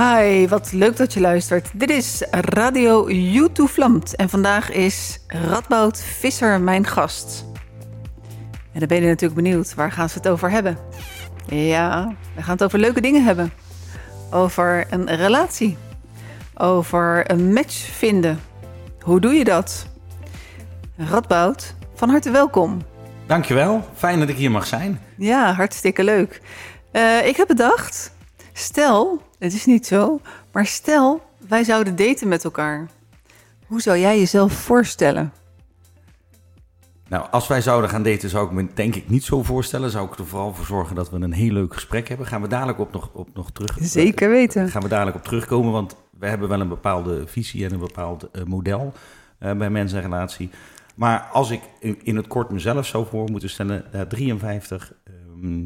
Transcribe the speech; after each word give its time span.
Hi, 0.00 0.48
wat 0.48 0.72
leuk 0.72 0.96
dat 0.96 1.12
je 1.12 1.20
luistert. 1.20 1.70
Dit 1.74 1.90
is 1.90 2.24
Radio 2.30 3.10
YouTube 3.10 3.68
Vlamt 3.68 4.16
en 4.16 4.28
vandaag 4.28 4.70
is 4.70 5.20
Radboud 5.26 6.00
Visser 6.00 6.60
mijn 6.60 6.86
gast. 6.86 7.44
En 8.72 8.78
dan 8.78 8.88
ben 8.88 9.00
je 9.00 9.06
natuurlijk 9.06 9.42
benieuwd, 9.42 9.74
waar 9.74 9.92
gaan 9.92 10.08
ze 10.08 10.18
het 10.18 10.28
over 10.28 10.50
hebben? 10.50 10.78
Ja, 11.46 12.14
we 12.34 12.42
gaan 12.42 12.52
het 12.52 12.62
over 12.62 12.78
leuke 12.78 13.00
dingen 13.00 13.24
hebben. 13.24 13.52
Over 14.30 14.86
een 14.90 15.16
relatie. 15.16 15.76
Over 16.54 17.30
een 17.30 17.52
match 17.52 17.74
vinden. 17.74 18.40
Hoe 19.00 19.20
doe 19.20 19.32
je 19.32 19.44
dat? 19.44 19.86
Radboud, 20.96 21.74
van 21.94 22.08
harte 22.08 22.30
welkom. 22.30 22.82
Dankjewel, 23.26 23.88
fijn 23.94 24.18
dat 24.18 24.28
ik 24.28 24.36
hier 24.36 24.50
mag 24.50 24.66
zijn. 24.66 25.00
Ja, 25.16 25.52
hartstikke 25.52 26.04
leuk. 26.04 26.40
Uh, 26.92 27.26
ik 27.26 27.36
heb 27.36 27.46
bedacht, 27.46 28.12
stel, 28.60 29.22
het 29.38 29.52
is 29.52 29.66
niet 29.66 29.86
zo, 29.86 30.20
maar 30.52 30.66
stel 30.66 31.22
wij 31.48 31.64
zouden 31.64 31.96
daten 31.96 32.28
met 32.28 32.44
elkaar. 32.44 32.88
Hoe 33.66 33.80
zou 33.80 33.98
jij 33.98 34.18
jezelf 34.18 34.52
voorstellen? 34.52 35.32
Nou, 37.08 37.26
als 37.30 37.46
wij 37.46 37.60
zouden 37.60 37.90
gaan 37.90 38.02
daten, 38.02 38.28
zou 38.28 38.46
ik 38.46 38.52
me 38.52 38.66
denk 38.74 38.94
ik 38.94 39.08
niet 39.08 39.24
zo 39.24 39.42
voorstellen. 39.42 39.90
Zou 39.90 40.06
ik 40.06 40.18
er 40.18 40.26
vooral 40.26 40.54
voor 40.54 40.64
zorgen 40.64 40.96
dat 40.96 41.10
we 41.10 41.16
een 41.16 41.32
heel 41.32 41.52
leuk 41.52 41.74
gesprek 41.74 42.08
hebben. 42.08 42.26
Gaan 42.26 42.42
we 42.42 42.48
dadelijk 42.48 42.78
op 42.78 42.92
nog, 42.92 43.10
op 43.12 43.28
nog 43.34 43.50
terug. 43.50 43.76
Zeker 43.80 44.30
weten. 44.30 44.68
Gaan 44.68 44.82
we 44.82 44.88
dadelijk 44.88 45.16
op 45.16 45.24
terugkomen, 45.24 45.72
want 45.72 45.96
we 46.18 46.26
hebben 46.26 46.48
wel 46.48 46.60
een 46.60 46.68
bepaalde 46.68 47.26
visie 47.26 47.64
en 47.64 47.72
een 47.72 47.78
bepaald 47.78 48.28
uh, 48.32 48.44
model 48.44 48.92
uh, 49.40 49.52
bij 49.52 49.70
mensen 49.70 49.98
en 49.98 50.04
relatie. 50.04 50.50
Maar 50.94 51.28
als 51.32 51.50
ik 51.50 51.60
in 52.02 52.16
het 52.16 52.26
kort 52.26 52.50
mezelf 52.50 52.86
zou 52.86 53.06
voor 53.06 53.30
moeten 53.30 53.50
stellen, 53.50 53.84
uh, 53.94 54.00
53, 54.00 54.92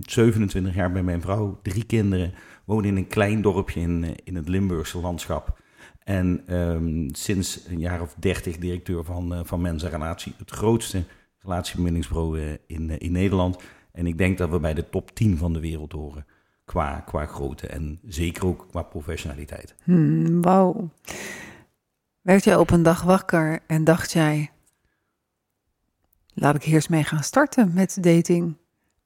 27 0.00 0.74
jaar 0.74 0.92
bij 0.92 1.02
mijn 1.02 1.20
vrouw, 1.20 1.58
drie 1.62 1.84
kinderen, 1.84 2.34
woon 2.64 2.84
in 2.84 2.96
een 2.96 3.06
klein 3.06 3.42
dorpje 3.42 3.80
in, 3.80 4.04
eh, 4.04 4.10
in 4.24 4.36
het 4.36 4.48
Limburgse 4.48 4.98
landschap. 4.98 5.58
En 5.98 6.54
um, 6.56 7.08
sinds 7.14 7.66
een 7.68 7.78
jaar 7.78 8.00
of 8.00 8.14
dertig 8.18 8.58
directeur 8.58 9.04
van, 9.04 9.32
uh, 9.32 9.40
van 9.42 9.60
Mens 9.60 9.82
en 9.82 9.90
Relatie, 9.90 10.32
het 10.38 10.50
grootste 10.50 11.04
relatiebindingsbureau 11.38 12.40
uh, 12.40 12.52
in, 12.66 12.98
in 12.98 13.12
Nederland. 13.12 13.56
En 13.92 14.06
ik 14.06 14.18
denk 14.18 14.38
dat 14.38 14.50
we 14.50 14.60
bij 14.60 14.74
de 14.74 14.88
top 14.90 15.14
10 15.14 15.36
van 15.36 15.52
de 15.52 15.60
wereld 15.60 15.92
horen 15.92 16.26
qua, 16.64 17.00
qua 17.00 17.26
grootte 17.26 17.66
en 17.66 17.98
zeker 18.02 18.46
ook 18.46 18.66
qua 18.70 18.82
professionaliteit. 18.82 19.74
Hmm, 19.82 20.42
Wauw. 20.42 20.90
Werd 22.20 22.44
jij 22.44 22.56
op 22.56 22.70
een 22.70 22.82
dag 22.82 23.02
wakker 23.02 23.60
en 23.66 23.84
dacht 23.84 24.12
jij, 24.12 24.50
laat 26.34 26.54
ik 26.54 26.64
eerst 26.64 26.90
mee 26.90 27.04
gaan 27.04 27.22
starten 27.22 27.70
met 27.74 27.98
dating? 28.00 28.56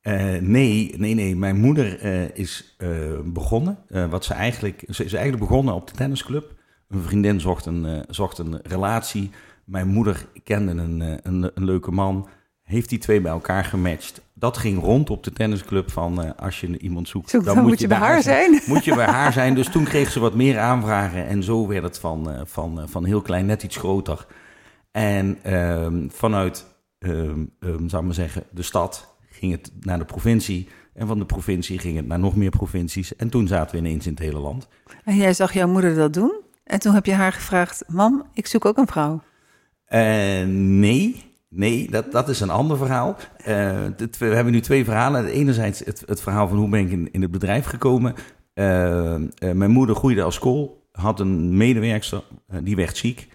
Uh, 0.03 0.41
nee, 0.41 0.95
nee, 0.97 1.15
nee. 1.15 1.37
Mijn 1.37 1.61
moeder 1.61 2.05
uh, 2.05 2.37
is 2.37 2.77
uh, 2.79 2.89
begonnen. 3.25 3.79
wat 4.11 4.25
ze 4.25 4.35
eigenlijk, 4.35 4.85
ze 4.89 5.05
is 5.05 5.13
eigenlijk 5.13 5.49
begonnen 5.49 5.75
op 5.75 5.87
de 5.87 5.93
tennisclub. 5.93 6.55
Een 6.89 7.03
vriendin 7.03 7.41
zocht 7.41 7.67
een, 7.67 8.05
zocht 8.09 8.39
een 8.39 8.61
relatie. 8.63 9.31
Mijn 9.65 9.89
moeder 9.89 10.27
kende 10.45 10.71
een, 10.71 11.01
een, 11.01 11.51
een, 11.55 11.65
leuke 11.65 11.91
man. 11.91 12.29
Heeft 12.63 12.89
die 12.89 12.99
twee 12.99 13.21
bij 13.21 13.33
elkaar 13.33 13.65
gematcht. 13.65 14.21
Dat 14.35 14.57
ging 14.57 14.83
rond 14.83 15.11
op 15.11 15.25
de 15.25 15.33
tennisclub 15.33 15.91
van 15.91 16.37
als 16.37 16.61
je 16.61 16.79
iemand 16.79 17.09
zoekt, 17.09 17.31
Zoek, 17.31 17.45
dan, 17.45 17.55
dan, 17.55 17.65
moet 17.65 17.81
je, 17.81 17.87
bij 17.87 17.99
haar 17.99 18.23
zijn. 18.23 18.55
zijn. 18.55 18.63
Moet 18.67 18.85
je 18.85 18.95
bij 18.95 19.07
haar 19.07 19.33
zijn. 19.33 19.55
Dus 19.61 19.69
toen 19.69 19.85
kreeg 19.85 20.11
ze 20.11 20.21
wat 20.21 20.35
meer 20.35 20.59
aanvragen. 20.59 21.27
En 21.27 21.43
zo 21.43 21.67
werd 21.67 21.83
het 21.83 21.99
van, 21.99 22.43
van, 22.45 22.89
van 22.89 23.05
heel 23.05 23.23
klein 23.23 23.47
net 23.47 23.63
iets 23.63 23.77
groter. 23.77 24.27
En 24.91 25.39
ehm, 25.43 26.09
vanuit, 26.09 26.67
um, 26.99 27.51
um, 27.61 27.89
zou 27.89 28.01
ik 28.01 28.07
maar 28.07 28.15
zeggen, 28.15 28.43
de 28.51 28.63
stad 28.63 29.17
ging 29.39 29.53
het 29.53 29.73
naar 29.81 29.99
de 29.99 30.05
provincie. 30.05 30.69
En 30.95 31.07
van 31.07 31.19
de 31.19 31.27
provincie 31.27 31.79
ging 31.79 31.97
het 31.97 32.07
naar 32.07 32.19
nog 32.19 32.37
meer 32.37 32.51
provincies. 32.51 33.17
En 33.17 33.29
toen 33.29 33.47
zaten 33.47 33.71
we 33.71 33.87
ineens 33.87 34.07
in 34.07 34.11
het 34.11 34.23
hele 34.23 34.39
land. 34.39 34.69
En 35.05 35.17
jij 35.17 35.33
zag 35.33 35.53
jouw 35.53 35.69
moeder 35.69 35.95
dat 35.95 36.13
doen? 36.13 36.33
En 36.65 36.79
toen 36.79 36.95
heb 36.95 37.07
je 37.07 37.13
haar 37.13 37.33
gevraagd: 37.33 37.85
Mam, 37.87 38.25
ik 38.35 38.47
zoek 38.47 38.65
ook 38.65 38.77
een 38.77 38.87
vrouw. 38.87 39.23
Uh, 39.89 40.45
nee. 40.47 41.27
Nee, 41.51 41.91
dat, 41.91 42.13
dat 42.13 42.29
is 42.29 42.41
een 42.41 42.51
ander 42.51 42.77
verhaal. 42.77 43.17
Uh, 43.49 43.85
het, 43.97 44.19
we 44.19 44.27
hebben 44.27 44.53
nu 44.53 44.61
twee 44.61 44.85
verhalen. 44.85 45.27
Enerzijds 45.27 45.79
het, 45.79 46.03
het 46.07 46.21
verhaal 46.21 46.49
van 46.49 46.57
hoe 46.59 46.69
ben 46.69 46.81
ik 46.81 46.91
in, 46.91 47.13
in 47.13 47.23
het 47.23 47.31
bedrijf 47.31 47.65
gekomen. 47.65 48.15
Uh, 48.55 49.17
mijn 49.39 49.71
moeder 49.71 49.97
groeide 49.97 50.23
als 50.23 50.35
school, 50.35 50.89
had 50.93 51.21
een 51.21 51.57
medewerkster, 51.57 52.23
die 52.63 52.77
werd 52.77 52.97
ziek. 52.97 53.29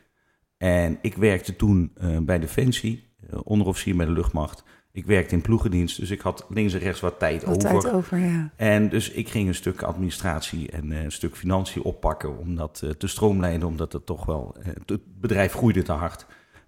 En 0.58 0.98
ik 1.02 1.16
werkte 1.16 1.56
toen 1.56 1.94
bij 2.22 2.40
Defensie, 2.40 3.04
onderofficier 3.44 3.96
bij 3.96 4.06
de 4.06 4.12
luchtmacht. 4.12 4.64
Ik 4.96 5.06
werkte 5.06 5.36
in 5.36 5.42
ploegendienst, 5.42 6.00
dus 6.00 6.12
ik 6.12 6.22
had 6.22 6.46
links 6.50 6.74
en 6.74 6.80
rechts 6.80 7.00
wat 7.00 7.20
tijd 7.20 7.44
wat 7.44 7.66
over. 7.66 7.80
Tijd 7.82 7.94
over 7.94 8.18
ja. 8.18 8.52
En 8.56 8.90
dus 8.90 9.10
ik 9.10 9.30
ging 9.30 9.48
een 9.48 9.56
stuk 9.56 9.82
administratie 9.82 10.72
en 10.72 10.92
uh, 10.92 11.04
een 11.04 11.12
stuk 11.12 11.36
financiën 11.36 11.82
oppakken 11.82 12.38
om 12.38 12.56
dat 12.56 12.82
uh, 12.84 12.90
te 12.90 13.08
stroomlijnen, 13.08 13.68
omdat 13.68 13.94
het 13.94 14.06
toch 14.06 14.26
wel, 14.26 14.56
uh, 14.60 14.66
het 14.86 15.02
bedrijf 15.20 15.54
groeide 15.54 15.82
te 15.82 15.92
hard. 15.92 16.26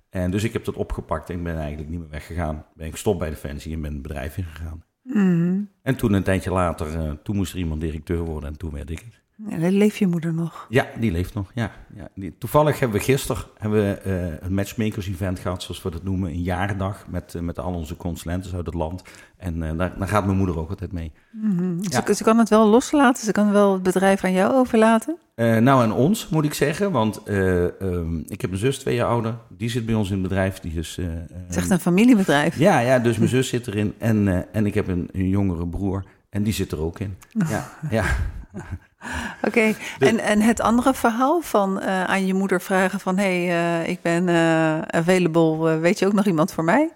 En 0.09 0.31
dus 0.31 0.43
ik 0.43 0.53
heb 0.53 0.65
dat 0.65 0.75
opgepakt 0.75 1.29
en 1.29 1.43
ben 1.43 1.57
eigenlijk 1.57 1.89
niet 1.89 1.99
meer 1.99 2.09
weggegaan. 2.09 2.65
Ben 2.75 2.85
ik 2.85 2.91
gestopt 2.91 3.19
bij 3.19 3.29
Defensie 3.29 3.73
en 3.73 3.81
ben 3.81 3.93
het 3.93 4.01
bedrijf 4.01 4.37
ingegaan. 4.37 4.83
Mm. 5.01 5.69
En 5.81 5.95
toen 5.95 6.13
een 6.13 6.23
tijdje 6.23 6.51
later, 6.51 7.17
toen 7.21 7.35
moest 7.35 7.53
er 7.53 7.59
iemand 7.59 7.81
directeur 7.81 8.23
worden 8.23 8.49
en 8.49 8.57
toen 8.57 8.71
werd 8.71 8.89
ik 8.89 8.99
het. 8.99 9.24
Ja, 9.37 9.69
leeft 9.69 9.97
je 9.97 10.07
moeder 10.07 10.33
nog? 10.33 10.65
Ja, 10.69 10.87
die 10.99 11.11
leeft 11.11 11.33
nog. 11.33 11.51
Ja, 11.53 11.71
ja. 11.95 12.07
Die, 12.15 12.37
toevallig 12.37 12.79
hebben 12.79 12.97
we 12.97 13.03
gisteren 13.03 13.43
hebben 13.57 13.79
we, 13.79 14.01
uh, 14.05 14.47
een 14.47 14.53
matchmakers 14.53 15.07
event 15.07 15.39
gehad, 15.39 15.63
zoals 15.63 15.81
we 15.81 15.91
dat 15.91 16.03
noemen. 16.03 16.29
Een 16.29 16.41
jaardag 16.41 17.05
met, 17.07 17.33
uh, 17.33 17.41
met 17.41 17.59
al 17.59 17.73
onze 17.73 17.95
consulenten 17.95 18.53
uit 18.55 18.65
het 18.65 18.75
land. 18.75 19.03
En 19.37 19.55
uh, 19.55 19.77
daar, 19.77 19.97
daar, 19.97 20.07
gaat 20.07 20.25
mijn 20.25 20.37
moeder 20.37 20.59
ook 20.59 20.69
altijd 20.69 20.91
mee. 20.91 21.11
Mm 21.31 21.57
-hmm. 21.57 21.77
ja. 21.81 22.03
ze, 22.05 22.15
ze, 22.15 22.23
kan 22.23 22.37
het 22.37 22.49
wel 22.49 22.67
loslaten? 22.67 23.23
Ze 23.23 23.31
kan 23.31 23.51
wel 23.51 23.73
het 23.73 23.83
bedrijf 23.83 24.23
aan 24.23 24.33
jou 24.33 24.53
overlaten? 24.53 25.17
nou, 25.35 25.83
aan 25.83 25.93
ons 25.93 26.29
moet 26.29 26.45
ik 26.45 26.53
zeggen. 26.53 26.91
Want 26.91 27.21
um, 27.29 28.23
ik 28.27 28.41
heb 28.41 28.51
een 28.51 28.57
zus, 28.57 28.77
twee 28.77 28.95
jaar 28.95 29.07
ouder. 29.07 29.37
Die 29.49 29.69
zit 29.69 29.85
bij 29.85 29.95
ons 29.95 30.07
in 30.07 30.13
het 30.13 30.23
bedrijf. 30.23 30.59
Die 30.59 30.73
is, 30.73 30.97
het 31.01 31.49
is 31.49 31.55
echt 31.55 31.69
een 31.69 31.79
familiebedrijf. 31.79 32.57
Ja, 32.57 32.79
ja 32.79 32.99
dus 32.99 33.17
mijn 33.17 33.29
zus 33.29 33.47
zit 33.47 33.67
erin. 33.67 33.93
En, 33.97 34.45
en 34.53 34.65
ik 34.65 34.73
heb 34.73 34.87
een, 34.87 35.09
een 35.11 35.29
jongere 35.29 35.67
broer. 35.67 36.03
En 36.29 36.43
die 36.43 36.53
zit 36.53 36.71
er 36.71 36.81
ook 36.81 36.99
in. 36.99 37.15
Ja, 37.49 37.71
ja. 37.89 38.05
Oké, 39.47 39.47
okay. 39.47 39.75
en, 39.99 40.19
en 40.19 40.41
het 40.41 40.61
andere 40.61 40.93
verhaal 40.93 41.41
van 41.41 41.79
uh, 41.81 42.03
aan 42.03 42.25
je 42.25 42.33
moeder 42.33 42.61
vragen 42.61 42.99
van... 42.99 43.17
hé, 43.17 43.45
hey, 43.45 43.81
uh, 43.83 43.89
ik 43.89 44.01
ben 44.01 44.27
uh, 44.27 44.81
available, 44.81 45.77
weet 45.77 45.99
je 45.99 46.05
ook 46.05 46.13
nog 46.13 46.25
iemand 46.25 46.53
voor 46.53 46.63
mij? 46.63 46.91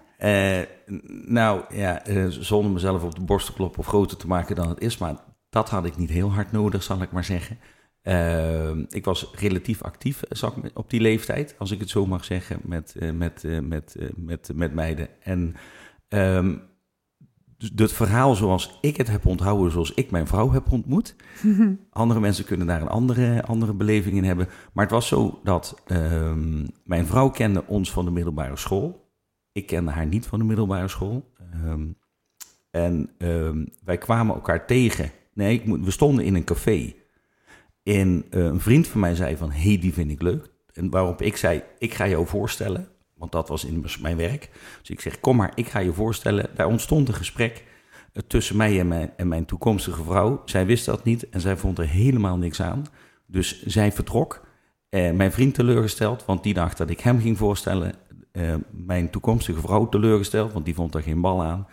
nou 1.24 1.62
ja, 1.68 2.02
zonder 2.28 2.72
mezelf 2.72 3.02
op 3.02 3.14
de 3.14 3.20
borst 3.20 3.46
te 3.46 3.52
kloppen 3.52 3.78
of 3.78 3.86
groter 3.86 4.16
te 4.16 4.26
maken 4.26 4.56
dan 4.56 4.68
het 4.68 4.80
is... 4.80 4.98
maar 4.98 5.14
dat 5.50 5.68
had 5.70 5.84
ik 5.84 5.96
niet 5.96 6.10
heel 6.10 6.32
hard 6.32 6.52
nodig, 6.52 6.82
zal 6.82 7.02
ik 7.02 7.12
maar 7.12 7.24
zeggen. 7.24 7.58
ik 8.88 9.04
was 9.04 9.30
relatief 9.34 9.82
actief 9.82 10.22
op 10.74 10.90
die 10.90 11.00
leeftijd, 11.00 11.54
als 11.58 11.70
ik 11.70 11.80
het 11.80 11.90
zo 11.90 12.06
mag 12.06 12.24
zeggen, 12.24 12.60
met, 12.64 12.94
met, 13.14 13.44
met, 13.62 13.96
met, 14.16 14.50
met 14.54 14.74
meiden. 14.74 15.08
En... 15.22 15.56
Um, 16.08 16.69
dus 17.60 17.70
het 17.76 17.92
verhaal 17.92 18.34
zoals 18.34 18.78
ik 18.80 18.96
het 18.96 19.08
heb 19.08 19.26
onthouden, 19.26 19.72
zoals 19.72 19.94
ik 19.94 20.10
mijn 20.10 20.26
vrouw 20.26 20.50
heb 20.50 20.72
ontmoet. 20.72 21.16
andere 21.90 22.20
mensen 22.20 22.44
kunnen 22.44 22.66
daar 22.66 22.80
een 22.80 22.88
andere, 22.88 23.42
andere 23.44 23.74
beleving 23.74 24.16
in 24.16 24.24
hebben. 24.24 24.48
Maar 24.72 24.84
het 24.84 24.94
was 24.94 25.06
zo 25.06 25.40
dat 25.44 25.82
um, 25.86 26.66
mijn 26.84 27.06
vrouw 27.06 27.30
kende 27.30 27.66
ons 27.66 27.92
van 27.92 28.04
de 28.04 28.10
middelbare 28.10 28.56
school. 28.56 29.08
Ik 29.52 29.66
kende 29.66 29.90
haar 29.90 30.06
niet 30.06 30.26
van 30.26 30.38
de 30.38 30.44
middelbare 30.44 30.88
school. 30.88 31.32
Um, 31.64 31.96
en 32.70 33.10
um, 33.18 33.68
wij 33.84 33.98
kwamen 33.98 34.34
elkaar 34.34 34.66
tegen. 34.66 35.10
Nee, 35.34 35.54
ik 35.54 35.64
moet, 35.64 35.84
we 35.84 35.90
stonden 35.90 36.24
in 36.24 36.34
een 36.34 36.44
café. 36.44 36.94
En 37.82 38.24
uh, 38.30 38.44
een 38.44 38.60
vriend 38.60 38.86
van 38.86 39.00
mij 39.00 39.14
zei 39.14 39.36
van, 39.36 39.50
hey, 39.50 39.78
die 39.78 39.92
vind 39.92 40.10
ik 40.10 40.22
leuk. 40.22 40.50
En 40.72 40.90
waarop 40.90 41.22
ik 41.22 41.36
zei, 41.36 41.62
ik 41.78 41.94
ga 41.94 42.08
jou 42.08 42.26
voorstellen. 42.26 42.88
Want 43.20 43.32
dat 43.32 43.48
was 43.48 43.64
in 43.64 43.84
mijn 44.00 44.16
werk. 44.16 44.50
Dus 44.80 44.90
ik 44.90 45.00
zeg, 45.00 45.20
kom 45.20 45.36
maar, 45.36 45.52
ik 45.54 45.68
ga 45.68 45.78
je 45.78 45.92
voorstellen. 45.92 46.50
Daar 46.54 46.66
ontstond 46.66 47.08
een 47.08 47.14
gesprek 47.14 47.64
tussen 48.26 48.56
mij 48.56 48.80
en 48.80 48.88
mijn, 48.88 49.12
en 49.16 49.28
mijn 49.28 49.44
toekomstige 49.44 50.02
vrouw. 50.02 50.42
Zij 50.44 50.66
wist 50.66 50.84
dat 50.84 51.04
niet 51.04 51.28
en 51.28 51.40
zij 51.40 51.56
vond 51.56 51.78
er 51.78 51.86
helemaal 51.86 52.36
niks 52.36 52.62
aan. 52.62 52.86
Dus 53.26 53.62
zij 53.62 53.92
vertrok. 53.92 54.46
Eh, 54.88 55.10
mijn 55.10 55.32
vriend 55.32 55.54
teleurgesteld, 55.54 56.24
want 56.24 56.42
die 56.42 56.54
dacht 56.54 56.78
dat 56.78 56.90
ik 56.90 57.00
hem 57.00 57.20
ging 57.20 57.38
voorstellen. 57.38 57.92
Eh, 58.32 58.54
mijn 58.70 59.10
toekomstige 59.10 59.60
vrouw 59.60 59.88
teleurgesteld, 59.88 60.52
want 60.52 60.64
die 60.64 60.74
vond 60.74 60.94
er 60.94 61.02
geen 61.02 61.20
bal 61.20 61.42
aan. 61.42 61.66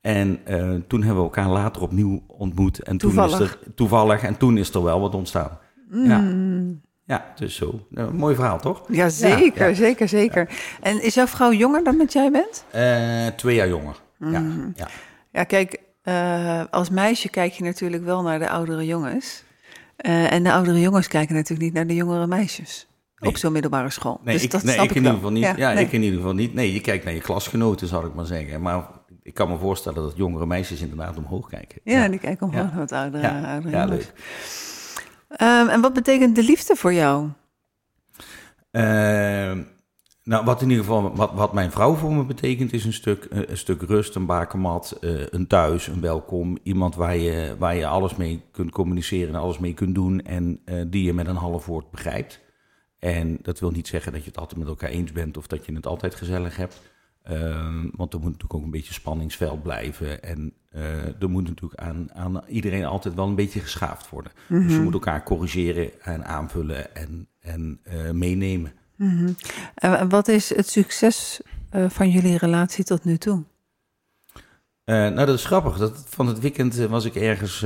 En 0.00 0.40
uh, 0.48 0.74
toen 0.86 1.02
hebben 1.02 1.22
we 1.22 1.30
elkaar 1.30 1.48
later 1.48 1.82
opnieuw 1.82 2.22
ontmoet. 2.26 2.82
En 2.82 2.96
toevallig. 2.96 3.36
toen 3.36 3.46
is 3.46 3.50
er 3.52 3.74
toevallig 3.74 4.22
en 4.22 4.36
toen 4.36 4.58
is 4.58 4.74
er 4.74 4.82
wel 4.82 5.00
wat 5.00 5.14
ontstaan. 5.14 5.58
Mm. 5.88 6.06
Ja. 6.06 6.20
Ja, 7.04 7.32
dus 7.36 7.54
zo. 7.54 7.86
Nou, 7.88 8.14
mooi 8.14 8.34
verhaal, 8.34 8.60
toch? 8.60 8.82
Ja, 8.88 9.08
zeker, 9.08 9.62
ja, 9.62 9.66
ja. 9.66 9.74
zeker, 9.74 10.08
zeker. 10.08 10.46
Ja. 10.48 10.56
En 10.80 11.02
is 11.02 11.14
jouw 11.14 11.26
vrouw 11.26 11.52
jonger 11.52 11.84
dan 11.84 11.96
met 11.96 12.12
jij 12.12 12.30
bent? 12.30 12.64
Uh, 12.74 13.26
twee 13.36 13.54
jaar 13.54 13.68
jonger, 13.68 13.96
mm. 14.18 14.32
ja, 14.32 14.42
ja. 14.74 14.88
Ja, 15.32 15.44
kijk, 15.44 15.80
uh, 16.04 16.62
als 16.70 16.90
meisje 16.90 17.28
kijk 17.28 17.52
je 17.52 17.64
natuurlijk 17.64 18.04
wel 18.04 18.22
naar 18.22 18.38
de 18.38 18.48
oudere 18.48 18.86
jongens. 18.86 19.44
Uh, 20.06 20.32
en 20.32 20.42
de 20.42 20.52
oudere 20.52 20.80
jongens 20.80 21.08
kijken 21.08 21.34
natuurlijk 21.34 21.62
niet 21.62 21.72
naar 21.72 21.86
de 21.86 21.94
jongere 21.94 22.26
meisjes. 22.26 22.86
Nee. 23.16 23.30
Op 23.30 23.36
zo'n 23.36 23.52
middelbare 23.52 23.90
school. 23.90 24.20
Nee, 24.24 24.34
dus 24.34 24.44
ik, 24.44 24.50
dat 24.50 24.62
nee, 24.62 24.74
snap 24.74 24.84
ik, 24.84 24.90
ik 24.90 24.96
in 24.96 25.02
ieder 25.02 25.16
geval 25.16 25.32
niet. 25.32 25.56
Ja, 25.56 25.72
nee. 25.72 25.84
ik 25.84 25.92
in 25.92 26.02
ieder 26.02 26.18
geval 26.18 26.34
niet. 26.34 26.54
Nee, 26.54 26.72
je 26.72 26.80
kijkt 26.80 27.04
naar 27.04 27.14
je 27.14 27.20
klasgenoten, 27.20 27.86
zou 27.86 28.06
ik 28.06 28.14
maar 28.14 28.26
zeggen. 28.26 28.62
Maar 28.62 28.84
ik 29.22 29.34
kan 29.34 29.48
me 29.48 29.58
voorstellen 29.58 30.02
dat 30.02 30.16
jongere 30.16 30.46
meisjes 30.46 30.80
inderdaad 30.80 31.16
omhoog 31.16 31.48
kijken. 31.48 31.80
Ja, 31.84 32.08
die 32.08 32.18
kijken 32.18 32.46
omhoog 32.46 32.70
naar 32.70 32.78
wat 32.78 32.92
oudere, 32.92 33.28
oudere 33.28 33.76
ja, 33.76 33.84
jongens. 33.84 34.04
leuk. 34.04 34.71
Ehm, 35.36 35.68
en 35.68 35.80
wat 35.80 35.92
betekent 35.92 36.36
de 36.36 36.42
liefde 36.42 36.76
voor 36.76 36.92
jou? 36.92 37.28
Ehm, 38.70 39.62
nou, 40.24 40.44
wat 40.44 40.62
in 40.62 40.70
ieder 40.70 40.84
geval, 40.84 41.16
wat, 41.16 41.52
mijn 41.52 41.70
vrouw 41.70 41.94
voor 41.94 42.12
me 42.12 42.24
betekent, 42.24 42.72
is 42.72 42.84
een 42.84 42.92
stuk, 42.92 43.24
eh, 43.24 43.40
een 43.46 43.58
stuk 43.58 43.82
rust, 43.82 44.14
een 44.14 44.26
bakermat, 44.26 44.98
uh, 45.00 45.26
een 45.30 45.46
thuis, 45.46 45.86
een 45.86 46.00
welkom. 46.00 46.58
Iemand 46.62 46.94
waar 46.94 47.16
je, 47.16 47.56
waar 47.58 47.76
je 47.76 47.86
alles 47.86 48.16
mee 48.16 48.42
kunt 48.50 48.70
communiceren 48.70 49.34
en 49.34 49.40
alles 49.40 49.58
mee 49.58 49.74
kunt 49.74 49.94
doen 49.94 50.20
en 50.22 50.60
uh, 50.64 50.82
die 50.86 51.04
je 51.04 51.12
met 51.12 51.26
een 51.26 51.36
half 51.36 51.66
woord 51.66 51.90
begrijpt. 51.90 52.40
En 52.98 53.38
dat 53.42 53.60
wil 53.60 53.70
niet 53.70 53.88
zeggen 53.88 54.12
dat 54.12 54.20
je 54.20 54.28
het 54.28 54.38
altijd 54.38 54.58
met 54.58 54.68
elkaar 54.68 54.90
eens 54.90 55.12
bent 55.12 55.36
of 55.36 55.46
dat 55.46 55.66
je 55.66 55.74
het 55.74 55.86
altijd 55.86 56.14
gezellig 56.14 56.56
hebt. 56.56 56.80
Ehm, 57.22 57.88
want 57.96 58.12
er 58.12 58.18
moet 58.18 58.30
natuurlijk 58.30 58.54
ook 58.54 58.62
een 58.62 58.70
beetje 58.70 58.92
spanningsveld 58.92 59.62
blijven. 59.62 60.22
En 60.22 60.52
er 61.20 61.30
moet 61.30 61.48
natuurlijk 61.48 61.80
aan, 61.80 62.14
aan 62.14 62.42
iedereen 62.48 62.84
altijd 62.84 63.14
wel 63.14 63.26
een 63.26 63.34
beetje 63.34 63.60
geschaafd 63.60 64.08
worden. 64.08 64.32
Mm 64.48 64.58
-hmm. 64.58 64.66
Dus 64.66 64.76
je 64.76 64.82
moet 64.82 64.92
elkaar 64.92 65.22
corrigeren 65.22 66.02
en 66.02 66.24
aanvullen 66.24 66.96
en, 66.96 67.28
en 67.40 67.80
meenemen. 68.12 68.72
Mm 68.96 69.18
-hmm. 69.18 69.36
En 69.74 70.08
wat 70.08 70.28
is 70.28 70.54
het 70.54 70.68
succes 70.68 71.40
uh, 71.72 71.90
van 71.90 72.10
jullie 72.10 72.38
relatie 72.38 72.84
tot 72.84 73.04
nu 73.04 73.18
toe? 73.18 73.42
Uh, 74.84 74.96
nou, 74.96 75.26
dat 75.26 75.38
is 75.38 75.44
grappig. 75.44 75.78
Dat, 75.78 76.04
van 76.08 76.26
het 76.26 76.40
weekend 76.40 76.76
was 76.76 77.04
ik 77.04 77.14
ergens 77.14 77.60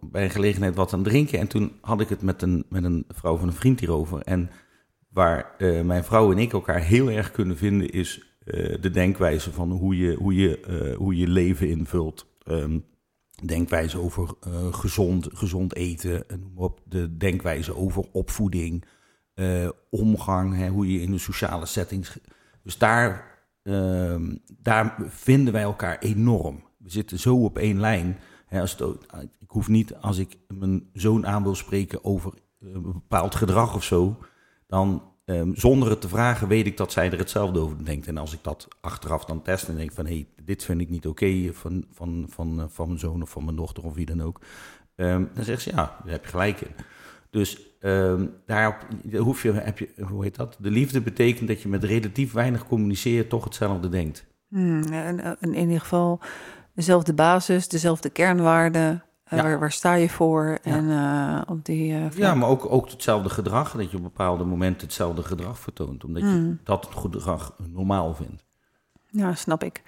bij 0.00 0.24
een 0.24 0.30
gelegenheid 0.30 0.74
wat 0.74 0.92
aan 0.92 0.98
het 0.98 1.08
drinken. 1.08 1.38
En 1.38 1.46
toen 1.46 1.72
had 1.80 2.00
ik 2.00 2.08
het 2.08 2.22
met 2.22 2.42
een, 2.42 2.66
met 2.68 2.84
een 2.84 3.04
vrouw 3.08 3.36
van 3.36 3.48
een 3.48 3.54
vriend 3.54 3.80
hierover. 3.80 4.22
En 4.22 4.50
waar 5.08 5.54
mijn 5.84 6.04
vrouw 6.04 6.32
en 6.32 6.38
ik 6.38 6.52
elkaar 6.52 6.80
heel 6.80 7.10
erg 7.10 7.30
kunnen 7.30 7.56
vinden, 7.56 7.90
is 7.90 8.35
de 8.80 8.90
denkwijze 8.92 9.52
van 9.52 9.70
hoe 9.70 9.96
je, 9.96 10.14
hoe 10.14 10.34
je, 10.34 10.94
hoe 10.98 11.16
je 11.16 11.28
leven 11.28 11.68
invult. 11.68 12.26
Um, 12.44 12.84
denkwijze 13.44 13.98
over 13.98 14.34
gezond, 14.70 15.28
gezond 15.32 15.74
eten, 15.74 16.24
noem 16.28 16.58
op, 16.58 16.80
de 16.84 17.16
denkwijze 17.16 17.76
over 17.76 18.04
opvoeding. 18.12 18.84
Omgang, 19.90 20.56
hè, 20.56 20.68
hoe 20.68 20.92
je 20.92 21.00
in 21.00 21.10
de 21.10 21.18
sociale 21.18 21.66
settings. 21.66 22.18
Dus 22.62 22.78
daar, 22.78 23.38
uh, 23.62 24.20
daar 24.58 24.96
vinden 25.08 25.52
wij 25.52 25.62
elkaar 25.62 25.98
enorm. 25.98 26.64
We 26.78 26.90
zitten 26.90 27.18
zo 27.18 27.44
op 27.44 27.58
één 27.58 27.80
lijn. 27.80 28.18
Hè, 28.46 28.60
als 28.60 28.76
ik 29.40 29.50
hoef 29.50 29.68
niet, 29.68 29.94
als 29.94 30.18
ik 30.18 30.36
mijn 30.48 30.90
zoon 30.92 31.26
aan 31.26 31.42
wil 31.42 31.54
spreken 31.54 32.04
over 32.04 32.32
een 32.60 32.82
bepaald 32.82 33.34
gedrag 33.34 33.74
of 33.74 33.84
zo, 33.84 34.18
dan 34.66 35.02
um, 35.30 35.56
zonder 35.56 35.90
het 35.90 36.00
te 36.00 36.08
vragen 36.08 36.48
weet 36.48 36.66
ik 36.66 36.76
dat 36.76 36.92
zij 36.92 37.10
er 37.10 37.18
hetzelfde 37.18 37.60
over 37.60 37.84
denkt. 37.84 38.06
En 38.06 38.16
als 38.16 38.32
ik 38.32 38.38
dat 38.42 38.68
achteraf 38.80 39.24
dan 39.24 39.42
test 39.42 39.68
en 39.68 39.76
denk 39.76 39.92
van 39.92 40.06
hé, 40.06 40.12
hey, 40.12 40.26
dit 40.44 40.64
vind 40.64 40.80
ik 40.80 40.90
niet 40.90 41.06
oké 41.06 41.52
van, 41.52 41.84
van, 41.92 42.26
van, 42.28 42.66
van 42.70 42.86
mijn 42.86 42.98
zoon 42.98 43.22
of 43.22 43.30
van 43.30 43.44
mijn 43.44 43.56
dochter 43.56 43.84
of 43.84 43.94
wie 43.94 44.06
dan 44.06 44.22
ook. 44.22 44.40
Um, 44.96 45.30
dan 45.34 45.44
zegt 45.44 45.62
ze 45.62 45.70
ja, 45.70 45.96
daar 46.04 46.12
heb 46.12 46.24
je 46.24 46.30
gelijk 46.30 46.60
in. 46.60 46.74
Dus 47.30 47.60
um, 47.80 48.34
daarop 48.46 48.76
hoef 49.16 49.42
je, 49.42 49.52
heb 49.52 49.78
je, 49.78 49.88
hoe 50.08 50.22
heet 50.22 50.36
dat? 50.36 50.56
De 50.60 50.70
liefde 50.70 51.00
betekent 51.00 51.48
dat 51.48 51.62
je 51.62 51.68
met 51.68 51.84
relatief 51.84 52.32
weinig 52.32 52.66
communiceert 52.66 53.28
toch 53.28 53.44
hetzelfde 53.44 53.88
denkt. 53.88 54.26
Hmm, 54.48 54.82
en, 54.82 55.38
in 55.40 55.54
ieder 55.54 55.80
geval 55.80 56.20
dezelfde 56.74 57.14
basis, 57.14 57.68
dezelfde 57.68 58.10
kernwaarden. 58.10 59.04
Ja. 59.30 59.42
Waar, 59.42 59.58
waar, 59.58 59.72
sta 59.72 59.94
je 59.94 60.08
voor? 60.08 60.58
Ja. 60.62 60.72
En 60.72 60.84
uh, 60.84 61.40
op 61.46 61.64
die. 61.64 61.92
Uh, 61.92 62.10
ja, 62.16 62.34
maar 62.34 62.48
ook, 62.48 62.72
ook 62.72 62.90
hetzelfde 62.90 63.28
gedrag. 63.28 63.72
Dat 63.72 63.90
je 63.90 63.96
op 63.96 64.02
bepaalde 64.02 64.44
momenten 64.44 64.86
hetzelfde 64.86 65.22
gedrag 65.22 65.58
vertoont. 65.58 66.04
Omdat 66.04 66.22
je 66.22 66.28
Hmm. 66.28 66.60
dat 66.64 66.88
gedrag 66.96 67.54
normaal 67.72 68.14
vindt. 68.14 68.44
Ja, 69.10 69.34
snap 69.34 69.64
ik. 69.64 69.82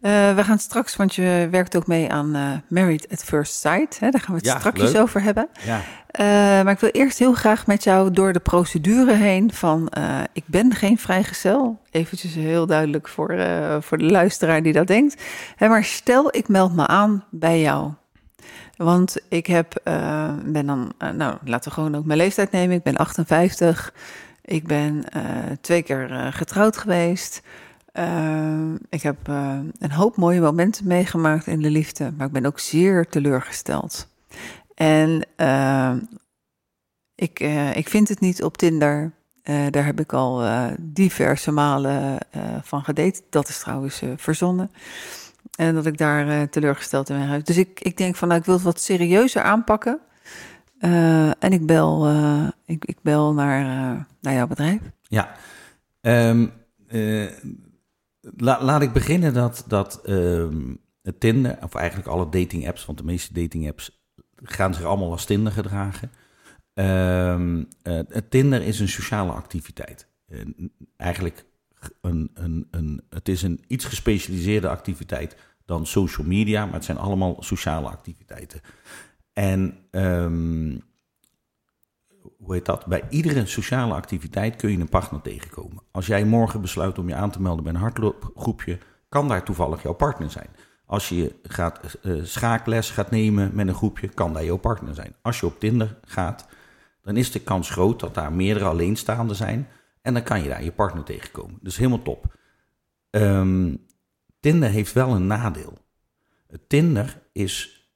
Uh, 0.00 0.34
we 0.34 0.44
gaan 0.44 0.58
straks, 0.58 0.96
want 0.96 1.14
je 1.14 1.48
werkt 1.50 1.76
ook 1.76 1.86
mee 1.86 2.12
aan 2.12 2.62
Married 2.68 3.06
at 3.10 3.24
First 3.24 3.54
Sight. 3.54 3.98
Hè? 3.98 4.10
Daar 4.10 4.20
gaan 4.20 4.30
we 4.34 4.36
het 4.36 4.46
Ja, 4.46 4.58
straks 4.58 4.96
over 4.96 5.22
hebben. 5.22 5.48
Ja. 5.64 5.80
Maar 6.62 6.72
ik 6.72 6.80
wil 6.80 6.90
eerst 6.90 7.18
heel 7.18 7.32
graag 7.32 7.66
met 7.66 7.84
jou 7.84 8.10
door 8.10 8.32
de 8.32 8.40
procedure 8.40 9.12
heen 9.14 9.52
van... 9.52 9.92
ik 10.32 10.44
ben 10.46 10.74
geen 10.74 10.98
vrijgezel. 10.98 11.80
Eventjes 11.90 12.34
heel 12.34 12.66
duidelijk 12.66 13.08
voor, 13.08 13.46
voor 13.80 13.98
de 13.98 14.10
luisteraar 14.10 14.62
die 14.62 14.72
dat 14.72 14.86
denkt. 14.86 15.22
Hè, 15.56 15.68
maar 15.68 15.84
stel, 15.84 16.36
ik 16.36 16.48
meld 16.48 16.74
me 16.74 16.86
aan 16.86 17.24
bij 17.30 17.60
jou. 17.60 17.92
Want 18.82 19.16
ik 19.28 19.46
heb, 19.46 19.80
uh, 19.84 20.34
ben 20.44 20.66
dan, 20.66 20.92
uh, 20.98 21.10
nou 21.10 21.36
laten 21.44 21.68
we 21.68 21.74
gewoon 21.74 21.94
ook 21.94 22.04
mijn 22.04 22.18
leeftijd 22.18 22.50
nemen. 22.50 22.76
Ik 22.76 22.82
ben 22.82 22.96
58. 22.96 23.94
Ik 24.42 24.66
ben 24.66 25.04
uh, 25.16 25.22
twee 25.60 25.82
keer 25.82 26.30
getrouwd 26.32 26.76
geweest. 26.76 27.42
Ik 28.88 29.02
heb 29.02 29.16
een 29.78 29.92
hoop 29.92 30.16
mooie 30.16 30.40
momenten 30.40 30.86
meegemaakt 30.86 31.46
in 31.46 31.62
de 31.62 31.70
liefde, 31.70 32.12
maar 32.16 32.26
ik 32.26 32.32
ben 32.32 32.46
ook 32.46 32.58
zeer 32.58 33.08
teleurgesteld. 33.08 34.08
En 34.74 35.26
ik, 37.14 37.40
ik 37.74 37.88
vind 37.88 38.08
het 38.08 38.20
niet 38.20 38.42
op 38.42 38.56
Tinder. 38.56 39.12
Daar 39.70 39.84
heb 39.84 40.00
ik 40.00 40.12
al 40.12 40.44
diverse 40.80 41.50
malen 41.50 42.18
van 42.62 42.84
gedate. 42.84 43.22
Dat 43.30 43.48
is 43.48 43.58
trouwens 43.58 44.02
verzonnen. 44.16 44.70
En 45.52 45.74
dat 45.74 45.86
ik 45.86 45.98
daar 45.98 46.26
uh, 46.26 46.42
teleurgesteld 46.42 47.08
in 47.08 47.18
ben. 47.18 47.44
Dus 47.44 47.56
ik, 47.56 47.80
ik 47.80 47.96
denk 47.96 48.16
van, 48.16 48.28
nou, 48.28 48.40
ik 48.40 48.46
wil 48.46 48.54
het 48.54 48.64
wat 48.64 48.80
serieuzer 48.80 49.42
aanpakken. 49.42 50.00
Uh, 50.80 51.26
en 51.26 51.52
ik 51.52 51.66
bel, 51.66 52.08
uh, 52.08 52.48
ik, 52.64 52.84
ik 52.84 52.96
bel 53.02 53.32
naar, 53.32 53.64
naar 54.20 54.34
jouw 54.34 54.46
bedrijf. 54.46 54.80
Ja. 55.02 55.34
Um, 56.00 56.52
la, 58.20 58.62
laat 58.62 58.82
ik 58.82 58.92
beginnen 58.92 59.34
dat, 59.34 59.64
dat 59.66 60.00
het 61.02 61.20
Tinder, 61.20 61.58
of 61.62 61.74
eigenlijk 61.74 62.08
alle 62.08 62.28
dating 62.28 62.68
apps, 62.68 62.86
want 62.86 62.98
de 62.98 63.04
meeste 63.04 63.32
dating 63.32 63.68
apps 63.68 64.04
gaan 64.42 64.74
zich 64.74 64.84
allemaal 64.84 65.10
als 65.10 65.24
Tinder 65.24 65.52
gedragen. 65.52 66.10
Um, 66.74 67.68
Tinder 68.28 68.62
is 68.62 68.80
een 68.80 68.88
sociale 68.88 69.32
activiteit. 69.32 70.06
eigenlijk 70.96 71.44
een, 72.00 73.02
het 73.10 73.28
is 73.28 73.42
een 73.42 73.64
iets 73.66 73.84
gespecialiseerde 73.84 74.68
activiteit 74.68 75.36
dan 75.64 75.86
social 75.86 76.26
media, 76.26 76.64
maar 76.64 76.74
het 76.74 76.84
zijn 76.84 76.98
allemaal 76.98 77.36
sociale 77.40 77.88
activiteiten. 77.88 78.60
En 79.32 79.78
um, 79.90 80.82
hoe 82.38 82.54
heet 82.54 82.66
dat? 82.66 82.86
Bij 82.86 83.02
iedere 83.10 83.46
sociale 83.46 83.94
activiteit 83.94 84.56
kun 84.56 84.70
je 84.70 84.78
een 84.78 84.88
partner 84.88 85.20
tegenkomen. 85.20 85.82
Als 85.90 86.06
jij 86.06 86.24
morgen 86.24 86.60
besluit 86.60 86.98
om 86.98 87.08
je 87.08 87.14
aan 87.14 87.30
te 87.30 87.42
melden 87.42 87.64
bij 87.64 87.72
een 87.72 87.78
hardloopgroepje, 87.78 88.78
kan 89.08 89.28
daar 89.28 89.44
toevallig 89.44 89.82
jouw 89.82 89.92
partner 89.92 90.30
zijn. 90.30 90.48
Als 90.86 91.08
je 91.08 91.34
gaat, 91.42 91.98
uh, 92.02 92.24
schaakles 92.24 92.90
gaat 92.90 93.10
nemen 93.10 93.50
met 93.54 93.68
een 93.68 93.74
groepje, 93.74 94.08
kan 94.08 94.32
daar 94.32 94.44
jouw 94.44 94.56
partner 94.56 94.94
zijn. 94.94 95.14
Als 95.22 95.40
je 95.40 95.46
op 95.46 95.60
Tinder 95.60 95.98
gaat, 96.04 96.46
dan 97.02 97.16
is 97.16 97.30
de 97.30 97.40
kans 97.40 97.70
groot 97.70 98.00
dat 98.00 98.14
daar 98.14 98.32
meerdere 98.32 98.66
alleenstaanden 98.66 99.36
zijn. 99.36 99.68
En 100.02 100.14
dan 100.14 100.22
kan 100.22 100.42
je 100.42 100.48
daar 100.48 100.64
je 100.64 100.72
partner 100.72 101.04
tegenkomen. 101.04 101.58
Dus 101.62 101.76
helemaal 101.76 102.02
top. 102.02 102.36
Um, 103.10 103.86
Tinder 104.40 104.70
heeft 104.70 104.92
wel 104.92 105.14
een 105.14 105.26
nadeel. 105.26 105.78
Tinder 106.66 107.22
is 107.32 107.86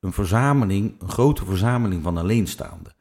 een 0.00 0.12
verzameling, 0.12 1.00
een 1.00 1.08
grote 1.08 1.44
verzameling 1.44 2.02
van 2.02 2.16
alleenstaanden. 2.16 2.94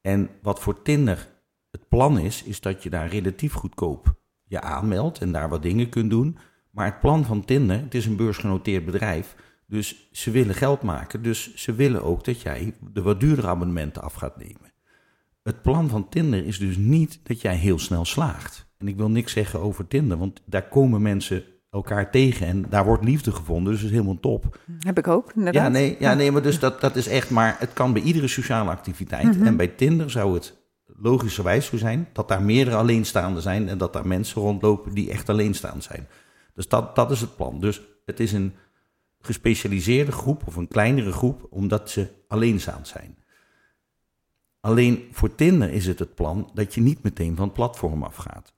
En 0.00 0.30
wat 0.42 0.60
voor 0.60 0.82
Tinder 0.82 1.28
het 1.70 1.88
plan 1.88 2.18
is, 2.18 2.42
is 2.42 2.60
dat 2.60 2.82
je 2.82 2.90
daar 2.90 3.08
relatief 3.08 3.52
goedkoop 3.52 4.14
je 4.44 4.60
aanmeldt 4.60 5.18
en 5.18 5.32
daar 5.32 5.48
wat 5.48 5.62
dingen 5.62 5.88
kunt 5.88 6.10
doen. 6.10 6.38
Maar 6.70 6.86
het 6.86 7.00
plan 7.00 7.24
van 7.24 7.44
Tinder, 7.44 7.80
het 7.80 7.94
is 7.94 8.06
een 8.06 8.16
beursgenoteerd 8.16 8.84
bedrijf, 8.84 9.36
dus 9.66 10.08
ze 10.12 10.30
willen 10.30 10.54
geld 10.54 10.82
maken. 10.82 11.22
Dus 11.22 11.54
ze 11.54 11.74
willen 11.74 12.02
ook 12.02 12.24
dat 12.24 12.40
jij 12.40 12.74
de 12.92 13.02
wat 13.02 13.20
duurdere 13.20 13.48
abonnementen 13.48 14.02
af 14.02 14.14
gaat 14.14 14.36
nemen. 14.36 14.72
Het 15.46 15.62
plan 15.62 15.88
van 15.88 16.08
Tinder 16.08 16.46
is 16.46 16.58
dus 16.58 16.76
niet 16.76 17.20
dat 17.22 17.40
jij 17.40 17.56
heel 17.56 17.78
snel 17.78 18.04
slaagt. 18.04 18.66
En 18.78 18.88
ik 18.88 18.96
wil 18.96 19.10
niks 19.10 19.32
zeggen 19.32 19.60
over 19.60 19.88
Tinder, 19.88 20.18
want 20.18 20.42
daar 20.44 20.68
komen 20.68 21.02
mensen 21.02 21.44
elkaar 21.70 22.10
tegen 22.10 22.46
en 22.46 22.66
daar 22.68 22.84
wordt 22.84 23.04
liefde 23.04 23.32
gevonden, 23.32 23.72
dus 23.72 23.80
dat 23.80 23.90
is 23.90 23.96
helemaal 23.96 24.20
top. 24.20 24.60
Heb 24.78 24.98
ik 24.98 25.08
ook, 25.08 25.32
inderdaad. 25.34 25.62
Ja, 25.62 25.68
nee, 25.68 25.96
ja, 25.98 26.14
nee 26.14 26.32
maar 26.32 26.42
dus 26.42 26.58
dat, 26.58 26.80
dat 26.80 26.96
is 26.96 27.08
echt, 27.08 27.30
maar 27.30 27.56
het 27.58 27.72
kan 27.72 27.92
bij 27.92 28.02
iedere 28.02 28.28
sociale 28.28 28.70
activiteit. 28.70 29.24
Mm 29.24 29.32
-hmm. 29.32 29.46
En 29.46 29.56
bij 29.56 29.68
Tinder 29.68 30.10
zou 30.10 30.34
het 30.34 30.56
logischerwijs 30.86 31.66
zo 31.66 31.76
zijn 31.76 32.08
dat 32.12 32.28
daar 32.28 32.42
meerdere 32.42 32.76
alleenstaanden 32.76 33.42
zijn 33.42 33.68
en 33.68 33.78
dat 33.78 33.92
daar 33.92 34.06
mensen 34.06 34.42
rondlopen 34.42 34.94
die 34.94 35.10
echt 35.10 35.28
alleenstaand 35.28 35.84
zijn. 35.84 36.08
Dus 36.54 36.68
dat, 36.68 36.96
dat 36.96 37.10
is 37.10 37.20
het 37.20 37.36
plan. 37.36 37.60
Dus 37.60 37.80
het 38.04 38.20
is 38.20 38.32
een 38.32 38.54
gespecialiseerde 39.20 40.12
groep 40.12 40.42
of 40.46 40.56
een 40.56 40.68
kleinere 40.68 41.12
groep, 41.12 41.46
omdat 41.50 41.90
ze 41.90 42.08
alleenstaand 42.28 42.88
zijn. 42.88 43.16
Alleen 44.66 45.08
voor 45.12 45.34
Tinder 45.34 45.72
is 45.72 45.86
het 45.86 45.98
het 45.98 46.14
plan 46.14 46.50
dat 46.54 46.74
je 46.74 46.80
niet 46.80 47.02
meteen 47.02 47.36
van 47.36 47.44
het 47.44 47.54
platform 47.54 48.02
afgaat. 48.02 48.54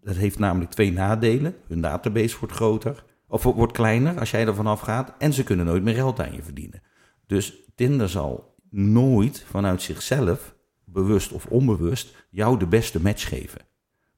Dat 0.00 0.16
heeft 0.16 0.38
namelijk 0.38 0.70
twee 0.70 0.92
nadelen. 0.92 1.54
Hun 1.68 1.80
database 1.80 2.38
wordt 2.38 2.54
groter, 2.54 3.04
of 3.28 3.42
wordt 3.42 3.72
kleiner 3.72 4.18
als 4.18 4.30
jij 4.30 4.46
er 4.46 4.54
vanaf 4.54 4.80
gaat. 4.80 5.14
En 5.18 5.32
ze 5.32 5.44
kunnen 5.44 5.66
nooit 5.66 5.82
meer 5.82 5.94
geld 5.94 6.20
aan 6.20 6.34
je 6.34 6.42
verdienen. 6.42 6.82
Dus 7.26 7.54
Tinder 7.74 8.08
zal 8.08 8.54
nooit 8.70 9.44
vanuit 9.48 9.82
zichzelf, 9.82 10.54
bewust 10.84 11.32
of 11.32 11.46
onbewust, 11.46 12.26
jou 12.30 12.58
de 12.58 12.66
beste 12.66 13.00
match 13.00 13.28
geven. 13.28 13.60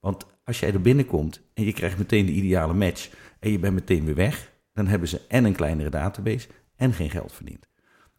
Want 0.01 0.27
als 0.45 0.61
jij 0.61 0.73
er 0.73 0.81
binnenkomt 0.81 1.41
en 1.55 1.65
je 1.65 1.73
krijgt 1.73 1.99
meteen 1.99 2.27
de 2.27 2.33
ideale 2.33 2.75
match 2.75 3.11
en 3.39 3.51
je 3.51 3.59
bent 3.59 3.75
meteen 3.75 4.05
weer 4.05 4.15
weg, 4.15 4.53
dan 4.73 4.87
hebben 4.87 5.09
ze 5.09 5.21
en 5.29 5.45
een 5.45 5.55
kleinere 5.55 5.91
database 5.91 6.49
en 6.77 6.93
geen 6.93 7.11
geld 7.11 7.33
verdiend. 7.33 7.69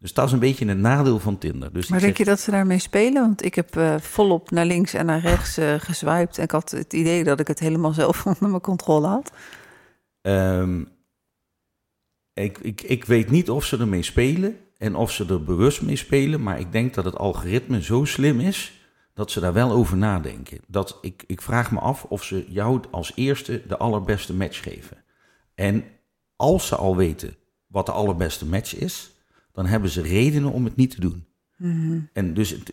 Dus 0.06 0.14
dat 0.14 0.26
is 0.26 0.32
een 0.32 0.38
beetje 0.38 0.66
een 0.66 0.80
nadeel 0.80 1.18
van 1.18 1.38
Tinder. 1.38 1.72
Dus 1.72 1.88
maar 1.88 2.00
denk 2.00 2.16
je 2.16 2.24
dat 2.24 2.40
ze 2.40 2.50
daarmee 2.50 2.78
spelen? 2.78 3.22
Want 3.22 3.44
ik 3.44 3.54
heb 3.54 3.76
uh, 3.76 3.98
volop 4.00 4.50
naar 4.50 4.66
links 4.66 4.94
en 4.94 5.06
naar 5.06 5.20
rechts 5.20 5.58
uh, 5.58 5.74
geswiped. 5.78 6.38
En 6.38 6.44
ik 6.44 6.50
had 6.50 6.70
het 6.70 6.92
idee 6.92 7.24
dat 7.24 7.40
ik 7.40 7.48
het 7.48 7.58
helemaal 7.58 7.92
zelf 8.02 8.26
onder 8.26 8.48
mijn 8.48 8.60
controle 8.60 9.06
had. 9.06 9.32
Um, 10.22 10.88
ik, 12.32 12.58
ik, 12.58 12.82
ik 12.82 13.04
weet 13.04 13.30
niet 13.30 13.50
of 13.50 13.64
ze 13.64 13.78
ermee 13.78 14.02
spelen 14.02 14.56
en 14.78 14.94
of 14.94 15.10
ze 15.10 15.26
er 15.26 15.44
bewust 15.44 15.82
mee 15.82 15.96
spelen. 15.96 16.42
Maar 16.42 16.60
ik 16.60 16.72
denk 16.72 16.94
dat 16.94 17.04
het 17.04 17.16
algoritme 17.16 17.82
zo 17.82 18.04
slim 18.04 18.40
is 18.40 18.88
dat 19.14 19.30
ze 19.30 19.40
daar 19.40 19.52
wel 19.52 19.70
over 19.70 19.96
nadenken. 19.96 20.60
Dat 20.66 20.98
ik, 21.00 21.24
ik 21.26 21.42
vraag 21.42 21.70
me 21.70 21.78
af 21.78 22.04
of 22.04 22.24
ze 22.24 22.46
jou 22.48 22.80
als 22.90 23.12
eerste 23.14 23.62
de 23.66 23.76
allerbeste 23.76 24.34
match 24.34 24.62
geven. 24.62 25.04
En 25.54 25.84
als 26.36 26.66
ze 26.66 26.76
al 26.76 26.96
weten 26.96 27.36
wat 27.66 27.86
de 27.86 27.92
allerbeste 27.92 28.46
match 28.46 28.76
is, 28.76 29.10
dan 29.56 29.66
hebben 29.66 29.90
ze 29.90 30.02
redenen 30.02 30.52
om 30.52 30.64
het 30.64 30.76
niet 30.76 30.90
te 30.90 31.00
doen. 31.00 31.26
Mhm. 31.56 32.00
En 32.12 32.34
dus 32.34 32.50
het, 32.50 32.72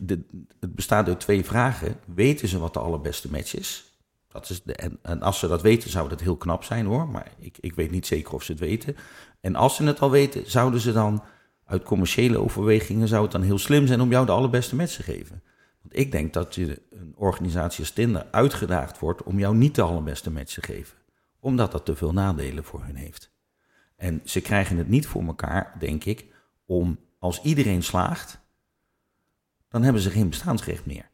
het, 0.59 0.75
bestaat 0.75 1.07
uit 1.07 1.19
twee 1.19 1.43
vragen. 1.43 1.95
Weten 2.15 2.47
ze 2.47 2.59
wat 2.59 2.73
de 2.73 2.79
allerbeste 2.79 3.31
match 3.31 3.55
is? 3.55 3.97
Dat 4.27 4.49
is 4.49 4.63
de, 4.63 4.73
en, 4.73 4.99
en, 5.01 5.21
als 5.21 5.39
ze 5.39 5.47
dat 5.47 5.61
weten, 5.61 5.89
zou 5.89 6.09
dat 6.09 6.21
heel 6.21 6.35
knap 6.35 6.63
zijn 6.63 6.85
hoor. 6.85 7.07
Maar 7.07 7.31
ik, 7.39 7.57
ik 7.59 7.75
weet 7.75 7.91
niet 7.91 8.07
zeker 8.07 8.33
of 8.33 8.43
ze 8.43 8.51
het 8.51 8.61
weten. 8.61 8.95
En 9.41 9.55
als 9.55 9.75
ze 9.75 9.83
het 9.83 9.99
al 9.99 10.11
weten, 10.11 10.51
zouden 10.51 10.79
ze 10.79 10.91
dan 10.91 11.23
uit 11.65 11.83
commerciële 11.83 12.37
overwegingen, 12.37 13.07
zou 13.07 13.23
het 13.23 13.31
dan 13.31 13.41
heel 13.41 13.57
slim 13.57 13.87
zijn 13.87 14.01
om 14.01 14.09
jou 14.09 14.25
de 14.25 14.31
allerbeste 14.31 14.75
match 14.75 14.95
te 14.95 15.03
geven? 15.03 15.43
Want 15.81 15.97
ik 15.97 16.11
denk 16.11 16.33
dat 16.33 16.55
je 16.55 16.81
een 16.89 17.13
organisatie 17.15 17.79
als 17.79 17.91
Tinder 17.91 18.25
uitgedaagd 18.31 18.99
wordt 18.99 19.23
om 19.23 19.39
jou 19.39 19.55
niet 19.55 19.75
de 19.75 19.81
allerbeste 19.81 20.31
match 20.31 20.53
te 20.53 20.61
geven. 20.61 20.97
Omdat 21.39 21.71
dat 21.71 21.85
te 21.85 21.95
veel 21.95 22.13
nadelen 22.13 22.63
voor 22.63 22.83
hun 22.83 22.95
heeft. 22.95 23.31
En 23.95 24.21
ze 24.23 24.41
krijgen 24.41 24.77
het 24.77 24.89
niet 24.89 25.07
voor 25.07 25.23
elkaar, 25.23 25.75
denk 25.79 26.03
ik, 26.03 26.31
om 26.73 26.99
als 27.19 27.41
iedereen 27.41 27.83
slaagt, 27.83 28.39
dan 29.69 29.83
hebben 29.83 30.01
ze 30.01 30.09
geen 30.09 30.29
bestaansrecht 30.29 30.85
meer. 30.85 31.11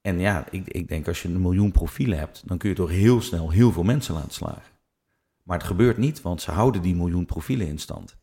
En 0.00 0.18
ja, 0.18 0.46
ik, 0.50 0.68
ik 0.68 0.88
denk 0.88 1.08
als 1.08 1.22
je 1.22 1.28
een 1.28 1.40
miljoen 1.40 1.72
profielen 1.72 2.18
hebt, 2.18 2.42
dan 2.46 2.58
kun 2.58 2.68
je 2.68 2.74
toch 2.74 2.90
heel 2.90 3.20
snel 3.20 3.50
heel 3.50 3.72
veel 3.72 3.82
mensen 3.82 4.14
laten 4.14 4.32
slagen. 4.32 4.72
Maar 5.42 5.58
het 5.58 5.66
gebeurt 5.66 5.96
niet, 5.96 6.22
want 6.22 6.42
ze 6.42 6.50
houden 6.50 6.82
die 6.82 6.94
miljoen 6.94 7.26
profielen 7.26 7.66
in 7.66 7.78
stand. 7.78 8.16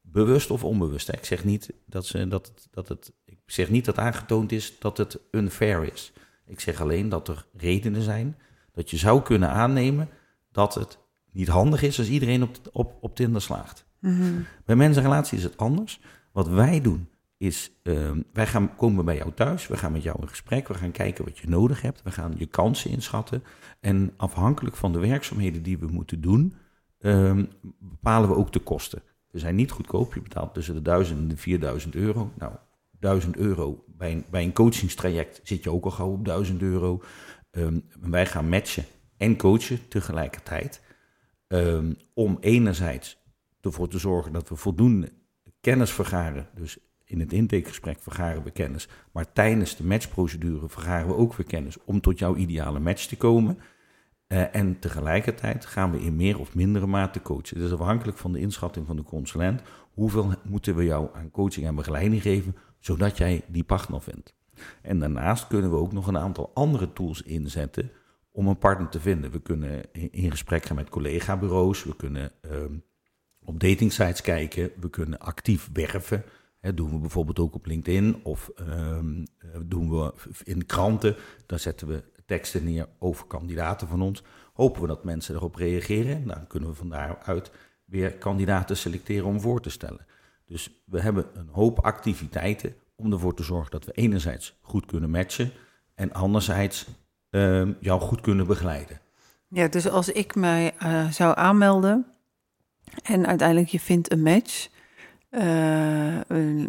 Bewust 0.00 0.50
of 0.50 0.64
onbewust. 0.64 1.08
Ik 1.08 1.24
zeg 1.24 1.44
niet 1.44 1.72
dat, 1.86 2.06
ze, 2.06 2.28
dat, 2.28 2.68
dat 2.70 2.88
het, 2.88 3.12
ik 3.24 3.38
zeg 3.46 3.70
niet 3.70 3.84
dat 3.84 3.98
aangetoond 3.98 4.52
is 4.52 4.78
dat 4.78 4.96
het 4.96 5.18
unfair 5.30 5.92
is. 5.92 6.12
Ik 6.46 6.60
zeg 6.60 6.80
alleen 6.80 7.08
dat 7.08 7.28
er 7.28 7.46
redenen 7.52 8.02
zijn 8.02 8.36
dat 8.72 8.90
je 8.90 8.96
zou 8.96 9.22
kunnen 9.22 9.48
aannemen 9.48 10.08
dat 10.52 10.74
het 10.74 10.98
niet 11.30 11.48
handig 11.48 11.82
is 11.82 11.98
als 11.98 12.08
iedereen 12.08 12.42
op, 12.42 12.56
op, 12.72 12.96
op 13.00 13.16
Tinder 13.16 13.42
slaagt. 13.42 13.84
Mm 14.02 14.46
Bij 14.64 14.76
mensenrelatie 14.76 15.38
is 15.38 15.44
het 15.44 15.56
anders. 15.56 16.00
Wat 16.32 16.48
wij 16.48 16.80
doen 16.80 17.08
is, 17.36 17.72
uh, 17.82 18.10
wij 18.32 18.46
gaan, 18.46 18.76
komen 18.76 19.04
bij 19.04 19.16
jou 19.16 19.32
thuis, 19.34 19.66
we 19.66 19.76
gaan 19.76 19.92
met 19.92 20.02
jou 20.02 20.20
in 20.20 20.28
gesprek, 20.28 20.68
we 20.68 20.74
gaan 20.74 20.90
kijken 20.90 21.24
wat 21.24 21.38
je 21.38 21.48
nodig 21.48 21.82
hebt, 21.82 22.02
we 22.02 22.10
gaan 22.10 22.34
je 22.36 22.46
kansen 22.46 22.90
inschatten. 22.90 23.42
En 23.80 24.12
afhankelijk 24.16 24.76
van 24.76 24.92
de 24.92 24.98
werkzaamheden 24.98 25.62
die 25.62 25.78
we 25.78 25.86
moeten 25.86 26.20
doen, 26.20 26.54
uh, 27.00 27.42
bepalen 27.78 28.28
we 28.28 28.34
ook 28.34 28.52
de 28.52 28.58
kosten. 28.58 29.02
We 29.30 29.38
zijn 29.38 29.54
niet 29.54 29.70
goedkoop, 29.70 30.14
je 30.14 30.22
betaalt 30.22 30.54
tussen 30.54 30.74
de 30.74 30.82
1000 30.82 31.18
en 31.18 31.28
de 31.28 31.36
4000 31.36 31.94
euro. 31.94 32.32
Nou, 32.38 32.52
1000 32.90 33.36
euro 33.36 33.84
bij 33.86 34.12
een, 34.12 34.24
bij 34.30 34.42
een 34.42 34.52
coachingstraject 34.52 35.40
zit 35.42 35.62
je 35.62 35.70
ook 35.70 35.84
al 35.84 35.90
gauw 35.90 36.12
op 36.12 36.24
1000 36.24 36.62
euro. 36.62 37.02
Um, 37.50 37.84
wij 38.00 38.26
gaan 38.26 38.48
matchen 38.48 38.84
en 39.16 39.36
coachen 39.36 39.88
tegelijkertijd. 39.88 40.80
Om 42.14 42.36
enerzijds 42.40 43.21
ervoor 43.62 43.88
te 43.88 43.98
zorgen 43.98 44.32
dat 44.32 44.48
we 44.48 44.56
voldoende 44.56 45.12
kennis 45.60 45.92
vergaren. 45.92 46.48
Dus 46.54 46.78
in 47.04 47.20
het 47.20 47.32
intakegesprek 47.32 48.00
vergaren 48.00 48.42
we 48.42 48.50
kennis. 48.50 48.88
Maar 49.12 49.32
tijdens 49.32 49.76
de 49.76 49.84
matchprocedure 49.84 50.68
vergaren 50.68 51.06
we 51.06 51.16
ook 51.16 51.34
weer 51.34 51.46
kennis 51.46 51.76
om 51.84 52.00
tot 52.00 52.18
jouw 52.18 52.36
ideale 52.36 52.78
match 52.78 53.06
te 53.06 53.16
komen. 53.16 53.58
Uh, 54.28 54.54
en 54.54 54.78
tegelijkertijd 54.78 55.66
gaan 55.66 55.90
we 55.90 56.00
in 56.00 56.16
meer 56.16 56.38
of 56.38 56.54
mindere 56.54 56.86
mate 56.86 57.22
coachen. 57.22 57.56
Het 57.56 57.66
is 57.66 57.72
afhankelijk 57.72 58.18
van 58.18 58.32
de 58.32 58.40
inschatting 58.40 58.86
van 58.86 58.96
de 58.96 59.02
consulent. 59.02 59.62
Hoeveel 59.94 60.32
moeten 60.42 60.74
we 60.74 60.84
jou 60.84 61.08
aan 61.14 61.30
coaching 61.30 61.66
en 61.66 61.74
begeleiding 61.74 62.22
geven, 62.22 62.56
zodat 62.78 63.16
jij 63.16 63.44
die 63.48 63.64
partner 63.64 64.02
vindt. 64.02 64.34
En 64.82 64.98
daarnaast 64.98 65.46
kunnen 65.46 65.70
we 65.70 65.76
ook 65.76 65.92
nog 65.92 66.06
een 66.06 66.18
aantal 66.18 66.50
andere 66.54 66.92
tools 66.92 67.22
inzetten 67.22 67.90
om 68.30 68.46
een 68.46 68.58
partner 68.58 68.88
te 68.88 69.00
vinden. 69.00 69.30
We 69.30 69.40
kunnen 69.40 69.92
in 69.92 70.30
gesprek 70.30 70.64
gaan 70.64 70.76
met 70.76 70.88
collega-bureaus, 70.88 71.84
we 71.84 71.96
kunnen 71.96 72.32
uh, 72.44 72.50
op 73.44 73.60
datingsites 73.60 74.20
kijken, 74.20 74.70
we 74.80 74.90
kunnen 74.90 75.18
actief 75.18 75.70
werven. 75.72 76.24
Dat 76.60 76.76
doen 76.76 76.90
we 76.90 76.98
bijvoorbeeld 76.98 77.38
ook 77.38 77.54
op 77.54 77.66
LinkedIn 77.66 78.20
of 78.22 78.50
um, 78.60 79.24
doen 79.64 79.90
we 79.90 80.12
in 80.44 80.66
kranten. 80.66 81.16
Daar 81.46 81.58
zetten 81.58 81.86
we 81.88 82.02
teksten 82.26 82.64
neer 82.64 82.88
over 82.98 83.26
kandidaten 83.26 83.88
van 83.88 84.02
ons. 84.02 84.22
Hopen 84.52 84.80
we 84.80 84.86
dat 84.86 85.04
mensen 85.04 85.34
erop 85.34 85.54
reageren. 85.54 86.26
Dan 86.26 86.46
kunnen 86.46 86.68
we 86.68 86.74
van 86.74 86.88
daaruit 86.88 87.50
weer 87.84 88.12
kandidaten 88.12 88.76
selecteren 88.76 89.26
om 89.26 89.40
voor 89.40 89.60
te 89.60 89.70
stellen. 89.70 90.06
Dus 90.46 90.82
we 90.84 91.00
hebben 91.00 91.26
een 91.34 91.48
hoop 91.48 91.78
activiteiten 91.78 92.74
om 92.96 93.12
ervoor 93.12 93.34
te 93.34 93.42
zorgen 93.42 93.70
dat 93.70 93.84
we 93.84 93.92
enerzijds 93.92 94.58
goed 94.60 94.86
kunnen 94.86 95.10
matchen 95.10 95.50
en 95.94 96.12
anderzijds 96.12 96.86
uh, 97.30 97.68
jou 97.80 98.00
goed 98.00 98.20
kunnen 98.20 98.46
begeleiden. 98.46 99.00
Ja, 99.48 99.68
dus 99.68 99.88
als 99.88 100.08
ik 100.08 100.34
mij 100.34 100.72
uh, 100.82 101.10
zou 101.10 101.36
aanmelden 101.36 102.11
en 103.02 103.26
uiteindelijk 103.26 103.68
je 103.68 103.80
vindt 103.80 104.12
een 104.12 104.22
match 104.22 104.68
uh, 105.32 105.40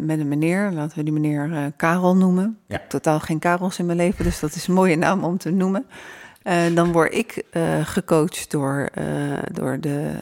met 0.00 0.18
een 0.18 0.28
meneer, 0.28 0.70
laten 0.72 0.98
we 0.98 1.04
die 1.04 1.12
meneer 1.12 1.48
uh, 1.48 1.64
Karel 1.76 2.16
noemen. 2.16 2.58
Ja. 2.66 2.80
Totaal 2.88 3.20
geen 3.20 3.38
Karels 3.38 3.78
in 3.78 3.86
mijn 3.86 3.98
leven, 3.98 4.24
dus 4.24 4.40
dat 4.40 4.54
is 4.54 4.66
een 4.66 4.74
mooie 4.74 4.96
naam 4.96 5.24
om 5.24 5.38
te 5.38 5.50
noemen. 5.50 5.86
Uh, 6.44 6.74
dan 6.74 6.92
word 6.92 7.14
ik 7.14 7.44
gecoacht 7.82 8.50
door, 8.50 8.88
door, 9.52 9.80
de, 9.80 10.12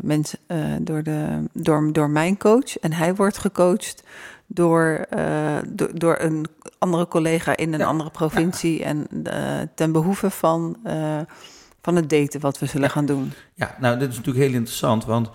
mensen, 0.00 0.38
door, 0.80 1.02
de, 1.02 1.44
door, 1.52 1.92
door 1.92 2.10
mijn 2.10 2.36
coach. 2.36 2.78
En 2.78 2.92
hij 2.92 3.14
wordt 3.14 3.38
gecoacht 3.38 4.02
door, 4.46 5.06
door, 5.68 5.98
door, 5.98 6.16
een 6.20 6.46
andere 6.78 7.08
collega 7.08 7.56
in 7.56 7.72
een 7.72 7.78
ja. 7.78 7.86
andere 7.86 8.10
provincie. 8.10 8.78
Ja. 8.78 8.84
En 8.84 9.06
ten 9.74 9.92
behoeve 9.92 10.30
van, 10.30 10.76
van 11.82 11.96
het 11.96 12.10
daten 12.10 12.40
wat 12.40 12.58
we 12.58 12.66
zullen 12.66 12.90
gaan 12.90 13.06
doen. 13.06 13.32
Ja, 13.54 13.76
nou, 13.80 13.98
dit 13.98 14.10
is 14.10 14.16
natuurlijk 14.16 14.44
heel 14.46 14.54
interessant, 14.54 15.04
want 15.04 15.30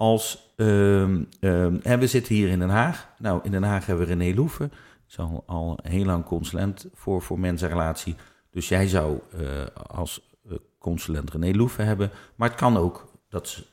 als 0.00 0.52
um, 0.56 1.28
um, 1.40 1.80
we 1.82 2.06
zitten 2.06 2.34
hier 2.34 2.48
in 2.48 2.58
Den 2.58 2.68
Haag. 2.68 3.08
Nou, 3.18 3.40
in 3.42 3.50
Den 3.50 3.62
Haag 3.62 3.86
hebben 3.86 4.06
we 4.06 4.14
René 4.14 4.34
Loeven. 4.34 4.72
Is 5.08 5.18
al, 5.18 5.42
al 5.46 5.78
heel 5.82 6.04
lang 6.04 6.24
consulent 6.24 6.86
voor, 6.94 7.22
voor 7.22 7.38
mensenrelatie. 7.38 8.14
Dus 8.50 8.68
jij 8.68 8.88
zou 8.88 9.18
uh, 9.40 9.64
als 9.86 10.36
uh, 10.46 10.52
consulent 10.78 11.30
René 11.30 11.56
Loeven 11.56 11.86
hebben. 11.86 12.10
Maar 12.34 12.48
het 12.48 12.58
kan 12.58 12.76
ook 12.76 13.12
dat 13.28 13.64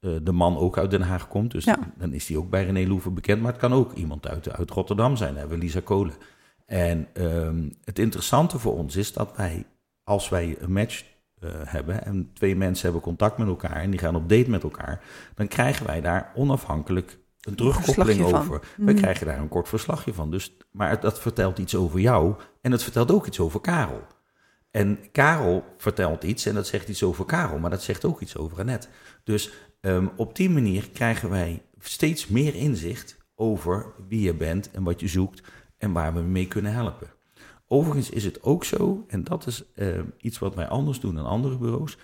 uh, 0.00 0.16
de 0.22 0.32
man 0.32 0.56
ook 0.56 0.78
uit 0.78 0.90
Den 0.90 1.02
Haag 1.02 1.28
komt. 1.28 1.50
Dus 1.50 1.64
ja. 1.64 1.78
dan 1.98 2.12
is 2.12 2.28
hij 2.28 2.36
ook 2.36 2.50
bij 2.50 2.64
René 2.64 2.86
Loeven 2.88 3.14
bekend. 3.14 3.42
Maar 3.42 3.52
het 3.52 3.60
kan 3.60 3.72
ook 3.72 3.92
iemand 3.92 4.26
uit, 4.28 4.52
uit 4.52 4.70
Rotterdam 4.70 5.16
zijn. 5.16 5.36
Hebben 5.36 5.58
we 5.58 5.64
Lisa 5.64 5.80
Kolen. 5.80 6.14
En 6.66 7.08
um, 7.14 7.76
het 7.84 7.98
interessante 7.98 8.58
voor 8.58 8.76
ons 8.76 8.96
is 8.96 9.12
dat 9.12 9.36
wij, 9.36 9.66
als 10.04 10.28
wij 10.28 10.56
een 10.60 10.72
match 10.72 11.04
uh, 11.46 11.52
hebben 11.64 12.04
en 12.04 12.30
twee 12.34 12.56
mensen 12.56 12.84
hebben 12.84 13.02
contact 13.02 13.38
met 13.38 13.48
elkaar 13.48 13.76
en 13.76 13.90
die 13.90 14.00
gaan 14.00 14.16
op 14.16 14.28
date 14.28 14.50
met 14.50 14.62
elkaar, 14.62 15.00
dan 15.34 15.48
krijgen 15.48 15.86
wij 15.86 16.00
daar 16.00 16.32
onafhankelijk 16.34 17.18
een 17.40 17.54
terugkoppeling 17.54 18.20
over. 18.24 18.44
van. 18.44 18.60
We 18.76 18.82
Mhm. 18.92 18.94
krijgen 18.96 19.26
daar 19.26 19.38
een 19.38 19.48
kort 19.48 19.68
verslagje 19.68 20.14
van. 20.14 20.30
Dus, 20.30 20.56
maar 20.70 21.00
dat 21.00 21.20
vertelt 21.20 21.58
iets 21.58 21.74
over 21.74 22.00
jou 22.00 22.34
en 22.60 22.72
het 22.72 22.82
vertelt 22.82 23.10
ook 23.12 23.26
iets 23.26 23.40
over 23.40 23.60
Karel. 23.60 24.06
En 24.70 24.98
Karel 25.12 25.64
vertelt 25.76 26.24
iets 26.24 26.46
en 26.46 26.54
dat 26.54 26.66
zegt 26.66 26.88
iets 26.88 27.02
over 27.02 27.24
Karel, 27.24 27.58
maar 27.58 27.70
dat 27.70 27.82
zegt 27.82 28.04
ook 28.04 28.20
iets 28.20 28.36
over 28.36 28.58
Annette. 28.58 28.88
Dus 29.24 29.52
um, 29.80 30.10
op 30.16 30.36
die 30.36 30.50
manier 30.50 30.90
krijgen 30.90 31.30
wij 31.30 31.62
steeds 31.78 32.26
meer 32.26 32.54
inzicht 32.54 33.16
over 33.34 33.86
wie 34.08 34.20
je 34.20 34.34
bent 34.34 34.70
en 34.70 34.82
wat 34.82 35.00
je 35.00 35.08
zoekt 35.08 35.48
en 35.78 35.92
waar 35.92 36.14
we 36.14 36.20
mee 36.20 36.48
kunnen 36.48 36.72
helpen. 36.72 37.08
Overigens 37.68 38.10
is 38.10 38.24
het 38.24 38.42
ook 38.42 38.64
zo, 38.64 39.04
en 39.08 39.24
dat 39.24 39.46
is 39.46 39.64
uh, 39.74 40.00
iets 40.16 40.38
wat 40.38 40.54
wij 40.54 40.68
anders 40.68 41.00
doen 41.00 41.14
dan 41.14 41.26
andere 41.26 41.58
bureaus. 41.58 41.98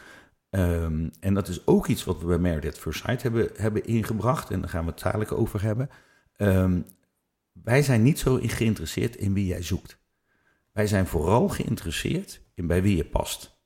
Um, 0.51 1.11
en 1.21 1.35
dat 1.35 1.49
is 1.49 1.67
ook 1.67 1.87
iets 1.87 2.05
wat 2.05 2.21
we 2.21 2.27
bij 2.27 2.39
Meredith 2.39 2.79
First 2.79 3.23
hebben, 3.23 3.49
hebben 3.55 3.85
ingebracht. 3.85 4.51
En 4.51 4.61
daar 4.61 4.71
gaan 4.71 4.85
we 4.85 4.91
het 4.91 5.01
dadelijk 5.01 5.33
over 5.33 5.63
hebben. 5.63 5.91
Um, 6.37 6.87
wij 7.53 7.83
zijn 7.83 8.03
niet 8.03 8.19
zo 8.19 8.39
geïnteresseerd 8.43 9.17
in 9.17 9.33
wie 9.33 9.47
jij 9.47 9.63
zoekt. 9.63 9.99
Wij 10.73 10.87
zijn 10.87 11.07
vooral 11.07 11.49
geïnteresseerd 11.49 12.41
in 12.55 12.67
bij 12.67 12.83
wie 12.83 12.97
je 12.97 13.05
past. 13.05 13.61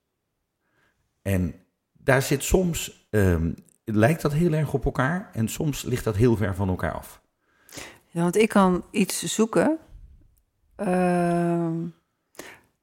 En 1.22 1.54
daar 1.92 2.22
zit 2.22 2.42
soms, 2.42 3.08
lijkt 3.84 4.22
dat 4.22 4.32
heel 4.32 4.52
erg 4.52 4.72
op 4.72 4.84
elkaar. 4.84 5.30
En 5.32 5.48
soms 5.48 5.82
ligt 5.82 6.04
dat 6.04 6.16
heel 6.16 6.36
ver 6.36 6.54
van 6.54 6.68
elkaar 6.68 6.92
af. 6.92 7.20
Ja, 8.06 8.22
want 8.22 8.36
ik 8.36 8.48
kan 8.48 8.84
iets 8.90 9.22
zoeken. 9.22 9.78
Uh, 10.80 11.68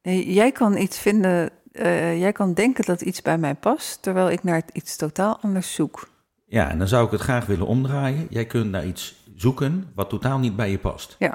nee, 0.02 0.34
jij 0.34 0.52
kan 0.52 0.78
iets 0.78 1.00
vinden, 1.00 1.50
uh, 1.72 2.20
jij 2.20 2.32
kan 2.32 2.54
denken 2.54 2.86
dat 2.86 3.02
iets 3.02 3.22
bij 3.22 3.38
mij 3.38 3.56
past, 3.56 4.02
terwijl 4.02 4.32
ik 4.32 4.44
naar 4.44 4.64
iets 4.72 4.96
totaal 4.96 5.40
anders 5.42 5.74
zoek. 5.74 6.10
Ja, 6.46 6.70
en 6.70 6.78
dan 6.78 6.88
zou 6.88 7.06
ik 7.06 7.12
het 7.12 7.22
graag 7.22 7.46
willen 7.46 7.68
omdraaien. 7.68 8.28
Jij 8.30 8.46
kunt 8.46 8.72
naar 8.72 8.86
iets 8.86 9.26
zoeken 9.36 9.92
wat 9.96 10.10
totaal 10.10 10.40
niet 10.40 10.56
bij 10.56 10.72
je 10.72 10.80
past. 10.80 11.16
Ja. 11.20 11.34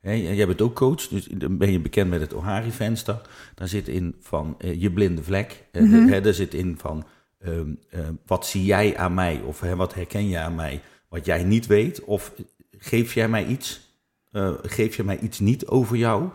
Hè, 0.00 0.12
jij 0.12 0.46
bent 0.46 0.60
ook 0.60 0.74
coach, 0.74 1.08
dus 1.08 1.24
dan 1.24 1.58
ben 1.58 1.72
je 1.72 1.80
bekend 1.80 2.10
met 2.10 2.20
het 2.20 2.34
Ohari-venster. 2.34 3.20
Daar 3.54 3.68
zit 3.68 3.88
in 3.88 4.14
van 4.20 4.54
eh, 4.58 4.80
je 4.80 4.92
blinde 4.92 5.22
vlek. 5.22 5.64
Eh, 5.72 5.82
hè, 5.90 6.20
daar 6.20 6.34
zit 6.34 6.54
in 6.54 6.78
van 6.78 7.04
ehm, 7.38 7.74
eh, 7.90 8.00
wat 8.26 8.46
zie 8.46 8.64
jij 8.64 8.96
aan 8.96 9.14
mij? 9.14 9.40
Of 9.44 9.60
hè, 9.60 9.76
wat 9.76 9.94
herken 9.94 10.28
je 10.28 10.38
aan 10.38 10.54
mij 10.54 10.80
wat 11.12 11.24
jij 11.24 11.44
niet 11.44 11.66
weet? 11.66 12.04
Of 12.04 12.32
geef 12.78 13.14
jij 13.14 13.28
mij 13.28 13.46
iets, 13.46 13.91
eh, 14.32 14.52
geef 14.62 14.96
je 14.96 15.04
mij 15.04 15.18
iets 15.18 15.38
niet 15.38 15.66
over 15.66 15.96
jou, 15.96 16.28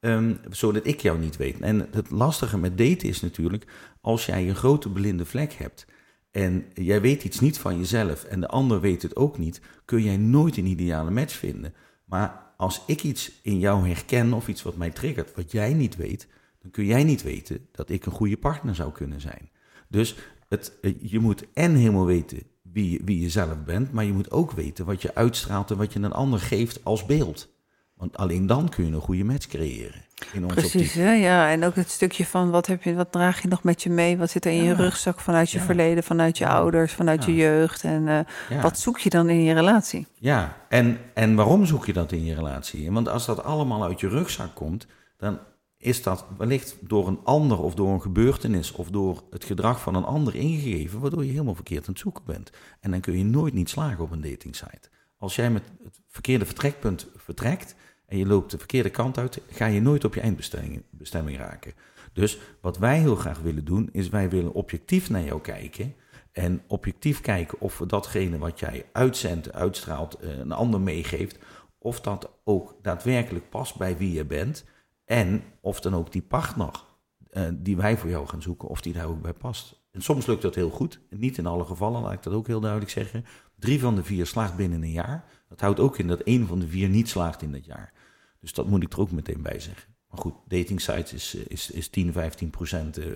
ehm, 0.00 0.34
zodat 0.50 0.86
ik 0.86 1.00
jou 1.00 1.18
niet 1.18 1.36
weet? 1.36 1.60
En 1.60 1.88
het 1.90 2.10
lastige 2.10 2.58
met 2.58 2.78
daten 2.78 3.08
is 3.08 3.20
natuurlijk, 3.20 3.66
als 4.00 4.26
jij 4.26 4.48
een 4.48 4.56
grote 4.56 4.90
blinde 4.90 5.24
vlek 5.24 5.52
hebt... 5.52 5.86
En 6.32 6.64
jij 6.74 7.00
weet 7.00 7.24
iets 7.24 7.40
niet 7.40 7.58
van 7.58 7.78
jezelf 7.78 8.24
en 8.24 8.40
de 8.40 8.48
ander 8.48 8.80
weet 8.80 9.02
het 9.02 9.16
ook 9.16 9.38
niet, 9.38 9.60
kun 9.84 10.02
jij 10.02 10.16
nooit 10.16 10.56
een 10.56 10.66
ideale 10.66 11.10
match 11.10 11.34
vinden. 11.34 11.74
Maar 12.04 12.52
als 12.56 12.82
ik 12.86 13.02
iets 13.02 13.32
in 13.42 13.58
jou 13.58 13.88
herken 13.88 14.32
of 14.32 14.48
iets 14.48 14.62
wat 14.62 14.76
mij 14.76 14.90
triggert, 14.90 15.34
wat 15.34 15.52
jij 15.52 15.74
niet 15.74 15.96
weet, 15.96 16.28
dan 16.58 16.70
kun 16.70 16.84
jij 16.84 17.04
niet 17.04 17.22
weten 17.22 17.68
dat 17.72 17.90
ik 17.90 18.06
een 18.06 18.12
goede 18.12 18.36
partner 18.36 18.74
zou 18.74 18.92
kunnen 18.92 19.20
zijn. 19.20 19.50
Dus 19.88 20.16
het, 20.48 20.72
eh, 20.80 20.94
je 21.00 21.18
moet 21.18 21.44
en 21.52 21.74
helemaal 21.74 22.06
weten 22.06 22.42
wie, 22.72 23.00
wie 23.04 23.20
je 23.20 23.28
zelf 23.28 23.64
bent, 23.64 23.92
maar 23.92 24.04
je 24.04 24.12
moet 24.12 24.30
ook 24.30 24.52
weten 24.52 24.84
wat 24.84 25.02
je 25.02 25.14
uitstraalt 25.14 25.70
en 25.70 25.76
wat 25.76 25.92
je 25.92 25.98
een 26.00 26.12
ander 26.12 26.40
geeft 26.40 26.84
als 26.84 27.06
beeld. 27.06 27.48
Want 27.96 28.16
alleen 28.16 28.46
dan 28.46 28.68
kun 28.68 28.86
je 28.86 28.92
een 28.92 29.00
goede 29.00 29.24
match 29.24 29.46
creëren. 29.46 30.00
In 30.32 30.46
Precies, 30.46 30.74
optiek. 30.74 30.92
hè? 30.92 31.12
ja. 31.12 31.50
En 31.50 31.64
ook 31.64 31.74
het 31.74 31.90
stukje 31.90 32.26
van 32.26 32.50
wat, 32.50 32.66
heb 32.66 32.82
je, 32.82 32.94
wat 32.94 33.12
draag 33.12 33.42
je 33.42 33.48
nog 33.48 33.62
met 33.62 33.82
je 33.82 33.90
mee? 33.90 34.18
Wat 34.18 34.30
zit 34.30 34.44
er 34.44 34.52
in 34.52 34.62
je 34.64 34.74
rugzak 34.74 35.20
vanuit 35.20 35.50
je 35.50 35.58
Ja. 35.58 35.64
verleden, 35.64 36.02
vanuit 36.02 36.38
je 36.38 36.46
ouders, 36.48 36.92
vanuit 36.92 37.24
je 37.24 37.34
jeugd? 37.34 37.84
En 37.84 38.08
eh, 38.48 38.62
wat 38.62 38.78
zoek 38.78 38.98
je 38.98 39.10
dan 39.10 39.28
in 39.28 39.42
je 39.42 39.54
relatie? 39.54 40.06
Ja, 40.14 40.56
en, 40.68 40.98
en 41.14 41.34
waarom 41.34 41.66
zoek 41.66 41.86
je 41.86 41.92
dat 41.92 42.12
in 42.12 42.24
je 42.24 42.34
relatie? 42.34 42.92
Want 42.92 43.08
als 43.08 43.26
dat 43.26 43.44
allemaal 43.44 43.84
uit 43.84 44.00
je 44.00 44.08
rugzak 44.08 44.54
komt, 44.54 44.86
dan 45.16 45.38
is 45.82 46.02
dat 46.02 46.26
wellicht 46.38 46.76
door 46.80 47.08
een 47.08 47.20
ander 47.24 47.58
of 47.62 47.74
door 47.74 47.92
een 47.92 48.02
gebeurtenis 48.02 48.72
of 48.72 48.90
door 48.90 49.22
het 49.30 49.44
gedrag 49.44 49.80
van 49.80 49.94
een 49.94 50.04
ander 50.04 50.34
ingegeven, 50.34 51.00
waardoor 51.00 51.24
je 51.24 51.30
helemaal 51.30 51.54
verkeerd 51.54 51.86
aan 51.86 51.92
het 51.92 52.02
zoeken 52.02 52.24
bent. 52.24 52.50
En 52.80 52.90
dan 52.90 53.00
kun 53.00 53.18
je 53.18 53.24
nooit 53.24 53.54
niet 53.54 53.68
slagen 53.68 54.04
op 54.04 54.10
een 54.10 54.20
datingsite. 54.20 54.88
Als 55.16 55.36
jij 55.36 55.50
met 55.50 55.62
het 55.84 56.00
verkeerde 56.08 56.44
vertrekpunt 56.44 57.08
vertrekt 57.16 57.74
en 58.06 58.18
je 58.18 58.26
loopt 58.26 58.50
de 58.50 58.58
verkeerde 58.58 58.90
kant 58.90 59.18
uit, 59.18 59.40
ga 59.50 59.66
je 59.66 59.80
nooit 59.80 60.04
op 60.04 60.14
je 60.14 60.20
eindbestemming 60.20 60.82
bestemming 60.90 61.38
raken. 61.38 61.72
Dus 62.12 62.38
wat 62.60 62.78
wij 62.78 62.98
heel 62.98 63.16
graag 63.16 63.40
willen 63.40 63.64
doen, 63.64 63.88
is 63.92 64.08
wij 64.08 64.30
willen 64.30 64.52
objectief 64.52 65.10
naar 65.10 65.24
jou 65.24 65.40
kijken. 65.40 65.94
En 66.32 66.62
objectief 66.66 67.20
kijken 67.20 67.60
of 67.60 67.82
datgene 67.86 68.38
wat 68.38 68.58
jij 68.60 68.84
uitzendt, 68.92 69.52
uitstraalt, 69.52 70.14
eh, 70.14 70.38
een 70.38 70.52
ander 70.52 70.80
meegeeft, 70.80 71.38
of 71.78 72.00
dat 72.00 72.30
ook 72.44 72.76
daadwerkelijk 72.82 73.50
past 73.50 73.76
bij 73.76 73.96
wie 73.96 74.12
je 74.12 74.24
bent. 74.24 74.64
En 75.12 75.42
of 75.60 75.80
dan 75.80 75.94
ook 75.94 76.12
die 76.12 76.22
partner 76.22 76.84
eh, 77.30 77.42
die 77.52 77.76
wij 77.76 77.96
voor 77.98 78.10
jou 78.10 78.26
gaan 78.28 78.42
zoeken, 78.42 78.68
of 78.68 78.80
die 78.80 78.92
daar 78.92 79.06
ook 79.06 79.22
bij 79.22 79.32
past. 79.32 79.80
En 79.90 80.02
soms 80.02 80.26
lukt 80.26 80.42
dat 80.42 80.54
heel 80.54 80.70
goed. 80.70 81.00
Niet 81.10 81.38
in 81.38 81.46
alle 81.46 81.64
gevallen, 81.64 82.02
laat 82.02 82.12
ik 82.12 82.22
dat 82.22 82.32
ook 82.32 82.46
heel 82.46 82.60
duidelijk 82.60 82.90
zeggen. 82.90 83.24
Drie 83.58 83.80
van 83.80 83.94
de 83.94 84.04
vier 84.04 84.26
slaagt 84.26 84.56
binnen 84.56 84.82
een 84.82 84.90
jaar. 84.90 85.24
Dat 85.48 85.60
houdt 85.60 85.80
ook 85.80 85.98
in 85.98 86.06
dat 86.06 86.20
één 86.20 86.46
van 86.46 86.58
de 86.58 86.68
vier 86.68 86.88
niet 86.88 87.08
slaagt 87.08 87.42
in 87.42 87.52
dat 87.52 87.64
jaar. 87.64 87.92
Dus 88.40 88.52
dat 88.52 88.66
moet 88.66 88.82
ik 88.82 88.92
er 88.92 89.00
ook 89.00 89.10
meteen 89.10 89.42
bij 89.42 89.60
zeggen. 89.60 89.94
Maar 90.10 90.20
goed, 90.20 90.34
dating 90.48 90.80
sites 90.80 91.12
is, 91.12 91.34
eh, 91.34 91.42
is, 91.48 91.70
is 91.70 91.88
10, 91.88 92.12
15 92.12 92.50
procent. 92.50 92.98
eh, 92.98 93.06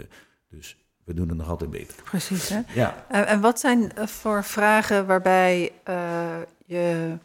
dus 0.48 0.76
we 1.04 1.14
doen 1.14 1.28
het 1.28 1.36
nog 1.38 1.48
altijd 1.48 1.70
beter. 1.70 2.02
Precies, 2.02 2.48
hè? 2.48 2.60
Ja, 2.74 3.04
En, 3.08 3.26
en 3.26 3.40
wat 3.40 3.60
zijn 3.60 3.92
voor 3.94 4.44
vragen 4.44 5.06
waarbij 5.06 5.72
je, 6.66 7.18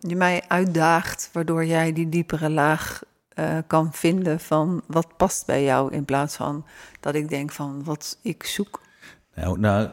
je 0.00 0.16
mij 0.16 0.42
uitdaagt, 0.48 1.30
waardoor 1.32 1.64
jij 1.64 1.92
die 1.92 2.08
diepere 2.08 2.50
laag 2.50 3.02
eh, 3.34 3.58
kan 3.66 3.92
vinden 3.92 4.40
van 4.40 4.82
wat 4.86 5.16
past 5.16 5.46
bij 5.46 5.64
jou, 5.64 5.92
in 5.92 6.04
plaats 6.04 6.36
van 6.36 6.66
dat 7.00 7.14
ik 7.14 7.28
denk 7.28 7.50
van 7.50 7.84
wat 7.84 8.18
ik 8.22 8.44
zoek. 8.44 8.80
Nou, 9.34 9.58
nou 9.58 9.90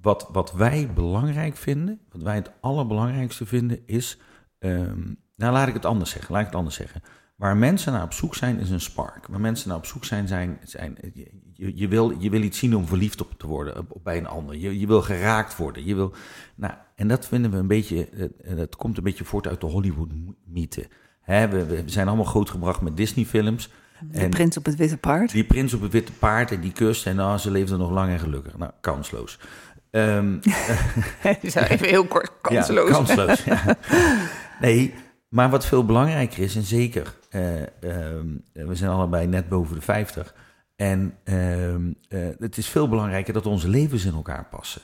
wat, 0.00 0.28
wat 0.32 0.52
wij 0.52 0.92
belangrijk 0.94 1.56
vinden, 1.56 2.00
wat 2.10 2.22
wij 2.22 2.34
het 2.34 2.50
allerbelangrijkste 2.60 3.46
vinden, 3.46 3.82
is. 3.86 4.18
ehm, 4.58 5.02
nou, 5.36 5.52
laat 5.52 5.68
ik 5.68 5.74
het 5.74 5.84
anders 5.84 6.10
zeggen. 6.10 6.32
Laat 6.32 6.40
ik 6.40 6.46
het 6.46 6.56
anders 6.56 6.76
zeggen. 6.76 7.02
Waar 7.36 7.56
mensen 7.56 7.92
naar 7.92 8.02
op 8.02 8.12
zoek 8.12 8.34
zijn, 8.34 8.58
is 8.58 8.70
een 8.70 8.80
spark. 8.80 9.26
Waar 9.26 9.40
mensen 9.40 9.68
naar 9.68 9.76
op 9.76 9.86
zoek 9.86 10.04
zijn, 10.04 10.28
zijn, 10.28 10.58
zijn 10.62 10.98
je, 11.52 11.76
je, 11.76 11.88
wil, 11.88 12.20
je 12.20 12.30
wil 12.30 12.42
iets 12.42 12.58
zien 12.58 12.76
om 12.76 12.86
verliefd 12.86 13.20
op 13.20 13.38
te 13.38 13.46
worden 13.46 13.78
op, 13.78 13.92
op 13.92 14.04
bij 14.04 14.18
een 14.18 14.26
ander. 14.26 14.56
Je, 14.56 14.78
je 14.78 14.86
wil 14.86 15.02
geraakt 15.02 15.56
worden. 15.56 15.84
Je 15.84 15.94
wil, 15.94 16.14
nou, 16.54 16.74
en 16.94 17.08
dat 17.08 17.26
vinden 17.26 17.50
we 17.50 17.56
een 17.56 17.66
beetje, 17.66 18.08
dat 18.56 18.76
komt 18.76 18.96
een 18.96 19.02
beetje 19.02 19.24
voort 19.24 19.46
uit 19.46 19.60
de 19.60 19.66
Hollywood-mythe. 19.66 20.88
Hè, 21.24 21.48
we, 21.48 21.66
we 21.66 21.82
zijn 21.86 22.06
allemaal 22.06 22.24
grootgebracht 22.24 22.80
met 22.80 22.96
Disney-films. 22.96 23.70
De 24.00 24.18
En- 24.18 24.30
prins 24.30 24.56
op 24.56 24.64
het 24.64 24.76
witte 24.76 24.96
paard. 24.96 25.30
die 25.32 25.44
prins 25.44 25.74
op 25.74 25.80
het 25.80 25.92
witte 25.92 26.12
paard 26.12 26.50
en 26.50 26.60
die 26.60 26.72
kust 26.72 27.06
en 27.06 27.16
nou, 27.16 27.38
ze 27.38 27.50
leefden 27.50 27.78
nog 27.78 27.90
lang 27.90 28.10
en 28.12 28.18
gelukkig. 28.18 28.56
Nou, 28.56 28.70
kansloos. 28.80 29.38
Ehm, 29.90 30.36
even 31.22 31.88
heel 31.88 32.04
kort, 32.06 32.30
kansloos. 32.42 32.88
Ja, 32.88 32.94
kansloos. 32.94 33.44
ja. 33.54 33.76
Nee, 34.60 34.94
maar 35.28 35.50
wat 35.50 35.66
veel 35.66 35.84
belangrijker 35.84 36.42
is, 36.42 36.56
en 36.56 36.62
zeker, 36.62 37.14
eh, 37.30 37.62
ehm, 37.62 38.26
we 38.52 38.74
zijn 38.74 38.90
allebei 38.90 39.26
net 39.26 39.48
boven 39.48 39.74
de 39.74 39.80
50. 39.82 40.34
En 40.76 41.14
ehm, 41.24 41.92
eh, 42.08 42.20
het 42.38 42.56
is 42.58 42.68
veel 42.68 42.88
belangrijker 42.88 43.32
dat 43.32 43.46
onze 43.46 43.68
levens 43.68 44.04
in 44.04 44.14
elkaar 44.14 44.44
passen. 44.50 44.82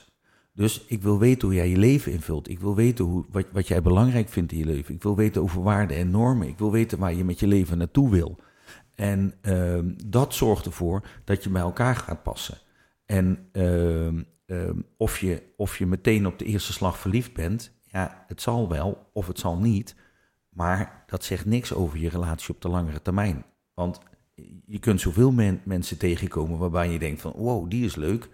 Dus 0.53 0.85
ik 0.87 1.01
wil 1.01 1.19
weten 1.19 1.47
hoe 1.47 1.57
jij 1.57 1.69
je 1.69 1.77
leven 1.77 2.11
invult. 2.11 2.49
Ik 2.49 2.59
wil 2.59 2.75
weten 2.75 3.05
hoe, 3.05 3.25
wat, 3.29 3.45
wat 3.51 3.67
jij 3.67 3.81
belangrijk 3.81 4.29
vindt 4.29 4.51
in 4.51 4.57
je 4.57 4.65
leven. 4.65 4.95
Ik 4.95 5.03
wil 5.03 5.15
weten 5.15 5.41
over 5.41 5.63
waarden 5.63 5.97
en 5.97 6.09
normen. 6.09 6.47
Ik 6.47 6.57
wil 6.57 6.71
weten 6.71 6.99
waar 6.99 7.13
je 7.13 7.23
met 7.23 7.39
je 7.39 7.47
leven 7.47 7.77
naartoe 7.77 8.09
wil. 8.09 8.37
En 8.95 9.33
ehm, 9.41 9.93
dat 10.05 10.33
zorgt 10.33 10.65
ervoor 10.65 11.07
dat 11.23 11.43
je 11.43 11.49
bij 11.49 11.61
elkaar 11.61 11.95
gaat 11.95 12.23
passen. 12.23 12.57
En 13.05 13.47
ehm, 13.51 14.23
ehm, 14.45 14.79
of, 14.97 15.19
je, 15.19 15.43
of 15.57 15.77
je 15.77 15.85
meteen 15.85 16.27
op 16.27 16.39
de 16.39 16.45
eerste 16.45 16.73
slag 16.73 16.97
verliefd 16.97 17.33
bent, 17.33 17.71
ja, 17.83 18.25
het 18.27 18.41
zal 18.41 18.69
wel 18.69 19.09
of 19.13 19.27
het 19.27 19.39
zal 19.39 19.57
niet. 19.57 19.95
Maar 20.49 21.03
dat 21.07 21.23
zegt 21.23 21.45
niks 21.45 21.73
over 21.73 21.99
je 21.99 22.09
relatie 22.09 22.53
op 22.53 22.61
de 22.61 22.69
langere 22.69 23.01
termijn. 23.01 23.45
Want 23.73 23.99
je 24.65 24.79
kunt 24.79 25.01
zoveel 25.01 25.31
men- 25.31 25.61
mensen 25.65 25.97
tegenkomen 25.97 26.57
waarbij 26.57 26.89
je 26.89 26.99
denkt 26.99 27.21
van, 27.21 27.33
wow, 27.35 27.69
die 27.69 27.85
is 27.85 27.95
leuk. 27.95 28.29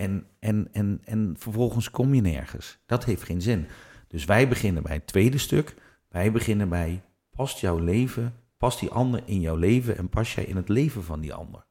En, 0.00 0.26
en, 0.38 0.68
en, 0.72 1.00
en 1.04 1.34
vervolgens 1.38 1.90
kom 1.90 2.14
je 2.14 2.20
nergens. 2.20 2.78
Dat 2.86 3.04
heeft 3.04 3.22
geen 3.22 3.42
zin. 3.42 3.66
Dus 4.08 4.24
wij 4.24 4.48
beginnen 4.48 4.82
bij 4.82 4.94
het 4.94 5.06
tweede 5.06 5.38
stuk. 5.38 5.74
Wij 6.08 6.32
beginnen 6.32 6.68
bij, 6.68 7.02
past 7.36 7.58
jouw 7.58 7.78
leven, 7.78 8.34
past 8.58 8.80
die 8.80 8.90
ander 8.90 9.22
in 9.24 9.40
jouw 9.40 9.56
leven 9.56 9.96
en 9.96 10.08
pas 10.08 10.34
jij 10.34 10.44
in 10.44 10.56
het 10.56 10.68
leven 10.68 11.04
van 11.04 11.20
die 11.20 11.34
ander? 11.34 11.64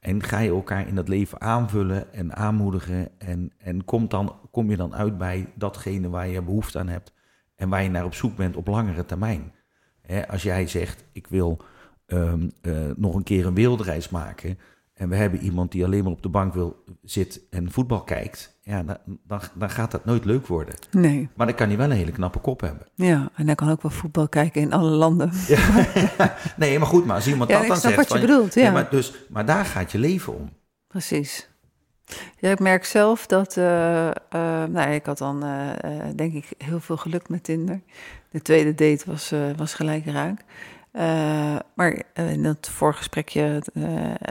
En 0.00 0.22
ga 0.22 0.38
je 0.38 0.50
elkaar 0.50 0.88
in 0.88 0.94
dat 0.94 1.08
leven 1.08 1.40
aanvullen 1.40 2.12
en 2.12 2.34
aanmoedigen 2.36 3.18
en, 3.18 3.52
en 3.58 3.84
komt 3.84 4.10
dan, 4.10 4.34
kom 4.50 4.70
je 4.70 4.76
dan 4.76 4.94
uit 4.94 5.18
bij 5.18 5.52
datgene 5.54 6.08
waar 6.08 6.28
je 6.28 6.42
behoefte 6.42 6.78
aan 6.78 6.88
hebt 6.88 7.12
en 7.54 7.68
waar 7.68 7.82
je 7.82 7.90
naar 7.90 8.04
op 8.04 8.14
zoek 8.14 8.36
bent 8.36 8.56
op 8.56 8.66
langere 8.66 9.04
termijn. 9.04 9.52
Als 10.28 10.42
jij 10.42 10.66
zegt, 10.66 11.04
ik 11.12 11.26
wil 11.26 11.60
ehm, 12.06 12.48
eh, 12.62 12.90
nog 12.96 13.14
een 13.14 13.22
keer 13.22 13.46
een 13.46 13.54
wereldreis 13.54 14.08
maken 14.08 14.58
en 14.96 15.08
we 15.08 15.16
hebben 15.16 15.40
iemand 15.40 15.72
die 15.72 15.84
alleen 15.84 16.02
maar 16.02 16.12
op 16.12 16.22
de 16.22 16.28
bank 16.28 16.54
wil 16.54 16.84
zit 17.02 17.40
en 17.50 17.70
voetbal 17.72 18.02
kijkt, 18.02 18.58
ja, 18.62 18.82
dan, 18.82 18.96
dan, 19.26 19.40
dan 19.54 19.70
gaat 19.70 19.90
dat 19.90 20.04
nooit 20.04 20.24
leuk 20.24 20.46
worden. 20.46 20.74
Nee, 20.90 21.28
Maar 21.34 21.46
dan 21.46 21.56
kan 21.56 21.68
hij 21.68 21.76
wel 21.76 21.90
een 21.90 21.96
hele 21.96 22.12
knappe 22.12 22.38
kop 22.38 22.60
hebben. 22.60 22.86
ja. 22.94 23.28
En 23.34 23.46
hij 23.46 23.54
kan 23.54 23.70
ook 23.70 23.82
wel 23.82 23.90
voetbal 23.90 24.28
kijken 24.28 24.60
in 24.60 24.72
alle 24.72 24.90
landen. 24.90 25.30
Nee, 26.56 26.78
maar 26.78 26.88
goed, 26.88 27.06
maar 27.06 27.14
als 27.16 27.26
iemand 27.28 27.50
Ja, 27.50 27.58
dat 27.58 27.66
dan 27.68 27.76
zegt... 27.76 27.96
wat 27.96 28.04
je 28.08 28.18
van- 28.18 28.20
bedoelt, 28.20 28.54
Nee, 28.54 28.64
ja. 28.64 28.70
maar, 28.72 28.90
dus, 28.90 29.12
maar 29.28 29.46
daar 29.46 29.64
gaat 29.64 29.92
je 29.92 29.98
leven 29.98 30.34
om. 30.36 30.50
Precies. 30.88 31.48
Ja, 32.38 32.50
ik 32.50 32.58
merk 32.60 32.84
zelf 32.84 33.26
dat, 33.26 33.56
eh, 33.56 34.06
eh, 34.08 34.14
nou, 34.30 34.72
ja, 34.72 34.86
ik 34.86 35.06
had 35.06 35.18
dan 35.18 35.44
eh, 35.44 35.70
denk 36.16 36.32
ik 36.34 36.48
heel 36.58 36.80
veel 36.80 36.96
geluk 36.96 37.28
met 37.28 37.44
Tinder. 37.44 37.80
De 38.30 38.42
tweede 38.42 38.74
date 38.74 39.10
was, 39.10 39.32
was 39.56 39.74
gelijk 39.74 40.06
raak. 40.06 40.40
Eh, 40.96 41.56
maar 41.74 42.02
in 42.14 42.42
dat 42.42 42.68
voorgesprekje 42.72 43.62
eh, 43.74 43.84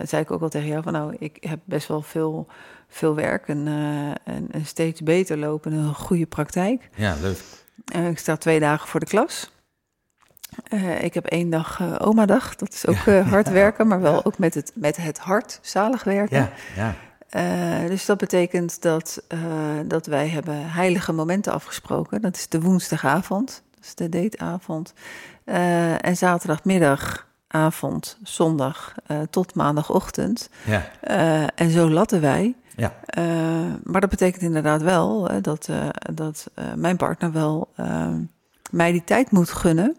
zei 0.03 0.21
ik 0.21 0.31
ook 0.31 0.41
al 0.41 0.49
tegen 0.49 0.67
jou 0.67 0.83
van 0.83 0.93
nou, 0.93 1.15
ik 1.19 1.37
heb 1.39 1.59
best 1.63 1.87
wel 1.87 2.01
veel, 2.01 2.47
veel 2.87 3.15
werk 3.15 3.47
en, 3.47 3.67
en, 4.23 4.47
en 4.51 4.65
steeds 4.65 5.01
beter 5.01 5.37
lopen, 5.37 5.73
een 5.73 5.93
goede 5.93 6.25
praktijk. 6.25 6.89
Ja, 6.95 7.15
leuk. 7.21 7.37
Ik 8.09 8.17
sta 8.17 8.37
twee 8.37 8.59
dagen 8.59 8.87
voor 8.87 8.99
de 8.99 9.05
klas. 9.05 9.51
Ik 10.99 11.13
heb 11.13 11.25
één 11.25 11.49
dag 11.49 11.79
eh 11.79 11.95
oma-dag. 11.97 12.55
Dat 12.55 12.73
is 12.73 12.87
ook 12.87 13.25
hard 13.25 13.49
werken, 13.63 13.87
maar 13.87 14.01
wel 14.01 14.25
ook 14.25 14.37
met 14.37 14.53
het, 14.53 14.71
met 14.75 14.97
het 14.97 15.17
hart 15.19 15.59
zalig 15.61 16.03
werken. 16.03 16.49
Ja, 16.75 16.95
ja. 17.29 17.87
Dus 17.87 18.05
dat 18.05 18.17
betekent 18.17 18.81
dat, 18.81 19.23
dat 19.85 20.05
wij 20.05 20.27
hebben 20.27 20.71
heilige 20.71 21.11
momenten 21.11 21.53
afgesproken. 21.53 22.21
Dat 22.21 22.35
is 22.35 22.49
de 22.49 22.61
woensdagavond, 22.61 23.63
dat 23.75 23.83
is 23.83 23.95
de 23.95 24.09
dateavond. 24.09 24.93
Eh, 25.45 26.05
en 26.05 26.17
zaterdagmiddag, 26.17 27.27
avond, 27.47 28.17
zondag 28.23 28.93
eh, 29.05 29.17
tot 29.29 29.55
maandagochtend. 29.55 30.49
ja. 30.65 30.89
Eh, 31.01 31.43
en 31.55 31.69
zo 31.69 31.89
latten 31.89 32.21
wij. 32.21 32.55
Ja. 32.75 32.93
Maar 33.83 34.01
dat 34.01 34.09
betekent 34.09 34.43
inderdaad 34.43 34.81
wel 34.81 35.29
dat, 35.41 35.69
dat 36.13 36.51
mijn 36.75 36.97
partner 36.97 37.31
wel 37.31 37.69
mij 38.71 38.91
die 38.91 39.03
tijd 39.03 39.31
moet 39.31 39.49
gunnen 39.49 39.97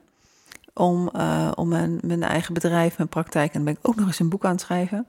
om, 0.72 1.10
om 1.54 1.68
mijn, 1.68 1.98
mijn 2.02 2.22
eigen 2.22 2.54
bedrijf, 2.54 2.96
mijn 2.96 3.08
praktijk, 3.08 3.46
en 3.46 3.52
dan 3.52 3.64
ben 3.64 3.72
ik 3.72 3.88
ook 3.88 3.96
nog 3.96 4.06
eens 4.06 4.18
een 4.18 4.28
boek 4.28 4.44
aan 4.44 4.50
het 4.50 4.60
schrijven, 4.60 5.06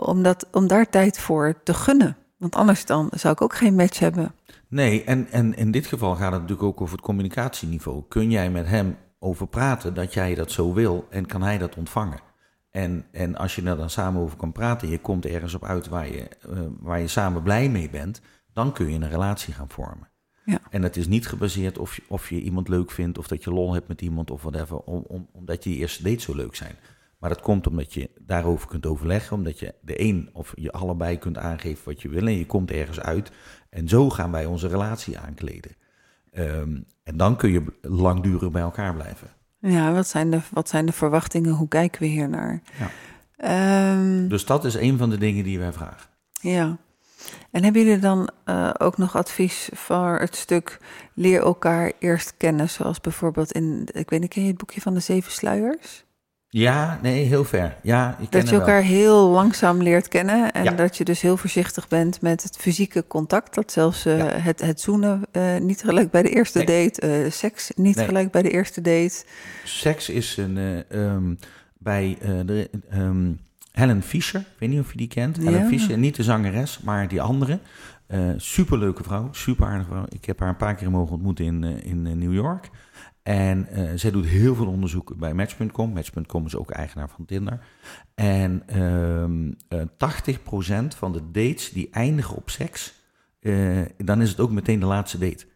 om, 0.00 0.22
dat, 0.22 0.46
om 0.52 0.66
daar 0.66 0.88
tijd 0.88 1.18
voor 1.18 1.54
te 1.62 1.74
gunnen. 1.74 2.16
Want 2.36 2.54
anders 2.54 2.86
dan 2.86 3.08
zou 3.12 3.34
ik 3.34 3.42
ook 3.42 3.54
geen 3.54 3.74
match 3.74 3.98
hebben. 3.98 4.34
Nee, 4.68 5.04
en, 5.04 5.26
en 5.30 5.56
in 5.56 5.70
dit 5.70 5.86
geval 5.86 6.14
gaat 6.14 6.32
het 6.32 6.40
natuurlijk 6.40 6.68
ook 6.68 6.80
over 6.80 6.96
het 6.96 7.04
communicatieniveau. 7.04 8.02
Kun 8.08 8.30
jij 8.30 8.50
met 8.50 8.66
hem 8.66 8.96
over 9.24 9.46
praten 9.46 9.94
dat 9.94 10.14
jij 10.14 10.34
dat 10.34 10.50
zo 10.50 10.72
wil 10.72 11.06
en 11.10 11.26
kan 11.26 11.42
hij 11.42 11.58
dat 11.58 11.76
ontvangen? 11.76 12.20
En, 12.70 13.04
en 13.10 13.36
als 13.36 13.54
je 13.54 13.62
er 13.62 13.76
dan 13.76 13.90
samen 13.90 14.22
over 14.22 14.36
kan 14.36 14.52
praten, 14.52 14.88
je 14.88 14.98
komt 14.98 15.26
ergens 15.26 15.54
op 15.54 15.64
uit 15.64 15.88
waar 15.88 16.06
je, 16.06 16.28
eh, 16.28 16.58
waar 16.80 17.00
je 17.00 17.08
samen 17.08 17.42
blij 17.42 17.68
mee 17.68 17.90
bent, 17.90 18.20
dan 18.52 18.72
kun 18.72 18.90
je 18.90 18.94
een 18.94 19.08
relatie 19.08 19.54
gaan 19.54 19.68
vormen. 19.68 20.08
Ja. 20.44 20.58
En 20.70 20.82
het 20.82 20.96
is 20.96 21.06
niet 21.06 21.26
gebaseerd 21.26 21.78
of 21.78 21.96
je, 21.96 22.02
of 22.08 22.28
je 22.28 22.40
iemand 22.40 22.68
leuk 22.68 22.90
vindt 22.90 23.18
of 23.18 23.28
dat 23.28 23.44
je 23.44 23.52
lol 23.52 23.74
hebt 23.74 23.88
met 23.88 24.00
iemand 24.00 24.30
of 24.30 24.42
whatever, 24.42 24.78
om, 24.78 25.04
om, 25.06 25.28
omdat 25.32 25.64
je 25.64 25.70
die 25.70 25.78
eerste 25.78 26.02
dates 26.02 26.24
zo 26.24 26.34
leuk 26.34 26.54
zijn. 26.54 26.76
Maar 27.18 27.30
dat 27.30 27.40
komt 27.40 27.66
omdat 27.66 27.94
je 27.94 28.10
daarover 28.20 28.68
kunt 28.68 28.86
overleggen, 28.86 29.36
omdat 29.36 29.58
je 29.58 29.74
de 29.80 30.00
een 30.00 30.30
of 30.32 30.52
je 30.56 30.72
allebei 30.72 31.18
kunt 31.18 31.38
aangeven 31.38 31.84
wat 31.84 32.02
je 32.02 32.08
wil 32.08 32.26
en 32.26 32.38
je 32.38 32.46
komt 32.46 32.70
ergens 32.70 33.00
uit. 33.00 33.30
En 33.70 33.88
zo 33.88 34.10
gaan 34.10 34.30
wij 34.30 34.46
onze 34.46 34.68
relatie 34.68 35.18
aankleden. 35.18 35.76
Ehm, 36.34 36.76
en 37.02 37.16
dan 37.16 37.36
kun 37.36 37.50
je 37.50 37.64
langdurig 37.82 38.50
bij 38.50 38.62
elkaar 38.62 38.94
blijven. 38.94 39.28
Ja, 39.58 39.92
wat 39.92 40.06
zijn 40.08 40.30
de, 40.30 40.40
wat 40.50 40.68
zijn 40.68 40.86
de 40.86 40.92
verwachtingen? 40.92 41.52
Hoe 41.52 41.68
kijken 41.68 42.00
we 42.00 42.06
hier 42.06 42.28
naar? 42.28 42.62
Ja. 42.78 42.90
Ehm, 43.36 44.28
Dus 44.28 44.44
dat 44.44 44.64
is 44.64 44.74
een 44.74 44.98
van 44.98 45.10
de 45.10 45.18
dingen 45.18 45.44
die 45.44 45.58
wij 45.58 45.72
vragen. 45.72 46.10
Ja. 46.40 46.76
En 47.50 47.64
hebben 47.64 47.82
jullie 47.84 47.98
dan 47.98 48.28
eh, 48.44 48.70
ook 48.78 48.98
nog 48.98 49.16
advies 49.16 49.68
voor 49.72 50.18
het 50.18 50.36
stuk 50.36 50.78
leer 51.14 51.40
elkaar 51.42 51.92
eerst 51.98 52.34
kennen? 52.36 52.70
Zoals 52.70 53.00
bijvoorbeeld 53.00 53.52
in, 53.52 53.88
ik 53.92 54.10
weet 54.10 54.20
niet, 54.20 54.30
ken 54.30 54.42
je 54.42 54.48
het 54.48 54.58
boekje 54.58 54.80
van 54.80 54.94
de 54.94 55.00
Zeven 55.00 55.32
Sluiers? 55.32 56.03
Ja, 56.56 56.98
nee, 57.02 57.24
heel 57.24 57.44
ver. 57.44 57.76
Ja, 57.82 58.16
ik 58.20 58.32
Dat 58.32 58.42
je 58.44 58.50
wel. 58.50 58.60
elkaar 58.60 58.82
heel 58.82 59.28
langzaam 59.28 59.82
leert 59.82 60.08
kennen 60.08 60.52
en 60.52 60.64
Ja. 60.64 60.70
dat 60.70 60.96
je 60.96 61.04
dus 61.04 61.20
heel 61.20 61.36
voorzichtig 61.36 61.88
bent 61.88 62.20
met 62.20 62.42
het 62.42 62.56
fysieke 62.56 63.04
contact. 63.06 63.54
Dat 63.54 63.72
zelfs 63.72 64.04
eh, 64.06 64.18
Ja. 64.18 64.24
het, 64.26 64.60
het 64.60 64.80
zoenen 64.80 65.22
eh, 65.30 65.56
niet 65.56 65.80
gelijk 65.82 66.10
bij 66.10 66.22
de 66.22 66.28
eerste 66.28 66.58
Nee. 66.62 66.84
date, 66.84 67.00
eh, 67.00 67.30
seks 67.30 67.70
niet 67.76 67.96
Nee. 67.96 68.04
gelijk 68.06 68.30
bij 68.30 68.42
de 68.42 68.50
eerste 68.50 68.80
date. 68.80 69.24
Seks 69.64 70.08
is 70.08 70.36
een, 70.36 70.84
ehm, 70.88 71.34
bij 71.78 72.18
de, 72.46 72.70
ehm, 72.90 73.32
Helen 73.74 74.02
Fisher. 74.02 74.40
Ik 74.40 74.58
weet 74.58 74.68
niet 74.68 74.80
of 74.80 74.90
je 74.90 74.96
die 74.96 75.08
kent. 75.08 75.36
Helen 75.36 75.60
Ja. 75.60 75.66
Fisher, 75.66 75.98
niet 75.98 76.16
de 76.16 76.22
zangeres, 76.22 76.80
maar 76.80 77.08
die 77.08 77.22
andere. 77.22 77.60
Eh 78.06 78.30
superleuke 78.36 79.02
vrouw, 79.02 79.28
super 79.32 79.66
aardige 79.66 79.90
vrouw. 79.90 80.04
Ik 80.08 80.24
heb 80.24 80.40
haar 80.40 80.48
een 80.48 80.56
paar 80.56 80.74
keer 80.74 80.90
mogen 80.90 81.14
ontmoeten 81.14 81.44
in, 81.44 81.64
eh, 81.64 81.84
in 81.84 82.06
eh, 82.06 82.12
New 82.12 82.32
York. 82.32 82.70
En 83.22 83.68
zij 83.94 84.10
doet 84.10 84.26
heel 84.26 84.54
veel 84.54 84.66
onderzoek 84.66 85.16
bij 85.16 85.34
Match.com. 85.34 85.92
Match.com 85.92 86.46
is 86.46 86.56
ook 86.56 86.70
eigenaar 86.70 87.08
van 87.08 87.24
Tinder. 87.24 87.60
En 88.14 88.62
ehm 88.66 89.52
eh 89.68 89.80
80% 89.96 90.94
van 90.94 91.12
de 91.12 91.30
dates 91.30 91.70
die 91.70 91.88
eindigen 91.90 92.36
op 92.36 92.50
seks, 92.50 92.94
dan 93.96 94.22
is 94.22 94.30
het 94.30 94.40
ook 94.40 94.50
meteen 94.50 94.80
de 94.80 94.86
laatste 94.86 95.18
date. 95.18 95.46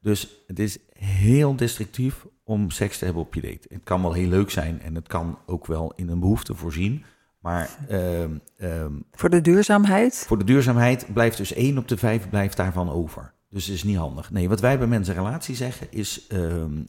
Dus 0.00 0.44
het 0.46 0.58
is 0.58 0.78
heel 0.98 1.56
destructief 1.56 2.26
om 2.44 2.70
seks 2.70 2.98
te 2.98 3.04
hebben 3.04 3.22
op 3.22 3.34
je 3.34 3.40
date. 3.40 3.68
Het 3.68 3.84
kan 3.84 4.02
wel 4.02 4.12
heel 4.12 4.28
leuk 4.28 4.50
zijn 4.50 4.80
en 4.80 4.94
het 4.94 5.08
kan 5.08 5.38
ook 5.46 5.66
wel 5.66 5.92
in 5.96 6.08
een 6.08 6.20
behoefte 6.20 6.54
voorzien. 6.54 7.04
Maar 7.46 7.76
ehm, 7.88 8.30
ehm, 8.56 8.92
Voor 9.12 9.30
de 9.30 9.40
duurzaamheid. 9.40 10.24
voor 10.26 10.38
de 10.38 10.44
duurzaamheid 10.44 11.06
blijft 11.12 11.36
dus 11.36 11.52
één 11.52 11.78
op 11.78 11.88
de 11.88 11.96
vijf 11.96 12.28
blijft 12.28 12.56
daarvan 12.56 12.90
over. 12.90 13.32
Dus 13.48 13.66
het 13.66 13.74
is 13.74 13.82
niet 13.82 13.96
handig. 13.96 14.30
Nee, 14.30 14.48
wat 14.48 14.60
wij 14.60 14.78
bij 14.78 14.86
mensen 14.86 15.14
relatie 15.14 15.54
zeggen 15.54 15.86
is... 15.90 16.26
ehm, 16.26 16.82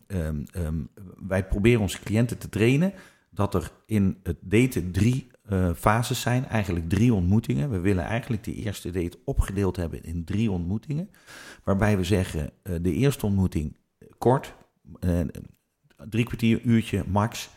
wij 1.28 1.48
proberen 1.48 1.82
onze 1.82 2.00
cliënten 2.00 2.38
te 2.38 2.50
trainen... 2.50 2.94
dat 3.30 3.54
er 3.54 3.72
in 3.86 4.18
het 4.24 4.38
daten 4.42 4.92
drie 4.92 5.28
eh, 5.44 5.70
fases 5.76 6.22
zijn. 6.22 6.48
Eigenlijk 6.48 6.90
drie 6.90 7.14
ontmoetingen. 7.14 7.70
We 7.70 7.80
willen 7.80 8.04
eigenlijk 8.04 8.44
de 8.44 8.54
eerste 8.54 8.92
date 8.92 9.20
opgedeeld 9.26 9.76
hebben 9.76 10.04
in 10.04 10.24
drie 10.24 10.52
ontmoetingen. 10.52 11.10
Waarbij 11.64 11.98
we 11.98 12.04
zeggen, 12.04 12.50
eh, 12.64 12.76
de 12.82 12.94
eerste 12.94 13.26
ontmoeting 13.26 13.76
kort... 14.18 14.54
eh, 15.00 15.20
drie 16.10 16.26
kwartier, 16.26 16.62
uurtje, 16.62 17.04
max... 17.08 17.50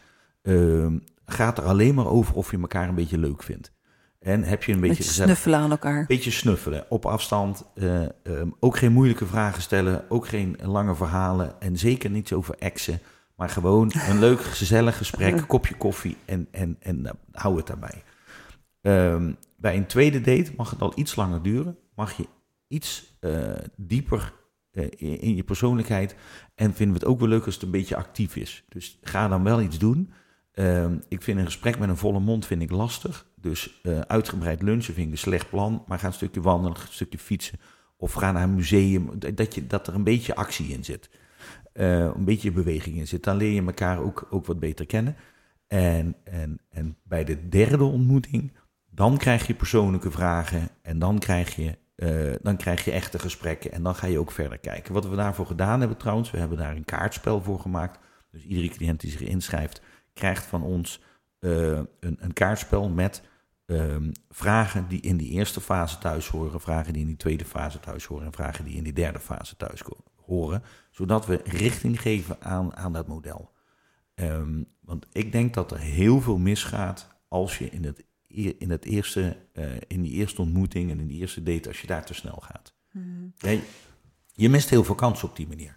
gaat 1.31 1.59
er 1.59 1.65
alleen 1.65 1.95
maar 1.95 2.07
over 2.07 2.35
of 2.35 2.51
je 2.51 2.59
elkaar 2.59 2.89
een 2.89 2.95
beetje 2.95 3.19
leuk 3.19 3.43
vindt. 3.43 3.73
En 4.21 4.43
heb 4.43 4.65
je 4.65 4.73
een 4.73 4.81
beetje... 4.81 4.97
Beetje 4.97 5.23
snuffelen 5.23 5.59
aan 5.59 5.71
elkaar. 5.71 6.05
Beetje 6.07 6.31
snuffelen, 6.31 6.85
op 6.89 7.07
afstand. 7.07 7.65
eh, 7.75 8.03
ehm, 8.03 8.49
ook 8.61 8.77
geen 8.77 8.93
moeilijke 8.93 9.27
vragen 9.27 9.63
stellen, 9.63 10.05
ook 10.09 10.27
geen 10.27 10.57
lange 10.63 10.95
verhalen 10.95 11.61
en 11.61 11.77
zeker 11.77 12.11
niet 12.11 12.33
over 12.33 12.55
exen. 12.59 12.99
Maar 13.37 13.49
gewoon 13.49 13.93
een 14.09 14.19
leuk, 14.29 14.41
gezellig 14.41 14.97
gesprek, 14.97 15.45
kopje 15.47 15.75
koffie 15.75 16.17
en, 16.25 16.49
en, 16.51 16.77
en 16.81 17.01
nou, 17.01 17.17
hou 17.33 17.57
het 17.57 17.67
daarbij. 17.67 18.03
Ehm, 18.81 19.33
bij 19.57 19.77
een 19.77 19.87
tweede 19.87 20.21
date 20.21 20.53
mag 20.57 20.71
het 20.71 20.81
al 20.81 20.93
iets 20.95 21.17
langer 21.17 21.43
duren. 21.43 21.79
Mag 21.95 22.17
je 22.17 22.27
iets 22.69 23.17
eh, 23.21 23.53
dieper 23.77 24.33
eh, 24.71 24.85
in, 24.85 25.21
in 25.21 25.37
je 25.37 25.43
persoonlijkheid. 25.43 26.15
En 26.55 26.75
vinden 26.75 26.95
we 26.97 27.01
het 27.01 27.11
ook 27.13 27.19
wel 27.19 27.29
leuk 27.29 27.45
als 27.45 27.55
het 27.55 27.63
een 27.63 27.71
beetje 27.71 27.97
actief 27.97 28.37
is. 28.37 28.65
Dus 28.69 28.99
ga 29.03 29.29
dan 29.29 29.45
wel 29.45 29.61
iets 29.61 29.79
doen. 29.79 30.13
Ehm, 30.61 30.99
ik 31.09 31.23
vind 31.23 31.39
een 31.39 31.45
gesprek 31.45 31.79
met 31.79 31.89
een 31.89 31.97
volle 31.97 32.21
mond 32.21 32.47
vind 32.47 32.63
ik 32.63 32.71
lastig. 32.71 33.27
Dus 33.37 33.81
eh, 33.83 34.01
uitgebreid 34.01 34.63
lunchen 34.63 34.95
vind 34.95 35.07
ik 35.07 35.13
een 35.13 35.19
slecht 35.19 35.51
plan. 35.51 35.85
Maar 35.87 35.99
ga 35.99 36.07
een 36.07 36.13
stukje 36.13 36.41
wandelen, 36.41 36.77
een 36.81 36.87
stukje 36.91 37.19
fietsen. 37.19 37.59
Of 37.97 38.13
ga 38.13 38.33
naar 38.33 38.43
een 38.43 38.55
museum. 38.55 39.11
Dat, 39.35 39.55
je, 39.55 39.67
dat 39.67 39.87
er 39.87 39.95
een 39.95 40.05
beetje 40.05 40.35
actie 40.35 40.69
in 40.69 40.85
zit. 40.85 41.11
Eh, 41.73 41.99
een 41.99 42.25
beetje 42.25 42.53
beweging 42.53 42.97
in 42.97 43.09
zit. 43.09 43.25
Dan 43.25 43.37
leer 43.37 43.53
je 43.53 43.63
elkaar 43.63 43.99
ook, 43.99 44.27
ook 44.31 44.47
wat 44.47 44.61
beter 44.61 44.87
kennen. 44.87 45.17
En, 45.67 46.17
en, 46.25 46.61
en 46.71 46.97
bij 47.03 47.25
de 47.25 47.49
derde 47.49 47.85
ontmoeting, 47.85 48.53
dan 48.91 49.17
krijg 49.17 49.47
je 49.47 49.55
persoonlijke 49.55 50.11
vragen. 50.11 50.69
En 50.83 50.99
dan 50.99 51.19
krijg 51.19 51.57
je, 51.57 51.79
eh, 51.97 52.35
dan 52.43 52.57
krijg 52.57 52.85
je 52.85 52.91
echte 52.91 53.19
gesprekken. 53.19 53.73
En 53.73 53.83
dan 53.83 53.95
ga 53.95 54.07
je 54.07 54.19
ook 54.19 54.31
verder 54.31 54.59
kijken. 54.59 54.95
Wat 54.95 55.09
we 55.09 55.17
daarvoor 55.17 55.47
gedaan 55.47 55.81
hebben 55.81 55.99
trouwens, 55.99 56.31
we 56.31 56.39
hebben 56.39 56.59
daar 56.59 56.77
een 56.77 56.85
kaartspel 56.85 57.43
voor 57.43 57.61
gemaakt. 57.61 57.99
Dus 58.31 58.45
iedere 58.45 58.69
cliënt 58.69 59.01
die 59.01 59.11
zich 59.11 59.21
inschrijft, 59.21 59.83
krijgt 60.21 60.45
van 60.47 60.63
ons 60.63 61.01
eh, 61.39 61.73
een, 62.01 62.17
een 62.19 62.33
kaartspel 62.33 62.89
met 62.89 63.23
ehm, 63.67 64.11
vragen 64.29 64.89
die 64.89 65.01
in 65.01 65.17
die 65.17 65.31
eerste 65.31 65.61
fase 65.61 65.99
thuis 65.99 66.29
horen, 66.29 66.61
vragen 66.61 66.93
die 66.93 67.03
in 67.03 67.09
die 67.09 67.17
tweede 67.17 67.45
fase 67.45 67.81
thuis 67.81 68.05
horen 68.05 68.27
en 68.27 68.33
vragen 68.33 68.65
die 68.65 68.77
in 68.77 68.83
die 68.85 68.93
derde 68.93 69.19
fase 69.21 69.57
thuis 69.57 69.83
horen, 70.17 70.63
zodat 70.91 71.27
we 71.27 71.41
richting 71.45 72.01
geven 72.01 72.37
aan, 72.43 72.77
aan 72.77 72.93
dat 72.93 73.07
model. 73.09 73.51
Ehm, 74.15 74.63
want 74.81 75.07
ik 75.13 75.33
denk 75.33 75.55
dat 75.55 75.71
er 75.73 75.79
heel 75.79 76.21
veel 76.21 76.39
misgaat 76.39 77.09
als 77.29 77.59
je 77.59 77.71
in, 77.71 77.85
het, 77.85 78.05
e- 78.29 78.55
in, 78.59 78.71
het 78.71 78.85
eerste, 78.85 79.37
eh, 79.53 79.65
in 79.87 80.03
die 80.03 80.13
eerste 80.13 80.41
ontmoeting 80.43 80.91
en 80.91 81.01
in 81.01 81.07
die 81.07 81.21
eerste 81.21 81.43
date, 81.43 81.69
als 81.69 81.81
je 81.81 81.87
daar 81.87 82.05
te 82.05 82.15
snel 82.15 82.43
gaat. 82.43 82.75
Ja, 83.37 83.51
je- 83.51 83.63
je 84.33 84.49
mist 84.49 84.71
heel 84.71 84.85
veel 84.85 84.95
kansen 84.95 85.29
op 85.29 85.37
die 85.37 85.49
manier. 85.49 85.77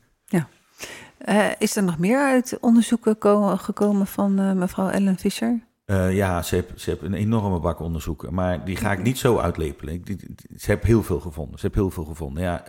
Eh, 1.17 1.45
is 1.59 1.75
er 1.75 1.83
nog 1.83 1.97
meer 1.97 2.19
uit 2.19 2.57
onderzoeken 2.61 3.17
ko- 3.17 3.55
gekomen 3.57 4.07
van 4.07 4.39
eh, 4.39 4.51
mevrouw 4.51 4.89
Ellen 4.89 5.17
Fischer? 5.17 5.59
Eh, 5.85 6.15
ja, 6.15 6.41
ze 6.41 6.55
heeft, 6.55 6.67
ze 6.75 6.89
heeft 6.89 7.01
een 7.01 7.13
enorme 7.13 7.59
bak 7.59 7.79
onderzoeken, 7.79 8.33
maar 8.33 8.65
die 8.65 8.75
ga 8.75 8.91
ik 8.91 9.03
niet 9.03 9.17
zo 9.17 9.37
uitlepelen. 9.37 9.93
Ik, 9.93 10.05
die- 10.05 10.15
die- 10.15 10.57
ze 10.59 10.71
heeft 10.71 10.83
heel 10.83 11.03
veel 11.03 11.19
gevonden. 11.19 11.59
Ze 11.59 11.65
heeft 11.65 11.77
heel 11.77 11.89
veel 11.91 12.03
gevonden. 12.05 12.43
Ja, 12.43 12.63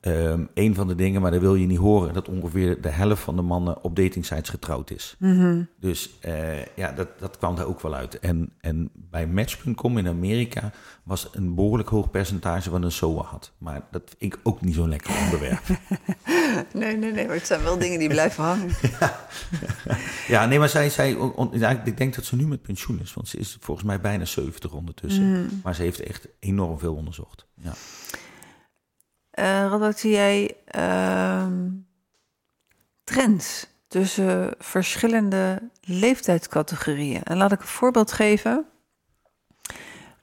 eh, 0.00 0.30
ehm, 0.30 0.44
een 0.54 0.74
van 0.74 0.88
de 0.88 0.94
dingen, 0.94 1.20
maar 1.20 1.30
dat 1.30 1.40
wil 1.40 1.54
je 1.54 1.66
niet 1.66 1.78
horen, 1.78 2.14
dat 2.14 2.28
ongeveer 2.28 2.80
de 2.80 2.88
helft 2.88 3.22
van 3.22 3.36
de 3.36 3.42
mannen 3.42 3.84
op 3.84 3.96
datingsites 3.96 4.48
getrouwd 4.48 4.90
is. 4.90 5.16
Dus 5.80 6.10
eh, 6.20 6.66
ja, 6.76 6.92
dat, 6.92 7.08
dat 7.18 7.38
kwam 7.38 7.56
daar 7.56 7.66
ook 7.66 7.80
wel 7.80 7.94
uit. 7.94 8.18
En, 8.18 8.52
en 8.60 8.90
bij 8.94 9.26
Match.com 9.26 9.98
in 9.98 10.08
Amerika 10.08 10.72
was 11.02 11.28
een 11.32 11.54
behoorlijk 11.54 11.88
hoog 11.88 12.10
percentage 12.10 12.70
wat 12.70 12.82
een 12.82 12.92
SOA 12.92 13.22
had. 13.22 13.52
Maar 13.58 13.82
dat 13.90 14.02
vind 14.18 14.32
ik 14.34 14.40
ook 14.42 14.60
niet 14.60 14.74
zo'n 14.74 14.88
lekker 14.88 15.14
onderwerp. 15.24 15.62
Nee, 16.74 16.96
nee, 16.96 17.12
nee, 17.12 17.26
maar 17.26 17.36
het 17.36 17.46
zijn 17.46 17.62
wel 17.62 17.78
dingen 17.78 17.98
die 17.98 18.08
blijven 18.08 18.44
hangen. 18.44 18.70
Ja, 20.28 20.46
nee, 20.46 20.58
maar 20.58 20.68
zij, 20.68 20.90
zij 20.90 21.14
on- 21.14 21.50
ja, 21.52 21.82
ik 21.84 21.96
denk 21.96 22.14
dat 22.14 22.24
ze 22.24 22.36
nu 22.36 22.46
met 22.46 22.62
pensioen 22.62 23.00
is, 23.00 23.14
want 23.14 23.28
ze 23.28 23.36
is 23.36 23.56
volgens 23.60 23.86
mij 23.86 24.00
bijna 24.00 24.24
70 24.24 24.72
ondertussen. 24.72 25.60
Maar 25.62 25.74
ze 25.74 25.82
heeft 25.82 26.00
echt 26.00 26.28
enorm 26.40 26.78
veel 26.78 26.94
onderzocht. 26.94 27.46
Ja. 27.54 27.72
Eh 29.30 29.66
Radboud, 29.68 29.98
zie 29.98 30.10
jij 30.10 30.56
ehm, 30.64 31.68
trends 33.04 33.66
tussen 33.88 34.54
verschillende 34.58 35.70
leeftijdscategorieën? 35.80 37.22
En 37.22 37.36
laat 37.36 37.52
ik 37.52 37.60
een 37.60 37.66
voorbeeld 37.66 38.12
geven. 38.12 38.66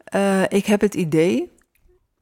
Eh, 0.04 0.44
ik 0.48 0.66
heb 0.66 0.82
het 0.82 0.96
idee, 0.96 1.52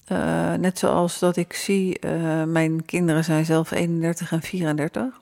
eh, 0.06 0.54
net 0.54 0.80
zoals 0.80 1.19
dat 1.19 1.36
ik 1.36 1.54
zie, 1.54 2.08
mijn 2.45 2.86
kinderen 2.86 3.24
zijn 3.24 3.45
zelf 3.45 3.71
31 3.71 4.32
en 4.32 4.41
34. 4.41 5.21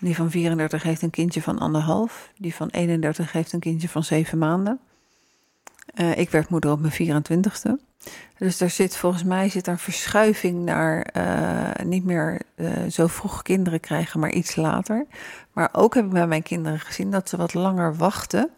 Die 0.00 0.16
van 0.16 0.30
34 0.30 0.82
heeft 0.82 1.02
een 1.02 1.10
kindje 1.10 1.42
van 1.42 1.58
anderhalf. 1.58 2.30
Die 2.36 2.54
van 2.54 2.68
31 2.68 3.32
heeft 3.32 3.52
een 3.52 3.60
kindje 3.60 3.88
van 3.88 4.04
zeven 4.04 4.38
maanden. 4.38 4.80
Uh, 6.00 6.18
ik 6.18 6.30
werd 6.30 6.48
moeder 6.48 6.70
op 6.70 6.80
mijn 6.80 7.24
24ste. 7.24 7.70
Dus 8.38 8.60
er 8.60 8.70
zit 8.70 8.96
volgens 8.96 9.24
mij 9.24 9.48
zit 9.48 9.66
een 9.66 9.78
verschuiving 9.78 10.64
naar 10.64 11.06
uh, 11.16 11.86
niet 11.86 12.04
meer 12.04 12.40
uh, 12.56 12.70
zo 12.90 13.06
vroeg 13.06 13.42
kinderen 13.42 13.80
krijgen, 13.80 14.20
maar 14.20 14.32
iets 14.32 14.56
later. 14.56 15.06
Maar 15.52 15.68
ook 15.72 15.94
heb 15.94 16.04
ik 16.04 16.10
bij 16.10 16.26
mijn 16.26 16.42
kinderen 16.42 16.80
gezien 16.80 17.10
dat 17.10 17.28
ze 17.28 17.36
wat 17.36 17.54
langer 17.54 17.96
wachten 17.96 18.50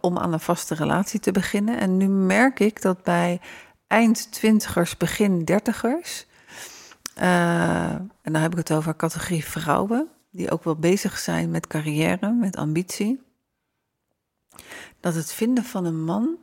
om 0.00 0.18
aan 0.18 0.32
een 0.32 0.40
vaste 0.40 0.74
relatie 0.74 1.20
te 1.20 1.32
beginnen. 1.32 1.78
En 1.78 1.96
nu 1.96 2.08
merk 2.08 2.60
ik 2.60 2.82
dat 2.82 3.02
bij 3.02 3.40
eind 3.86 4.32
twintigers, 4.32 4.96
begin 4.96 5.44
dertigers, 5.44 6.26
en 7.14 8.10
dan 8.22 8.42
heb 8.42 8.52
ik 8.52 8.58
het 8.58 8.72
over 8.72 8.96
categorie 8.96 9.44
vrouwen, 9.44 10.08
die 10.30 10.50
ook 10.50 10.64
wel 10.64 10.76
bezig 10.76 11.18
zijn 11.18 11.50
met 11.50 11.66
carrière, 11.66 12.32
met 12.32 12.56
ambitie 12.56 13.20
dat 15.00 15.14
het 15.14 15.32
vinden 15.32 15.64
van 15.64 15.84
een 15.84 16.04
man 16.04 16.38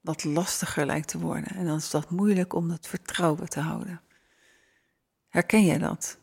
wat 0.00 0.24
lastiger 0.24 0.86
lijkt 0.86 1.08
te 1.08 1.18
worden. 1.18 1.54
En 1.54 1.66
dan 1.66 1.76
is 1.76 1.90
dat 1.90 2.10
moeilijk 2.10 2.54
om 2.54 2.68
dat 2.68 2.86
vertrouwen 2.88 3.48
te 3.48 3.60
houden. 3.60 4.00
Herken 5.28 5.64
jij 5.64 5.78
dat? 5.78 6.18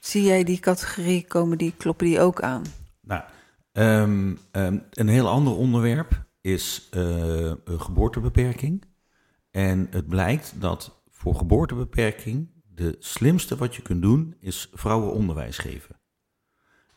Zie 0.00 0.22
jij 0.22 0.44
die 0.44 0.58
categorie 0.58 1.26
komen, 1.26 1.58
die 1.58 1.74
kloppen 1.76 2.06
die 2.06 2.20
ook 2.20 2.42
aan? 2.42 2.62
Nou, 3.00 3.22
ehm, 3.72 4.36
ehm, 4.50 4.78
een 4.90 5.08
heel 5.08 5.28
ander 5.28 5.56
onderwerp 5.56 6.24
is 6.40 6.88
uh, 6.94 7.52
geboortebeperking. 7.66 8.84
En 9.50 9.86
het 9.90 10.08
blijkt 10.08 10.60
dat 10.60 11.02
voor 11.10 11.34
geboortebeperking 11.34 12.50
de 12.64 12.96
slimste 12.98 13.56
wat 13.56 13.74
je 13.74 13.82
kunt 13.82 14.02
doen 14.02 14.36
is 14.40 14.70
vrouwen 14.72 15.12
onderwijs 15.12 15.58
geven. 15.58 16.00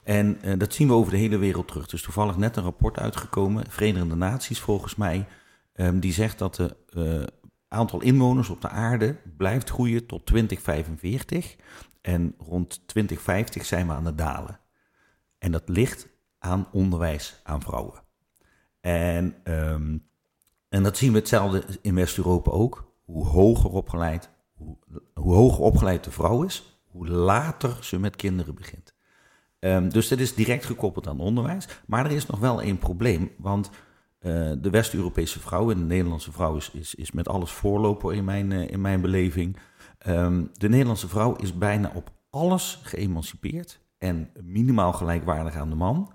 En 0.10 0.40
uh, 0.44 0.54
dat 0.58 0.74
zien 0.74 0.88
we 0.88 0.94
over 0.94 1.12
de 1.12 1.18
hele 1.18 1.38
wereld 1.38 1.68
terug. 1.68 1.88
Dus 1.88 2.02
toevallig 2.02 2.38
net 2.38 2.56
een 2.56 2.64
rapport 2.64 2.98
uitgekomen, 2.98 3.66
Verenigde 3.70 4.16
Naties 4.16 4.60
volgens 4.60 4.96
mij, 4.96 5.28
um, 5.74 6.00
die 6.00 6.14
zegt 6.14 6.38
dat 6.38 6.58
het 6.58 6.76
uh, 6.94 7.24
aantal 7.68 8.02
inwoners 8.02 8.50
op 8.50 8.62
de 8.62 8.70
aarde 8.70 9.16
blijft 9.38 9.70
groeien 9.70 10.06
tot 10.06 10.26
2045. 10.26 11.56
En 12.02 12.36
rond 12.38 12.88
2050 12.88 13.66
zijn 13.66 13.88
we 13.88 13.94
aan 13.94 14.06
het 14.06 14.18
dalen. 14.18 14.60
En 15.38 15.52
dat 15.52 15.70
ligt 15.70 16.08
aan 16.40 16.68
onderwijs 16.72 17.40
aan 17.44 17.62
vrouwen. 17.62 18.04
En, 18.82 19.36
um, 19.44 20.08
en 20.70 20.84
dat 20.84 20.98
zien 20.98 21.12
we 21.12 21.18
hetzelfde 21.18 21.64
in 21.82 21.96
West-Europa 21.96 22.52
ook. 22.52 22.94
Hoe 23.06 23.26
hoger 23.26 23.70
opgeleid, 23.70 24.30
hoe, 24.54 24.78
hoe 25.14 25.34
hoger 25.34 25.64
opgeleid 25.64 26.04
de 26.04 26.12
vrouw 26.12 26.44
is, 26.44 26.82
hoe 26.86 27.08
later 27.08 27.78
ze 27.84 28.00
met 28.00 28.16
kinderen 28.16 28.56
begint. 28.56 28.98
Um, 29.60 29.90
dus 29.90 30.08
dat 30.08 30.20
is 30.20 30.36
direct 30.36 30.66
gekoppeld 30.66 31.08
aan 31.08 31.20
onderwijs. 31.20 31.68
Maar 31.88 32.06
er 32.06 32.12
is 32.12 32.26
nog 32.26 32.40
wel 32.40 32.62
één 32.62 32.78
probleem. 32.78 33.32
Want 33.38 33.70
uh, 33.70 34.52
de 34.62 34.70
West-Europese 34.70 35.40
vrouw 35.40 35.72
en 35.72 35.78
de 35.78 35.84
Nederlandse 35.84 36.32
vrouw 36.32 36.56
is, 36.56 36.72
is, 36.72 36.96
is 36.96 37.12
met 37.12 37.28
alles 37.28 37.52
voorloper 37.52 38.14
in 38.14 38.26
mijn, 38.26 38.52
uh, 38.52 38.70
in 38.70 38.82
mijn 38.82 39.02
beleving. 39.02 39.58
Um, 40.08 40.50
de 40.54 40.70
Nederlandse 40.70 41.08
vrouw 41.08 41.36
is 41.36 41.58
bijna 41.58 41.92
op 41.96 42.12
alles 42.30 42.80
geëmancipeerd 42.84 43.80
en 43.98 44.30
minimaal 44.44 44.94
gelijkwaardig 44.94 45.56
aan 45.56 45.70
de 45.70 45.76
man. 45.76 46.14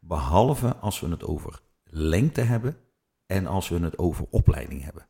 Behalve 0.00 0.76
als 0.76 1.00
we 1.00 1.08
het 1.08 1.24
over 1.24 1.60
lengte 1.84 2.40
hebben 2.40 2.76
en 3.26 3.46
als 3.46 3.68
we 3.68 3.78
het 3.78 3.98
over 3.98 4.26
opleiding 4.30 4.84
hebben. 4.84 5.06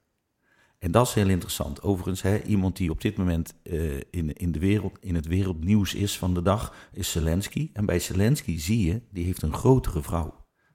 En 0.85 0.91
dat 0.91 1.07
is 1.07 1.15
heel 1.15 1.29
interessant. 1.29 1.83
Overigens, 1.83 2.23
hè, 2.23 2.43
iemand 2.43 2.77
die 2.77 2.91
op 2.91 3.01
dit 3.01 3.17
moment 3.17 3.55
uh, 3.63 3.97
in, 4.11 4.33
in, 4.33 4.53
de 4.53 4.59
wereld, 4.59 4.99
in 5.01 5.15
het 5.15 5.27
wereldnieuws 5.27 5.95
is 5.95 6.19
van 6.19 6.35
de 6.35 6.43
dag, 6.43 6.75
is 6.93 7.11
Zelensky. 7.11 7.71
En 7.73 7.87
bij 7.87 7.99
Zelensky 7.99 8.59
zie 8.59 8.87
je, 8.87 9.03
die 9.11 9.25
heeft 9.25 9.43
een 9.43 9.55
grotere 9.55 10.03
vrouw. 10.03 10.35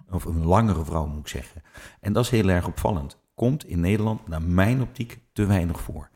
Of 0.09 0.25
een 0.25 0.45
langere 0.45 0.85
vrouw, 0.85 1.05
moet 1.05 1.19
ik 1.19 1.27
zeggen. 1.27 1.61
En 1.99 2.13
dat 2.13 2.23
is 2.23 2.29
heel 2.29 2.49
erg 2.49 2.67
opvallend. 2.67 3.17
Komt 3.33 3.65
in 3.65 3.79
Nederland, 3.79 4.27
naar 4.27 4.41
mijn 4.41 4.81
optiek, 4.81 5.19
te 5.33 5.45
weinig 5.45 5.81
voor. 5.81 6.09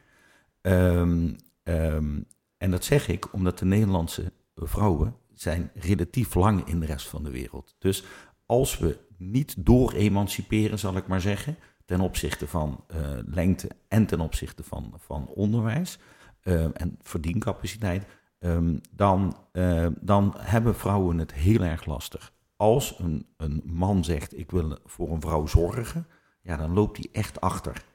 Um, 0.62 1.36
um, 1.63 2.25
en 2.58 2.71
dat 2.71 2.84
zeg 2.84 3.08
ik 3.08 3.34
omdat 3.34 3.60
de 3.60 3.65
Nederlandse 3.65 4.32
vrouwen 4.56 5.15
zijn 5.34 5.71
relatief 5.73 6.34
lang 6.34 6.67
in 6.67 6.79
de 6.79 6.86
rest 6.86 7.08
van 7.08 7.23
de 7.23 7.32
wereld. 7.32 7.75
Dus 7.79 8.03
als 8.45 8.77
we 8.77 8.97
niet 9.17 9.56
door 9.65 9.91
emanciperen, 9.91 10.79
zal 10.79 10.97
ik 10.97 11.08
maar 11.08 11.21
zeggen 11.21 11.58
ten 11.93 12.01
opzichte 12.01 12.47
van 12.47 12.84
uh, 12.95 12.97
lengte 13.25 13.69
en 13.88 14.06
ten 14.06 14.19
opzichte 14.19 14.63
van, 14.63 14.93
van 14.97 15.27
onderwijs 15.27 15.99
uh, 16.43 16.63
en 16.63 16.97
verdiencapaciteit, 17.01 18.06
um, 18.39 18.82
dan, 18.91 19.38
uh, 19.51 19.88
dan 20.01 20.34
hebben 20.38 20.75
vrouwen 20.75 21.17
het 21.17 21.34
heel 21.34 21.62
erg 21.62 21.86
lastig. 21.86 22.34
Als 22.56 22.99
een, 22.99 23.25
een 23.38 23.62
man 23.65 24.03
zegt, 24.03 24.38
ik 24.38 24.51
wil 24.51 24.77
voor 24.86 25.12
een 25.12 25.21
vrouw 25.21 25.45
zorgen, 25.45 26.08
ja, 26.41 26.58
dan 26.58 26.73
loopt 26.73 26.97
hij 26.97 27.08
echt 27.12 27.41
achter. 27.41 27.86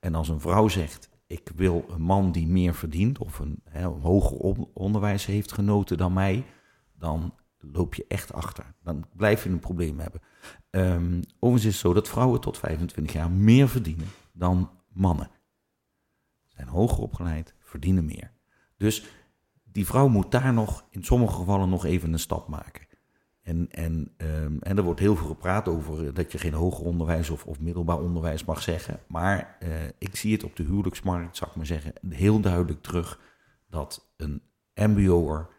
En 0.00 0.14
als 0.14 0.28
een 0.28 0.40
vrouw 0.40 0.68
zegt, 0.68 1.08
ik 1.26 1.50
wil 1.54 1.84
een 1.88 2.02
man 2.02 2.32
die 2.32 2.46
meer 2.46 2.74
verdient 2.74 3.18
of 3.18 3.38
een, 3.38 3.62
een 3.64 3.84
hoger 3.84 4.36
onderwijs 4.74 5.26
heeft 5.26 5.52
genoten 5.52 5.96
dan 5.96 6.12
mij, 6.12 6.44
dan 6.98 7.34
loop 7.58 7.94
je 7.94 8.04
echt 8.08 8.32
achter. 8.32 8.74
Dan 8.82 9.04
blijf 9.16 9.44
je 9.44 9.50
een 9.50 9.58
probleem 9.58 9.98
hebben. 9.98 10.20
Um, 10.74 11.20
overigens 11.38 11.64
is 11.64 11.72
het 11.72 11.86
zo 11.86 11.92
dat 11.92 12.08
vrouwen 12.08 12.40
tot 12.40 12.58
25 12.58 13.12
jaar 13.12 13.30
meer 13.30 13.68
verdienen 13.68 14.06
dan 14.32 14.70
mannen. 14.92 15.30
Zijn 16.46 16.68
hoger 16.68 16.98
opgeleid, 16.98 17.54
verdienen 17.58 18.04
meer. 18.04 18.30
Dus 18.76 19.04
die 19.64 19.86
vrouw 19.86 20.08
moet 20.08 20.30
daar 20.30 20.52
nog 20.52 20.84
in 20.90 21.04
sommige 21.04 21.34
gevallen 21.34 21.68
nog 21.68 21.84
even 21.84 22.12
een 22.12 22.18
stap 22.18 22.48
maken. 22.48 22.86
En, 23.42 23.68
en, 23.70 24.14
um, 24.16 24.58
en 24.60 24.76
er 24.76 24.82
wordt 24.82 25.00
heel 25.00 25.16
veel 25.16 25.26
gepraat 25.26 25.68
over 25.68 26.14
dat 26.14 26.32
je 26.32 26.38
geen 26.38 26.54
hoger 26.54 26.84
onderwijs 26.84 27.30
of, 27.30 27.46
of 27.46 27.60
middelbaar 27.60 27.98
onderwijs 27.98 28.44
mag 28.44 28.62
zeggen. 28.62 29.00
Maar 29.08 29.56
uh, 29.62 29.68
ik 29.98 30.16
zie 30.16 30.32
het 30.32 30.44
op 30.44 30.56
de 30.56 30.62
huwelijksmarkt, 30.62 31.36
zou 31.36 31.50
ik 31.50 31.56
maar 31.56 31.66
zeggen, 31.66 31.92
heel 32.08 32.40
duidelijk 32.40 32.82
terug 32.82 33.20
dat 33.68 34.12
een 34.16 34.42
MBO'er 34.74 35.52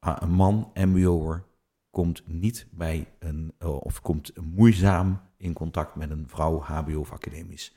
Ah, 0.00 0.16
een 0.20 0.30
man, 0.30 0.70
MBO'er, 0.74 1.44
komt 1.90 2.22
niet 2.26 2.66
bij 2.70 3.08
een, 3.18 3.52
eh, 3.58 3.76
of 3.76 4.00
komt 4.00 4.32
moeizaam 4.54 5.20
in 5.36 5.52
contact 5.52 5.94
met 5.94 6.10
een 6.10 6.28
vrouw, 6.28 6.60
HBO 6.60 7.00
of 7.00 7.12
academisch. 7.12 7.74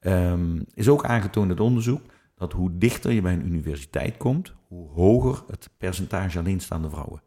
Um, 0.00 0.64
is 0.74 0.88
ook 0.88 1.04
aangetoond 1.04 1.48
uit 1.50 1.60
onderzoek 1.60 2.00
dat 2.34 2.52
hoe 2.52 2.78
dichter 2.78 3.12
je 3.12 3.22
bij 3.22 3.32
een 3.32 3.46
universiteit 3.46 4.16
komt, 4.16 4.54
hoe 4.68 4.88
hoger 4.88 5.44
het 5.46 5.70
percentage 5.76 6.38
alleenstaande 6.38 6.90
vrouwen. 6.90 7.22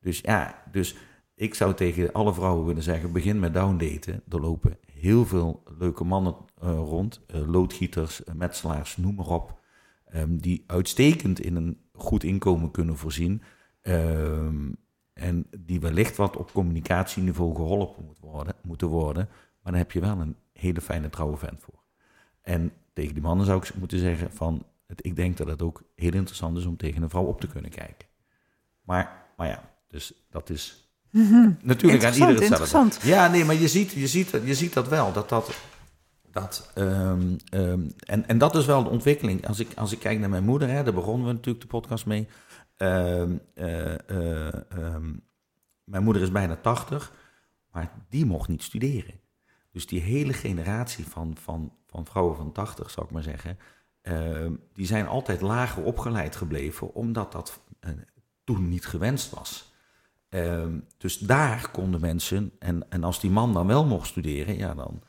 Dus 0.00 0.20
ja, 0.20 0.62
dus 0.72 0.96
ik 1.34 1.54
zou 1.54 1.74
tegen 1.74 2.12
alle 2.12 2.34
vrouwen 2.34 2.66
willen 2.66 2.82
zeggen: 2.82 3.12
begin 3.12 3.38
met 3.38 3.54
downdaten. 3.54 4.22
Er 4.28 4.40
lopen 4.40 4.78
heel 4.92 5.26
veel 5.26 5.62
leuke 5.78 6.04
mannen 6.04 6.36
uh, 6.62 6.68
rond, 6.68 7.20
uh, 7.34 7.48
loodgieters, 7.48 8.22
metselaars, 8.34 8.96
noem 8.96 9.14
maar 9.14 9.26
op, 9.26 9.60
um, 10.14 10.40
die 10.40 10.64
uitstekend 10.66 11.40
in 11.40 11.56
een 11.56 11.78
goed 11.92 12.24
inkomen 12.24 12.70
kunnen 12.70 12.96
voorzien. 12.96 13.42
Um, 13.82 14.76
en 15.16 15.46
die 15.58 15.80
wellicht 15.80 16.16
wat 16.16 16.36
op 16.36 16.52
communicatieniveau 16.52 17.54
geholpen 17.54 18.04
moet 18.04 18.18
worden, 18.20 18.54
moeten 18.62 18.88
worden. 18.88 19.28
Maar 19.62 19.72
dan 19.72 19.80
heb 19.80 19.92
je 19.92 20.00
wel 20.00 20.18
een 20.18 20.36
hele 20.52 20.80
fijne 20.80 21.10
trouwe 21.10 21.36
vent 21.36 21.60
voor. 21.60 21.82
En 22.42 22.72
tegen 22.92 23.14
die 23.14 23.22
mannen 23.22 23.46
zou 23.46 23.62
ik 23.62 23.74
moeten 23.74 23.98
zeggen 23.98 24.32
van... 24.32 24.64
Het, 24.86 25.04
ik 25.04 25.16
denk 25.16 25.36
dat 25.36 25.46
het 25.46 25.62
ook 25.62 25.82
heel 25.94 26.12
interessant 26.12 26.56
is 26.56 26.66
om 26.66 26.76
tegen 26.76 27.02
een 27.02 27.10
vrouw 27.10 27.24
op 27.24 27.40
te 27.40 27.46
kunnen 27.46 27.70
kijken. 27.70 28.08
Maar, 28.82 29.26
maar 29.36 29.48
ja, 29.48 29.70
dus 29.88 30.12
dat 30.30 30.50
is 30.50 30.90
mm 31.10 31.28
-hmm. 31.28 31.56
natuurlijk 31.62 32.04
aan 32.04 32.12
iedereen 32.12 32.52
hetzelfde. 32.52 33.08
Ja, 33.08 33.28
nee, 33.28 33.44
maar 33.44 33.54
je 33.54 33.68
ziet, 33.68 33.90
je, 33.90 34.06
ziet, 34.06 34.30
je 34.44 34.54
ziet 34.54 34.72
dat 34.72 34.88
wel. 34.88 35.12
Dat 35.12 35.28
dat, 35.28 35.50
dat, 36.30 36.70
um, 36.74 37.36
um, 37.50 37.94
en, 37.98 38.28
en 38.28 38.38
dat 38.38 38.54
is 38.54 38.66
wel 38.66 38.82
de 38.82 38.88
ontwikkeling. 38.88 39.46
Als 39.46 39.58
ik, 39.58 39.68
als 39.76 39.92
ik 39.92 39.98
kijk 39.98 40.18
naar 40.18 40.30
mijn 40.30 40.44
moeder, 40.44 40.68
hè, 40.68 40.82
daar 40.82 40.94
begonnen 40.94 41.26
we 41.26 41.32
natuurlijk 41.32 41.60
de 41.60 41.70
podcast 41.70 42.06
mee. 42.06 42.28
Uh, 42.78 43.22
uh, 43.54 43.94
uh, 44.10 44.96
mijn 45.84 46.02
moeder 46.02 46.22
is 46.22 46.32
bijna 46.32 46.56
80, 46.56 47.12
maar 47.70 47.92
die 48.08 48.26
mocht 48.26 48.48
niet 48.48 48.62
studeren. 48.62 49.14
Dus 49.70 49.86
die 49.86 50.00
hele 50.00 50.32
generatie 50.32 51.04
van, 51.06 51.36
van, 51.40 51.72
van 51.86 52.06
vrouwen 52.06 52.36
van 52.36 52.52
80, 52.52 52.90
zou 52.90 53.06
ik 53.06 53.12
maar 53.12 53.22
zeggen, 53.22 53.58
die 54.72 54.86
zijn 54.86 55.06
altijd 55.06 55.40
lager 55.40 55.82
opgeleid 55.82 56.36
gebleven, 56.36 56.94
omdat 56.94 57.32
dat 57.32 57.60
eh, 57.80 57.90
toen 58.44 58.68
niet 58.68 58.86
gewenst 58.86 59.30
was. 59.30 59.72
dus 60.98 61.18
daar 61.18 61.70
konden 61.70 62.00
mensen, 62.00 62.52
en, 62.58 62.90
en 62.90 63.04
als 63.04 63.20
die 63.20 63.30
man 63.30 63.52
dan 63.52 63.66
wel 63.66 63.84
mocht 63.84 64.08
studeren, 64.08 64.56
ja, 64.56 64.74
dan 64.74 65.02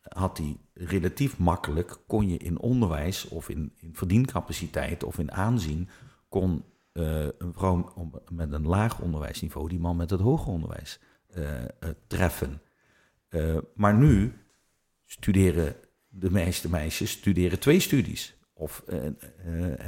had 0.00 0.38
hij 0.38 0.56
relatief 0.74 1.38
makkelijk, 1.38 1.98
kon 2.06 2.28
je 2.28 2.36
in 2.36 2.58
onderwijs 2.58 3.28
of 3.28 3.48
in, 3.48 3.72
in 3.76 3.94
verdiencapaciteit 3.94 5.04
of 5.04 5.18
in 5.18 5.32
aanzien, 5.32 5.88
kon 6.28 6.64
uh, 6.92 7.24
een 7.38 7.52
vrouw 7.52 7.92
met 8.30 8.52
een 8.52 8.66
laag 8.66 9.00
onderwijsniveau 9.00 9.68
die 9.68 9.80
man 9.80 9.96
met 9.96 10.10
het 10.10 10.20
hoger 10.20 10.52
onderwijs 10.52 11.00
uh, 11.36 11.50
uh, 11.54 11.90
treffen. 12.06 12.62
maar 13.74 13.94
nu 13.94 14.32
studeren 15.06 15.74
de 16.08 16.30
meeste 16.30 16.70
meisjes 16.70 17.10
studeren 17.10 17.58
twee 17.58 17.80
studies. 17.80 18.38
Of 18.54 18.84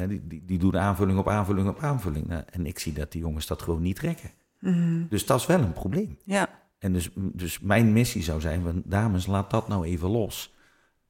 die, 0.09 0.27
die, 0.27 0.45
die, 0.45 0.59
doen 0.59 0.79
aanvulling 0.79 1.19
op 1.19 1.29
aanvulling 1.29 1.69
op 1.69 1.79
aanvulling. 1.79 2.27
Nou, 2.27 2.43
en 2.51 2.67
ik 2.67 2.79
zie 2.79 2.93
dat 2.93 3.13
die 3.13 3.21
jongens 3.21 3.47
dat 3.47 3.63
gewoon 3.63 3.83
niet 3.83 3.97
trekken. 3.97 4.31
Mm 4.59 4.73
-hmm. 4.73 5.07
Dus 5.09 5.27
dat 5.27 5.41
is 5.41 5.47
wel 5.47 5.61
een 5.61 5.73
probleem. 5.73 6.19
Ja. 6.25 6.63
En 6.79 6.93
dus, 6.93 7.11
dus 7.15 7.61
mijn 7.61 7.93
missie 7.93 8.23
zou 8.23 8.41
zijn, 8.41 8.63
van, 8.63 8.83
dames, 8.85 9.27
laat 9.27 9.51
dat 9.51 9.69
nou 9.69 9.87
even 9.87 10.09
los. 10.09 10.55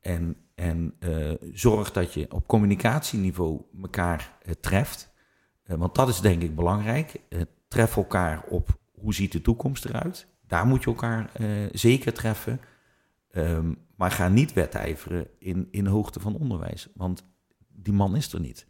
En, 0.00 0.36
en 0.54 0.94
uh, 1.00 1.32
zorg 1.52 1.92
dat 1.92 2.14
je 2.14 2.32
op 2.32 2.46
communicatieniveau 2.46 3.60
elkaar 3.82 4.38
uh, 4.46 4.52
treft. 4.60 5.11
Uh, 5.66 5.76
want 5.76 5.94
dat 5.94 6.08
is 6.08 6.20
denk 6.20 6.42
ik 6.42 6.54
belangrijk. 6.54 7.20
tref 7.68 7.96
elkaar 7.96 8.42
op 8.48 8.78
hoe 8.92 9.14
ziet 9.14 9.32
de 9.32 9.40
toekomst 9.40 9.84
eruit. 9.84 10.26
Daar 10.46 10.66
moet 10.66 10.82
je 10.82 10.86
elkaar 10.86 11.30
zeker 11.72 12.12
treffen. 12.12 12.60
Um, 13.34 13.78
maar 13.96 14.10
ga 14.10 14.28
niet 14.28 14.52
wedijveren 14.52 15.26
in, 15.38 15.68
in 15.70 15.84
de 15.84 15.90
hoogte 15.90 16.20
van 16.20 16.36
onderwijs. 16.36 16.88
Want 16.94 17.24
die 17.68 17.92
man 17.92 18.16
is 18.16 18.32
er 18.32 18.40
niet. 18.40 18.66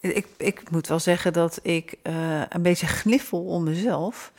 Ik, 0.00 0.26
ik 0.36 0.70
moet 0.70 0.86
wel 0.86 0.98
zeggen 0.98 1.32
dat 1.32 1.58
ik 1.62 1.98
een 2.48 2.62
beetje 2.62 2.86
gniffel 2.86 3.44
om 3.44 3.64
mezelf. 3.64 4.32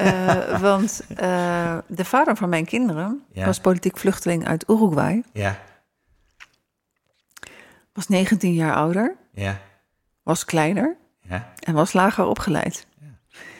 Uh, 0.00 0.60
want 0.70 1.04
uh, 1.10 1.78
de 1.86 2.04
vader 2.04 2.36
van 2.36 2.48
mijn 2.48 2.64
kinderen 2.64 3.24
ja. 3.32 3.44
was 3.44 3.60
politiek 3.60 3.98
vluchteling 3.98 4.46
uit 4.46 4.68
Uruguay. 4.68 5.22
Ja. 5.32 5.58
Was 7.92 8.08
19 8.08 8.54
jaar 8.54 8.74
ouder. 8.74 9.16
Ja. 9.32 9.60
Was 10.28 10.44
kleiner. 10.44 10.96
Ja. 11.20 11.52
En 11.58 11.74
was 11.74 11.92
lager 11.92 12.26
opgeleid. 12.26 12.86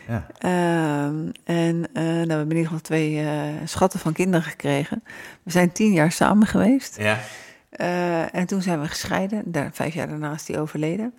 Ja. 0.06 0.26
Uh, 0.44 1.04
en 1.44 1.76
uh, 1.92 2.02
nou, 2.02 2.26
we 2.26 2.32
hebben 2.32 2.50
in 2.50 2.56
ieder 2.56 2.64
geval 2.64 2.80
twee 2.80 3.26
schatten 3.64 4.00
van 4.00 4.12
kinderen 4.12 4.46
gekregen. 4.46 5.02
We 5.42 5.50
zijn 5.50 5.72
tien 5.72 5.92
jaar 5.92 6.12
samen 6.12 6.46
geweest. 6.46 6.98
Ja. 6.98 7.18
en 8.32 8.46
toen 8.46 8.62
zijn 8.62 8.80
we 8.80 8.88
gescheiden. 8.88 9.42
Daar, 9.52 9.70
vijf 9.72 9.94
jaar 9.94 10.08
daarna 10.08 10.32
is 10.32 10.48
hij 10.48 10.60
overleden. 10.60 11.14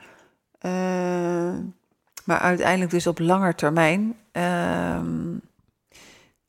Maar 2.23 2.39
uiteindelijk 2.39 2.91
dus 2.91 3.07
op 3.07 3.19
langer 3.19 3.55
termijn. 3.55 4.15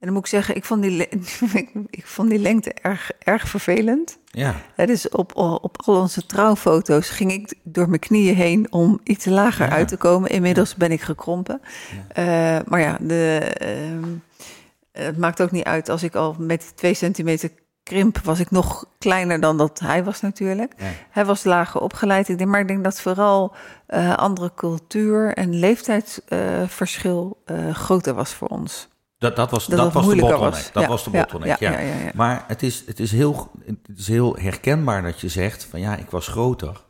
Ehm, 0.00 0.06
en 0.06 0.06
dan 0.06 0.12
moet 0.12 0.24
ik 0.24 0.30
zeggen, 0.30 0.56
ik 0.56 0.64
vond 0.64 0.82
die, 0.82 1.08
ik, 1.90 2.06
vond 2.06 2.30
die 2.30 2.38
lengte 2.38 2.72
erg, 2.72 3.10
erg 3.18 3.48
vervelend. 3.48 4.18
Ja. 4.24 4.54
Het 4.74 4.88
is 4.88 5.08
op, 5.08 5.36
op 5.36 5.82
al 5.84 6.00
onze 6.00 6.26
trouwfoto's 6.26 7.08
ging 7.08 7.32
ik 7.32 7.54
door 7.62 7.88
mijn 7.88 8.00
knieën 8.00 8.34
heen 8.34 8.72
om 8.72 9.00
iets 9.04 9.24
lager 9.24 9.68
uit 9.68 9.88
te 9.88 9.96
komen. 9.96 10.30
Inmiddels 10.30 10.74
ben 10.74 10.92
ik 10.92 11.00
gekrompen. 11.00 11.60
Ja. 12.14 12.58
Uh, 12.58 12.66
maar 12.66 12.80
ja, 12.80 12.98
de, 13.00 13.56
uh, 13.62 14.06
het 14.92 15.18
maakt 15.18 15.42
ook 15.42 15.50
niet 15.50 15.64
uit 15.64 15.88
als 15.88 16.02
ik 16.02 16.14
al 16.14 16.36
met 16.38 16.76
twee 16.76 16.94
centimeter 16.94 17.50
krimp 17.82 18.18
was 18.18 18.40
ik 18.40 18.50
nog 18.50 18.84
kleiner 18.98 19.40
dan 19.40 19.56
dat 19.56 19.78
hij 19.78 20.04
was 20.04 20.20
natuurlijk. 20.20 20.74
Hij 21.10 21.24
was 21.24 21.44
lager 21.44 21.80
opgeleid. 21.80 22.28
Ik 22.28 22.38
denk, 22.38 22.50
maar 22.50 22.60
ik 22.60 22.68
denk 22.68 22.84
dat 22.84 23.00
vooral 23.00 23.54
uh, 23.88 24.16
andere 24.16 24.52
cultuur 24.54 25.34
en 25.34 25.54
leeftijdsverschil 25.54 27.42
uh, 27.46 27.74
groter 27.74 28.14
was 28.14 28.34
voor 28.34 28.48
ons. 28.48 28.88
Dat, 29.20 29.36
dat 29.36 29.50
was, 29.50 29.66
dat, 29.66 29.78
dat 29.78 29.92
was 29.92 30.08
de 30.08 30.16
bottleneck. 30.16 30.38
Was. 30.38 30.72
Dat 30.72 30.86
was 30.86 31.04
de 31.04 31.10
bottleneck, 31.10 31.58
ja. 31.58 31.78
Maar 32.14 32.44
het 32.46 32.62
is, 32.62 32.82
het, 32.86 33.00
is 33.00 33.12
heel, 33.12 33.50
het 33.64 33.98
is 33.98 34.08
heel 34.08 34.36
herkenbaar 34.36 35.02
dat 35.02 35.20
je 35.20 35.28
zegt 35.28 35.64
van 35.64 35.80
ja, 35.80 35.96
ik 35.96 36.10
was 36.10 36.28
groter. 36.28 36.84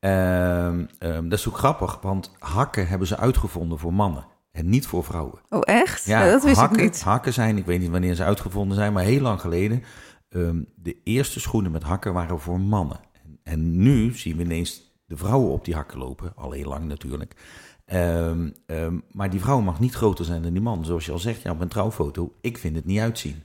Um, 0.00 0.88
um, 0.98 1.28
dat 1.28 1.38
is 1.38 1.48
ook 1.48 1.58
grappig, 1.58 1.98
want 2.00 2.32
hakken 2.38 2.88
hebben 2.88 3.08
ze 3.08 3.16
uitgevonden 3.16 3.78
voor 3.78 3.94
mannen 3.94 4.26
en 4.52 4.68
niet 4.68 4.86
voor 4.86 5.04
vrouwen. 5.04 5.40
Oh, 5.48 5.60
echt? 5.64 6.04
Ja, 6.04 6.30
dat 6.30 6.44
wist 6.44 6.56
hakken, 6.56 6.78
ik 6.78 6.84
niet. 6.84 7.02
Hakken 7.02 7.32
zijn, 7.32 7.56
ik 7.56 7.66
weet 7.66 7.80
niet 7.80 7.90
wanneer 7.90 8.14
ze 8.14 8.24
uitgevonden 8.24 8.76
zijn, 8.76 8.92
maar 8.92 9.04
heel 9.04 9.20
lang 9.20 9.40
geleden. 9.40 9.82
Um, 10.28 10.68
de 10.76 10.96
eerste 11.04 11.40
schoenen 11.40 11.70
met 11.70 11.82
hakken 11.82 12.12
waren 12.12 12.40
voor 12.40 12.60
mannen. 12.60 13.00
En, 13.22 13.38
en, 13.42 13.82
nu 13.82 14.14
zien 14.14 14.36
we 14.36 14.42
ineens 14.42 14.96
de 15.06 15.16
vrouwen 15.16 15.52
op 15.52 15.64
die 15.64 15.74
hakken 15.74 15.98
lopen, 15.98 16.32
al 16.36 16.50
heel 16.50 16.68
lang 16.68 16.84
natuurlijk. 16.84 17.34
Um, 17.92 18.52
um, 18.66 19.04
maar 19.10 19.30
die 19.30 19.40
vrouw 19.40 19.60
mag 19.60 19.80
niet 19.80 19.94
groter 19.94 20.24
zijn 20.24 20.42
dan 20.42 20.52
die 20.52 20.62
man. 20.62 20.84
Zoals 20.84 21.06
je 21.06 21.12
al 21.12 21.18
zegt, 21.18 21.42
ja, 21.42 21.50
op 21.50 21.60
een 21.60 21.68
trouwfoto, 21.68 22.34
ik 22.40 22.58
vind 22.58 22.76
het 22.76 22.84
niet 22.84 23.00
uitzien. 23.00 23.42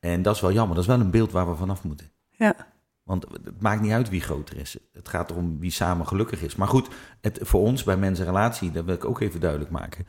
En 0.00 0.22
dat 0.22 0.34
is 0.34 0.40
wel 0.40 0.52
jammer, 0.52 0.74
dat 0.74 0.84
is 0.84 0.90
wel 0.90 1.00
een 1.00 1.10
beeld 1.10 1.32
waar 1.32 1.48
we 1.48 1.56
vanaf 1.56 1.84
moeten. 1.84 2.10
Ja. 2.30 2.54
Want 3.02 3.26
het 3.44 3.60
maakt 3.60 3.80
niet 3.80 3.92
uit 3.92 4.08
wie 4.08 4.20
groter 4.20 4.56
is. 4.56 4.76
Het 4.92 5.08
gaat 5.08 5.30
erom 5.30 5.60
wie 5.60 5.70
samen 5.70 6.06
gelukkig 6.06 6.42
is. 6.42 6.56
Maar 6.56 6.68
goed, 6.68 6.88
het, 7.20 7.38
voor 7.42 7.60
ons 7.60 7.84
bij 7.84 7.96
mensen 7.96 8.24
relatie, 8.24 8.70
dat 8.70 8.84
wil 8.84 8.94
ik 8.94 9.04
ook 9.04 9.20
even 9.20 9.40
duidelijk 9.40 9.70
maken. 9.70 10.06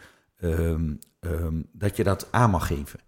dat 1.72 1.96
je 1.96 2.04
dat 2.04 2.28
aan 2.32 2.50
mag 2.50 2.68
geven. 2.68 3.00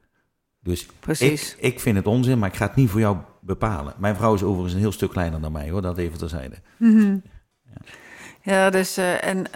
Dus 0.60 0.86
Precies. 1.00 1.56
Ik, 1.56 1.62
ik 1.62 1.80
vind 1.80 1.96
het 1.96 2.08
onzin, 2.08 2.40
maar 2.40 2.50
ik 2.50 2.56
ga 2.56 2.66
het 2.66 2.76
niet 2.76 2.90
voor 2.90 3.00
jou 3.00 3.18
bepalen. 3.42 3.94
Mijn 3.98 4.16
vrouw 4.16 4.34
is 4.34 4.44
overigens 4.44 4.74
een 4.74 4.80
heel 4.80 4.92
stuk 4.92 5.10
kleiner 5.10 5.42
dan 5.42 5.52
mij, 5.52 5.70
hoor. 5.70 5.82
Dat 5.82 5.98
even 5.98 6.18
terzijde. 6.18 6.56
Mm 6.78 7.00
-hmm. 7.00 7.22
ja. 7.64 7.82
ja, 8.42 8.70
dus 8.70 8.98
uh, 8.98 9.24
en 9.24 9.52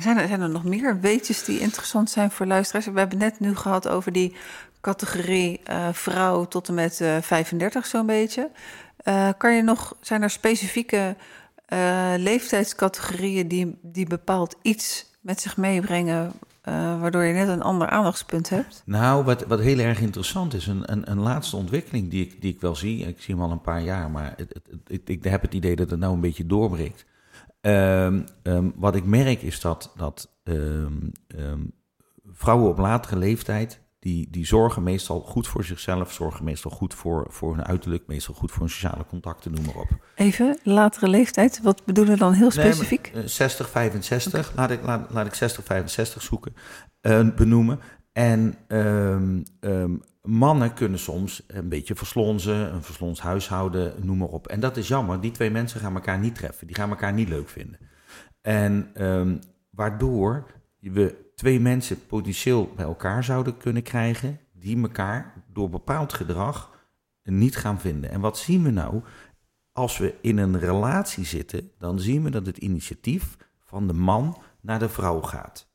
zijn, 0.00 0.18
er, 0.18 0.28
zijn 0.28 0.40
er 0.40 0.50
nog 0.50 0.64
meer 0.64 1.00
weetjes 1.00 1.44
die 1.44 1.60
interessant 1.60 2.10
zijn 2.10 2.30
voor 2.30 2.46
luisteraars? 2.46 2.86
We 2.86 2.98
hebben 2.98 3.18
net 3.18 3.40
nu 3.40 3.56
gehad 3.56 3.88
over 3.88 4.12
die 4.12 4.34
categorie 4.80 5.60
uh, 5.70 5.88
vrouw 5.92 6.44
tot 6.44 6.68
en 6.68 6.74
met 6.74 7.00
uh, 7.00 7.16
35 7.20 7.86
zo'n 7.86 8.06
beetje. 8.06 8.50
Uh, 9.04 9.28
kan 9.38 9.54
je 9.54 9.62
nog, 9.62 9.96
zijn 10.00 10.22
er 10.22 10.30
specifieke 10.30 11.16
leeftijdscategorieën 12.16 13.48
die, 13.48 13.78
die 13.82 14.06
bepaald 14.06 14.56
iets 14.62 15.06
met 15.20 15.40
zich 15.40 15.56
meebrengen 15.56 16.32
waardoor 17.00 17.22
je 17.22 17.32
net 17.32 17.48
een 17.48 17.62
ander 17.62 17.88
aandachtspunt 17.88 18.48
hebt? 18.48 18.82
Nou, 18.86 19.24
wat, 19.24 19.44
wat 19.46 19.60
heel 19.60 19.78
erg 19.78 20.00
interessant 20.00 20.54
is, 20.54 20.66
een, 20.66 20.92
een, 20.92 21.10
een 21.10 21.18
laatste 21.18 21.56
ontwikkeling 21.56 22.10
die 22.10 22.24
ik, 22.24 22.40
die 22.40 22.54
ik 22.54 22.60
wel 22.60 22.76
zie, 22.76 23.06
ik 23.06 23.20
zie 23.20 23.34
hem 23.34 23.44
al 23.44 23.50
een 23.50 23.60
paar 23.60 23.82
jaar, 23.82 24.10
maar 24.10 24.34
het, 24.36 24.52
het, 24.52 24.66
het, 24.86 25.08
ik 25.08 25.24
heb 25.24 25.42
het 25.42 25.54
idee 25.54 25.76
dat 25.76 25.90
het 25.90 26.00
nou 26.00 26.14
een 26.14 26.20
beetje 26.20 26.46
doorbreekt. 26.46 27.04
Um, 27.66 28.24
um, 28.42 28.72
wat 28.76 28.94
ik 28.94 29.04
merk 29.04 29.42
is 29.42 29.60
dat, 29.60 29.92
dat 29.96 30.30
um, 30.44 31.12
vrouwen 32.24 32.68
op 32.68 32.78
latere 32.78 33.16
leeftijd 33.16 33.80
die, 34.02 34.28
die 34.30 34.46
zorgen 34.46 34.82
meestal 34.82 35.20
goed 35.20 35.48
voor 35.48 35.64
zichzelf, 35.64 36.12
zorgen 36.12 36.44
meestal 36.44 36.70
goed 36.70 36.94
voor, 36.94 37.26
voor 37.28 37.54
hun 37.54 37.64
uiterlijk, 37.64 38.06
meestal 38.06 38.34
goed 38.34 38.50
voor 38.50 38.60
hun 38.60 38.70
sociale 38.70 39.06
contacten, 39.06 39.52
noem 39.52 39.64
maar 39.64 39.76
op. 39.76 39.88
Even, 40.14 40.58
latere 40.62 41.08
leeftijd, 41.08 41.60
wat 41.62 41.84
bedoelen 41.84 42.12
we 42.12 42.18
dan 42.18 42.32
heel 42.32 42.50
specifiek? 42.50 43.10
Nee, 43.14 43.28
60, 43.28 43.68
65, 43.68 44.32
okay. 44.32 44.52
laat, 44.56 44.70
ik, 44.70 44.82
laat, 44.82 45.10
laat 45.10 45.26
ik 45.26 45.34
60, 45.34 45.64
65 45.64 46.22
zoeken, 46.22 46.54
uh, 47.02 47.34
benoemen. 47.34 47.80
En 48.12 48.54
um, 48.68 49.42
um, 49.60 50.02
mannen 50.22 50.74
kunnen 50.74 50.98
soms 50.98 51.42
een 51.46 51.68
beetje 51.68 51.94
verslonzen, 51.94 52.74
een 52.74 52.82
verslons 52.82 53.20
huishouden, 53.20 53.94
noem 54.06 54.18
maar 54.18 54.28
op. 54.28 54.46
En 54.46 54.60
dat 54.60 54.76
is 54.76 54.88
jammer, 54.88 55.20
die 55.20 55.30
twee 55.30 55.50
mensen 55.50 55.80
gaan 55.80 55.94
elkaar 55.94 56.18
niet 56.18 56.34
treffen, 56.34 56.66
die 56.66 56.76
gaan 56.76 56.90
elkaar 56.90 57.12
niet 57.12 57.28
leuk 57.28 57.48
vinden. 57.48 57.78
En 58.40 59.04
um, 59.06 59.40
waardoor 59.70 60.46
we 60.78 61.30
twee 61.34 61.60
mensen 61.60 62.06
potentieel 62.06 62.72
bij 62.76 62.84
elkaar 62.84 63.24
zouden 63.24 63.56
kunnen 63.56 63.82
krijgen, 63.82 64.38
die 64.52 64.82
elkaar 64.82 65.44
door 65.52 65.70
bepaald 65.70 66.12
gedrag 66.12 66.70
niet 67.22 67.56
gaan 67.56 67.80
vinden. 67.80 68.10
En 68.10 68.20
wat 68.20 68.38
zien 68.38 68.62
we 68.62 68.70
nou? 68.70 69.02
Als 69.72 69.98
we 69.98 70.14
in 70.20 70.38
een 70.38 70.58
relatie 70.58 71.24
zitten, 71.24 71.70
dan 71.78 72.00
zien 72.00 72.22
we 72.22 72.30
dat 72.30 72.46
het 72.46 72.58
initiatief 72.58 73.36
van 73.58 73.86
de 73.86 73.92
man 73.92 74.38
naar 74.60 74.78
de 74.78 74.88
vrouw 74.88 75.20
gaat. 75.20 75.71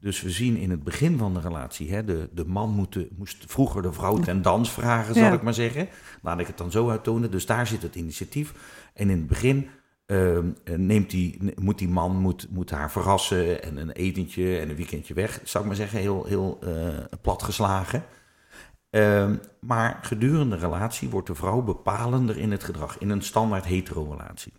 Dus 0.00 0.22
we 0.22 0.30
zien 0.30 0.56
in 0.56 0.70
het 0.70 0.84
begin 0.84 1.18
van 1.18 1.34
de 1.34 1.40
relatie, 1.40 1.92
hè, 1.92 2.04
de, 2.04 2.28
de 2.32 2.44
man 2.44 2.70
moet 2.70 3.18
moest 3.18 3.44
vroeger 3.46 3.82
de 3.82 3.92
vrouw 3.92 4.18
ten 4.18 4.42
dans 4.42 4.72
vragen, 4.72 5.14
zal 5.14 5.22
ja. 5.22 5.32
ik 5.32 5.42
maar 5.42 5.54
zeggen. 5.54 5.88
Laat 6.22 6.40
ik 6.40 6.46
het 6.46 6.58
dan 6.58 6.70
zo 6.70 6.90
uittonen. 6.90 7.30
Dus 7.30 7.46
daar 7.46 7.66
zit 7.66 7.82
het 7.82 7.94
initiatief. 7.94 8.54
En 8.94 9.10
in 9.10 9.18
het 9.18 9.26
begin 9.26 9.68
uh, 10.06 10.38
neemt 10.76 11.10
die, 11.10 11.52
moet 11.56 11.78
die 11.78 11.88
man 11.88 12.16
moet, 12.16 12.46
moet 12.50 12.70
haar 12.70 12.90
verrassen 12.90 13.62
en 13.62 13.76
een 13.76 13.90
etentje 13.90 14.58
en 14.58 14.68
een 14.68 14.76
weekendje 14.76 15.14
weg, 15.14 15.40
zou 15.44 15.64
ik 15.64 15.68
maar 15.68 15.78
zeggen, 15.78 15.98
heel, 15.98 16.24
heel 16.24 16.58
uh, 16.64 16.98
platgeslagen. 17.22 18.04
Uh, 18.90 19.30
maar 19.60 19.98
gedurende 20.02 20.56
de 20.56 20.60
relatie 20.60 21.08
wordt 21.08 21.26
de 21.26 21.34
vrouw 21.34 21.62
bepalender 21.62 22.38
in 22.38 22.50
het 22.50 22.64
gedrag, 22.64 22.98
in 22.98 23.10
een 23.10 23.22
standaard 23.22 23.64
hetero-relatie. 23.64 24.52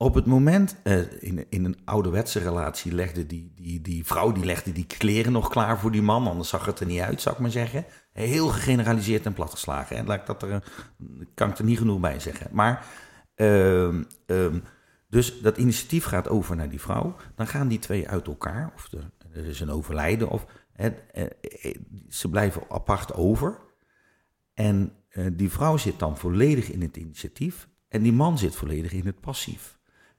Op 0.00 0.14
het 0.14 0.26
moment, 0.26 0.76
uh, 0.84 1.22
in, 1.22 1.46
in 1.48 1.64
een 1.64 1.78
ouderwetse 1.84 2.38
relatie, 2.38 2.94
legde 2.94 3.26
die, 3.26 3.52
die, 3.54 3.80
die 3.80 4.06
vrouw 4.06 4.32
die 4.32 4.44
legde 4.44 4.72
die 4.72 4.86
kleren 4.86 5.32
nog 5.32 5.48
klaar 5.48 5.78
voor 5.78 5.90
die 5.90 6.02
man, 6.02 6.26
anders 6.26 6.48
zag 6.48 6.66
het 6.66 6.80
er 6.80 6.86
niet 6.86 7.00
uit, 7.00 7.20
zou 7.20 7.34
ik 7.34 7.40
maar 7.40 7.50
zeggen. 7.50 7.84
Heel 8.12 8.48
gegeneraliseerd 8.48 9.26
en 9.26 9.32
platgeslagen. 9.32 9.96
En 9.96 10.08
ik 10.10 10.26
dat 10.26 10.42
er, 10.42 10.62
kan 11.34 11.50
ik 11.50 11.58
er 11.58 11.64
niet 11.64 11.78
genoeg 11.78 12.00
bij 12.00 12.20
zeggen. 12.20 12.48
Maar 12.52 12.86
Um, 13.40 14.06
um, 14.26 14.62
dus 15.08 15.40
dat 15.40 15.58
initiatief 15.58 16.04
gaat 16.04 16.28
over 16.28 16.56
naar 16.56 16.68
die 16.68 16.80
vrouw. 16.80 17.16
Dan 17.34 17.46
gaan 17.46 17.68
die 17.68 17.78
twee 17.78 18.08
uit 18.08 18.26
elkaar. 18.26 18.72
Of 18.74 18.88
er, 19.32 19.46
is 19.46 19.60
een 19.60 19.70
overlijden. 19.70 20.28
Of 20.28 20.46
he, 20.72 20.90
he, 21.12 21.72
ze 22.08 22.30
blijven 22.30 22.62
apart 22.68 23.14
over. 23.14 23.58
En 24.54 24.92
die 25.32 25.50
vrouw 25.50 25.76
zit 25.76 25.98
dan 25.98 26.16
volledig 26.16 26.70
in 26.70 26.82
het 26.82 26.96
initiatief. 26.96 27.68
En 27.88 28.02
die 28.02 28.12
man 28.12 28.38
zit 28.38 28.56
volledig 28.56 28.92
in 28.92 29.06
het 29.06 29.20
passief. 29.20 29.77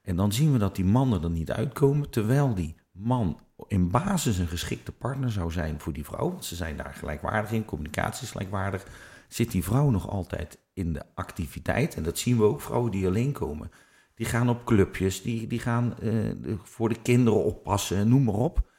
En 0.10 0.16
dan 0.16 0.32
zien 0.32 0.52
we 0.52 0.58
dat 0.58 0.76
die 0.76 0.86
mannen 0.86 1.24
er 1.24 1.30
niet 1.30 1.52
uitkomen. 1.52 2.10
Terwijl 2.10 2.54
die 2.54 2.76
man 2.92 3.40
in 3.68 3.90
basis 3.90 4.38
een 4.38 4.48
geschikte 4.48 4.92
partner 4.92 5.32
zou 5.32 5.52
zijn 5.52 5.80
voor 5.80 5.94
die 5.94 6.06
vrouw. 6.06 6.30
Want 6.30 6.46
ze 6.46 6.56
zijn 6.56 6.78
daar 6.78 6.94
gelijkwaardig 6.94 7.52
in. 7.52 7.66
Communicatie 7.66 8.24
is 8.24 8.32
gelijkwaardig. 8.32 8.88
Zit 9.28 9.52
die 9.52 9.64
vrouw 9.64 9.90
nog 9.90 10.10
altijd 10.10 10.60
in 10.74 10.94
de 10.94 11.02
activiteit. 11.14 11.96
En 11.96 12.04
dat 12.04 12.18
zien 12.18 12.38
we 12.38 12.44
ook, 12.44 12.62
vrouwen 12.62 12.92
die 12.92 13.08
alleen 13.08 13.32
komen. 13.32 13.72
Die 14.16 14.26
gaan 14.26 14.50
op 14.50 14.66
clubjes, 14.66 15.22
die, 15.22 15.48
die 15.48 15.60
gaan 15.60 15.96
uh, 16.02 16.34
voor 16.64 16.90
de 16.90 17.02
kinderen 17.02 17.44
oppassen, 17.44 18.10
noem 18.10 18.24
maar 18.24 18.34
op. 18.34 18.72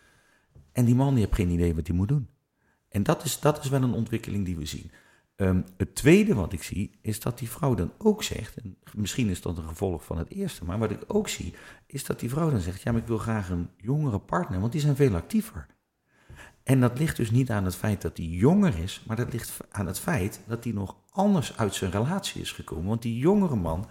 En 0.73 0.85
die 0.85 0.95
man 0.95 1.15
die 1.15 1.25
heeft 1.25 1.37
geen 1.37 1.51
idee 1.51 1.75
wat 1.75 1.87
hij 1.87 1.97
moet 1.97 2.09
doen. 2.09 2.29
En 2.89 3.03
dat 3.03 3.25
is, 3.25 3.41
dat 3.41 3.65
is 3.65 3.71
wel 3.71 3.83
een 3.83 3.95
ontwikkeling 3.95 4.45
die 4.45 4.57
we 4.57 4.67
zien. 4.67 4.91
Ehm, 5.41 5.61
het 5.77 5.95
tweede 5.95 6.35
wat 6.35 6.53
ik 6.53 6.63
zie, 6.63 6.91
is 7.01 7.21
dat 7.21 7.39
die 7.39 7.51
vrouw 7.51 7.75
dan 7.75 7.93
ook 7.99 8.23
zegt, 8.23 8.57
en 8.57 8.77
misschien 8.95 9.29
is 9.29 9.41
dat 9.41 9.59
een 9.59 9.69
gevolg 9.69 10.05
van 10.05 10.19
het 10.19 10.31
eerste, 10.31 10.65
maar 10.65 10.79
wat 10.79 10.91
ik 10.91 11.03
ook 11.07 11.29
zie, 11.29 11.55
is 11.87 12.05
dat 12.05 12.21
die 12.21 12.31
vrouw 12.31 12.51
dan 12.51 12.61
zegt, 12.61 12.83
ja, 12.83 12.93
maar 12.93 13.01
ik 13.01 13.07
wil 13.07 13.19
graag 13.19 13.51
een 13.51 13.69
jongere 13.77 14.19
partner, 14.19 14.61
want 14.61 14.73
die 14.73 14.81
zijn 14.81 14.97
veel 14.97 15.15
actiever. 15.15 15.67
En 16.63 16.81
dat 16.81 16.99
ligt 16.99 17.17
dus 17.17 17.31
niet 17.31 17.51
aan 17.51 17.65
het 17.65 17.77
feit 17.77 18.03
dat 18.03 18.17
hij 18.17 18.27
jonger 18.27 18.79
is, 18.79 19.03
maar 19.07 19.17
dat 19.17 19.33
ligt 19.33 19.57
aan 19.71 19.87
het 19.87 19.99
feit 19.99 20.41
dat 20.47 20.65
hij 20.65 20.73
nog 20.73 20.97
anders 21.11 21.57
uit 21.57 21.75
zijn 21.75 21.91
relatie 21.91 22.41
is 22.41 22.53
gekomen. 22.53 22.87
Want 22.87 23.03
die 23.03 23.19
jongere 23.19 23.57
man, 23.57 23.89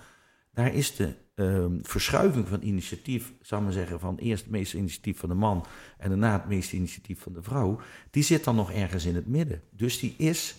daar 0.54 0.74
is 0.74 0.96
de 0.96 1.16
ehm, 1.36 1.78
verschuiving 1.82 2.48
van 2.48 2.62
initiatief, 2.62 3.34
zou 3.42 3.62
maar 3.62 3.72
zeggen, 3.72 4.00
van 4.00 4.18
eerst 4.18 4.44
het 4.44 4.52
meeste 4.52 4.78
initiatief 4.78 5.20
van 5.20 5.30
de 5.30 5.36
man 5.36 5.66
en 5.98 6.10
daarna 6.10 6.34
het 6.34 6.48
meeste 6.48 6.76
initiatief 6.76 7.20
van 7.20 7.34
de 7.34 7.44
vrouw, 7.44 7.80
die 8.12 8.24
zit 8.24 8.44
dan 8.44 8.56
nog 8.56 8.72
ergens 8.72 9.06
in 9.06 9.16
het 9.16 9.28
midden. 9.28 9.62
Dus 9.72 10.00
die 10.00 10.14
is, 10.18 10.56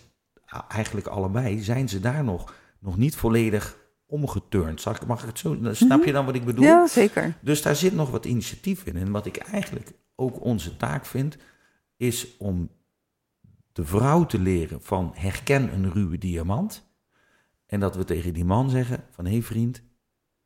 eigenlijk 0.69 1.07
allebei, 1.07 1.63
zijn 1.63 1.89
ze 1.89 2.01
daar 2.01 2.25
nog, 2.25 2.55
nog 2.79 2.97
niet 2.97 3.17
volledig 3.17 3.79
omgeturnd. 4.07 4.85
Mag 5.07 5.21
ik 5.21 5.27
het 5.27 5.39
zo? 5.39 5.59
Snap 5.73 6.05
je 6.05 6.13
dan 6.13 6.25
wat 6.25 6.35
ik 6.35 6.45
bedoel? 6.45 6.65
Ja, 6.65 6.87
zeker. 6.87 7.37
Dus 7.41 7.63
daar 7.63 7.77
zit 7.77 7.95
nog 7.95 8.11
wat 8.11 8.25
initiatief 8.25 8.85
in. 8.85 8.97
En 8.97 9.11
wat 9.11 9.27
ik 9.27 9.37
eigenlijk 9.37 9.93
ook 10.15 10.45
onze 10.45 10.77
taak 10.77 11.07
vind, 11.07 11.37
is 11.97 12.37
om 12.39 12.71
de 13.73 13.85
vrouw 13.85 14.27
te 14.27 14.39
leren 14.39 14.83
van 14.83 15.13
herken 15.15 15.73
een 15.73 15.93
ruwe 15.93 16.19
diamant. 16.19 16.89
En 17.67 17.81
dat 17.81 17.97
we 17.97 18.05
tegen 18.05 18.35
die 18.35 18.45
man 18.45 18.71
zeggen 18.71 19.05
van 19.11 19.25
hé 19.25 19.31
hey 19.31 19.43
vriend, 19.43 19.83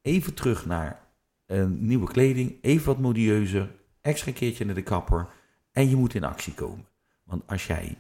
even 0.03 0.35
terug 0.35 0.67
naar 0.67 1.01
een 1.47 1.87
nieuwe 1.87 2.07
kleding, 2.07 2.59
even 2.61 2.87
wat 2.87 2.99
modieuzer, 2.99 3.71
extra 4.01 4.33
keertje 4.33 4.65
naar 4.65 4.75
de 4.75 4.83
kapper 4.83 5.29
en 5.73 5.89
je 5.89 5.97
moet 5.97 6.15
in 6.15 6.25
actie 6.25 6.55
komen. 6.55 6.87
Want 7.25 7.43
als 7.47 7.67
jij 7.67 7.99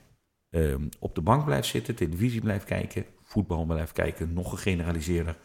ehm, 0.54 0.88
op 0.98 1.14
de 1.14 1.20
bank 1.20 1.44
blijft 1.44 1.68
zitten, 1.68 1.94
televisie 1.94 2.40
blijft 2.40 2.64
kijken, 2.64 3.04
voetbal 3.22 3.64
blijft 3.64 3.92
kijken, 3.92 4.32
nog 4.32 4.50
gegeneraliseerder, 4.50 5.36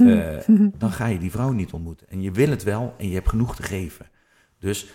uh, 0.00 0.38
dan 0.78 0.92
ga 0.92 1.06
je 1.06 1.18
die 1.18 1.30
vrouw 1.30 1.50
niet 1.50 1.72
ontmoeten. 1.72 2.08
En 2.08 2.22
je 2.22 2.30
wil 2.30 2.50
het 2.50 2.62
wel 2.62 2.94
en 2.98 3.08
je 3.08 3.14
hebt 3.14 3.28
genoeg 3.28 3.56
te 3.56 3.62
geven. 3.62 4.06
Dus 4.58 4.92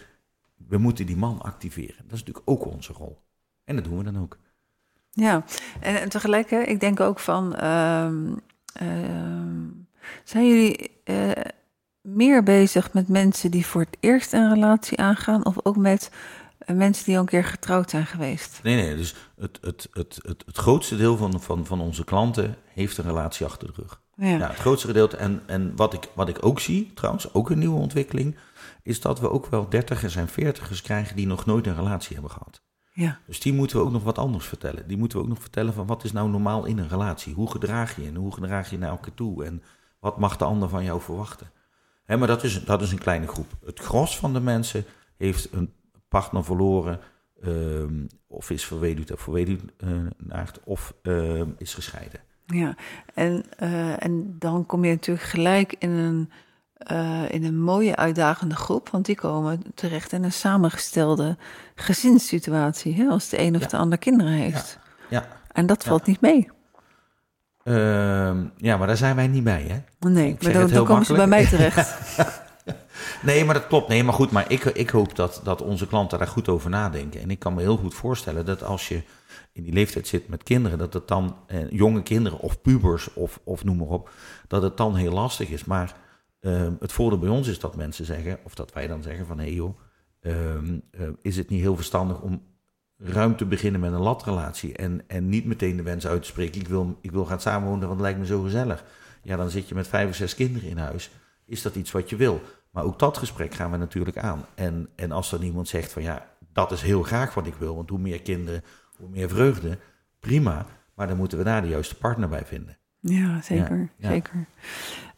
we 0.67 0.78
moeten 0.78 1.05
die 1.05 1.17
man 1.17 1.41
activeren. 1.41 2.03
Dat 2.03 2.13
is 2.13 2.24
natuurlijk 2.24 2.49
ook 2.49 2.65
onze 2.65 2.93
rol. 2.93 3.22
En 3.63 3.76
dat 3.76 3.84
doen 3.84 3.97
we 3.97 4.03
dan 4.03 4.20
ook. 4.20 4.38
Ja, 5.11 5.43
en, 5.80 5.99
en 6.01 6.09
tegelijk, 6.09 6.49
hè, 6.49 6.59
ik 6.59 6.80
denk 6.80 6.99
ook 6.99 7.20
van, 7.20 7.55
ehm, 7.55 8.36
ehm, 8.74 9.67
zijn 10.24 10.47
jullie 10.47 10.91
uh, 11.05 11.32
meer 12.01 12.43
bezig 12.43 12.93
met 12.93 13.07
mensen 13.07 13.51
die 13.51 13.65
voor 13.65 13.82
het 13.82 13.97
eerst 13.99 14.34
een 14.34 14.53
relatie 14.53 14.97
aangaan, 14.97 15.45
of 15.45 15.55
ook 15.63 15.78
met 15.78 16.11
mensen 16.78 17.05
die 17.05 17.15
al 17.15 17.22
een 17.22 17.28
keer 17.28 17.43
getrouwd 17.43 17.89
zijn 17.89 18.05
geweest? 18.05 18.59
Nee, 18.63 18.76
nee, 18.76 18.95
dus 18.95 19.15
het, 19.36 19.59
het, 19.61 19.88
het, 19.91 20.20
het, 20.22 20.43
het 20.45 20.57
grootste 20.57 20.97
deel 20.97 21.17
van, 21.17 21.41
van, 21.41 21.65
van 21.65 21.82
onze 21.82 22.03
klanten 22.03 22.55
heeft 22.74 22.97
een 22.97 23.05
relatie 23.05 23.45
achter 23.45 23.67
de 23.67 23.74
rug. 23.76 24.01
Ja. 24.15 24.28
ja 24.28 24.47
het 24.47 24.57
grootste 24.59 24.88
gedeelte. 24.88 25.17
En, 25.17 25.41
en 25.45 25.76
wat, 25.76 25.93
ik, 25.93 26.09
wat 26.13 26.30
ik 26.30 26.45
ook 26.45 26.59
zie, 26.59 26.91
trouwens, 26.93 27.34
ook 27.34 27.49
een 27.49 27.59
nieuwe 27.59 27.80
ontwikkeling, 27.80 28.38
is 28.84 29.01
dat 29.01 29.20
we 29.20 29.30
ook 29.30 29.45
wel 29.45 29.70
dertigers 29.70 30.15
en 30.15 30.28
veertigers 30.28 30.82
krijgen 30.82 31.15
die 31.15 31.28
nog 31.28 31.45
nooit 31.45 31.67
een 31.67 31.76
relatie 31.76 32.13
hebben 32.13 32.32
gehad. 32.32 32.61
Ja. 32.93 33.20
Dus 33.26 33.39
die 33.39 33.53
moeten 33.53 33.78
we 33.78 33.84
ook 33.84 33.91
nog 33.91 34.03
wat 34.03 34.17
anders 34.17 34.45
vertellen. 34.45 34.88
Die 34.88 34.97
moeten 34.97 35.17
we 35.17 35.24
ook 35.24 35.30
nog 35.30 35.41
vertellen 35.41 35.74
van 35.74 35.88
wat 35.88 36.03
is 36.03 36.11
nou 36.11 36.30
normaal 36.30 36.65
in 36.65 36.78
een 36.78 36.89
relatie? 36.89 37.34
Hoe 37.34 37.51
gedraag 37.51 37.95
je 37.95 38.07
en 38.07 38.15
hoe 38.15 38.34
gedraag 38.34 38.70
je 38.70 38.78
naar 38.78 38.89
elkaar 38.89 39.13
toe? 39.13 39.45
En 39.45 39.63
wat 39.99 40.20
mag 40.20 40.38
de 40.38 40.45
ander 40.45 40.70
van 40.70 40.84
jou 40.84 41.01
verwachten? 41.01 41.51
Hè, 42.05 42.17
maar 42.17 42.28
dat 42.28 42.43
is, 42.43 42.63
dat 42.63 42.82
is 42.82 42.91
een 42.91 42.97
kleine 42.97 43.28
groep. 43.28 43.47
Het 43.65 43.80
gros 43.80 44.17
van 44.17 44.34
de 44.34 44.39
mensen 44.39 44.86
heeft 45.17 45.53
een 45.53 45.74
partner 46.10 46.43
verloren, 46.43 46.99
um, 47.45 48.07
of 48.28 48.49
is 48.49 48.66
verweduwd 48.66 49.12
of 49.12 49.22
verweduwnaard, 49.22 50.57
uh, 50.57 50.64
of 50.64 50.93
uh, 51.03 51.41
is 51.57 51.74
gescheiden. 51.74 52.20
Ja, 52.45 52.76
en, 53.14 53.45
uh, 53.60 54.03
en 54.03 54.36
dan 54.39 54.66
kom 54.66 54.86
je 54.86 54.91
natuurlijk 54.91 55.28
gelijk 55.28 55.76
in 55.80 55.89
een 55.89 56.32
uh, 56.91 57.24
in 57.30 57.43
een 57.43 57.62
mooie 57.62 57.95
uitdagende 57.95 58.55
groep, 58.55 58.89
want 58.89 59.05
die 59.05 59.16
komen 59.16 59.62
terecht 59.76 60.12
in 60.12 60.24
een 60.24 60.32
samengestelde 60.32 61.38
gezinssituatie, 61.76 62.95
hè, 62.95 63.07
als 63.07 63.30
de 63.30 63.39
een 63.39 63.55
of 63.55 63.62
ja. 63.62 63.68
de 63.68 63.78
ander 63.78 63.97
kinderen 63.97 64.32
heeft. 64.32 64.80
Ja. 65.10 65.20
ja. 65.20 65.28
En 65.51 65.66
dat 65.66 65.84
valt 65.84 66.05
niet 66.05 66.22
mee. 66.22 66.49
Uh, 67.64 67.76
ja, 68.57 68.78
maar 68.78 68.88
daar 68.88 68.97
zijn 68.97 69.16
wij 69.16 69.28
niet 69.28 69.43
bij, 69.43 69.66
hè? 69.68 70.10
Nee, 70.10 70.38
maar 70.41 70.53
dan, 70.53 70.68
dan 70.68 70.86
komen 70.86 71.05
ze 71.05 71.14
bij 71.14 71.28
mij 71.28 71.45
terecht. 71.45 71.97
nee, 73.21 73.45
maar 73.45 73.53
dat 73.53 73.67
klopt. 73.67 73.87
Nee, 73.87 74.03
maar 74.03 74.13
goed, 74.13 74.31
maar 74.31 74.51
ik, 74.51 74.63
ik 74.63 74.89
hoop 74.89 75.15
dat, 75.15 75.41
dat 75.43 75.61
onze 75.61 75.87
klanten 75.87 76.17
daar 76.17 76.27
goed 76.27 76.49
over 76.49 76.69
nadenken. 76.69 77.21
En 77.21 77.31
ik 77.31 77.39
kan 77.39 77.53
me 77.53 77.61
heel 77.61 77.77
goed 77.77 77.93
voorstellen 77.93 78.45
dat 78.45 78.63
als 78.63 78.87
je 78.87 79.01
in 79.51 79.63
die 79.63 79.73
leeftijd 79.73 80.07
zit 80.07 80.27
met 80.27 80.43
kinderen, 80.43 80.77
dat 80.77 80.93
het 80.93 81.07
dan, 81.07 81.35
eh, 81.47 81.69
jonge 81.69 82.03
kinderen 82.03 82.39
of 82.39 82.61
pubers 82.61 83.13
of, 83.13 83.39
of 83.43 83.63
noem 83.63 83.77
maar 83.77 83.87
op, 83.87 84.09
dat 84.47 84.61
het 84.61 84.77
dan 84.77 84.95
heel 84.95 85.11
lastig 85.11 85.49
is. 85.49 85.65
Maar 85.65 85.95
uh, 86.41 86.67
het 86.79 86.91
voordeel 86.91 87.19
bij 87.19 87.29
ons 87.29 87.47
is 87.47 87.59
dat 87.59 87.75
mensen 87.75 88.05
zeggen, 88.05 88.39
of 88.43 88.55
dat 88.55 88.73
wij 88.73 88.87
dan 88.87 89.03
zeggen 89.03 89.25
van 89.25 89.37
hé 89.37 89.43
hey 89.43 89.53
joh, 89.53 89.79
uh, 90.21 90.53
uh, 90.53 91.09
is 91.21 91.37
het 91.37 91.49
niet 91.49 91.61
heel 91.61 91.75
verstandig 91.75 92.21
om 92.21 92.41
ruim 92.97 93.35
te 93.35 93.45
beginnen 93.45 93.81
met 93.81 93.93
een 93.93 93.99
latrelatie 93.99 94.73
en, 94.73 95.01
en 95.07 95.29
niet 95.29 95.45
meteen 95.45 95.77
de 95.77 95.83
wens 95.83 96.07
uit 96.07 96.21
te 96.21 96.27
spreken, 96.27 96.61
ik 96.61 96.67
wil, 96.67 96.97
ik 97.01 97.11
wil 97.11 97.25
gaan 97.25 97.41
samenwonen, 97.41 97.87
want 97.87 97.91
het 97.91 98.01
lijkt 98.01 98.19
me 98.19 98.25
zo 98.25 98.41
gezellig. 98.41 98.83
Ja, 99.23 99.37
dan 99.37 99.49
zit 99.49 99.67
je 99.67 99.75
met 99.75 99.87
vijf 99.87 100.09
of 100.09 100.15
zes 100.15 100.35
kinderen 100.35 100.69
in 100.69 100.77
huis. 100.77 101.09
Is 101.45 101.61
dat 101.61 101.75
iets 101.75 101.91
wat 101.91 102.09
je 102.09 102.15
wil? 102.15 102.41
Maar 102.70 102.84
ook 102.84 102.99
dat 102.99 103.17
gesprek 103.17 103.53
gaan 103.53 103.72
we 103.72 103.78
natuurlijk 103.78 104.17
aan. 104.17 104.45
En, 104.55 104.89
en 104.95 105.11
als 105.11 105.30
dan 105.30 105.41
iemand 105.41 105.67
zegt 105.67 105.91
van 105.91 106.01
ja, 106.01 106.26
dat 106.53 106.72
is 106.72 106.82
heel 106.82 107.03
graag 107.03 107.34
wat 107.34 107.47
ik 107.47 107.55
wil, 107.55 107.76
want 107.76 107.89
hoe 107.89 107.99
meer 107.99 108.22
kinderen, 108.22 108.63
hoe 108.97 109.09
meer 109.09 109.30
vreugde, 109.30 109.78
prima. 110.20 110.65
Maar 110.95 111.07
dan 111.07 111.17
moeten 111.17 111.38
we 111.38 111.43
daar 111.43 111.61
de 111.61 111.67
juiste 111.67 111.95
partner 111.95 112.30
bij 112.30 112.45
vinden. 112.45 112.78
Ja, 112.99 113.41
zeker. 113.41 113.78
Ja, 113.78 113.88
ja. 113.97 114.09
zeker. 114.09 114.45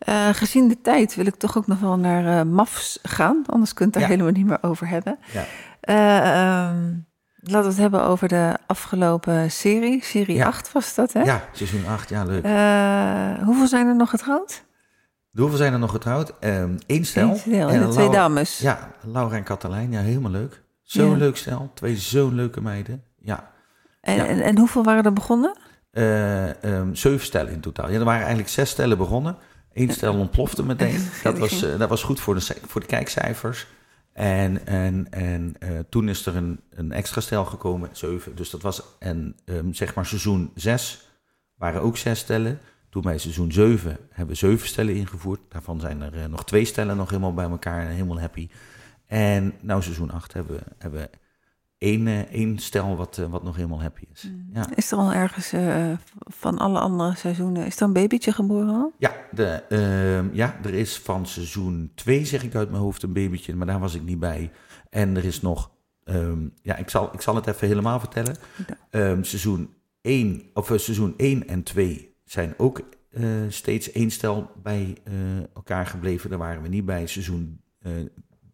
Uh, 0.08 0.30
gezien 0.30 0.68
de 0.68 0.82
tijd 0.82 1.16
wil 1.16 1.26
ik 1.26 1.36
toch 1.36 1.58
ook 1.58 1.68
nog 1.68 1.80
wel 1.80 1.98
naar 1.98 2.46
uh, 2.46 2.54
MAFs 2.54 3.00
gaan. 3.04 3.44
Anders 3.46 3.74
kunt 3.74 3.94
daar 3.94 4.02
ja. 4.02 4.08
helemaal 4.08 4.32
niet 4.32 4.46
meer 4.46 4.58
over 4.64 4.88
hebben. 4.88 5.20
Ja. 5.34 5.46
Uh, 5.90 6.70
um, 6.70 7.06
laten 7.36 7.62
we 7.62 7.68
het 7.68 7.78
hebben 7.78 8.04
over 8.04 8.28
de 8.28 8.58
afgelopen 8.68 9.52
serie. 9.52 10.04
Serie 10.04 10.46
8 10.46 10.72
was 10.72 10.96
dat, 10.96 11.14
hè? 11.14 11.22
Ja, 11.22 11.44
seizoen 11.52 11.86
8. 11.88 12.10
Ja, 12.10 12.24
leuk. 12.24 12.44
hoeveel 13.46 13.68
zijn 13.68 13.88
er 13.88 13.96
nog 13.96 14.10
getrouwd? 14.10 14.64
De 15.32 15.42
hoeveel 15.42 15.58
zijn 15.58 15.74
er 15.74 15.80
nog 15.80 15.92
getrouwd? 15.92 16.34
Eén 16.40 16.80
um, 16.88 17.04
stel. 17.04 17.30
Eén 17.30 17.38
stel 17.38 17.70
en, 17.70 17.82
en 17.82 17.90
twee 17.90 18.10
Laura, 18.10 18.28
dames. 18.28 18.60
Ja, 18.60 18.92
Laura 19.02 19.36
en 19.36 19.44
Katelijn. 19.44 19.92
Ja, 19.92 20.02
helemaal 20.02 20.32
leuk. 20.32 20.62
Zo'n 20.82 21.18
leuk 21.18 21.38
stel. 21.38 21.72
Twee 21.74 21.98
zo'n 21.98 22.36
leuke 22.36 22.62
meiden. 22.62 23.04
Ja. 23.20 23.52
En, 24.02 24.28
en, 24.28 24.42
en 24.42 24.58
hoeveel 24.58 24.84
waren 24.84 25.04
er 25.04 25.14
begonnen? 25.14 25.58
Uh, 25.92 26.64
um, 26.64 26.96
zeven 26.96 27.26
stellen 27.26 27.54
in 27.54 27.60
totaal. 27.60 27.90
Ja, 27.90 28.00
er 28.00 28.06
waren 28.06 28.20
eigenlijk 28.20 28.50
zes 28.50 28.70
stellen 28.70 28.98
begonnen. 28.98 29.38
Eén 29.74 29.92
stel 29.92 30.14
ontplofte 30.14 30.64
meteen. 30.64 31.10
Dat 31.24 31.38
was, 31.38 31.64
uh, 31.64 31.80
dat 31.80 31.90
was 31.90 32.04
goed 32.04 32.20
voor 32.20 32.36
de, 32.36 32.56
voor 32.68 32.82
de 32.82 32.88
kijkcijfers. 32.88 33.68
En, 34.14 34.68
en, 34.68 35.08
en 35.10 35.56
uh, 35.60 35.80
toen 35.90 36.10
is 36.10 36.26
er 36.26 36.36
een, 36.36 36.60
een 36.70 36.92
extra 36.92 37.22
stel 37.22 37.46
gekomen, 37.46 37.90
zeven. 37.92 38.36
Dus 38.36 38.50
dat 38.50 38.62
was, 38.62 38.84
en 39.00 39.36
um, 39.46 39.74
zeg 39.74 39.96
maar 39.96 40.06
seizoen 40.06 40.52
zes 40.56 41.10
waren 41.58 41.82
ook 41.82 41.98
zes 41.98 42.20
stellen. 42.20 42.60
Toen 42.92 43.02
bij 43.02 43.18
seizoen 43.18 43.52
zeven 43.52 43.98
hebben 44.10 44.34
we 44.34 44.48
zeven 44.48 44.68
stellen 44.68 44.96
ingevoerd. 44.96 45.40
Daarvan 45.50 45.80
zijn 45.80 46.02
er 46.02 46.30
nog 46.30 46.46
twee 46.46 46.66
stellen 46.66 46.98
nog 46.98 47.10
helemaal 47.10 47.34
bij 47.34 47.50
elkaar 47.50 47.82
en 47.82 47.92
helemaal 47.92 48.20
happy. 48.20 48.50
En 49.06 49.54
nou 49.62 49.82
seizoen 49.82 50.12
acht 50.12 50.34
hebben 50.34 50.56
we, 50.56 50.64
hebben 50.78 51.00
we 51.00 51.10
één, 51.78 52.30
één 52.30 52.60
stel 52.60 52.96
wat, 52.96 53.18
uh, 53.18 53.26
wat 53.26 53.44
nog 53.44 53.56
helemaal 53.56 53.82
happy 53.82 54.04
is. 54.14 54.24
Mm. 54.24 54.50
Ja. 54.54 54.76
Is 54.76 54.92
er 54.92 54.98
al 54.98 55.14
ergens 55.14 55.54
uh, 55.54 55.92
van 56.18 56.58
alle 56.58 56.80
andere 56.80 57.16
seizoenen, 57.16 57.66
is 57.66 57.76
er 57.76 57.82
een 57.82 57.94
babytje 57.94 58.32
geboren 58.32 58.76
al? 58.76 58.94
Ja, 58.98 59.16
de, 59.32 59.64
ja, 60.34 60.60
er 60.64 60.74
is 60.74 60.98
van 60.98 61.26
seizoen 61.26 61.92
2, 61.96 62.26
zeg 62.26 62.44
ik 62.44 62.56
uit 62.56 62.70
mijn 62.70 62.82
hoofd, 62.82 63.04
een 63.04 63.14
babytje, 63.14 63.56
maar 63.56 63.68
daar 63.68 63.80
was 63.80 63.96
ik 63.96 64.04
niet 64.04 64.20
bij. 64.20 64.52
En 64.90 65.18
er 65.18 65.26
is 65.26 65.42
nog, 65.42 65.72
um, 66.04 66.54
ja, 66.62 66.76
ik 66.76 66.90
zal, 66.90 67.10
ik 67.14 67.22
zal 67.22 67.36
het 67.36 67.48
even 67.48 67.68
helemaal 67.68 68.00
vertellen. 68.00 68.36
Ja. 68.68 69.10
Um, 69.10 69.24
seizoen 69.24 69.74
1, 70.02 70.42
of 70.54 70.66
seizoen 70.76 71.14
1 71.18 71.48
en 71.48 71.64
2 71.64 72.11
zijn 72.32 72.54
ook 72.58 72.82
steeds 73.48 73.92
één 73.92 74.12
stel 74.12 74.52
bij 74.64 74.98
elkaar 75.54 75.86
gebleven. 75.86 76.30
Daar 76.30 76.40
waren 76.40 76.62
we 76.62 76.68
niet 76.68 76.86
bij. 76.86 77.08
Seizoen 77.08 77.62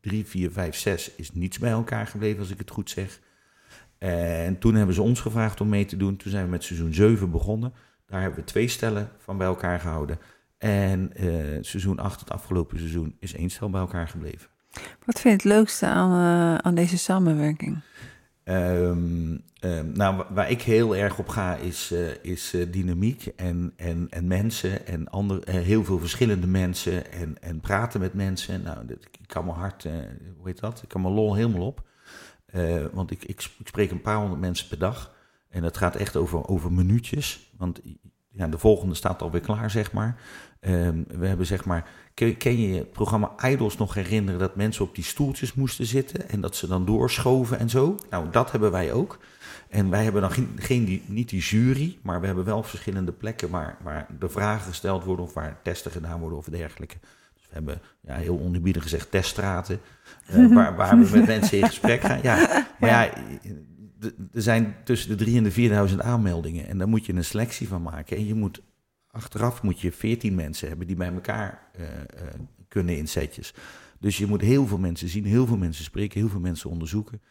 3, 0.01 0.25
4, 0.25 0.51
5, 0.51 0.75
6 0.75 1.15
is 1.15 1.32
niets 1.32 1.59
bij 1.59 1.71
elkaar 1.71 2.07
gebleven, 2.07 2.39
als 2.39 2.49
ik 2.49 2.57
het 2.57 2.71
goed 2.71 2.89
zeg. 2.89 3.19
En 3.97 4.59
toen 4.59 4.75
hebben 4.75 4.95
ze 4.95 5.01
ons 5.01 5.21
gevraagd 5.21 5.61
om 5.61 5.69
mee 5.69 5.86
te 5.86 5.97
doen. 5.97 6.17
Toen 6.17 6.32
zijn 6.32 6.43
we 6.43 6.49
met 6.49 6.63
seizoen 6.63 6.93
7 6.93 7.32
begonnen. 7.32 7.73
Daar 8.05 8.21
hebben 8.21 8.39
we 8.39 8.45
twee 8.45 8.67
stellen 8.67 9.09
van 9.17 9.38
bij 9.38 9.47
elkaar 9.47 9.80
gehouden. 9.80 10.19
En 10.57 11.11
uh, 11.19 11.57
seizoen 11.61 11.99
8, 11.99 12.19
het 12.19 12.32
afgelopen 12.32 12.78
seizoen, 12.78 13.15
is 13.19 13.34
één 13.34 13.49
stel 13.49 13.69
bij 13.69 13.82
elkaar 13.82 14.07
gebleven. 14.07 14.49
Wat 15.05 15.19
vind 15.19 15.23
je 15.23 15.30
het 15.49 15.57
leukste 15.57 15.86
aan, 15.86 16.63
aan 16.63 16.75
deze 16.75 16.97
samenwerking? 16.97 17.82
Um, 18.50 19.43
um, 19.62 19.91
nou, 19.93 20.24
waar 20.30 20.50
ik 20.50 20.62
heel 20.62 20.95
erg 20.95 21.20
op 21.20 21.28
ga 21.28 21.56
is, 21.56 21.91
uh, 21.91 22.24
is 22.24 22.54
uh, 22.54 22.72
dynamiek 22.72 23.26
en, 23.26 23.74
en, 23.76 24.08
en 24.10 24.28
mensen 24.28 24.88
en 24.88 25.10
ander, 25.10 25.50
uh, 25.50 25.56
heel 25.56 25.84
veel 25.84 26.00
verschillende 26.00 26.48
mensen 26.48 27.12
en, 27.12 27.41
en 27.41 27.60
praten 27.60 28.00
met 28.00 28.14
mensen. 28.14 28.62
Nou, 28.62 28.86
dat, 28.86 28.98
ik 29.04 29.28
kan 29.28 29.45
mijn 29.45 29.58
hart, 29.58 29.84
hoe 30.38 30.48
heet 30.48 30.60
dat? 30.60 30.82
Ik 30.84 30.89
kan 30.89 31.02
mijn 31.02 31.14
lol 31.14 31.36
helemaal 31.36 31.68
op. 31.68 31.86
Eh, 32.48 32.86
want 32.91 33.12
ik, 33.12 33.24
ik, 33.24 33.50
spreek 33.64 33.91
een 33.91 34.02
paar 34.02 34.18
honderd 34.18 34.41
mensen 34.41 34.68
per 34.68 34.78
dag. 34.78 35.16
En 35.50 35.64
het 35.64 35.78
gaat 35.78 35.95
echt 35.95 36.16
over, 36.16 36.48
over 36.48 36.72
minuutjes. 36.72 37.52
Want 37.58 37.82
ja, 38.30 38.48
de 38.48 38.58
volgende 38.58 38.95
staat 38.95 39.22
alweer 39.22 39.41
klaar, 39.41 39.72
zeg 39.72 39.91
maar. 39.91 40.22
Ehm, 40.60 41.03
we 41.08 41.28
hebben 41.28 41.45
zeg 41.45 41.66
maar. 41.66 41.89
Ken, 42.14 42.38
ken, 42.38 42.60
je 42.60 42.78
het 42.78 42.91
programma 42.91 43.32
Idols 43.45 43.78
nog 43.78 43.93
herinneren 43.93 44.39
dat 44.39 44.55
mensen 44.55 44.86
op 44.86 44.95
die 44.95 45.03
stoeltjes 45.03 45.53
moesten 45.53 45.86
zitten 45.86 46.30
en 46.30 46.41
dat 46.41 46.55
ze 46.55 46.68
dan 46.68 46.86
doorschoven 46.86 47.60
en 47.60 47.70
zo? 47.70 47.95
Nou, 48.10 48.30
dat 48.32 48.51
hebben 48.51 48.72
wij 48.72 48.91
ook. 48.91 49.18
En 49.70 49.89
wij 49.89 50.03
hebben 50.03 50.22
dan 50.22 50.32
geen, 50.32 50.49
geen 50.55 50.86
die, 50.86 51.03
niet 51.05 51.30
die 51.30 51.41
jury, 51.41 51.97
maar 52.01 52.20
we 52.20 52.26
hebben 52.26 52.45
wel 52.45 52.64
verschillende 52.64 53.12
plekken 53.12 53.49
waar, 53.49 53.78
waar 53.84 54.08
de 54.20 54.30
vragen 54.30 54.68
gesteld 54.68 55.03
worden 55.03 55.26
of 55.26 55.34
waar 55.34 55.60
testen 55.64 55.91
gedaan 55.91 56.20
worden 56.20 56.38
of 56.38 56.45
dergelijke. 56.45 56.95
Dus 57.34 57.47
we 57.47 57.53
hebben 57.53 57.82
ja, 58.01 58.16
heel 58.16 58.39
onerbiedig 58.39 58.84
gezegd 58.84 59.12
teststraten, 59.12 59.80
uh, 60.32 60.53
waar, 60.55 60.76
waar 60.76 60.99
we 60.99 61.18
met 61.18 61.28
mensen 61.28 61.58
in 61.58 61.66
gesprek 61.66 62.01
gaan. 62.01 62.20
Ja, 62.22 62.66
maar 62.80 62.89
ja, 62.89 63.14
er 64.34 64.41
zijn 64.41 64.76
tussen 64.84 65.10
de 65.10 65.16
3 65.16 65.38
en 65.38 65.43
de 65.43 65.51
4000 65.51 66.01
aanmeldingen 66.01 66.68
en 66.68 66.78
daar 66.78 66.88
moet 66.88 67.05
je 67.05 67.14
een 67.14 67.26
selectie 67.26 67.68
van 67.68 67.82
maken. 67.82 68.18
En 68.18 68.26
je 68.26 68.36
moet 68.36 68.62
achteraf 69.18 69.61
moet 69.61 69.82
je 69.82 69.91
14 69.91 70.36
mensen 70.36 70.68
hebben 70.68 70.88
die 70.88 70.95
bij 70.95 71.13
elkaar 71.13 71.70
uh, 71.80 71.86
uh, 71.86 71.89
kunnen 72.68 72.97
in 72.97 73.07
setjes. 73.07 73.53
Dus 73.99 74.18
je 74.18 74.26
moet 74.26 74.41
heel 74.41 74.68
veel 74.68 74.78
mensen 74.78 75.09
zien, 75.09 75.26
heel 75.26 75.47
veel 75.47 75.57
mensen 75.57 75.84
spreken, 75.84 76.20
heel 76.20 76.30
veel 76.30 76.39
mensen 76.39 76.70
onderzoeken. 76.70 77.22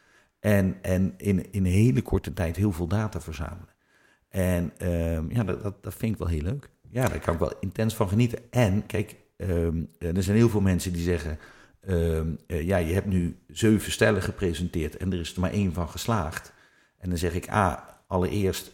En, 0.40 0.76
en 0.82 1.14
in, 1.16 1.52
in 1.52 1.64
een 1.64 1.72
hele 1.72 2.02
korte 2.02 2.32
tijd 2.32 2.56
heel 2.56 2.72
veel 2.72 2.86
data 2.86 3.20
verzamelen. 3.20 3.74
En 4.28 4.72
um, 4.92 5.30
ja, 5.30 5.44
dat, 5.44 5.62
dat, 5.62 5.82
dat, 5.82 5.94
vind 5.94 6.12
ik 6.12 6.18
wel 6.18 6.28
heel 6.28 6.42
leuk. 6.42 6.70
Ja, 6.90 7.08
daar 7.08 7.20
kan 7.20 7.34
ik 7.34 7.40
wel 7.40 7.58
intens 7.60 7.94
van 7.94 8.08
genieten. 8.08 8.38
En 8.50 8.86
kijk, 8.86 9.16
um, 9.36 9.90
er 9.98 10.22
zijn 10.22 10.36
heel 10.36 10.48
veel 10.48 10.60
mensen 10.60 10.92
die 10.92 11.02
zeggen: 11.02 11.38
uh, 11.88 12.22
ja, 12.46 12.76
je 12.76 12.94
hebt 12.94 13.06
nu 13.06 13.38
zeven 13.48 13.92
stellen 13.92 14.22
gepresenteerd 14.22 14.96
en 14.96 15.12
er 15.12 15.20
is 15.20 15.34
er 15.34 15.40
maar 15.40 15.52
één 15.52 15.72
van 15.72 15.88
geslaagd. 15.88 16.52
En 16.98 17.08
dan 17.08 17.18
zeg 17.18 17.34
ik: 17.34 17.48
ah, 17.48 17.78
allereerst, 18.06 18.72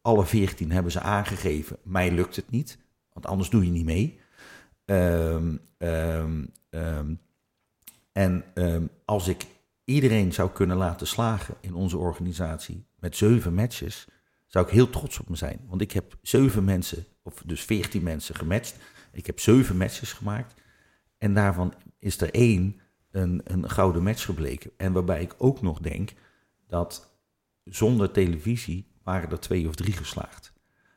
alle 0.00 0.26
veertien 0.26 0.70
hebben 0.70 0.92
ze 0.92 1.00
aangegeven, 1.00 1.76
mij 1.82 2.12
lukt 2.12 2.36
het 2.36 2.50
niet, 2.50 2.78
want 3.12 3.26
anders 3.26 3.50
doe 3.50 3.64
je 3.64 3.70
niet 3.70 3.84
mee. 3.84 4.20
en 8.12 8.44
als 9.04 9.28
ik 9.28 9.46
iedereen 9.84 10.32
zou 10.32 10.50
kunnen 10.50 10.76
laten 10.76 11.06
slagen 11.06 11.54
in 11.60 11.74
onze 11.74 11.96
organisatie 11.96 12.86
met 12.96 13.16
zeven 13.16 13.54
matches, 13.54 14.06
zou 14.46 14.66
ik 14.66 14.72
heel 14.72 14.90
trots 14.90 15.18
op 15.18 15.28
me 15.28 15.36
zijn. 15.36 15.60
Want 15.68 15.80
ik 15.80 15.92
heb 15.92 16.18
zeven 16.22 16.64
mensen, 16.64 17.06
of 17.22 17.42
dus 17.46 17.62
veertien 17.62 18.02
mensen 18.02 18.34
gematcht. 18.34 18.76
Ik 19.12 19.26
heb 19.26 19.40
zeven 19.40 19.76
matches 19.76 20.12
gemaakt. 20.12 20.54
En 21.18 21.34
daarvan 21.34 21.74
is 21.98 22.20
er 22.20 22.34
één 22.34 22.80
een, 23.10 23.40
een 23.44 23.70
gouden 23.70 24.02
match 24.02 24.24
gebleken. 24.24 24.70
En 24.76 24.92
waarbij 24.92 25.22
ik 25.22 25.34
ook 25.38 25.62
nog 25.62 25.78
denk 25.78 26.12
dat 26.66 27.18
zonder 27.64 28.10
televisie 28.10 28.89
waren 29.02 29.30
er 29.30 29.40
twee 29.40 29.68
of 29.68 29.74
drie 29.74 29.92
geslaagd. 29.92 30.52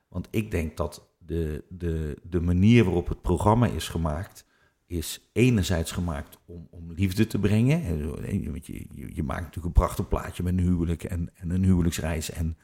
Want 0.09 0.27
ik 0.31 0.51
denk 0.51 0.77
dat 0.77 1.07
de, 1.17 1.63
de, 1.69 2.17
de 2.23 2.41
manier 2.41 2.83
waarop 2.83 3.07
het 3.07 3.21
programma 3.21 3.67
is 3.67 3.87
gemaakt 3.87 4.45
is 4.85 5.29
enerzijds 5.33 5.91
gemaakt 5.91 6.37
om, 6.45 6.67
om 6.71 6.91
liefde 6.91 7.27
te 7.27 7.39
brengen. 7.39 7.81
Je, 7.83 8.61
je, 8.61 9.15
je, 9.15 9.23
maakt 9.23 9.39
natuurlijk 9.39 9.65
een 9.65 9.83
prachtig 9.83 10.07
plaatje 10.07 10.43
met 10.43 10.53
een 10.53 10.63
huwelijk 10.63 11.03
en, 11.03 11.29
en 11.33 11.49
een 11.49 11.63
huwelijksreis. 11.63 12.31
En 12.31 12.57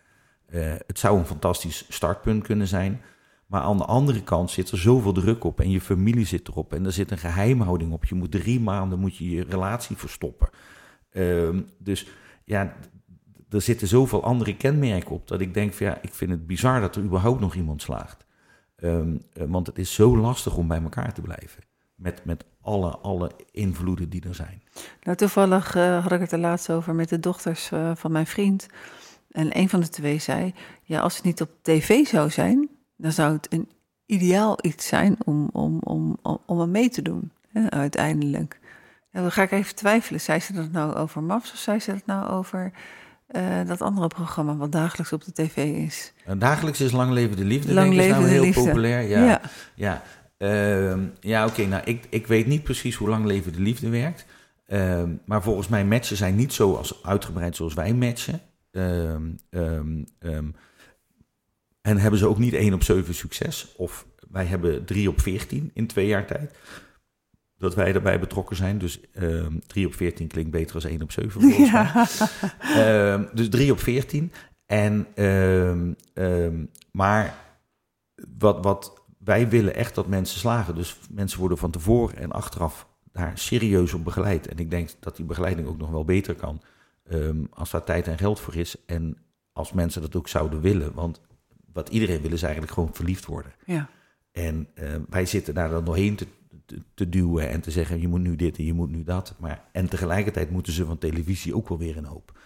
uh, 0.50 0.76
het 0.88 1.00
zou 1.00 1.18
een 1.18 1.26
fantastisch 1.26 1.86
startpunt 1.90 2.44
kunnen 2.44 2.68
zijn. 2.68 3.02
Maar 3.46 3.62
aan 3.62 3.78
de 3.78 3.86
andere 3.86 4.24
kant 4.24 4.52
zit 4.52 4.72
er 4.72 4.78
zoveel 4.78 5.12
druk 5.12 5.44
op 5.44 5.60
en 5.60 5.70
je 5.70 5.82
familie 5.82 6.26
zit 6.26 6.48
erop. 6.48 6.74
En 6.74 6.86
er 6.86 6.92
zit 6.92 7.12
een 7.12 7.18
geheimhouding 7.18 7.92
op. 7.92 8.06
Je 8.06 8.16
moet 8.16 8.32
drie 8.32 8.60
maanden 8.60 9.00
moet 9.00 9.18
je, 9.18 9.30
je 9.30 9.44
relatie 9.44 9.98
verstoppen. 9.98 10.50
Uh, 11.12 11.50
dus 11.78 12.08
ja, 12.46 12.76
er 13.50 13.62
zitten 13.62 13.88
zoveel 13.88 14.24
andere 14.24 14.58
kenmerken 14.58 15.12
op 15.12 15.28
dat 15.28 15.42
ik 15.42 15.54
denk 15.54 15.74
van 15.74 15.86
ja, 15.86 15.98
ik 16.02 16.14
vind 16.14 16.32
het 16.32 16.48
bizar 16.48 16.82
dat 16.82 16.96
er 16.96 17.04
überhaupt 17.04 17.40
nog 17.40 17.56
iemand 17.56 17.82
slaagt. 17.82 18.26
Um, 18.84 19.22
want 19.34 19.68
het 19.68 19.80
is 19.80 19.94
zo 19.94 20.18
lastig 20.18 20.58
om 20.58 20.68
bij 20.68 20.82
elkaar 20.82 21.14
te 21.14 21.22
blijven 21.22 21.64
met, 22.00 22.26
met 22.26 22.46
alle, 22.62 22.98
alle 22.98 23.32
invloeden 23.52 24.10
die 24.10 24.28
er 24.28 24.36
zijn. 24.36 24.62
Nou, 25.04 25.18
toevallig 25.18 25.76
uh, 25.76 26.04
had 26.04 26.12
ik 26.12 26.20
het 26.20 26.32
er 26.32 26.40
laatst 26.40 26.72
over 26.72 26.96
met 26.96 27.10
de 27.10 27.20
dochters 27.20 27.72
uh, 27.72 27.92
van 27.96 28.12
mijn 28.12 28.28
vriend. 28.28 28.68
En 29.32 29.58
een 29.58 29.70
van 29.70 29.80
de 29.80 29.90
twee 29.90 30.20
zei: 30.20 30.54
Ja, 30.84 31.00
als 31.00 31.16
het 31.16 31.26
niet 31.26 31.42
op 31.42 31.50
tv 31.62 32.06
zou 32.06 32.30
zijn, 32.30 32.70
dan 32.96 33.12
zou 33.12 33.34
het 33.34 33.54
een 33.54 33.70
ideaal 34.06 34.58
iets 34.62 34.88
zijn 34.88 35.16
om, 35.26 35.50
om, 35.52 35.80
om, 35.80 36.18
om, 36.22 36.40
om 36.46 36.72
mee 36.72 36.90
te 36.90 37.02
doen, 37.02 37.32
hè, 37.48 37.70
uiteindelijk. 37.70 38.60
En 39.12 39.22
dan 39.22 39.32
ga 39.32 39.42
ik 39.42 39.52
even 39.52 39.76
twijfelen. 39.76 40.22
Zei 40.22 40.40
ze 40.40 40.54
dat 40.54 40.72
nou 40.72 40.96
over 40.96 41.24
MAFS 41.24 41.52
of 41.52 41.58
zei 41.58 41.80
ze 41.80 41.92
dat 41.92 42.06
nou 42.06 42.30
over 42.30 42.72
uh, 43.32 43.68
dat 43.68 43.82
andere 43.82 44.08
programma 44.08 44.56
wat 44.56 44.72
dagelijks 44.72 45.14
op 45.14 45.24
de 45.26 45.32
tv 45.32 45.58
is? 45.58 46.14
En 46.26 46.40
dagelijks 46.40 46.82
is 46.82 46.92
Lang 46.92 47.12
Leven 47.12 47.38
de 47.38 47.46
Liefde, 47.46 47.74
Lang 47.74 47.90
denk 47.90 48.02
ik, 48.02 48.08
is 48.08 48.16
nou 48.16 48.28
heel 48.28 48.44
liefde. 48.44 48.64
populair. 48.64 49.02
Ja, 49.02 49.26
ja. 49.26 49.42
ja. 49.76 50.04
Uh, 50.38 50.98
ja, 51.20 51.44
oké. 51.46 51.52
Okay, 51.52 51.66
nou, 51.66 51.84
ik, 51.86 52.04
ik 52.10 52.28
weet 52.28 52.48
niet 52.48 52.64
precies 52.64 52.96
hoe 52.96 53.10
lang 53.10 53.26
Leven 53.26 53.54
de 53.54 53.62
Liefde 53.62 53.90
werkt. 53.90 54.26
Uh, 54.68 55.04
maar 55.26 55.44
volgens 55.44 55.68
mij 55.68 55.86
matchen 55.86 56.18
zijn 56.18 56.36
niet 56.36 56.54
zo 56.54 56.76
als 56.76 57.04
uitgebreid 57.04 57.56
zoals 57.56 57.74
wij 57.74 57.94
matchen. 57.94 58.42
Um, 58.72 59.36
en 61.82 61.98
hebben 61.98 62.20
ze 62.20 62.28
ook 62.28 62.38
niet 62.38 62.54
1 62.54 62.74
op 62.74 62.84
7 62.84 63.14
succes. 63.14 63.74
Of 63.78 64.06
wij 64.32 64.46
hebben 64.46 64.86
3 64.86 65.10
op 65.10 65.22
14 65.22 65.72
in 65.74 65.88
twee 65.88 66.08
jaar 66.08 66.26
tijd. 66.26 66.56
Dat 67.60 67.76
wij 67.76 67.94
erbij 67.94 68.20
betrokken 68.20 68.56
zijn. 68.56 68.78
Dus 68.78 69.00
3 69.68 69.86
op 69.86 69.94
14 69.94 70.28
klinkt 70.28 70.52
beter 70.52 70.76
als 70.76 70.86
1 70.86 71.02
op 71.02 71.12
7 71.12 71.32
volgens 71.42 71.72
ja. 71.72 72.08
mij. 72.74 73.30
dus 73.34 73.50
3 73.50 73.72
op 73.72 73.80
14. 73.80 74.32
En, 74.66 75.08
maar 76.92 77.36
wat, 78.38 78.64
wat 78.64 78.94
wij 79.18 79.50
willen 79.50 79.76
echt 79.76 79.96
dat 79.96 80.08
mensen 80.08 80.40
slagen. 80.40 80.76
Dus 80.76 81.00
mensen 81.10 81.40
worden 81.40 81.58
van 81.58 81.72
tevoren 81.72 82.18
en 82.18 82.32
achteraf 82.32 82.88
daar 83.12 83.38
serieus 83.38 83.94
op 83.94 84.04
begeleid. 84.04 84.48
En 84.48 84.58
ik 84.58 84.70
denk 84.70 84.90
dat 85.00 85.16
die 85.16 85.26
begeleiding 85.26 85.68
ook 85.68 85.78
nog 85.78 85.90
wel 85.90 86.06
beter 86.06 86.36
kan. 86.36 86.62
Um, 87.12 87.48
als 87.54 87.70
daar 87.70 87.84
tijd 87.84 88.08
en 88.08 88.18
geld 88.18 88.40
voor 88.40 88.56
is. 88.56 88.76
En 88.86 89.18
als 89.54 89.72
mensen 89.72 90.02
dat 90.02 90.16
ook 90.16 90.28
zouden 90.28 90.62
willen. 90.62 90.94
Want 90.94 91.22
wat 91.74 91.90
iedereen 91.90 92.22
wil 92.22 92.32
is 92.32 92.42
eigenlijk 92.42 92.74
gewoon 92.74 92.94
verliefd 92.94 93.26
worden. 93.26 93.52
Ja. 93.66 93.90
En 94.32 94.68
wij 95.10 95.26
zitten 95.26 95.54
daar 95.54 95.70
dan 95.70 95.86
doorheen 95.86 96.16
te, 96.16 96.28
te, 96.70 96.82
te, 96.94 97.10
duwen 97.10 97.50
en 97.50 97.62
te 97.62 97.72
zeggen: 97.72 98.02
je 98.02 98.08
moet 98.08 98.22
nu 98.22 98.36
dit 98.36 98.58
en 98.58 98.66
je 98.66 98.74
moet 98.74 98.90
nu 98.90 99.04
dat. 99.04 99.36
Maar, 99.40 99.64
en 99.72 99.90
tegelijkertijd 99.90 100.50
moeten 100.50 100.74
ze 100.74 100.86
van 100.86 100.98
televisie 100.98 101.56
ook 101.56 101.70
wel 101.70 101.78
weer 101.78 101.98
een 101.98 102.06
hoop. 102.06 102.40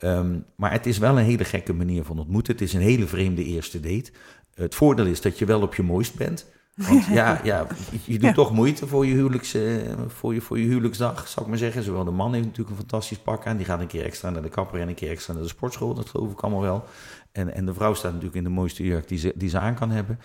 Um, 0.00 0.44
maar 0.56 0.72
het 0.72 0.86
is 0.86 0.98
wel 0.98 1.18
een 1.18 1.24
hele 1.24 1.44
gekke 1.44 1.72
manier 1.72 2.04
van 2.04 2.18
ontmoeten. 2.18 2.52
Het 2.52 2.62
is 2.62 2.72
een 2.72 2.80
hele 2.80 3.06
vreemde 3.06 3.44
eerste 3.44 3.80
date. 3.80 4.12
Het 4.54 4.74
voordeel 4.74 5.06
is 5.06 5.20
dat 5.20 5.38
je 5.38 5.44
wel 5.44 5.62
op 5.62 5.74
je 5.74 5.82
mooist 5.82 6.14
bent. 6.14 6.46
Want 6.74 7.04
ja, 7.20 7.40
ja 7.44 7.66
je 8.04 8.18
doet 8.18 8.34
toch 8.34 8.52
moeite 8.52 8.86
voor 8.86 9.06
je, 9.06 9.14
huwelijks, 9.14 9.54
uh, 9.54 9.82
voor, 10.06 10.34
je, 10.34 10.40
voor 10.40 10.58
je 10.58 10.64
huwelijksdag, 10.64 11.28
zou 11.28 11.44
ik 11.44 11.50
maar 11.50 11.58
zeggen. 11.58 11.82
Zowel 11.82 12.04
de 12.04 12.10
man 12.10 12.32
heeft 12.32 12.44
natuurlijk 12.44 12.70
een 12.70 12.82
fantastisch 12.82 13.18
pak 13.18 13.46
aan. 13.46 13.56
Die 13.56 13.66
gaat 13.66 13.80
een 13.80 13.86
keer 13.86 14.04
extra 14.04 14.30
naar 14.30 14.42
de 14.42 14.48
kapper 14.48 14.80
en 14.80 14.88
een 14.88 14.94
keer 14.94 15.10
extra 15.10 15.32
naar 15.32 15.42
de 15.42 15.48
sportschool. 15.48 15.94
Dat 15.94 16.08
geloof 16.08 16.32
ik 16.32 16.40
allemaal 16.40 16.60
wel. 16.60 16.84
En, 17.32 17.54
en 17.54 17.66
de 17.66 17.74
vrouw 17.74 17.94
staat 17.94 18.10
natuurlijk 18.10 18.36
in 18.36 18.44
de 18.44 18.50
mooiste 18.50 18.82
jurk 18.82 19.08
die 19.08 19.18
ze, 19.18 19.32
die 19.36 19.48
ze 19.48 19.58
aan 19.58 19.74
kan 19.74 19.90
hebben. 19.90 20.18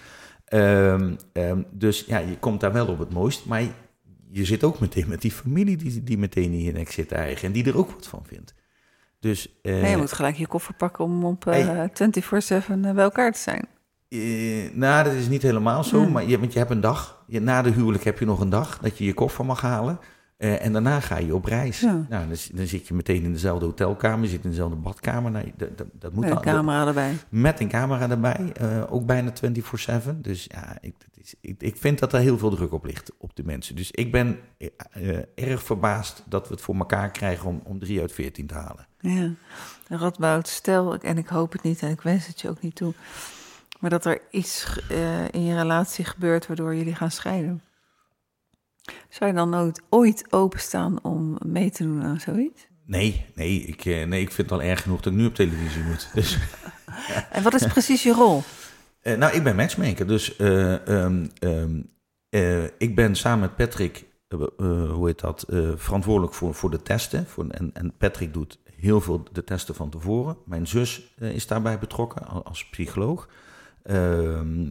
Um, 0.49 1.17
um, 1.33 1.65
dus 1.71 2.03
ja, 2.07 2.17
je 2.17 2.37
komt 2.37 2.59
daar 2.59 2.73
wel 2.73 2.87
op 2.87 2.99
het 2.99 3.13
mooist. 3.13 3.45
Maar 3.45 3.61
je 4.31 4.45
zit 4.45 4.63
ook 4.63 4.79
meteen 4.79 5.07
met 5.07 5.21
die 5.21 5.31
familie 5.31 5.77
die, 5.77 6.03
die 6.03 6.17
meteen 6.17 6.51
in 6.51 6.61
je 6.61 6.71
nek 6.71 6.91
zit 6.91 7.11
eigen. 7.11 7.47
En 7.47 7.53
die 7.53 7.65
er 7.65 7.77
ook 7.77 7.91
wat 7.91 8.07
van 8.07 8.25
vindt. 8.25 8.53
Dus, 9.19 9.59
uh, 9.61 9.81
nee, 9.81 9.91
je 9.91 9.97
moet 9.97 10.11
gelijk 10.11 10.35
je 10.35 10.47
koffer 10.47 10.73
pakken 10.73 11.03
om 11.03 11.25
op 11.25 11.45
uh, 11.45 11.83
24-7 11.83 12.79
bij 12.79 12.95
elkaar 12.95 13.31
te 13.31 13.39
zijn. 13.39 13.67
Uh, 14.09 14.73
nou, 14.73 15.03
dat 15.03 15.13
is 15.13 15.27
niet 15.27 15.41
helemaal 15.41 15.83
zo. 15.83 16.03
Mm. 16.03 16.11
Maar 16.11 16.25
je, 16.25 16.39
want 16.39 16.53
je 16.53 16.59
hebt 16.59 16.71
een 16.71 16.81
dag. 16.81 17.23
Je, 17.27 17.39
na 17.39 17.61
de 17.61 17.69
huwelijk 17.69 18.03
heb 18.03 18.19
je 18.19 18.25
nog 18.25 18.39
een 18.39 18.49
dag 18.49 18.79
dat 18.79 18.97
je 18.97 19.05
je 19.05 19.13
koffer 19.13 19.45
mag 19.45 19.61
halen. 19.61 19.99
Uh, 20.43 20.65
en 20.65 20.73
daarna 20.73 20.99
ga 20.99 21.17
je 21.17 21.35
op 21.35 21.45
reis. 21.45 21.79
Ja. 21.79 22.05
Nou, 22.09 22.27
dan, 22.27 22.37
dan, 22.53 22.67
zit 22.67 22.87
je 22.87 22.93
meteen 22.93 23.23
in 23.23 23.31
dezelfde 23.31 23.65
hotelkamer, 23.65 24.27
zit 24.27 24.43
in 24.43 24.49
dezelfde 24.49 24.75
badkamer. 24.75 25.31
Nou, 25.31 25.51
dat, 25.57 25.77
dat, 25.77 25.87
dat 25.91 26.13
moet 26.13 26.25
met 26.25 26.33
een 26.33 26.41
camera 26.41 26.87
erbij. 26.87 27.13
Met 27.29 27.59
een 27.59 27.67
camera 27.67 28.09
erbij, 28.09 28.53
uh, 28.61 28.93
ook 28.93 29.05
bijna 29.05 29.33
24-7. 30.11 30.15
Dus 30.15 30.47
ja, 30.51 30.77
ik, 30.81 30.95
is, 31.13 31.35
ik, 31.41 31.61
ik, 31.61 31.77
vind 31.77 31.99
dat 31.99 32.13
er 32.13 32.19
heel 32.19 32.37
veel 32.37 32.49
druk 32.49 32.71
op 32.71 32.85
ligt 32.85 33.11
op 33.17 33.35
de 33.35 33.43
mensen. 33.43 33.75
Dus 33.75 33.91
ik 33.91 34.11
ben 34.11 34.39
erg 35.35 35.63
verbaasd 35.63 36.23
dat 36.25 36.47
we 36.47 36.53
het 36.53 36.63
voor 36.63 36.75
elkaar 36.75 37.11
krijgen 37.11 37.49
om, 37.49 37.61
om 37.63 37.79
3 37.79 38.01
uit 38.01 38.11
14 38.11 38.47
te 38.47 38.53
halen. 38.53 38.87
Ja, 38.99 39.31
Radboud, 39.87 40.47
stel, 40.47 40.97
en 40.97 41.17
ik 41.17 41.27
hoop 41.27 41.51
het 41.51 41.63
niet 41.63 41.81
en 41.81 41.89
ik 41.89 42.01
wens 42.01 42.27
het 42.27 42.41
je 42.41 42.49
ook 42.49 42.61
niet 42.61 42.75
toe 42.75 42.93
maar 43.83 43.91
dat 43.91 44.05
er 44.05 44.21
iets 44.29 44.79
in 45.31 45.43
je 45.43 45.55
relatie 45.55 46.05
gebeurt 46.05 46.47
waardoor 46.47 46.75
jullie 46.75 46.95
gaan 46.95 47.11
scheiden. 47.11 47.61
Zou 49.09 49.29
je 49.29 49.36
dan 49.36 49.49
nooit 49.49 49.81
ooit 49.89 50.25
openstaan 50.29 51.03
om 51.03 51.38
mee 51.45 51.71
te 51.71 51.84
doen 51.84 52.03
aan 52.03 52.19
zoiets? 52.19 52.67
Nee, 52.86 53.25
nee 53.36 53.61
ik, 53.61 53.86
uh, 53.86 54.05
nee, 54.05 54.21
ik 54.21 54.31
vind 54.31 54.49
het 54.49 54.59
al 54.59 54.65
erg 54.65 54.81
genoeg 54.81 55.01
dat 55.01 55.13
ik 55.13 55.19
nu 55.19 55.25
op 55.25 55.36
televisie 55.36 55.84
moet. 55.84 56.09
Dus, 56.13 56.38
en 57.31 57.43
wat 57.43 57.53
is 57.53 57.67
precies 57.67 58.03
je 58.03 58.11
rol? 58.11 58.43
Uh, 59.03 59.17
nou, 59.21 59.34
ik 59.34 59.43
ben 59.43 59.55
matchmaker. 59.55 60.07
Dus 60.07 60.39
um, 60.39 61.29
um, 61.39 61.89
ik 62.77 62.95
ben 62.95 63.15
samen 63.15 63.39
met 63.39 63.55
Patrick, 63.55 64.05
hoe 64.67 65.05
heet 65.07 65.19
dat, 65.19 65.45
verantwoordelijk 65.75 66.34
voor, 66.34 66.53
voor 66.53 66.71
de 66.71 66.81
testen. 66.81 67.27
Voor, 67.27 67.47
en, 67.49 67.69
en 67.73 67.93
Patrick 67.97 68.34
doet 68.34 68.59
heel 68.75 69.01
veel 69.01 69.23
de 69.31 69.43
testen 69.43 69.75
van 69.75 69.89
tevoren. 69.89 70.38
Mijn 70.45 70.67
zus 70.67 71.13
is 71.17 71.47
daarbij 71.47 71.79
betrokken 71.79 72.43
als 72.43 72.69
psycholoog. 72.69 73.29
Ehm, 73.84 74.69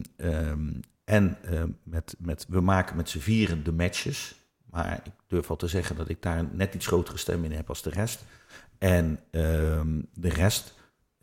ehm, 1.03 1.27
en 1.41 1.77
met, 1.83 2.15
met, 2.19 2.45
we 2.49 2.61
maken 2.61 2.95
met 2.95 3.09
z'n 3.09 3.19
vieren 3.19 3.63
de 3.63 3.71
matches. 3.71 4.35
Maar 4.69 5.01
ik 5.03 5.11
durf 5.27 5.47
wel 5.47 5.57
te 5.57 5.67
zeggen 5.67 5.95
dat 5.95 6.09
ik 6.09 6.21
daar 6.21 6.45
net 6.51 6.73
iets 6.73 6.87
grotere 6.87 7.17
stem 7.17 7.43
in 7.43 7.51
heb 7.51 7.69
als 7.69 7.81
de 7.81 7.89
rest. 7.89 8.25
En 8.77 9.19
ehm, 9.31 10.01
de 10.13 10.29
rest, 10.29 10.73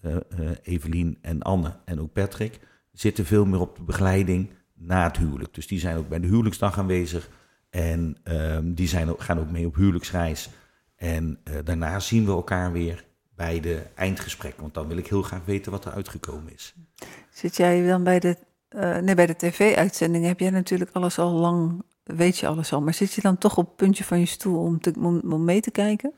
uh, 0.04 0.16
Evelien 0.62 1.18
en 1.20 1.42
Anne 1.42 1.76
en 1.84 2.00
ook 2.00 2.12
Patrick, 2.12 2.58
zitten 2.92 3.26
veel 3.26 3.44
meer 3.46 3.60
op 3.60 3.76
de 3.76 3.82
begeleiding 3.82 4.50
na 4.74 5.04
het 5.04 5.16
huwelijk. 5.16 5.54
Dus 5.54 5.66
die 5.66 5.78
zijn 5.78 5.96
ook 5.96 6.08
bij 6.08 6.20
de 6.20 6.26
huwelijksdag 6.26 6.78
aanwezig. 6.78 7.28
En 7.70 8.16
um, 8.24 8.74
die 8.74 8.88
zijn 8.88 9.10
ook, 9.10 9.20
gaan 9.20 9.38
ook 9.38 9.50
mee 9.50 9.66
op 9.66 9.74
huwelijksreis. 9.74 10.50
En 10.96 11.38
daarna 11.64 12.00
zien 12.00 12.24
we 12.24 12.30
elkaar 12.30 12.72
weer 12.72 13.04
bij 13.34 13.60
de 13.60 13.82
eindgesprekken. 13.94 14.60
Want 14.60 14.74
dan 14.74 14.88
wil 14.88 14.96
ik 14.96 15.06
heel 15.06 15.22
graag 15.22 15.44
weten 15.44 15.72
wat 15.72 15.84
er 15.84 15.92
uitgekomen 15.92 16.52
is. 16.52 16.74
Zit 17.30 17.56
jij 17.56 17.86
dan 17.86 18.04
bij 18.04 18.18
de, 18.18 18.36
uh, 18.76 18.96
nee, 18.96 19.14
bij 19.14 19.26
de 19.26 19.36
tv-uitzending? 19.36 20.26
Heb 20.26 20.40
jij 20.40 20.50
natuurlijk 20.50 20.90
alles 20.92 21.18
al 21.18 21.30
lang, 21.30 21.82
weet 22.04 22.38
je 22.38 22.46
alles 22.46 22.72
al. 22.72 22.80
Maar 22.80 22.94
zit 22.94 23.12
je 23.12 23.20
dan 23.20 23.38
toch 23.38 23.56
op 23.56 23.66
het 23.66 23.76
puntje 23.76 24.04
van 24.04 24.18
je 24.18 24.26
stoel 24.26 24.62
om, 24.62 24.80
te, 24.80 24.92
om 25.24 25.44
mee 25.44 25.60
te 25.60 25.70
kijken? 25.70 26.12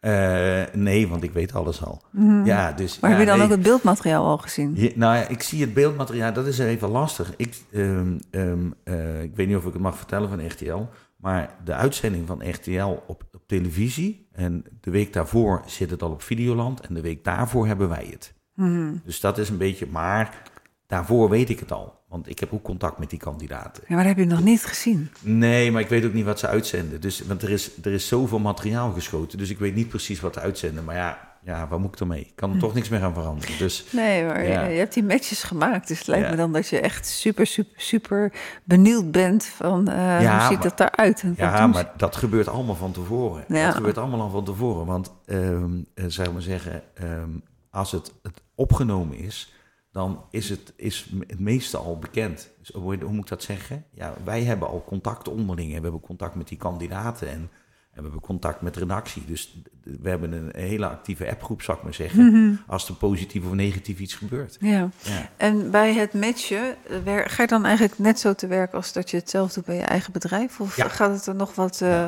Uh, 0.00 0.62
nee, 0.72 1.08
want 1.08 1.22
ik 1.22 1.32
weet 1.32 1.54
alles 1.54 1.84
al. 1.84 2.02
Mm. 2.10 2.44
Ja, 2.44 2.72
dus, 2.72 3.00
maar 3.00 3.10
ja, 3.10 3.16
heb 3.16 3.26
je 3.26 3.32
dan 3.32 3.42
ook 3.42 3.50
het 3.50 3.62
beeldmateriaal 3.62 4.26
al 4.26 4.38
gezien? 4.38 4.72
Ja, 4.74 4.90
nou 4.94 5.16
ja, 5.16 5.28
ik 5.28 5.42
zie 5.42 5.60
het 5.60 5.74
beeldmateriaal, 5.74 6.32
dat 6.32 6.46
is 6.46 6.58
even 6.58 6.88
lastig. 6.88 7.32
Ik, 7.36 7.56
um, 7.72 8.18
um, 8.30 8.74
uh, 8.84 9.22
ik 9.22 9.36
weet 9.36 9.46
niet 9.46 9.56
of 9.56 9.66
ik 9.66 9.72
het 9.72 9.82
mag 9.82 9.96
vertellen 9.96 10.28
van 10.28 10.46
RTL, 10.46 10.86
maar 11.16 11.54
de 11.64 11.74
uitzending 11.74 12.26
van 12.26 12.48
RTL 12.50 12.84
op, 13.06 13.24
op 13.32 13.42
televisie, 13.46 14.28
en 14.32 14.64
de 14.80 14.90
week 14.90 15.12
daarvoor 15.12 15.62
zit 15.66 15.90
het 15.90 16.02
al 16.02 16.10
op 16.10 16.22
Videoland, 16.22 16.80
en 16.80 16.94
de 16.94 17.00
week 17.00 17.24
daarvoor 17.24 17.66
hebben 17.66 17.88
wij 17.88 18.08
het. 18.10 18.34
Mm. 18.54 19.00
Dus 19.04 19.20
dat 19.20 19.38
is 19.38 19.48
een 19.48 19.58
beetje, 19.58 19.86
maar 19.86 20.42
daarvoor 20.86 21.28
weet 21.28 21.50
ik 21.50 21.58
het 21.58 21.72
al. 21.72 21.96
Want 22.08 22.28
ik 22.28 22.38
heb 22.38 22.52
ook 22.52 22.62
contact 22.62 22.98
met 22.98 23.10
die 23.10 23.18
kandidaten. 23.18 23.82
Ja, 23.88 23.94
maar 23.94 24.04
heb 24.04 24.16
je 24.16 24.24
nog 24.24 24.42
niet 24.42 24.64
gezien? 24.64 25.10
Nee, 25.20 25.70
maar 25.70 25.80
ik 25.80 25.88
weet 25.88 26.04
ook 26.04 26.12
niet 26.12 26.24
wat 26.24 26.38
ze 26.38 26.46
uitzenden. 26.46 27.00
Dus, 27.00 27.20
want 27.26 27.42
er 27.42 27.50
is, 27.50 27.70
er 27.82 27.92
is 27.92 28.08
zoveel 28.08 28.38
materiaal 28.38 28.92
geschoten. 28.92 29.38
Dus 29.38 29.50
ik 29.50 29.58
weet 29.58 29.74
niet 29.74 29.88
precies 29.88 30.20
wat 30.20 30.34
ze 30.34 30.40
uitzenden. 30.40 30.84
Maar 30.84 30.94
ja, 30.94 31.18
ja 31.42 31.68
waar 31.68 31.80
moet 31.80 31.92
ik 31.92 32.00
ermee? 32.00 32.20
Ik 32.20 32.32
kan 32.34 32.48
er 32.48 32.54
hm. 32.54 32.60
toch 32.60 32.74
niks 32.74 32.88
meer 32.88 33.02
aan 33.02 33.14
veranderen. 33.14 33.58
Dus, 33.58 33.84
nee, 33.90 34.24
maar 34.24 34.42
je, 34.44 34.78
hebt 34.78 34.94
die 34.94 35.04
matches 35.04 35.42
gemaakt. 35.42 35.88
Dus 35.88 35.98
het 35.98 36.06
lijkt 36.06 36.30
me 36.30 36.36
dan 36.36 36.52
dat 36.52 36.68
je 36.68 36.80
echt 36.80 37.06
super, 37.06 37.46
super, 37.46 37.72
super 37.76 38.32
benieuwd 38.64 39.10
bent 39.10 39.44
van 39.44 39.88
uh, 39.88 40.22
ja, 40.22 40.38
hoe 40.38 40.48
ziet 40.48 40.58
maar, 40.58 40.70
het 40.76 40.80
eruit? 40.80 41.24
ja, 41.36 41.66
maar 41.66 41.92
dat 41.96 42.16
gebeurt 42.16 42.48
allemaal 42.48 42.76
van 42.76 42.92
tevoren. 42.92 43.44
Dat 43.48 43.74
gebeurt 43.74 43.98
allemaal 43.98 44.20
al 44.20 44.30
van 44.30 44.44
tevoren. 44.44 44.86
Want, 44.86 45.12
um, 45.26 45.86
uh, 45.94 46.04
zou 46.08 46.32
maar 46.32 46.42
zeggen, 46.42 46.82
um, 47.02 47.42
als 47.70 47.92
het, 47.92 48.12
het 48.22 48.42
opgenomen 48.54 49.18
is 49.18 49.55
dan 49.96 50.24
is 50.30 50.48
het, 50.48 50.72
is 50.76 51.10
het 51.26 51.40
meeste 51.40 51.76
al 51.76 51.98
bekend. 51.98 52.50
Dus 52.58 52.68
hoe, 52.68 52.96
hoe, 53.02 53.12
moet 53.12 53.22
ik 53.22 53.28
dat 53.28 53.42
zeggen? 53.42 53.84
Ja, 53.90 54.14
wij 54.24 54.42
hebben 54.42 54.68
al 54.68 54.84
contact 54.86 55.28
onderling. 55.28 55.70
En 55.70 55.76
we 55.76 55.82
hebben 55.82 56.00
contact 56.00 56.34
met 56.34 56.48
die 56.48 56.58
kandidaten 56.58 57.28
en, 57.28 57.34
en 57.34 57.48
we 57.94 58.02
hebben 58.02 58.20
contact 58.20 58.60
met 58.60 58.76
redactie. 58.76 59.24
Dus 59.26 59.62
we 59.82 60.08
hebben 60.08 60.32
een 60.32 60.50
hele 60.54 60.88
actieve 60.88 61.30
appgroep, 61.30 61.62
zou 61.62 61.78
ik 61.78 61.84
maar 61.84 61.94
zeggen. 61.94 62.26
Mhm. 62.26 62.54
Als 62.66 62.88
er 62.88 62.94
positief 62.94 63.44
of 63.44 63.52
negatief 63.52 63.98
iets 63.98 64.14
gebeurt. 64.14 64.56
Ja. 64.60 64.90
ja. 65.02 65.30
En 65.36 65.70
bij 65.70 65.94
het 65.94 66.12
matchen, 66.12 66.76
ga 67.04 67.42
je 67.42 67.48
dan 67.48 67.64
eigenlijk 67.64 67.98
net 67.98 68.20
zo 68.20 68.34
te 68.34 68.46
werk 68.46 68.72
als 68.72 68.92
dat 68.92 69.10
je 69.10 69.16
het 69.16 69.30
zelf 69.30 69.52
doet 69.52 69.64
bij 69.64 69.76
je 69.76 69.82
eigen 69.82 70.12
bedrijf? 70.12 70.60
Of 70.60 70.74
gaat 70.74 71.12
het 71.12 71.26
er 71.26 71.34
nog 71.34 71.54
wat... 71.54 71.80
Uh, 71.82 72.06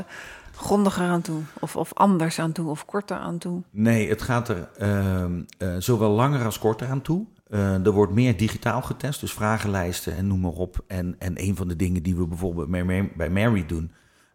grondiger 0.58 1.04
aan 1.04 1.20
toe? 1.22 1.42
Of, 1.60 1.76
of 1.76 1.94
anders 1.94 2.38
aan 2.38 2.52
toe? 2.52 2.70
Of 2.70 2.84
korter 2.84 3.16
aan 3.16 3.38
toe? 3.38 3.62
Nee, 3.70 4.08
het 4.08 4.22
gaat 4.22 4.48
er 4.48 4.68
uh, 4.80 5.24
uh, 5.58 5.74
zowel 5.78 6.10
langer 6.10 6.44
als 6.44 6.58
korter 6.58 6.88
aan 6.88 7.02
toe. 7.02 7.26
Uh, 7.50 7.86
er 7.86 7.90
wordt 7.90 8.12
meer 8.12 8.36
digitaal 8.36 8.82
getest, 8.82 9.20
dus 9.20 9.32
vragenlijsten 9.32 10.16
en 10.16 10.26
noem 10.26 10.40
maar 10.40 10.50
op. 10.50 10.84
En, 10.86 11.14
en 11.18 11.42
een 11.42 11.56
van 11.56 11.68
de 11.68 11.76
dingen 11.76 12.02
die 12.02 12.16
we 12.16 12.26
bijvoorbeeld 12.26 12.70
bij 13.16 13.30
Mary 13.30 13.66
doen, 13.66 13.92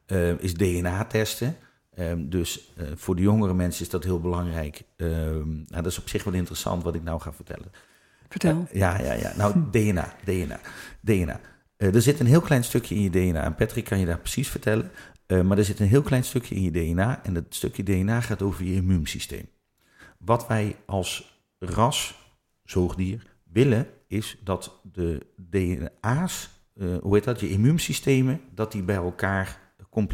uh, 0.08 0.40
is 0.40 0.54
DNA 0.54 1.06
testen. 1.06 1.56
Um, 2.00 2.30
dus 2.30 2.74
uh, 2.78 2.88
voor 2.96 3.16
de 3.16 3.22
jongere 3.22 3.54
mensen 3.54 3.82
is 3.82 3.90
dat 3.90 4.04
heel 4.04 4.20
belangrijk. 4.20 4.84
Um, 4.98 5.48
nou, 5.68 5.84
dat 5.84 5.86
is 5.86 6.00
op 6.00 6.10
zich 6.10 6.24
wel 6.24 6.34
interessant 6.34 6.84
wat 6.84 6.96
ik 6.96 7.04
nou 7.04 7.22
ga 7.22 7.34
vertellen. 7.34 7.72
Vertel. 8.30 8.68
ja, 8.72 9.00
ja, 9.02 9.14
ja. 9.14 9.34
Nou, 9.38 9.54
DNA, 9.72 10.14
DNA, 10.24 10.60
DNA. 11.02 11.40
er 11.78 12.02
zit 12.02 12.20
een 12.20 12.26
heel 12.26 12.42
klein 12.42 12.64
stukje 12.64 12.96
in 12.96 13.02
je 13.02 13.10
DNA. 13.10 13.44
En 13.44 13.56
Patrick 13.56 13.86
kan 13.86 14.00
je 14.00 14.06
daar 14.06 14.20
precies 14.20 14.50
vertellen. 14.50 14.92
maar 15.28 15.58
er 15.58 15.66
zit 15.66 15.80
een 15.80 15.88
heel 15.88 16.02
klein 16.02 16.24
stukje 16.24 16.56
in 16.56 16.62
je 16.62 16.72
DNA. 16.72 17.24
En 17.24 17.34
dat 17.34 17.44
stukje 17.50 17.84
DNA 17.84 18.22
gaat 18.22 18.42
over 18.42 18.66
je 18.66 18.74
immuunsysteem. 18.74 19.50
Wat 20.18 20.48
wij 20.48 20.76
als 20.86 21.42
ras 21.60 22.23
zoogdier 22.64 23.36
willen, 23.44 23.88
is 24.08 24.38
dat 24.44 24.80
de 24.92 25.26
DNA's, 25.50 26.50
eh, 26.74 26.98
hoe 27.02 27.16
heet 27.16 27.24
dat, 27.24 27.40
je 27.40 27.50
immuunsystemen, 27.50 28.42
dat 28.56 28.72
die 28.72 28.84
bij 28.84 28.96
elkaar, 28.96 29.60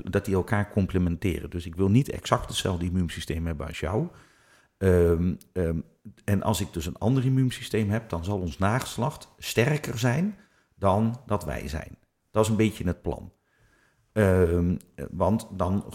dat 0.04 0.26
die 0.26 0.36
elkaar 0.36 0.72
complementeren. 0.72 1.50
Dus 1.50 1.66
ik 1.66 1.76
wil 1.76 1.90
niet 1.90 2.10
exact 2.10 2.48
hetzelfde 2.48 2.86
immuunsysteem 2.86 3.46
hebben 3.46 3.68
als 3.68 3.80
jou. 3.80 4.08
Um, 4.78 5.38
um, 5.54 5.84
en 6.24 6.44
als 6.44 6.62
ik 6.62 6.74
dus 6.74 6.86
een 6.86 6.98
ander 6.98 7.26
immuunsysteem 7.26 7.90
heb, 7.90 8.10
dan 8.10 8.24
zal 8.24 8.40
ons 8.40 8.58
nageslacht 8.58 9.28
sterker 9.38 9.98
zijn 9.98 10.38
dan 10.76 11.22
dat 11.26 11.46
wij 11.46 11.68
zijn. 11.68 11.98
Dat 12.32 12.44
is 12.44 12.50
een 12.50 12.58
beetje 12.58 12.84
het 12.84 13.02
plan. 13.02 13.32
Um, 14.14 14.78
want 15.12 15.48
dan 15.52 15.94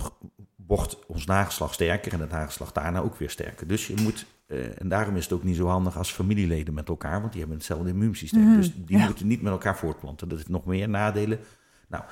wordt 0.57 1.07
ons 1.07 1.25
nageslacht 1.25 1.75
sterker 1.75 2.13
en 2.13 2.21
het 2.21 2.31
nageslacht 2.31 2.75
daarna 2.75 3.01
ook 3.01 3.17
weer 3.17 3.31
sterker. 3.31 3.67
Dus 3.67 3.87
je 3.87 4.01
moet 4.03 4.27
uh, 4.47 4.80
en 4.80 4.88
daarom 4.88 5.16
is 5.16 5.24
het 5.24 5.32
ook 5.32 5.42
niet 5.42 5.57
zo 5.57 5.66
handig 5.66 5.97
als 5.97 6.12
familieleden 6.12 6.74
met 6.74 6.88
elkaar, 6.88 7.20
want 7.20 7.32
die 7.32 7.40
hebben 7.40 7.59
hetzelfde 7.59 7.88
immuunsysteem. 7.88 8.42
Mm, 8.42 8.57
dus 8.57 8.72
die 8.74 8.99
moeten 8.99 9.26
niet 9.26 9.42
met 9.42 9.53
elkaar 9.53 9.76
voortplanten. 9.76 10.28
Dat 10.28 10.38
is 10.38 10.47
nog 10.47 10.64
meer 10.64 10.88
nadelen. 10.88 11.38
Nou, 11.88 12.05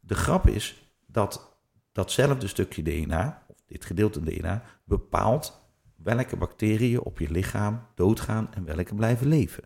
de 0.00 0.14
grap 0.14 0.46
is 0.46 0.92
dat 1.06 1.58
datzelfde 1.92 2.46
stukje 2.46 2.82
DNA, 2.82 3.44
of 3.46 3.62
dit 3.66 3.84
gedeelte 3.84 4.20
DNA, 4.20 4.62
bepaalt 4.84 5.66
welke 5.96 6.36
bacteriën 6.36 7.00
op 7.00 7.18
je 7.18 7.30
lichaam 7.30 7.86
doodgaan 7.94 8.54
en 8.54 8.64
welke 8.64 8.94
blijven 8.94 9.26
leven. 9.26 9.64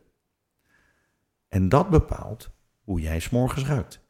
En 1.49 1.69
dat 1.69 1.91
bepaalt 1.91 2.51
hoe 2.81 3.01
jij 3.01 3.21
s'morgens 3.21 3.65
ruikt. 3.65 4.01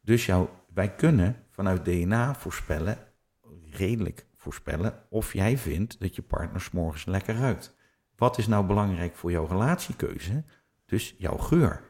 Dus 0.00 0.26
jou, 0.26 0.48
wij 0.74 0.94
kunnen 0.94 1.36
vanuit 1.50 1.84
DNA 1.84 2.34
voorspellen, 2.34 2.98
redelijk 3.70 4.26
voorspellen 4.42 4.94
of 5.08 5.32
jij 5.32 5.58
vindt 5.58 6.00
dat 6.00 6.14
je 6.14 6.22
partner 6.22 6.68
morgens 6.72 7.04
lekker 7.04 7.34
ruikt. 7.34 7.76
Wat 8.16 8.38
is 8.38 8.46
nou 8.46 8.66
belangrijk 8.66 9.16
voor 9.16 9.30
jouw 9.30 9.46
relatiekeuze? 9.46 10.44
Dus 10.86 11.14
jouw 11.18 11.36
geur. 11.36 11.82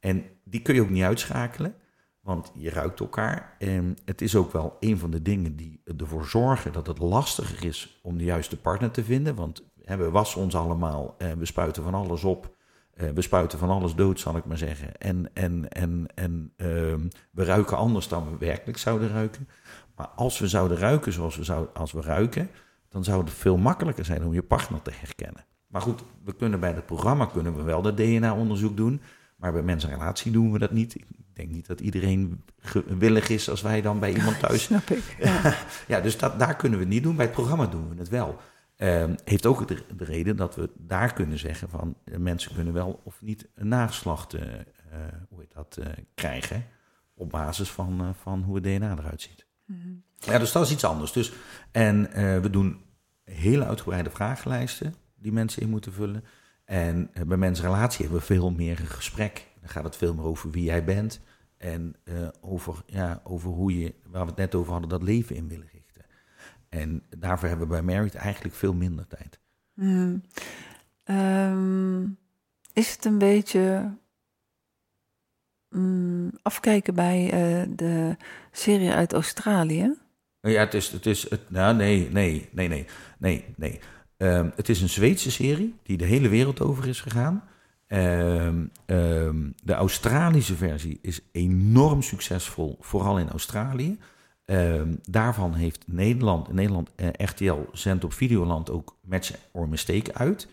En 0.00 0.24
die 0.44 0.62
kun 0.62 0.74
je 0.74 0.82
ook 0.82 0.90
niet 0.90 1.02
uitschakelen, 1.02 1.74
want 2.20 2.52
je 2.54 2.70
ruikt 2.70 3.00
elkaar. 3.00 3.56
En 3.58 3.96
het 4.04 4.20
is 4.20 4.36
ook 4.36 4.52
wel 4.52 4.76
een 4.80 4.98
van 4.98 5.10
de 5.10 5.22
dingen 5.22 5.56
die 5.56 5.82
ervoor 5.96 6.26
zorgen 6.26 6.72
dat 6.72 6.86
het 6.86 6.98
lastiger 6.98 7.64
is 7.64 8.00
om 8.02 8.18
de 8.18 8.24
juiste 8.24 8.60
partner 8.60 8.90
te 8.90 9.04
vinden. 9.04 9.34
Want 9.34 9.62
we 9.74 10.10
wassen 10.10 10.40
ons 10.40 10.54
allemaal, 10.54 11.16
we 11.38 11.46
spuiten 11.46 11.82
van 11.82 11.94
alles 11.94 12.24
op. 12.24 12.56
Eh, 12.98 13.08
we 13.10 13.22
spuiten 13.22 13.58
van 13.58 13.70
alles 13.70 13.94
dood, 13.94 14.20
zal 14.20 14.36
ik 14.36 14.44
maar 14.44 14.58
zeggen. 14.58 14.96
En, 15.00 15.30
en, 15.34 15.68
en, 15.68 16.06
en 16.14 16.52
ehm, 16.56 17.08
we 17.30 17.44
ruiken 17.44 17.76
anders 17.76 18.08
dan 18.08 18.30
we 18.30 18.38
werkelijk 18.38 18.78
zouden 18.78 19.08
ruiken. 19.08 19.48
Maar 19.98 20.08
als 20.08 20.38
we 20.38 20.48
zouden 20.48 20.78
ruiken 20.78 21.12
zoals 21.12 21.36
we, 21.36 21.44
zouden, 21.44 21.74
als 21.74 21.92
we 21.92 22.00
ruiken, 22.00 22.50
dan 22.88 23.04
zou 23.04 23.20
het 23.20 23.30
veel 23.32 23.56
makkelijker 23.56 24.04
zijn 24.04 24.24
om 24.24 24.34
je 24.34 24.42
partner 24.42 24.82
te 24.82 24.90
herkennen. 24.94 25.44
Maar 25.66 25.82
goed, 25.82 26.02
we 26.24 26.34
kunnen 26.34 26.60
bij 26.60 26.72
het 26.72 26.86
programma 26.86 27.26
kunnen 27.26 27.56
we 27.56 27.62
wel 27.62 27.82
dat 27.82 27.96
DNA-onderzoek 27.96 28.76
doen. 28.76 29.00
Maar 29.36 29.52
bij 29.52 29.62
mensenrelatie 29.62 30.32
doen 30.32 30.52
we 30.52 30.58
dat 30.58 30.70
niet. 30.70 30.94
Ik 30.94 31.06
denk 31.32 31.50
niet 31.50 31.66
dat 31.66 31.80
iedereen 31.80 32.44
willig 32.98 33.28
is 33.28 33.50
als 33.50 33.62
wij 33.62 33.80
dan 33.80 33.98
bij 33.98 34.14
iemand 34.14 34.38
thuis. 34.48 34.62
Snap 34.62 34.90
ik. 34.90 35.16
Ja, 35.18 35.54
ja 35.88 36.00
dus 36.00 36.18
dat, 36.18 36.38
daar 36.38 36.56
kunnen 36.56 36.78
we 36.78 36.84
het 36.84 36.94
niet 36.94 37.02
doen. 37.02 37.16
Bij 37.16 37.24
het 37.24 37.34
programma 37.34 37.66
doen 37.66 37.88
we 37.88 37.94
het 37.98 38.08
wel. 38.08 38.38
Uh, 38.76 39.04
heeft 39.24 39.46
ook 39.46 39.68
de, 39.68 40.04
reden 40.04 40.36
dat 40.36 40.54
we 40.54 40.70
daar 40.76 41.12
kunnen 41.12 41.38
zeggen 41.38 41.68
van 41.68 41.94
uh, 42.04 42.16
mensen 42.16 42.54
kunnen 42.54 42.72
wel 42.72 43.00
of 43.04 43.22
niet 43.22 43.48
een 43.54 43.68
nageslacht 43.68 44.34
uh, 44.34 44.42
hoe 45.28 45.40
heet 45.40 45.52
dat, 45.54 45.78
krijgen 46.14 46.64
op 47.14 47.30
basis 47.30 47.70
van, 47.70 48.14
van 48.22 48.42
hoe 48.42 48.54
het 48.54 48.64
DNA 48.64 48.96
eruit 48.98 49.22
ziet. 49.22 49.47
Ja, 50.18 50.38
dus 50.38 50.52
dat 50.52 50.64
is 50.64 50.72
iets 50.72 50.84
anders. 50.84 51.12
Dus, 51.12 51.32
en 51.70 52.10
we 52.42 52.50
doen 52.50 52.80
hele 53.24 53.66
uitgebreide 53.66 54.10
vragenlijsten 54.10 54.94
die 55.16 55.32
mensen 55.32 55.62
in 55.62 55.68
moeten 55.68 55.92
vullen. 55.92 56.24
En 56.64 57.10
bij 57.26 57.36
mensenrelatie 57.36 58.00
hebben 58.00 58.20
we 58.20 58.26
veel 58.26 58.50
meer 58.50 58.80
een 58.80 58.86
gesprek. 58.86 59.46
Dan 59.60 59.68
gaat 59.68 59.84
het 59.84 59.96
veel 59.96 60.14
meer 60.14 60.24
over 60.24 60.50
wie 60.50 60.64
jij 60.64 60.84
bent 60.84 61.20
en 61.56 61.94
over, 62.40 62.82
ja, 62.86 63.20
over 63.24 63.50
hoe 63.50 63.78
je, 63.78 63.94
waar 64.06 64.22
we 64.22 64.28
het 64.28 64.38
net 64.38 64.54
over 64.54 64.72
hadden, 64.72 64.90
dat 64.90 65.02
leven 65.02 65.36
in 65.36 65.48
willen 65.48 65.68
geven. 65.68 65.78
En 66.68 67.02
daarvoor 67.18 67.48
hebben 67.48 67.68
we 67.68 67.72
bij 67.72 67.82
Merit 67.82 68.14
eigenlijk 68.14 68.54
veel 68.54 68.74
minder 68.74 69.06
tijd. 69.06 69.38
Hmm. 69.74 70.22
Ehm, 71.04 72.02
is 72.72 72.92
het 72.92 73.04
een 73.04 73.18
beetje 73.18 73.92
mm, 75.70 76.30
afkijken 76.42 76.94
bij 76.94 77.24
uh, 77.24 77.76
de 77.76 78.16
serie 78.52 78.90
uit 78.90 79.12
Australië? 79.12 79.96
Ja, 80.40 80.60
het 80.60 80.74
is, 80.74 80.88
het 80.88 81.06
is, 81.06 81.30
het, 81.30 81.50
nou 81.50 81.76
nee, 81.76 82.08
nee, 82.10 82.48
nee, 82.52 82.68
nee, 82.68 82.86
nee, 83.18 83.44
nee. 83.56 83.80
Ehm, 84.16 84.50
het 84.56 84.68
is 84.68 84.80
een 84.80 84.88
Zweedse 84.88 85.30
serie 85.30 85.74
die 85.82 85.96
de 85.96 86.04
hele 86.04 86.28
wereld 86.28 86.60
over 86.60 86.88
is 86.88 87.00
gegaan. 87.00 87.44
Ehm, 87.86 88.64
ehm, 88.86 89.50
de 89.62 89.72
Australische 89.72 90.56
versie 90.56 90.98
is 91.02 91.20
enorm 91.32 92.02
succesvol, 92.02 92.76
vooral 92.80 93.18
in 93.18 93.30
Australië. 93.30 93.98
daarvan 95.02 95.54
heeft 95.54 95.84
Nederland, 95.86 96.52
Nederland 96.52 96.90
eh, 96.96 97.08
RTL 97.12 97.58
zendt 97.72 98.04
op 98.04 98.12
Videoland 98.12 98.70
ook 98.70 98.96
Match 99.02 99.32
or 99.52 99.68
Mistake 99.68 100.14
uit. 100.14 100.48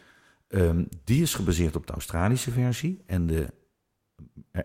die 1.03 1.21
is 1.21 1.33
gebaseerd 1.33 1.75
op 1.75 1.87
de 1.87 1.93
Australische 1.93 2.51
versie. 2.51 3.01
En 3.05 3.27
de 3.27 3.43
eh, 3.43 3.47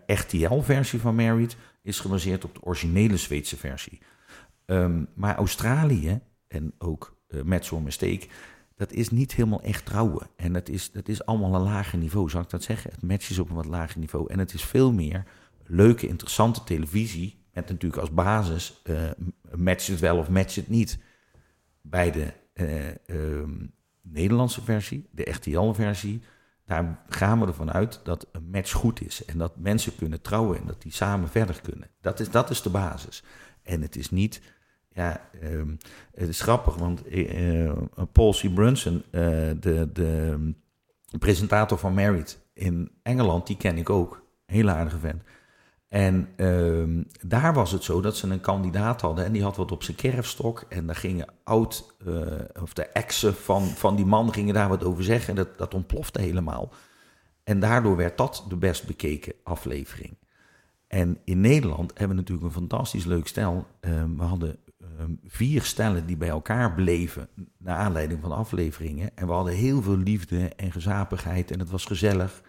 RTL-versie 0.05 0.99
van 0.99 1.15
Married 1.15 1.57
is 1.81 1.99
gebaseerd 1.99 2.43
op 2.43 2.53
de 2.53 2.61
originele 2.61 3.17
Zweedse 3.17 3.57
versie. 3.57 3.99
maar 5.13 5.35
Australië 5.35 6.21
en 6.47 6.73
ook 6.77 7.17
uh, 7.29 7.41
Match 7.41 7.71
or 7.71 7.81
Mistake 7.81 8.27
dat 8.81 8.91
is 8.91 9.09
niet 9.09 9.33
helemaal 9.33 9.61
echt 9.61 9.85
trouwen. 9.85 10.27
En 10.35 10.53
dat 10.53 10.69
is, 10.69 10.91
dat 10.91 11.07
is 11.07 11.25
allemaal 11.25 11.55
een 11.55 11.61
lager 11.61 11.97
niveau, 11.97 12.29
zou 12.29 12.43
ik 12.43 12.49
dat 12.49 12.63
zeggen? 12.63 12.91
Het 12.91 13.01
match 13.01 13.29
is 13.29 13.39
op 13.39 13.49
een 13.49 13.55
wat 13.55 13.65
lager 13.65 13.99
niveau. 13.99 14.31
En 14.31 14.39
het 14.39 14.53
is 14.53 14.63
veel 14.63 14.91
meer 14.91 15.23
leuke, 15.65 16.07
interessante 16.07 16.63
televisie. 16.63 17.39
Met 17.53 17.69
natuurlijk 17.69 18.01
als 18.01 18.11
basis, 18.11 18.81
uh, 18.83 19.09
match 19.55 19.87
het 19.87 19.99
wel 19.99 20.17
of 20.17 20.29
match 20.29 20.55
het 20.55 20.69
niet. 20.69 20.99
Bij 21.81 22.11
de 22.11 22.33
uh, 22.53 22.87
uh, 22.87 23.47
Nederlandse 24.01 24.61
versie, 24.61 25.09
de 25.11 25.29
RTL-versie, 25.29 26.21
daar 26.71 26.99
gaan 27.09 27.39
we 27.39 27.45
ervan 27.45 27.71
uit 27.71 27.99
dat 28.03 28.27
een 28.31 28.49
match 28.49 28.71
goed 28.71 29.01
is. 29.01 29.25
En 29.25 29.37
dat 29.37 29.57
mensen 29.57 29.95
kunnen 29.95 30.21
trouwen 30.21 30.57
en 30.57 30.65
dat 30.65 30.81
die 30.81 30.91
samen 30.91 31.29
verder 31.29 31.61
kunnen. 31.61 31.89
Dat 32.01 32.19
is, 32.19 32.31
dat 32.31 32.49
is 32.49 32.61
de 32.61 32.69
basis. 32.69 33.23
En 33.63 33.81
het 33.81 33.95
is 33.95 34.09
niet 34.09 34.41
ja, 34.93 35.29
um, 35.43 35.77
het 36.13 36.29
is 36.29 36.41
grappig, 36.41 36.75
want 36.75 37.13
uh, 37.13 37.71
Paul 38.11 38.33
C. 38.33 38.53
Brunson, 38.53 38.95
uh, 38.95 39.21
de, 39.59 39.89
de 39.93 40.53
presentator 41.19 41.77
van 41.77 41.93
Married 41.93 42.39
in 42.53 42.91
Engeland, 43.03 43.47
die 43.47 43.57
ken 43.57 43.77
ik 43.77 43.89
ook. 43.89 44.23
Hele 44.45 44.71
aardige 44.71 44.99
vent. 44.99 45.23
En 45.91 46.27
uh, 46.37 47.03
daar 47.21 47.53
was 47.53 47.71
het 47.71 47.83
zo 47.83 48.01
dat 48.01 48.17
ze 48.17 48.27
een 48.27 48.41
kandidaat 48.41 49.01
hadden 49.01 49.25
en 49.25 49.31
die 49.31 49.43
had 49.43 49.55
wat 49.55 49.71
op 49.71 49.83
zijn 49.83 49.97
kerfstok. 49.97 50.65
En 50.69 50.85
daar 50.85 50.95
gingen 50.95 51.27
oud, 51.43 51.95
uh, 52.07 52.25
of 52.61 52.73
de 52.73 52.85
exen 52.85 53.35
van, 53.35 53.63
van 53.63 53.95
die 53.95 54.05
man 54.05 54.33
gingen 54.33 54.53
daar 54.53 54.69
wat 54.69 54.83
over 54.83 55.03
zeggen. 55.03 55.29
En 55.29 55.35
dat, 55.35 55.57
dat 55.57 55.73
ontplofte 55.73 56.21
helemaal. 56.21 56.73
En 57.43 57.59
daardoor 57.59 57.95
werd 57.95 58.17
dat 58.17 58.45
de 58.49 58.57
best 58.57 58.87
bekeken 58.87 59.33
aflevering. 59.43 60.17
En 60.87 61.17
in 61.23 61.41
Nederland 61.41 61.89
hebben 61.89 62.15
we 62.15 62.21
natuurlijk 62.21 62.47
een 62.47 62.59
fantastisch 62.59 63.05
leuk 63.05 63.27
stel. 63.27 63.67
Ehm, 63.79 64.15
we 64.15 64.23
hadden 64.23 64.59
Ehm, 65.01 65.11
vier 65.25 65.61
stellen 65.61 66.05
die 66.05 66.17
bij 66.17 66.29
elkaar 66.29 66.73
bleven 66.73 67.27
naar 67.57 67.77
aanleiding 67.77 68.21
van 68.21 68.31
afleveringen. 68.31 69.11
En 69.15 69.27
we 69.27 69.33
hadden 69.33 69.53
heel 69.53 69.81
veel 69.81 69.97
liefde 69.97 70.47
en 70.55 70.71
gezapigheid 70.71 71.51
en 71.51 71.59
het 71.59 71.69
was 71.69 71.85
gezellig. 71.85 72.41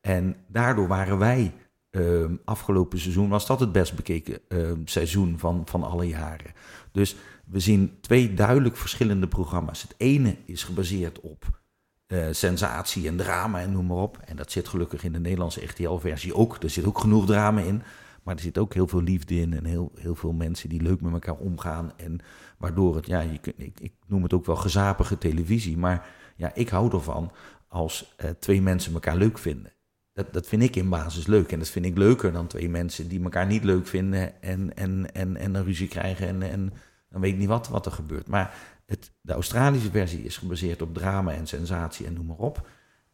En 0.00 0.36
daardoor 0.46 0.88
waren 0.88 1.18
wij 1.18 1.54
uh, 1.96 2.24
afgelopen 2.44 2.98
seizoen, 2.98 3.28
was 3.28 3.46
dat 3.46 3.60
het 3.60 3.72
best 3.72 3.96
bekeken 3.96 4.38
uh, 4.48 4.72
seizoen 4.84 5.38
van, 5.38 5.62
van 5.64 5.82
alle 5.82 6.08
jaren. 6.08 6.52
Dus 6.92 7.16
we 7.46 7.60
zien 7.60 7.96
twee 8.00 8.34
duidelijk 8.34 8.76
verschillende 8.76 9.28
programma's. 9.28 9.82
Het 9.82 9.94
ene 9.96 10.36
is 10.44 10.64
gebaseerd 10.64 11.20
op 11.20 11.60
uh, 12.06 12.26
sensatie 12.30 13.08
en 13.08 13.16
drama 13.16 13.60
en 13.60 13.72
noem 13.72 13.86
maar 13.86 13.96
op. 13.96 14.18
En 14.24 14.36
dat 14.36 14.52
zit 14.52 14.68
gelukkig 14.68 15.04
in 15.04 15.12
de 15.12 15.20
Nederlandse 15.20 15.64
RTL-versie 15.64 16.34
ook. 16.34 16.62
Er 16.62 16.70
zit 16.70 16.84
ook 16.84 16.98
genoeg 16.98 17.26
drama 17.26 17.60
in. 17.60 17.82
Maar 18.22 18.34
er 18.34 18.40
zit 18.40 18.58
ook 18.58 18.74
heel 18.74 18.86
veel 18.86 19.02
liefde 19.02 19.34
in 19.34 19.52
en 19.52 19.64
heel, 19.64 19.92
heel 19.94 20.14
veel 20.14 20.32
mensen 20.32 20.68
die 20.68 20.82
leuk 20.82 21.00
met 21.00 21.12
elkaar 21.12 21.36
omgaan. 21.36 21.92
En 21.96 22.20
waardoor 22.58 22.96
het, 22.96 23.06
ja, 23.06 23.20
je 23.20 23.38
ik, 23.56 23.80
ik 23.80 23.92
noem 24.06 24.22
het 24.22 24.32
ook 24.32 24.46
wel 24.46 24.56
gezapige 24.56 25.18
televisie. 25.18 25.78
Maar 25.78 26.08
ja, 26.36 26.54
ik 26.54 26.68
hou 26.68 26.92
ervan 26.92 27.32
als 27.68 28.14
uh, 28.24 28.30
twee 28.30 28.62
mensen 28.62 28.92
elkaar 28.92 29.16
leuk 29.16 29.38
vinden. 29.38 29.72
Dat, 30.12 30.32
dat 30.32 30.46
vind 30.46 30.62
ik 30.62 30.76
in 30.76 30.88
basis 30.88 31.26
leuk. 31.26 31.52
En 31.52 31.58
dat 31.58 31.68
vind 31.68 31.84
ik 31.84 31.96
leuker 31.96 32.32
dan 32.32 32.46
twee 32.46 32.68
mensen 32.68 33.08
die 33.08 33.22
elkaar 33.22 33.46
niet 33.46 33.64
leuk 33.64 33.86
vinden 33.86 34.42
en, 34.42 34.76
en, 34.76 35.14
en, 35.14 35.36
en 35.36 35.54
een 35.54 35.64
ruzie 35.64 35.88
krijgen. 35.88 36.28
En, 36.28 36.42
en 36.42 36.72
dan 37.08 37.20
weet 37.20 37.32
ik 37.32 37.38
niet 37.38 37.48
wat, 37.48 37.68
wat 37.68 37.86
er 37.86 37.92
gebeurt. 37.92 38.28
Maar 38.28 38.54
het, 38.86 39.12
de 39.20 39.32
Australische 39.32 39.90
versie 39.90 40.22
is 40.22 40.36
gebaseerd 40.36 40.82
op 40.82 40.94
drama 40.94 41.32
en 41.32 41.46
sensatie 41.46 42.06
en 42.06 42.12
noem 42.12 42.26
maar 42.26 42.36
op. 42.36 42.68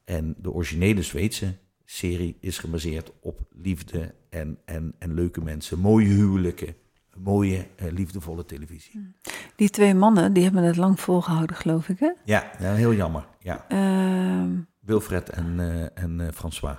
En 0.04 0.34
de 0.38 0.52
originele 0.52 1.02
Zweedse 1.02 1.54
serie 1.84 2.36
is 2.40 2.58
gebaseerd 2.58 3.12
op 3.20 3.40
liefde 3.50 4.14
en, 4.30 4.58
en, 4.64 4.94
en 4.98 5.14
leuke 5.14 5.40
mensen, 5.40 5.78
mooie 5.78 6.06
huwelijken, 6.06 6.74
mooie, 7.16 7.66
uh, 7.82 7.92
liefdevolle 7.92 8.44
televisie. 8.44 8.92
Hmm. 8.92 9.14
Die 9.56 9.70
twee 9.70 9.94
mannen, 9.94 10.32
die 10.32 10.42
hebben 10.42 10.62
het 10.62 10.76
lang 10.76 11.00
volgehouden, 11.00 11.56
geloof 11.56 11.88
ik, 11.88 11.98
hè? 11.98 12.12
Ja, 12.24 12.50
heel 12.58 12.94
jammer. 12.94 13.26
Ja. 13.38 13.66
Uh, 13.68 14.58
Wilfred 14.80 15.28
en, 15.28 15.58
uh, 15.58 15.82
en 15.94 16.18
uh, 16.20 16.28
François. 16.34 16.76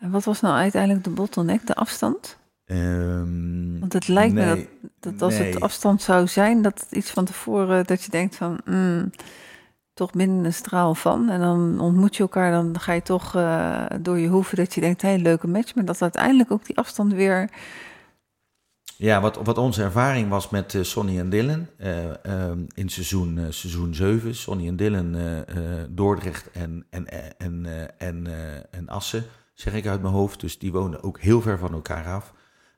En 0.00 0.10
wat 0.10 0.24
was 0.24 0.40
nou 0.40 0.54
uiteindelijk 0.54 1.04
de 1.04 1.10
bottleneck, 1.10 1.66
de 1.66 1.74
afstand? 1.74 2.38
Um, 2.64 3.80
Want 3.80 3.92
het 3.92 4.08
lijkt 4.08 4.34
me 4.34 4.68
dat, 5.00 5.12
dat 5.12 5.22
als 5.22 5.38
het 5.38 5.60
afstand 5.60 6.02
zou 6.02 6.26
zijn, 6.26 6.62
dat 6.62 6.80
het 6.80 6.92
iets 6.92 7.10
van 7.10 7.24
tevoren, 7.24 7.84
dat 7.86 8.02
je 8.02 8.10
denkt 8.10 8.36
van... 8.36 8.60
Mm, 8.64 9.10
toch 10.00 10.12
binnen 10.12 10.44
een 10.44 10.52
straal 10.52 10.94
van. 10.94 11.28
En 11.28 11.40
dan 11.40 11.80
ontmoet 11.80 12.16
je 12.16 12.22
elkaar, 12.22 12.50
dan 12.50 12.80
ga 12.80 12.92
je 12.92 13.02
toch 13.02 13.36
uh, 13.36 13.84
door 14.00 14.18
je 14.18 14.28
hoeven 14.28 14.56
dat 14.56 14.74
je 14.74 14.80
denkt, 14.80 15.02
hé, 15.02 15.08
hey, 15.08 15.18
leuke 15.18 15.46
match. 15.46 15.74
Maar 15.74 15.84
dat 15.84 16.02
uiteindelijk 16.02 16.50
ook 16.50 16.64
die 16.64 16.76
afstand 16.76 17.12
weer... 17.12 17.50
Ja, 18.96 19.20
wat, 19.20 19.36
wat 19.44 19.58
onze 19.58 19.82
ervaring 19.82 20.28
was 20.28 20.48
met 20.48 20.74
uh, 20.74 20.82
Sonny 20.82 21.18
en 21.18 21.30
Dylan 21.30 21.66
uh, 21.78 22.50
in 22.74 22.88
seizoen, 22.88 23.46
seizoen 23.48 23.94
7. 23.94 24.34
Sonny 24.34 24.66
en 24.66 24.76
Dylan, 24.76 25.16
Dordrecht 25.88 26.50
en, 26.50 26.86
en, 26.90 27.06
en, 27.38 27.66
en, 27.98 28.26
en 28.70 28.88
Assen, 28.88 29.24
zeg 29.60 29.74
ik 29.74 29.86
uit 29.86 30.02
mijn 30.02 30.14
hoofd. 30.14 30.40
Dus 30.40 30.58
die 30.58 30.72
woonden 30.72 31.02
ook 31.02 31.20
heel 31.20 31.40
ver 31.40 31.58
van 31.58 31.72
elkaar 31.72 32.06
af. 32.06 32.32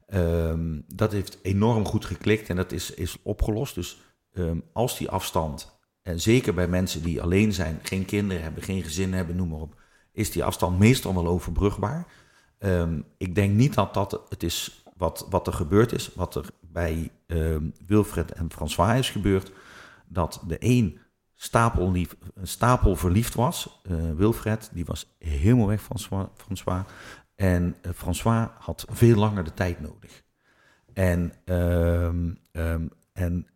Ehm, 0.06 0.80
dat 0.94 1.12
heeft 1.12 1.38
enorm 1.42 1.84
goed 1.84 2.04
geklikt 2.04 2.48
en 2.48 2.56
dat 2.56 2.72
is, 2.72 2.94
is 2.94 3.16
opgelost. 3.22 3.74
Dus 3.74 4.00
um, 4.32 4.62
als 4.72 4.98
die 4.98 5.10
afstand 5.10 5.80
en 6.02 6.20
zeker 6.20 6.54
bij 6.54 6.68
mensen 6.68 7.02
die 7.02 7.22
alleen 7.22 7.52
zijn, 7.52 7.78
geen 7.82 8.04
kinderen 8.04 8.42
hebben, 8.42 8.62
geen 8.62 8.82
gezin 8.82 9.12
hebben, 9.12 9.36
noem 9.36 9.48
maar 9.48 9.60
op, 9.60 9.80
is 10.12 10.30
die 10.30 10.44
afstand 10.44 10.78
meestal 10.78 11.14
wel 11.14 11.26
overbrugbaar. 11.26 12.06
Um, 12.58 13.04
ik 13.16 13.34
denk 13.34 13.54
niet 13.54 13.74
dat 13.74 13.94
dat 13.94 14.20
het 14.28 14.42
is 14.42 14.84
wat, 14.96 15.26
wat 15.30 15.46
er 15.46 15.52
gebeurd 15.52 15.92
is, 15.92 16.10
wat 16.14 16.34
er 16.34 16.46
bij 16.60 17.10
Wilfred 17.86 18.32
en 18.32 18.52
François 18.52 18.98
is 18.98 19.10
gebeurd, 19.10 19.52
dat 20.08 20.42
de 20.46 20.56
een 20.58 20.98
stapel, 21.42 21.90
lief, 21.90 22.16
stapel 22.42 22.96
verliefd 22.96 23.34
was. 23.34 23.80
Uh, 23.90 24.10
Wilfred, 24.10 24.70
die 24.72 24.84
was 24.84 25.14
helemaal 25.18 25.66
weg 25.66 25.82
van 25.82 26.28
François. 26.36 26.84
En 27.34 27.76
uh, 27.82 27.92
François 27.92 28.48
had 28.58 28.84
veel 28.90 29.16
langer 29.16 29.44
de 29.44 29.54
tijd 29.54 29.80
nodig. 29.80 30.22
En, 30.92 31.32
um, 31.44 32.38
en, 33.12 33.48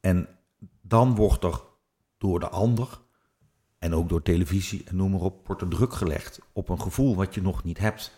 en 0.00 0.28
dan 0.82 1.14
wordt 1.14 1.44
er 1.44 1.60
door 2.18 2.40
de 2.40 2.48
ander 2.48 3.00
en 3.78 3.94
ook 3.94 4.08
door 4.08 4.22
televisie 4.22 4.84
en 4.84 4.96
noem 4.96 5.10
maar 5.10 5.20
op, 5.20 5.46
wordt 5.46 5.62
er 5.62 5.68
druk 5.68 5.92
gelegd 5.92 6.40
op 6.52 6.68
een 6.68 6.80
gevoel 6.80 7.16
wat 7.16 7.34
je 7.34 7.42
nog 7.42 7.64
niet 7.64 7.78
hebt. 7.78 8.12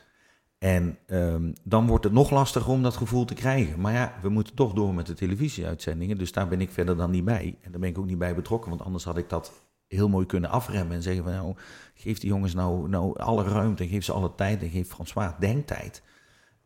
En 0.60 0.98
um, 1.06 1.52
dan 1.64 1.86
wordt 1.86 2.04
het 2.04 2.12
nog 2.12 2.30
lastiger 2.30 2.72
om 2.72 2.82
dat 2.82 2.96
gevoel 2.96 3.24
te 3.24 3.34
krijgen. 3.34 3.80
Maar 3.80 3.92
ja, 3.92 4.14
we 4.22 4.28
moeten 4.28 4.54
toch 4.54 4.72
door 4.72 4.94
met 4.94 5.06
de 5.06 5.14
televisieuitzendingen. 5.14 6.18
Dus 6.18 6.32
daar 6.32 6.48
ben 6.48 6.60
ik 6.60 6.70
verder 6.70 6.96
dan 6.96 7.10
niet 7.10 7.24
bij. 7.24 7.58
En 7.60 7.70
daar 7.70 7.80
ben 7.80 7.88
ik 7.88 7.98
ook 7.98 8.06
niet 8.06 8.18
bij 8.18 8.34
betrokken. 8.34 8.70
Want 8.70 8.82
anders 8.82 9.04
had 9.04 9.16
ik 9.16 9.28
dat 9.28 9.52
heel 9.86 10.08
mooi 10.08 10.26
kunnen 10.26 10.50
afremmen. 10.50 10.96
En 10.96 11.02
zeggen 11.02 11.24
van 11.24 11.32
nou, 11.32 11.54
geef 11.94 12.18
die 12.18 12.28
jongens 12.28 12.54
nou, 12.54 12.88
nou 12.88 13.18
alle 13.18 13.44
ruimte. 13.44 13.88
Geef 13.88 14.04
ze 14.04 14.12
alle 14.12 14.34
tijd. 14.34 14.62
En 14.62 14.70
geef 14.70 14.88
François 14.88 15.32
denktijd. 15.38 16.02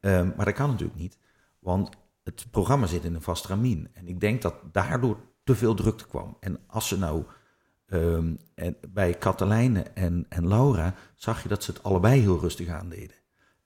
Um, 0.01 0.33
maar 0.37 0.45
dat 0.45 0.55
kan 0.55 0.71
natuurlijk 0.71 0.99
niet. 0.99 1.19
Want 1.59 1.91
het 2.23 2.47
programma 2.51 2.87
zit 2.87 3.05
in 3.05 3.15
een 3.15 3.23
vast 3.23 3.47
ramien. 3.47 3.89
En 3.93 4.09
ik 4.09 4.21
denk 4.21 4.43
dat 4.43 4.55
daardoor 4.73 5.19
te 5.45 5.55
veel 5.55 5.75
drukte 5.75 6.07
kwam. 6.07 6.37
En 6.41 6.59
als 6.67 6.89
ze 6.89 6.99
nou 6.99 7.25
um, 7.87 8.39
en 8.55 8.77
bij 8.89 9.15
Katelijne 9.15 9.83
en, 9.83 10.27
en 10.29 10.49
Laura 10.49 10.95
zag 11.15 11.43
je 11.43 11.49
dat 11.49 11.63
ze 11.63 11.71
het 11.71 11.83
allebei 11.83 12.21
heel 12.21 12.41
rustig 12.41 12.69
aandeden. 12.69 13.23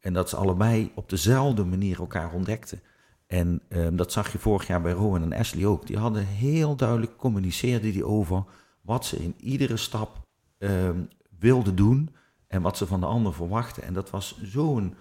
En 0.08 0.14
dat 0.14 0.28
ze 0.28 0.36
allebei 0.36 0.92
op 0.94 1.08
dezelfde 1.08 1.64
manier 1.64 1.98
elkaar 1.98 2.32
ontdekten. 2.32 2.80
En 3.26 3.60
um, 3.68 3.96
dat 3.96 4.12
zag 4.12 4.32
je 4.32 4.38
vorig 4.38 4.66
jaar 4.66 4.80
bij 4.80 4.92
Rowan 4.92 5.22
en 5.22 5.38
Ashley 5.38 5.66
ook. 5.66 5.86
Die 5.86 5.96
hadden 5.96 6.26
heel 6.26 6.76
duidelijk 6.76 7.16
communiceerden 7.16 7.92
die 7.92 8.04
over 8.04 8.44
wat 8.80 9.06
ze 9.06 9.16
in 9.16 9.34
iedere 9.38 9.76
stap 9.76 10.26
um, 10.58 11.08
wilden 11.38 11.76
doen 11.76 12.14
en 12.46 12.62
wat 12.62 12.76
ze 12.76 12.86
van 12.86 13.00
de 13.00 13.06
ander 13.06 13.34
verwachten. 13.34 13.82
En 13.82 13.94
dat 13.94 14.10
was 14.10 14.40
zo'n 14.42 14.94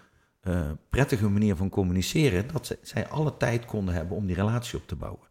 uh, 0.44 0.62
prettige 0.90 1.30
manier 1.30 1.56
van 1.56 1.70
communiceren 1.70 2.48
dat 2.54 2.66
ze, 2.66 2.80
zij 2.82 3.08
alle 3.08 3.38
tijd 3.38 3.66
konden 3.66 3.94
hebben 3.94 4.18
om 4.18 4.26
die 4.26 4.36
relatie 4.36 4.80
op 4.80 4.88
te 4.88 4.96
bouwen 4.96 5.28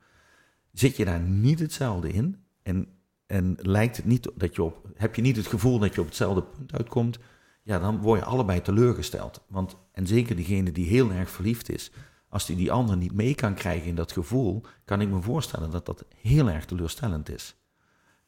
zit 0.72 0.96
je 0.96 1.04
daar 1.04 1.20
niet 1.20 1.58
hetzelfde 1.58 2.12
in 2.12 2.36
en, 2.62 2.88
en 3.26 3.56
lijkt 3.60 3.96
het 3.96 4.06
niet 4.06 4.30
dat 4.34 4.54
je 4.54 4.62
op, 4.62 4.88
heb 4.94 5.14
je 5.14 5.22
niet 5.22 5.36
het 5.36 5.46
gevoel 5.46 5.78
dat 5.78 5.94
je 5.94 6.00
op 6.00 6.06
hetzelfde 6.06 6.42
punt 6.42 6.72
uitkomt, 6.72 7.18
ja, 7.66 7.78
dan 7.78 8.00
word 8.00 8.20
je 8.20 8.26
allebei 8.26 8.62
teleurgesteld. 8.62 9.40
Want, 9.48 9.76
en 9.92 10.06
zeker 10.06 10.36
diegene 10.36 10.72
die 10.72 10.86
heel 10.86 11.10
erg 11.10 11.30
verliefd 11.30 11.70
is, 11.70 11.90
als 12.28 12.46
hij 12.46 12.56
die 12.56 12.72
ander 12.72 12.96
niet 12.96 13.12
mee 13.12 13.34
kan 13.34 13.54
krijgen 13.54 13.88
in 13.88 13.94
dat 13.94 14.12
gevoel, 14.12 14.62
kan 14.84 15.00
ik 15.00 15.08
me 15.08 15.20
voorstellen 15.20 15.70
dat 15.70 15.86
dat 15.86 16.04
heel 16.20 16.50
erg 16.50 16.64
teleurstellend 16.64 17.28
is. 17.28 17.56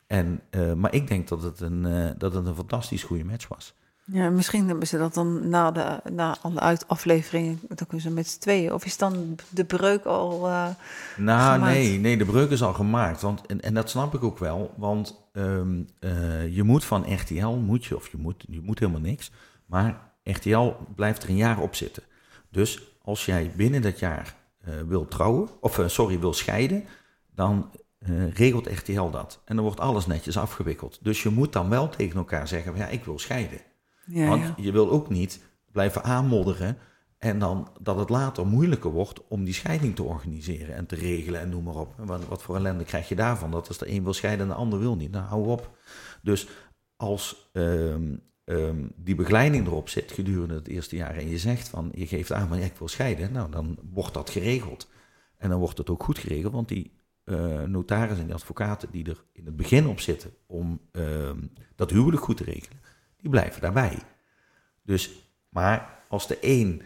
En, 0.06 0.40
uh, 0.50 0.72
maar 0.72 0.94
ik 0.94 1.08
denk 1.08 1.28
dat 1.28 1.42
het, 1.42 1.60
een, 1.60 1.84
uh, 1.84 2.10
dat 2.16 2.34
het 2.34 2.46
een 2.46 2.54
fantastisch 2.54 3.02
goede 3.02 3.24
match 3.24 3.48
was. 3.48 3.74
Ja, 4.12 4.30
misschien 4.30 4.68
hebben 4.68 4.86
ze 4.86 4.98
dat 4.98 5.14
dan 5.14 5.48
na, 5.48 5.70
de, 5.70 6.00
na 6.10 6.36
alle 6.42 6.78
afleveringen, 6.86 7.60
dan 7.68 7.86
kunnen 7.86 8.00
ze 8.00 8.10
met 8.10 8.28
z'n 8.28 8.38
tweeën. 8.38 8.72
Of 8.72 8.84
is 8.84 8.96
dan 8.96 9.38
de 9.48 9.64
breuk 9.64 10.04
al 10.04 10.48
uh, 10.48 10.68
Nou, 11.16 11.52
gemaakt? 11.52 11.72
nee, 11.72 11.98
nee, 11.98 12.16
de 12.16 12.24
breuk 12.24 12.50
is 12.50 12.62
al 12.62 12.74
gemaakt. 12.74 13.20
Want, 13.20 13.46
en, 13.46 13.60
en 13.60 13.74
dat 13.74 13.90
snap 13.90 14.14
ik 14.14 14.22
ook 14.22 14.38
wel, 14.38 14.74
want 14.76 15.28
um, 15.32 15.86
je 16.50 16.62
moet 16.62 16.84
van 16.84 17.14
RTL, 17.14 17.48
moet 17.48 17.84
je, 17.84 17.96
of 17.96 18.08
je 18.08 18.16
moet, 18.16 18.44
je 18.48 18.60
moet 18.60 18.78
helemaal 18.78 19.00
niks. 19.00 19.30
Maar 19.66 20.00
RTL 20.22 20.72
blijft 20.94 21.22
er 21.22 21.28
een 21.28 21.36
jaar 21.36 21.60
op 21.60 21.74
zitten. 21.74 22.02
Dus 22.50 22.96
als 23.02 23.24
jij 23.24 23.52
binnen 23.56 23.82
dat 23.82 23.98
jaar 23.98 24.34
wil 24.86 25.08
trouwen, 25.08 25.48
of 25.60 25.82
sorry, 25.86 26.18
wil 26.20 26.32
scheiden, 26.32 26.84
dan 27.34 27.70
uh, 27.98 28.32
regelt 28.32 28.66
RTL 28.66 29.10
dat. 29.10 29.40
En 29.44 29.54
dan 29.56 29.64
wordt 29.64 29.80
alles 29.80 30.06
netjes 30.06 30.38
afgewikkeld. 30.38 30.98
Dus 31.02 31.22
je 31.22 31.28
moet 31.28 31.52
dan 31.52 31.68
wel 31.68 31.88
tegen 31.88 32.16
elkaar 32.16 32.48
zeggen: 32.48 32.76
ja, 32.76 32.86
ik 32.86 33.04
wil 33.04 33.18
scheiden. 33.18 33.60
Ja, 34.08 34.28
Want 34.28 34.42
ja. 34.42 34.54
je 34.56 34.72
wil 34.72 34.90
ook 34.90 35.08
niet 35.08 35.40
blijven 35.72 36.02
aanmodderen. 36.02 36.78
En 37.18 37.38
dan 37.38 37.68
dat 37.80 37.98
het 37.98 38.08
later 38.08 38.46
moeilijker 38.46 38.90
wordt 38.90 39.28
om 39.28 39.44
die 39.44 39.54
scheiding 39.54 39.94
te 39.94 40.02
organiseren 40.02 40.74
en 40.74 40.86
te 40.86 40.94
regelen 40.94 41.40
en 41.40 41.48
noem 41.48 41.64
maar 41.64 41.76
op. 41.76 41.94
Wat, 41.96 42.26
wat 42.26 42.42
voor 42.42 42.56
ellende 42.56 42.84
krijg 42.84 43.08
je 43.08 43.16
daarvan? 43.16 43.50
Dat 43.50 43.68
als 43.68 43.78
de 43.78 43.90
een 43.90 44.02
wil 44.02 44.12
scheiden 44.12 44.46
en 44.46 44.52
de 44.52 44.58
ander 44.58 44.78
wil 44.78 44.96
niet. 44.96 45.10
Nou, 45.10 45.24
hou 45.24 45.46
op. 45.46 45.78
Dus 46.22 46.48
als 46.96 47.50
um, 47.52 48.22
um, 48.44 48.92
die 48.96 49.14
begeleiding 49.14 49.66
erop 49.66 49.88
zit 49.88 50.12
gedurende 50.12 50.54
het 50.54 50.68
eerste 50.68 50.96
jaar 50.96 51.16
en 51.16 51.28
je 51.28 51.38
zegt 51.38 51.68
van 51.68 51.92
je 51.94 52.06
geeft 52.06 52.32
aan, 52.32 52.48
maar 52.48 52.58
ja, 52.58 52.64
ik 52.64 52.76
wil 52.78 52.88
scheiden, 52.88 53.32
nou 53.32 53.50
dan 53.50 53.78
wordt 53.92 54.14
dat 54.14 54.30
geregeld. 54.30 54.88
En 55.36 55.48
dan 55.48 55.58
wordt 55.58 55.78
het 55.78 55.90
ook 55.90 56.02
goed 56.02 56.18
geregeld, 56.18 56.52
want 56.52 56.68
die 56.68 56.92
uh, 57.24 57.62
notarissen 57.62 58.20
en 58.20 58.26
die 58.26 58.34
advocaten 58.34 58.88
die 58.90 59.04
er 59.04 59.24
in 59.32 59.46
het 59.46 59.56
begin 59.56 59.86
op 59.86 60.00
zitten 60.00 60.30
om 60.46 60.80
uh, 60.92 61.30
dat 61.76 61.90
huwelijk 61.90 62.22
goed 62.22 62.36
te 62.36 62.44
regelen, 62.44 62.77
die 63.20 63.30
blijven 63.30 63.60
daarbij. 63.60 63.98
Dus, 64.82 65.30
maar 65.48 66.02
als 66.08 66.26
de 66.28 66.38
een 66.40 66.82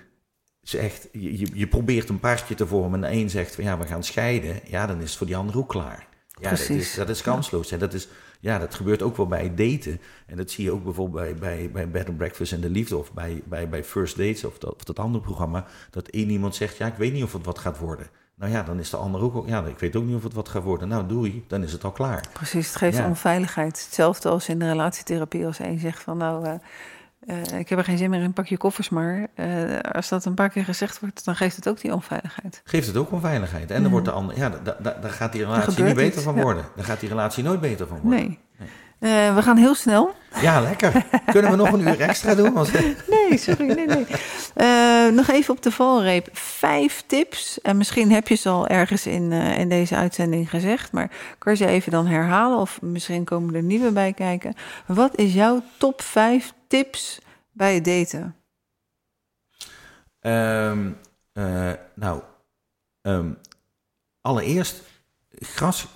zegt, 0.61 1.09
je, 1.13 1.57
je, 1.59 1.67
probeert 1.67 2.09
een 2.09 2.21
paardje 2.21 2.55
te 2.55 2.67
vormen 2.67 3.05
en 3.05 3.11
de 3.11 3.17
een 3.17 3.31
zegt 3.31 3.55
van 3.55 3.65
ja, 3.65 3.79
we 3.79 3.87
gaan 3.87 4.05
scheiden, 4.05 4.61
ja, 4.65 4.87
dan 4.87 5.01
is 5.01 5.09
het 5.09 5.19
voor 5.19 5.27
die 5.27 5.37
ander 5.37 5.59
ook 5.59 5.69
klaar. 5.69 6.07
Ja, 6.41 6.51
dat 6.51 6.69
is, 6.69 6.95
dat 6.95 7.09
is 7.09 7.23
kansloos. 7.23 7.71
En 7.71 7.79
dat, 7.79 7.95
is, 7.95 8.09
ja, 8.41 8.59
dat 8.59 8.75
gebeurt 8.75 9.03
ook 9.03 9.17
wel 9.17 9.27
bij 9.27 9.55
daten. 9.55 10.01
En 10.27 10.37
dat 10.37 10.51
zie 10.51 10.65
je 10.65 10.71
ook 10.71 10.85
bijvoorbeeld 10.85 11.23
bij, 11.23 11.35
bij, 11.35 11.71
bij 11.71 11.91
Bed 11.91 12.09
and 12.09 12.17
Breakfast 12.17 12.53
en 12.53 12.61
de 12.61 12.71
Liefde... 12.71 12.97
of 12.97 13.13
bij, 13.13 13.43
bij, 13.45 13.69
bij 13.69 13.85
First 13.85 14.17
Dates 14.17 14.45
of 14.45 14.59
dat, 14.59 14.75
of 14.75 14.85
dat 14.85 14.99
andere 14.99 15.25
programma... 15.25 15.67
dat 15.91 16.09
één 16.09 16.31
iemand 16.31 16.55
zegt, 16.55 16.77
ja, 16.77 16.87
ik 16.87 16.95
weet 16.95 17.13
niet 17.13 17.23
of 17.23 17.33
het 17.33 17.45
wat 17.45 17.59
gaat 17.59 17.79
worden. 17.79 18.11
Nou 18.43 18.55
ja, 18.55 18.63
dan 18.63 18.79
is 18.79 18.91
de 18.91 18.97
ander 18.97 19.21
ook, 19.21 19.49
ja, 19.49 19.65
ik 19.65 19.79
weet 19.79 19.97
ook 19.97 20.05
niet 20.05 20.17
of 20.17 20.23
het 20.23 20.33
wat 20.35 20.49
gaat 20.49 20.63
worden. 20.63 20.89
Nou, 20.89 21.07
doei, 21.07 21.45
dan 21.49 21.63
is 21.63 21.73
het 21.73 21.85
al 21.85 21.91
klaar. 21.93 22.25
Precies, 22.33 22.67
het 22.67 22.77
geeft 22.77 22.97
Ja. 22.97 23.07
onveiligheid. 23.07 23.83
Hetzelfde 23.85 24.29
als 24.29 24.49
in 24.49 24.59
de 24.59 24.67
relatietherapie, 24.69 25.47
als 25.47 25.59
één 25.59 25.79
zegt 25.79 26.03
van 26.03 26.17
nou, 26.17 26.47
eh, 26.47 26.55
eh, 27.53 27.59
ik 27.59 27.69
heb 27.69 27.79
er 27.79 27.85
geen 27.85 27.99
zin 27.99 28.11
meer 28.11 28.21
in, 28.23 28.33
pak 28.33 28.47
je 28.47 28.57
koffers 28.57 28.89
maar. 28.89 29.27
Eh, 29.35 29.79
als 29.79 30.09
dat 30.09 30.25
een 30.25 30.35
paar 30.35 30.49
keer 30.49 30.65
gezegd 30.65 31.01
wordt, 31.01 31.25
dan 31.25 31.37
geeft 31.37 31.57
het 31.57 31.69
ook 31.69 31.81
die 31.81 31.95
onveiligheid. 31.95 32.61
Geeft 32.65 32.87
het 32.87 32.97
ook 32.97 33.13
onveiligheid. 33.13 33.71
En 33.71 33.83
dan 33.83 33.91
wordt 33.91 34.07
de 34.07 34.13
ander, 34.13 34.37
ja, 34.37 34.49
da- 34.49 34.77
da- 34.81 34.97
daar 35.01 35.11
gaat 35.11 35.33
die 35.33 35.45
relatie 35.45 35.85
niet 35.85 35.95
beter 35.95 36.23
van 36.23 36.35
ja. 36.35 36.43
worden. 36.43 36.65
Daar 36.77 36.85
gaat 36.85 37.01
die 37.01 37.09
relatie 37.09 37.45
nooit 37.45 37.61
beter 37.61 37.87
van 37.87 38.01
worden. 38.01 38.21
Nee. 38.21 38.39
Eh, 39.03 39.35
we 39.35 39.43
gaan 39.43 39.57
heel 39.57 39.75
snel. 39.75 40.15
Ja, 40.41 40.61
lekker. 40.61 41.05
Kunnen 41.33 41.51
we 41.51 41.57
nog 41.57 41.73
een 41.73 41.81
uur 41.81 42.01
extra 42.01 42.35
doen? 42.35 42.53
Want, 42.53 42.73
Nee, 43.29 43.39
sorry, 43.39 43.67
nee, 43.67 43.87
nee. 43.87 44.07
Eh, 44.55 45.13
nog 45.13 45.29
even 45.29 45.55
op 45.55 45.63
de 45.63 45.71
valreep. 45.71 46.29
Vijf 46.33 47.03
tips. 47.07 47.61
En 47.61 47.77
misschien 47.77 48.13
heb 48.13 48.29
je 48.29 48.35
ze 48.35 48.49
al 48.49 48.67
ergens 48.67 49.07
in, 49.07 49.33
eh, 49.33 49.59
in 49.59 49.69
deze 49.69 49.97
uitzending 49.97 50.51
gezegd. 50.51 50.93
Maar 50.93 51.11
kan 51.39 51.53
je 51.53 51.59
ze 51.59 51.67
even 51.67 51.93
dan 51.93 52.07
herhalen? 52.07 52.59
Of 52.59 52.83
misschien 52.83 53.25
komen 53.25 53.55
er 53.55 53.63
nieuwe 53.63 53.91
bij 53.91 54.13
kijken. 54.13 54.55
Wat 54.87 55.17
is 55.17 55.35
jouw 55.35 55.63
top 55.79 56.03
vijf 56.03 56.53
tips 56.67 57.21
bij 57.53 57.75
het 57.75 57.85
daten? 57.85 58.37
Ehm, 60.21 60.91
eh, 61.33 61.73
nou, 61.95 62.23
ehm, 63.01 63.33
allereerst 64.21 64.83
gras. 65.41 65.87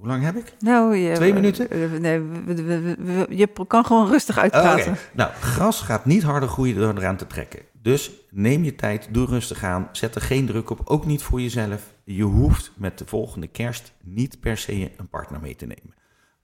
Hoe 0.00 0.08
lang 0.08 0.22
heb 0.22 0.36
ik? 0.36 0.52
Nou, 0.58 0.96
je, 0.96 1.14
Twee 1.14 1.32
minuten? 1.34 1.70
eh, 1.70 1.90
nee, 1.92 3.36
je 3.38 3.48
kan 3.66 3.84
gewoon 3.84 4.08
rustig 4.08 4.36
Oh, 4.36 4.42
uitpraten. 4.42 4.92
oké. 4.92 5.00
Nou, 5.12 5.30
gras 5.32 5.80
gaat 5.80 6.04
niet 6.04 6.22
harder 6.22 6.48
groeien 6.48 6.76
door 6.76 6.94
eraan 6.96 7.16
te 7.16 7.26
trekken. 7.26 7.60
Dus 7.82 8.10
neem 8.30 8.64
je 8.64 8.74
tijd, 8.74 9.08
doe 9.10 9.26
rustig 9.26 9.64
aan, 9.64 9.88
zet 9.92 10.14
er 10.14 10.20
geen 10.20 10.46
druk 10.46 10.70
op, 10.70 10.80
ook 10.84 11.06
niet 11.06 11.22
voor 11.22 11.40
jezelf. 11.40 11.94
Je 12.04 12.22
hoeft 12.22 12.72
met 12.76 12.98
de 12.98 13.06
volgende 13.06 13.46
kerst 13.46 13.92
niet 14.02 14.40
per 14.40 14.56
se 14.56 14.90
een 14.96 15.08
partner 15.08 15.40
mee 15.40 15.56
te 15.56 15.66
nemen. 15.66 15.94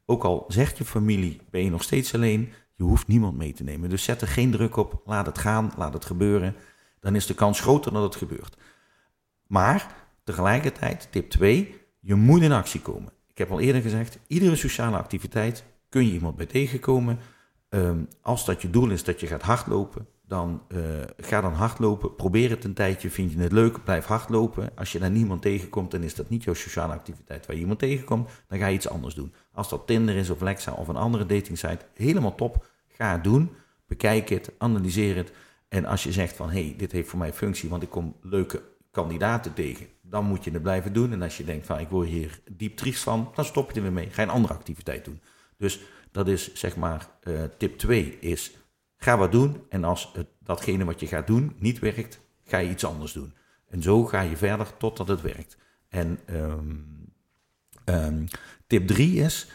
Ook 0.06 0.24
al 0.24 0.44
zegt 0.48 0.78
je 0.78 0.84
familie, 0.84 1.40
ben 1.50 1.64
je 1.64 1.70
nog 1.70 1.82
steeds 1.82 2.14
alleen, 2.14 2.52
je 2.74 2.82
hoeft 2.84 3.06
niemand 3.06 3.36
mee 3.36 3.52
te 3.52 3.64
nemen. 3.64 3.88
Dus 3.88 4.04
zet 4.04 4.20
er 4.20 4.28
geen 4.28 4.50
druk 4.50 4.76
op, 4.76 5.02
laat 5.04 5.26
het 5.26 5.38
gaan, 5.38 5.72
laat 5.76 5.92
het 5.92 6.04
gebeuren. 6.04 6.54
Dan 7.00 7.14
is 7.14 7.26
de 7.26 7.34
kans 7.34 7.60
groter 7.60 7.92
dat 7.92 8.02
het 8.02 8.16
gebeurt. 8.16 8.56
Maar 9.46 9.94
tegelijkertijd, 10.24 11.08
tip 11.10 11.30
2, 11.30 11.80
je 12.00 12.14
moet 12.14 12.42
in 12.42 12.52
actie 12.52 12.80
komen. 12.80 13.12
Ik 13.36 13.42
heb 13.42 13.50
al 13.50 13.60
eerder 13.60 13.82
gezegd, 13.82 14.18
iedere 14.26 14.56
sociale 14.56 14.96
activiteit 14.96 15.64
kun 15.88 16.06
je 16.06 16.12
iemand 16.12 16.36
bij 16.36 16.46
tegenkomen. 16.46 17.18
Ehm, 17.68 17.98
als 18.20 18.44
dat 18.44 18.62
je 18.62 18.70
doel 18.70 18.90
is 18.90 19.04
dat 19.04 19.20
je 19.20 19.26
gaat 19.26 19.42
hardlopen, 19.42 20.06
dan 20.26 20.62
eh, 20.68 20.80
ga 21.16 21.40
dan 21.40 21.52
hardlopen. 21.52 22.14
Probeer 22.14 22.50
het 22.50 22.64
een 22.64 22.74
tijdje, 22.74 23.10
vind 23.10 23.32
je 23.32 23.38
het 23.38 23.52
leuk, 23.52 23.84
blijf 23.84 24.04
hardlopen. 24.04 24.70
Als 24.76 24.92
je 24.92 24.98
daar 24.98 25.10
niemand 25.10 25.42
tegenkomt, 25.42 25.90
dan 25.90 26.02
is 26.02 26.14
dat 26.14 26.28
niet 26.28 26.44
jouw 26.44 26.54
sociale 26.54 26.92
activiteit 26.92 27.46
waar 27.46 27.56
je 27.56 27.62
iemand 27.62 27.78
tegenkomt. 27.78 28.30
Dan 28.48 28.58
ga 28.58 28.66
je 28.66 28.74
iets 28.74 28.88
anders 28.88 29.14
doen. 29.14 29.32
Als 29.52 29.68
dat 29.68 29.86
Tinder 29.86 30.16
is 30.16 30.30
of 30.30 30.40
Lexa 30.40 30.72
of 30.72 30.88
een 30.88 30.96
andere 30.96 31.26
datingsite, 31.26 31.84
helemaal 31.94 32.34
top. 32.34 32.66
Ga 32.88 33.12
het 33.12 33.24
doen, 33.24 33.50
bekijk 33.86 34.28
het, 34.28 34.52
analyseer 34.58 35.16
het. 35.16 35.32
En 35.68 35.84
als 35.84 36.02
je 36.02 36.12
zegt 36.12 36.36
van, 36.36 36.50
hé, 36.50 36.64
hey, 36.64 36.74
dit 36.76 36.92
heeft 36.92 37.08
voor 37.08 37.18
mij 37.18 37.32
functie, 37.32 37.68
want 37.68 37.82
ik 37.82 37.90
kom 37.90 38.16
leuke 38.22 38.62
kandidaten 38.90 39.54
tegen, 39.54 39.86
dan 40.08 40.24
moet 40.24 40.44
je 40.44 40.50
het 40.50 40.62
blijven 40.62 40.92
doen. 40.92 41.12
En 41.12 41.22
als 41.22 41.36
je 41.36 41.44
denkt 41.44 41.66
van, 41.66 41.78
ik 41.78 41.88
word 41.88 42.08
hier 42.08 42.40
diep 42.50 42.76
triest 42.76 43.02
van, 43.02 43.30
dan 43.34 43.44
stop 43.44 43.70
je 43.70 43.76
er 43.76 43.82
weer 43.82 43.92
mee. 43.92 44.10
Ga 44.10 44.22
je 44.22 44.28
een 44.28 44.34
andere 44.34 44.54
activiteit 44.54 45.04
doen. 45.04 45.20
Dus 45.56 45.80
dat 46.10 46.28
is 46.28 46.54
zeg 46.54 46.76
maar, 46.76 47.08
eh, 47.20 47.42
tip 47.58 47.78
2 47.78 48.18
is, 48.20 48.56
ga 48.96 49.18
wat 49.18 49.32
doen. 49.32 49.62
En 49.68 49.84
als 49.84 50.10
het, 50.12 50.26
datgene 50.38 50.84
wat 50.84 51.00
je 51.00 51.06
gaat 51.06 51.26
doen 51.26 51.56
niet 51.58 51.78
werkt, 51.78 52.20
ga 52.44 52.58
je 52.58 52.70
iets 52.70 52.84
anders 52.84 53.12
doen. 53.12 53.34
En 53.68 53.82
zo 53.82 54.04
ga 54.04 54.20
je 54.20 54.36
verder 54.36 54.76
totdat 54.76 55.08
het 55.08 55.20
werkt. 55.20 55.56
En 55.88 56.18
ehm, 56.26 56.74
ehm, 57.84 58.26
tip 58.66 58.86
3 58.86 59.20
is, 59.20 59.50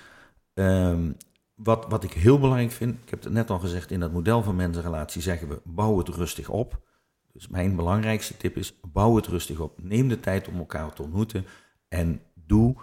ehm, 0.53 1.11
wat, 1.55 1.85
wat 1.89 2.03
ik 2.03 2.13
heel 2.13 2.39
belangrijk 2.39 2.71
vind, 2.71 3.03
ik 3.03 3.09
heb 3.09 3.23
het 3.23 3.33
net 3.33 3.49
al 3.49 3.59
gezegd, 3.59 3.91
in 3.91 3.99
dat 3.99 4.11
model 4.11 4.43
van 4.43 4.55
mensenrelatie 4.55 5.21
zeggen 5.21 5.47
we, 5.47 5.61
bouw 5.63 5.97
het 5.97 6.07
rustig 6.07 6.49
op. 6.49 6.89
Dus 7.33 7.47
mijn 7.47 7.75
belangrijkste 7.75 8.37
tip 8.37 8.57
is, 8.57 8.79
bouw 8.81 9.15
het 9.15 9.27
rustig 9.27 9.59
op. 9.59 9.83
Neem 9.83 10.07
de 10.07 10.19
tijd 10.19 10.47
om 10.47 10.57
elkaar 10.57 10.93
te 10.93 11.01
ontmoeten 11.01 11.45
en 11.87 12.21
doe 12.33 12.75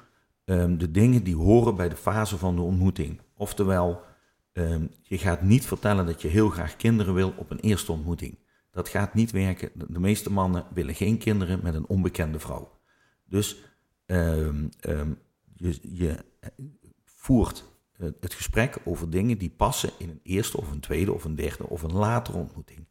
ehm, 0.45 0.77
de 0.77 0.91
dingen 0.91 1.25
die 1.25 1.37
horen 1.37 1.77
bij 1.77 1.89
de 1.89 1.97
fase 1.97 2.39
van 2.39 2.57
de 2.57 2.63
ontmoeting. 2.63 3.21
Oftewel, 3.37 4.01
ehm, 4.53 4.87
je 5.03 5.19
gaat 5.19 5.43
niet 5.43 5.67
vertellen 5.67 6.07
dat 6.07 6.23
je 6.23 6.29
heel 6.29 6.49
graag 6.49 6.77
kinderen 6.77 7.15
wil 7.15 7.33
op 7.37 7.51
een 7.51 7.61
eerste 7.61 7.93
ontmoeting. 7.93 8.39
Dat 8.71 8.89
gaat 8.89 9.15
niet 9.15 9.31
werken. 9.31 9.71
De 9.75 10.01
meeste 10.01 10.33
mannen 10.33 10.67
willen 10.75 10.95
geen 10.95 11.19
kinderen 11.19 11.61
met 11.63 11.75
een 11.75 11.89
onbekende 11.89 12.39
vrouw. 12.39 12.79
Dus 13.25 13.57
ehm, 14.07 14.67
je, 15.55 15.79
je 15.83 16.25
voert 17.05 17.65
eh, 17.93 18.09
het 18.21 18.35
gesprek 18.35 18.77
over 18.85 19.11
dingen 19.11 19.39
die 19.39 19.51
passen 19.51 19.91
in 19.99 20.09
een 20.09 20.21
eerste 20.23 20.57
of 20.57 20.71
een 20.71 20.81
tweede 20.81 21.13
of 21.13 21.25
een 21.25 21.35
derde 21.35 21.69
of 21.69 21.83
een 21.83 21.93
latere 21.93 22.39
ontmoeting. 22.39 22.87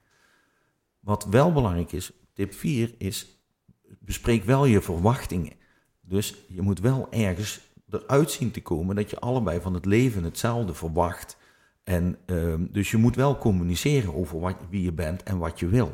Wat 1.07 1.25
wel 1.25 1.51
belangrijk 1.51 1.91
is, 1.91 2.11
tip 2.33 2.53
4 2.53 2.95
is, 2.97 3.41
bespreek 3.99 4.43
wel 4.43 4.65
je 4.65 4.81
verwachtingen. 4.81 5.53
Dus 6.01 6.35
je 6.47 6.61
moet 6.61 6.79
wel 6.79 7.07
ergens 7.09 7.59
eruit 7.89 8.31
zien 8.31 8.51
te 8.51 8.61
komen 8.61 8.95
dat 8.95 9.09
je 9.09 9.19
allebei 9.19 9.61
van 9.61 9.73
het 9.73 9.85
leven 9.85 10.23
hetzelfde 10.23 10.73
verwacht. 10.73 11.37
En 11.83 12.17
ehm, 12.25 12.65
dus 12.71 12.91
je 12.91 12.97
moet 12.97 13.15
wel 13.15 13.37
communiceren 13.37 14.15
over 14.15 14.39
wat, 14.39 14.55
wie 14.69 14.83
je 14.83 14.91
bent 14.91 15.23
en 15.23 15.37
wat 15.37 15.59
je 15.59 15.67
wil. 15.67 15.91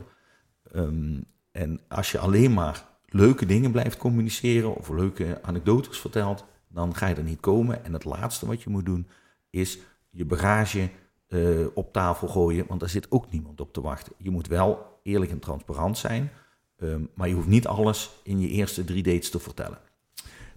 Ehm, 0.72 1.22
en 1.51 1.80
als 1.88 2.11
je 2.11 2.20
alleen 2.20 2.53
maar 2.53 2.86
leuke 3.05 3.45
dingen 3.45 3.72
blijft 3.72 3.97
communiceren 3.97 4.76
of 4.76 4.89
leuke 4.89 5.39
anekdotes 5.41 5.99
vertelt, 5.99 6.45
dan 6.68 6.95
ga 6.95 7.07
je 7.07 7.16
er 7.16 7.24
niet 7.24 7.39
komen. 7.39 7.86
En 7.86 7.93
het 7.93 8.05
laatste 8.05 8.45
wat 8.45 8.61
je 8.61 8.70
moet 8.70 8.86
doen 8.86 9.07
is 9.49 9.80
je 10.09 10.26
bagage 10.26 10.89
eh, 11.28 11.66
op 11.74 11.93
tafel 11.93 12.28
gooien, 12.28 12.66
want 12.68 12.80
daar 12.80 12.89
zit 12.89 13.11
ook 13.11 13.32
niemand 13.32 13.61
op 13.61 13.74
te 13.74 13.82
wachten. 13.82 14.14
Je 14.18 14.30
moet 14.30 14.47
wel 14.47 14.91
eerlijk 15.04 15.32
en 15.32 15.39
transparant 15.39 15.97
zijn, 15.97 16.32
ehm, 16.78 17.06
maar 17.14 17.28
je 17.28 17.34
hoeft 17.34 17.47
niet 17.47 17.68
alles 17.68 18.10
in 18.24 18.39
je 18.39 18.47
eerste 18.47 18.84
drie 18.84 19.04
dates 19.04 19.30
te 19.30 19.39
vertellen. 19.39 19.80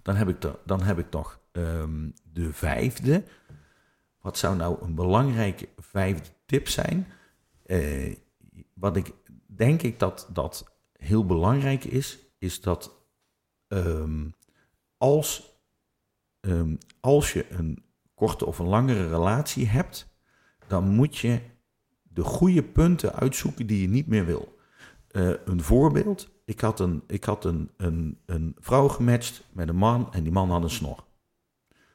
Dan 0.01 0.15
heb 0.15 0.29
ik, 0.29 0.51
dan 0.65 0.81
heb 0.81 0.99
ik 0.99 1.11
nog 1.11 1.39
ehm, 1.51 2.09
de 2.33 2.53
vijfde. 2.53 3.23
Wat 4.21 4.37
zou 4.37 4.55
nou 4.55 4.81
een 4.81 4.95
belangrijke 4.95 5.69
vijfde 5.77 6.29
tip 6.45 6.67
zijn? 6.67 7.07
Eh, 7.65 8.15
wat 8.73 8.95
ik 8.95 9.13
denk 9.45 9.81
ik 9.81 9.99
dat 9.99 10.29
dat 10.33 10.71
heel 10.91 11.25
belangrijk 11.25 11.83
is, 11.83 12.17
is 12.37 12.61
dat 12.61 12.91
ehm, 13.67 14.29
als, 14.97 15.55
als 16.99 17.33
je 17.33 17.51
een 17.51 17.83
korte 18.13 18.45
of 18.45 18.59
een 18.59 18.67
langere 18.67 19.07
relatie 19.09 19.67
hebt, 19.67 20.07
dan 20.67 20.87
moet 20.87 21.17
je 21.17 21.41
de 22.17 22.23
goede 22.23 22.63
punten 22.63 23.13
uitzoeken 23.13 23.67
die 23.67 23.81
je 23.81 23.87
niet 23.87 24.07
meer 24.07 24.25
wil. 24.25 24.57
Eh, 25.07 25.29
een 25.45 25.63
voorbeeld, 25.63 26.29
ik 26.45 26.59
had, 26.59 26.79
een, 26.79 27.03
ik 27.07 27.23
had 27.23 27.45
een, 27.45 27.69
een, 27.77 28.19
een 28.25 28.55
vrouw 28.59 28.87
gematcht 28.87 29.43
met 29.51 29.69
een 29.69 29.75
man 29.75 30.13
en 30.13 30.23
die 30.23 30.31
man 30.31 30.51
had 30.51 30.63
een 30.63 30.69
snor. 30.69 31.03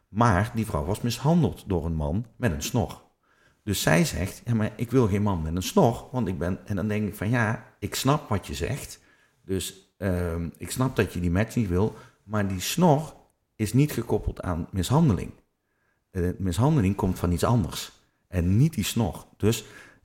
Maar 0.08 0.52
die 0.54 0.66
vrouw 0.66 0.84
was 0.84 1.00
mishandeld 1.00 1.64
door 1.66 1.84
een 1.84 1.94
man 1.94 2.26
met 2.36 2.52
een 2.52 2.62
snor. 2.62 3.02
Dus 3.62 3.82
zij 3.82 4.04
zegt, 4.04 4.42
ja, 4.44 4.54
maar 4.54 4.72
ik 4.76 4.90
wil 4.90 5.08
geen 5.08 5.22
man 5.22 5.42
met 5.42 5.56
een 5.56 5.62
snor, 5.62 6.08
want 6.12 6.28
ik 6.28 6.38
ben... 6.38 6.66
En 6.66 6.76
dan 6.76 6.88
denk 6.88 7.08
ik 7.08 7.14
van, 7.14 7.28
ja, 7.28 7.74
ik 7.78 7.94
snap 7.94 8.28
wat 8.28 8.46
je 8.46 8.54
zegt. 8.54 9.00
Dus 9.44 9.94
ehm, 9.98 10.48
ik 10.56 10.70
snap 10.70 10.96
dat 10.96 11.12
je 11.12 11.20
die 11.20 11.30
match 11.30 11.56
niet 11.56 11.68
wil, 11.68 11.94
maar 12.24 12.48
die 12.48 12.60
snor 12.60 13.14
is 13.56 13.72
niet 13.72 13.92
gekoppeld 13.92 14.40
aan 14.40 14.68
mishandeling. 14.70 15.30
Uh, 16.10 16.30
mishandeling 16.38 16.96
komt 16.96 17.18
van 17.18 17.32
iets 17.32 17.44
anders 17.44 17.92
en 18.32 18.56
niet 18.56 18.74
die 18.74 18.84
snor. 18.84 19.26
Dus 19.36 19.64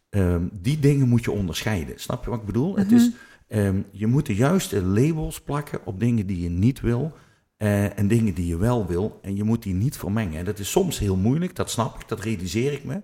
ehm, 0.09 0.47
die 0.51 0.79
dingen 0.79 1.07
moet 1.07 1.23
je 1.23 1.31
onderscheiden. 1.31 1.99
Snap 1.99 2.23
je 2.23 2.29
wat 2.29 2.39
ik 2.39 2.45
bedoel? 2.45 2.77
Het 2.77 2.91
is, 2.91 3.11
mhm. 3.49 3.59
um, 3.59 3.85
je 3.91 4.07
moet 4.07 4.25
de 4.25 4.35
juiste 4.35 4.83
labels 4.83 5.41
plakken 5.41 5.85
op 5.85 5.99
dingen 5.99 6.27
die 6.27 6.41
je 6.41 6.49
niet 6.49 6.81
wil 6.81 7.13
uh, 7.57 7.97
en 7.97 8.07
dingen 8.07 8.33
die 8.33 8.47
je 8.47 8.57
wel 8.57 8.85
wil. 8.85 9.19
En 9.21 9.35
je 9.35 9.43
moet 9.43 9.63
die 9.63 9.73
niet 9.73 9.97
vermengen. 9.97 10.39
En 10.39 10.45
dat 10.45 10.59
is 10.59 10.71
soms 10.71 10.99
heel 10.99 11.15
moeilijk, 11.15 11.55
dat 11.55 11.69
snap 11.69 12.01
ik, 12.01 12.07
dat 12.07 12.19
realiseer 12.19 12.73
ik 12.73 12.83
me. 12.83 13.01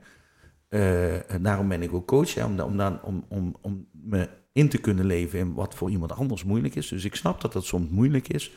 Uh, 0.69 1.31
en 1.31 1.43
daarom 1.43 1.67
ben 1.67 1.81
ik 1.81 1.93
ook 1.93 2.07
coach, 2.07 2.45
om, 2.45 2.59
om, 2.59 2.77
dan, 2.77 3.01
om, 3.01 3.25
om, 3.27 3.55
om 3.61 3.87
me 3.91 4.29
in 4.51 4.69
te 4.69 4.77
kunnen 4.77 5.05
leven 5.05 5.39
in 5.39 5.53
wat 5.53 5.75
voor 5.75 5.89
iemand 5.89 6.11
anders 6.11 6.43
moeilijk 6.43 6.75
is. 6.75 6.87
Dus 6.87 7.05
ik 7.05 7.15
snap 7.15 7.41
dat 7.41 7.53
dat 7.53 7.65
soms 7.65 7.89
moeilijk 7.89 8.27
is. 8.27 8.51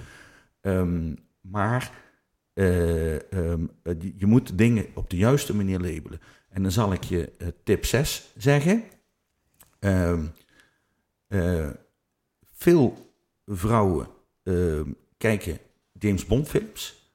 Um, 0.60 1.16
maar 1.40 1.90
uh, 2.54 3.14
um, 3.14 3.70
je 4.16 4.26
moet 4.26 4.58
dingen 4.58 4.86
op 4.94 5.10
de 5.10 5.16
juiste 5.16 5.54
manier 5.54 5.80
labelen. 5.80 6.20
En 6.56 6.62
dan 6.62 6.70
zal 6.70 6.92
ik 6.92 7.04
je 7.04 7.32
uh, 7.38 7.48
tip 7.64 7.84
6 7.84 8.32
zeggen. 8.36 8.84
Um, 9.80 10.32
veel 12.54 13.12
vrouwen 13.46 14.08
kijken 15.16 15.58
James 15.98 16.26
Bond 16.26 16.48
films. 16.48 17.12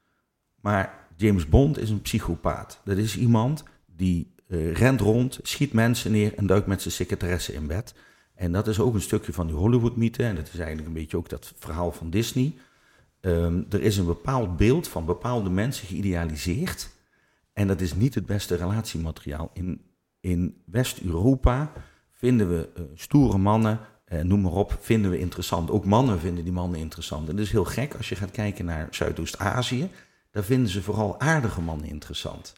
Maar 0.56 1.08
James 1.16 1.50
Bond 1.50 1.78
is 1.78 1.90
een 1.90 2.02
psychopaat. 2.02 2.82
Dat 2.86 2.98
is 2.98 3.18
iemand 3.18 3.64
die 3.86 4.34
uh, 4.48 4.74
rent 4.74 5.02
rond, 5.02 5.40
schiet 5.42 5.74
mensen 5.74 6.12
neer 6.12 6.34
en 6.36 6.48
duikt 6.48 6.68
met 6.68 6.82
zijn 6.82 6.94
secretaresse 6.94 7.54
in 7.54 7.68
bed. 7.68 7.94
En 8.36 8.52
dat 8.52 8.68
is 8.68 8.80
ook 8.80 8.94
een 8.94 9.02
stukje 9.02 9.34
van 9.34 9.48
die 9.48 9.56
Hollywood-mythe. 9.56 10.24
En 10.24 10.36
dat 10.36 10.48
is 10.48 10.58
eigenlijk 10.58 10.88
een 10.88 10.94
beetje 10.94 11.18
ook 11.18 11.30
dat 11.30 11.54
verhaal 11.58 11.92
van 11.92 12.10
Disney. 12.10 12.54
Um, 13.22 13.66
er 13.70 13.82
is 13.82 13.98
een 13.98 14.06
bepaald 14.06 14.58
beeld 14.58 14.88
van 14.88 15.06
bepaalde 15.06 15.50
mensen 15.50 15.88
geïdealiseerd. 15.88 16.90
En 17.54 17.68
dat 17.68 17.82
is 17.82 17.94
niet 17.94 18.16
het 18.16 18.26
beste 18.26 18.56
relatiemateriaal. 18.56 19.50
In, 19.54 19.82
in 20.20 20.62
West-Europa 20.66 21.72
vinden 22.12 22.50
we 22.50 22.70
uh, 22.78 22.84
stoere 22.96 23.38
mannen, 23.38 23.80
uh, 24.08 24.22
noem 24.22 24.42
maar 24.42 24.52
op, 24.52 24.78
vinden 24.80 25.12
we 25.12 25.20
interessant. 25.20 25.72
Ook 25.72 25.86
mannen 25.86 26.20
vinden 26.20 26.44
die 26.44 26.54
mannen 26.54 26.80
interessant. 26.80 27.30
En 27.30 27.36
dat 27.36 27.46
is 27.46 27.52
heel 27.52 27.66
gek 27.66 27.96
als 27.96 28.10
je 28.10 28.16
gaat 28.16 28.32
kijken 28.32 28.66
naar 28.66 28.88
Zuidoost-Azië. 28.92 29.90
Daar 30.32 30.44
vinden 30.44 30.70
ze 30.70 30.82
vooral 30.82 31.20
aardige 31.20 31.62
mannen 31.62 31.88
interessant. 31.88 32.54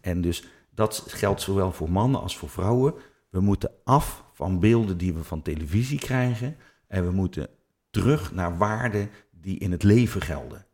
En 0.00 0.20
dus 0.20 0.44
dat 0.70 1.04
geldt 1.08 1.40
zowel 1.40 1.72
voor 1.72 1.90
mannen 1.90 2.20
als 2.20 2.36
voor 2.36 2.48
vrouwen. 2.48 2.94
We 3.30 3.40
moeten 3.40 3.70
af 3.84 4.24
van 4.32 4.60
beelden 4.60 4.98
die 4.98 5.14
we 5.14 5.24
van 5.24 5.42
televisie 5.42 5.98
krijgen. 5.98 6.56
En 6.86 7.04
we 7.04 7.10
moeten 7.10 7.48
terug 7.90 8.32
naar 8.32 8.58
waarden 8.58 9.10
die 9.30 9.58
in 9.58 9.72
het 9.72 9.82
leven 9.82 10.20
gelden. 10.20 10.66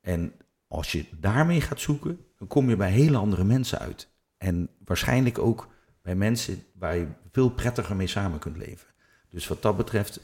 En 0.00 0.32
als 0.68 0.92
je 0.92 1.04
daarmee 1.20 1.60
gaat 1.60 1.80
zoeken, 1.80 2.18
dan 2.38 2.46
kom 2.46 2.68
je 2.68 2.76
bij 2.76 2.90
hele 2.90 3.16
andere 3.16 3.44
mensen 3.44 3.78
uit. 3.78 4.08
En 4.36 4.68
waarschijnlijk 4.84 5.38
ook 5.38 5.68
bij 6.02 6.14
mensen 6.14 6.62
waar 6.72 6.96
je 6.96 7.06
veel 7.32 7.50
prettiger 7.50 7.96
mee 7.96 8.06
samen 8.06 8.38
kunt 8.38 8.56
leven. 8.56 8.86
Dus 9.28 9.48
wat 9.48 9.62
dat 9.62 9.76
betreft, 9.76 10.20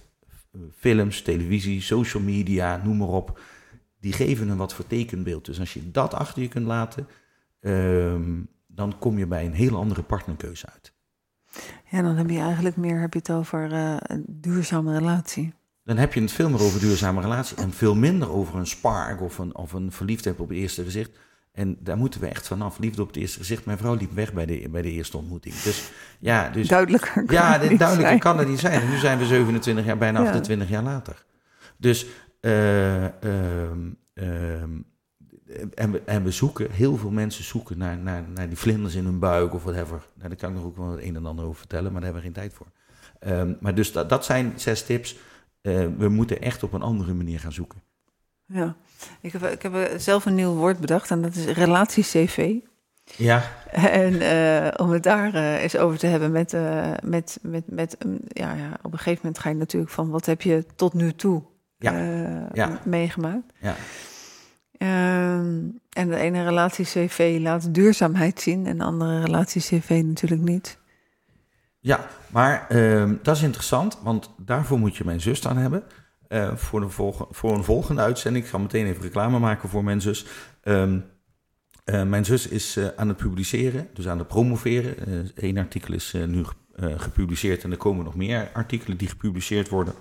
films, 0.77 1.23
televisie, 1.23 1.81
social 1.81 2.23
media, 2.23 2.81
noem 2.85 2.97
maar 2.97 3.09
op, 3.09 3.41
die 4.01 4.13
geven 4.13 4.49
een 4.49 4.57
wat 4.57 4.75
vertekend 4.75 5.25
beeld. 5.25 5.45
Dus 5.45 5.61
als 5.61 5.75
je 5.75 5.91
dat 5.91 6.15
achter 6.15 6.43
je 6.43 6.49
kunt 6.49 6.67
laten, 6.67 7.09
um, 7.61 8.49
dan 8.67 8.99
kom 8.99 9.19
je 9.19 9.27
bij 9.27 9.47
een 9.47 9.53
hele 9.53 9.77
andere 9.77 10.03
partnerkeuze 10.03 10.67
uit. 10.73 10.93
Ja, 11.91 12.03
dan 12.03 12.17
heb 12.17 12.31
je 12.31 12.39
eigenlijk 12.39 12.77
meer 12.77 13.01
heb 13.01 13.13
je 13.13 13.19
het 13.19 13.31
over 13.31 13.73
uh, 13.73 13.97
een 13.99 14.25
duurzame 14.29 14.99
relatie. 14.99 15.53
Dan 15.85 15.97
heb 15.97 16.15
je 16.15 16.21
het 16.21 16.33
veel 16.33 16.51
meer 16.51 16.63
over 16.63 16.81
duurzame 16.81 17.21
relatie 17.21 17.57
en 17.57 17.73
veel 17.73 17.95
minder 17.95 18.31
over 18.31 18.59
een 18.59 18.67
spark 18.67 19.21
of 19.21 19.39
een, 19.39 19.55
of 19.55 19.73
een 19.73 19.93
verliefdheid 19.93 20.41
op 20.41 20.49
het 20.49 20.59
eerste 20.59 20.85
gezicht. 20.85 21.19
En 21.55 21.77
daar 21.81 21.97
moeten 21.97 22.21
we 22.21 22.27
echt 22.27 22.47
vanaf. 22.47 22.79
Liefde 22.79 23.03
op 23.03 23.07
het 23.07 23.17
eerste 23.17 23.39
gezicht. 23.39 23.65
Mijn 23.65 23.79
vrouw 23.79 23.95
liep 23.95 24.13
weg 24.13 24.33
bij 24.33 24.47
de, 24.47 24.69
bij 24.71 24.83
de 24.83 24.91
eerste 24.91 25.17
ontmoeting. 25.17 25.55
Dus 25.55 25.91
ja, 26.19 26.49
dus. 26.49 26.69
Duidelijker. 26.69 27.13
Kan 27.25 27.37
ja, 27.37 27.59
dit, 27.59 27.79
duidelijker 27.79 28.07
zijn. 28.07 28.19
kan 28.19 28.39
het 28.39 28.49
niet 28.49 28.59
zijn. 28.59 28.81
En 28.81 28.91
nu 28.91 28.97
zijn 28.97 29.19
we 29.19 29.27
27 29.27 29.85
jaar, 29.85 29.99
bijna 29.99 30.21
ja. 30.21 30.27
28 30.27 30.69
jaar 30.69 30.83
later. 30.83 31.25
Dus. 31.77 32.07
Uh, 32.41 33.03
uh, 33.03 33.11
uh, 34.15 34.63
en 35.75 35.91
we, 35.91 36.03
en 36.05 36.25
we 36.25 36.31
zoeken, 36.31 36.71
heel 36.71 36.97
veel 36.97 37.11
mensen 37.11 37.45
zoeken 37.45 37.79
naar, 37.79 37.99
naar, 37.99 38.25
naar 38.35 38.49
die 38.49 38.59
vlinders 38.59 38.95
in 38.95 39.05
hun 39.05 39.19
buik 39.19 39.55
of 39.55 39.63
whatever. 39.63 40.07
Nou, 40.15 40.29
daar 40.29 40.39
kan 40.39 40.49
ik 40.49 40.57
nog 40.57 40.65
ook 40.65 40.77
wel 40.77 40.91
het 40.91 41.03
een 41.03 41.17
en 41.17 41.27
ander 41.27 41.45
over 41.45 41.59
vertellen, 41.59 41.93
maar 41.93 42.01
daar 42.01 42.13
hebben 42.13 42.33
we 42.33 42.41
geen 42.41 42.49
tijd 42.49 42.55
voor. 42.55 42.67
Um, 43.33 43.57
maar 43.61 43.75
dus 43.75 43.93
dat, 43.93 44.09
dat 44.09 44.25
zijn 44.25 44.53
zes 44.57 44.85
tips. 44.85 45.17
Uh, 45.63 45.87
we 45.99 46.09
moeten 46.09 46.41
echt 46.41 46.63
op 46.63 46.73
een 46.73 46.83
andere 46.83 47.15
manier 47.15 47.41
gaan 47.41 47.53
zoeken. 47.53 47.83
Ja, 48.47 48.77
ik 49.21 49.33
heb, 49.33 49.43
ik 49.43 49.63
heb 49.63 49.91
zelf 49.97 50.27
een 50.27 50.35
nieuw 50.35 50.55
woord 50.55 50.81
bedacht 50.81 51.11
en 51.11 51.23
dat 51.23 51.35
is 51.35 51.45
relatie-CV. 51.45 52.55
Ja. 53.17 53.43
En 53.71 54.13
uh, 54.13 54.87
om 54.87 54.91
het 54.91 55.03
daar 55.03 55.35
uh, 55.35 55.63
eens 55.63 55.77
over 55.77 55.99
te 55.99 56.07
hebben 56.07 56.33
met, 56.33 56.57
met, 57.03 57.39
met, 57.43 57.65
met 57.69 57.97
ja, 58.29 58.53
ja, 58.53 58.79
op 58.83 58.93
een 58.93 58.99
gegeven 58.99 59.21
moment 59.23 59.39
ga 59.39 59.49
je 59.49 59.55
natuurlijk 59.55 59.93
van 59.93 60.11
wat 60.11 60.27
heb 60.27 60.43
je 60.43 60.67
tot 60.77 60.95
nu 60.95 61.13
toe 61.13 61.43
ja. 61.79 62.49
Ja. 62.53 62.81
meegemaakt. 62.85 63.53
Ja. 63.61 63.77
Um, 64.79 65.81
en 65.91 66.09
de 66.09 66.17
ene 66.17 66.45
relatie-CV 66.45 67.39
laat 67.41 67.75
duurzaamheid 67.75 68.41
zien 68.41 68.67
en 68.67 68.79
de 68.79 68.85
andere 68.85 69.21
relatie-CV 69.21 70.03
natuurlijk 70.05 70.41
niet. 70.43 70.79
Ja, 71.79 72.07
maar 72.31 72.67
uh, 72.69 73.11
dat 73.23 73.37
is 73.37 73.43
interessant, 73.43 73.99
want 74.03 74.31
daarvoor 74.37 74.79
moet 74.79 74.97
je 74.97 75.05
mijn 75.05 75.21
zus 75.21 75.47
aan 75.47 75.57
hebben. 75.57 75.83
Uh, 76.29 76.57
voor, 76.57 76.81
de 76.81 76.89
voor 77.31 77.57
een 77.57 77.65
volgende 77.65 78.01
uitzending. 78.01 78.45
Ik 78.45 78.51
ga 78.51 78.59
meteen 78.59 78.87
even 78.87 79.03
reclame 79.03 79.39
maken 79.39 79.69
voor 79.69 79.85
mijn 79.85 80.01
zus. 80.01 80.27
Um, 80.63 81.05
uh, 81.85 82.03
mijn 82.03 82.25
zus 82.25 82.49
is 82.49 82.77
uh, 82.77 82.87
aan 82.97 83.09
het 83.09 83.17
publiceren, 83.17 83.89
dus 83.93 84.09
aan 84.09 84.19
het 84.19 84.29
promoveren. 84.29 85.31
Eén 85.35 85.59
artikel 85.59 85.95
is 85.95 86.13
nu 86.27 86.45
gepubliceerd 86.77 87.65
en 87.65 87.71
er 87.71 87.77
komen 87.77 88.05
nog 88.05 88.15
meer 88.15 88.51
artikelen 88.53 88.97
die 88.97 89.09
gepubliceerd 89.09 89.69
worden. 89.69 89.95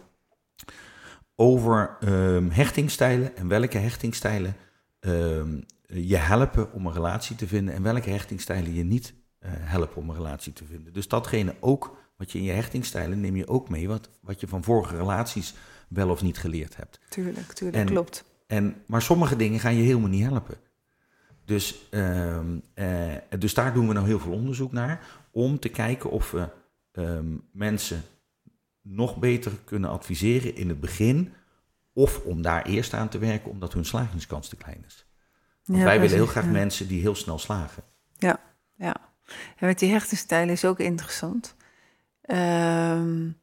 Over 1.36 1.98
um, 2.04 2.50
hechtingstijlen 2.50 3.36
en 3.36 3.48
welke 3.48 3.78
hechtingstijlen 3.78 4.56
uh, 5.02 5.42
je 5.86 6.18
helpen 6.18 6.74
om 6.74 6.86
een 6.86 6.94
relatie 6.94 7.36
te 7.36 7.48
vinden 7.48 7.74
en 7.74 7.84
welke 7.84 8.10
hechtingstijlen 8.10 8.74
je 8.74 8.84
niet 8.84 9.14
helpen 9.46 9.96
om 10.02 10.10
een 10.10 10.16
relatie 10.16 10.54
te 10.54 10.66
vinden. 10.66 10.94
Dus 10.94 11.08
datgene 11.08 11.56
ook 11.60 11.98
wat 12.18 12.32
je 12.32 12.38
in 12.38 12.44
je 12.44 12.52
hechtingstijlen 12.52 13.22
neem 13.22 13.36
je 13.36 13.48
ook 13.48 13.70
mee, 13.70 13.88
wat, 13.88 14.10
wat 14.22 14.40
je 14.40 14.48
van 14.48 14.64
vorige 14.64 14.96
relaties 14.96 15.54
wel 15.88 16.10
of 16.10 16.22
niet 16.22 16.38
geleerd 16.38 16.76
hebt. 16.76 17.00
Tuurlijk, 17.10 17.54
tuurlijk, 17.54 17.78
en, 17.78 17.86
klopt. 17.86 18.24
En, 18.48 18.76
maar 18.86 19.02
sommige 19.02 19.36
dingen 19.36 19.60
gaan 19.60 19.76
je 19.76 19.84
helemaal 19.84 20.10
niet 20.10 20.24
helpen. 20.24 20.58
Dus, 21.46 21.88
uh, 21.92 22.40
uh, 22.76 23.14
dus 23.40 23.54
daar 23.54 23.74
doen 23.74 23.88
we 23.88 23.94
nou 23.94 24.06
heel 24.06 24.20
veel 24.20 24.32
onderzoek 24.32 24.72
naar, 24.72 25.06
om 25.32 25.60
te 25.60 25.70
kijken 25.70 26.10
of 26.10 26.32
we 26.32 26.50
um, 26.92 27.44
mensen 27.52 28.04
nog 28.82 29.18
beter 29.18 29.52
kunnen 29.64 29.90
adviseren 29.90 30.56
in 30.56 30.70
het 30.70 30.80
begin 30.80 31.34
of 31.94 32.20
om 32.20 32.42
daar 32.42 32.66
eerst 32.66 32.94
aan 32.94 33.10
te 33.10 33.18
werken, 33.18 33.52
omdat 33.52 33.74
hun 33.74 33.86
slagingskans 33.86 34.50
te 34.50 34.56
klein 34.56 34.84
is. 34.88 35.06
Want 35.66 35.80
ja, 35.80 35.86
wij 35.86 36.00
willen 36.00 36.16
heel 36.16 36.26
graag 36.26 36.46
ja. 36.46 36.52
mensen 36.52 36.88
die 36.88 37.02
heel 37.02 37.16
snel 37.16 37.40
slagen. 37.40 37.84
Ja, 38.18 38.40
ja. 38.76 38.96
En 39.58 39.68
met 39.68 39.80
die 39.80 39.92
hechtingstijlen 39.92 40.54
is 40.54 40.66
ook 40.66 40.80
interessant. 40.80 41.56
Um, 42.26 43.42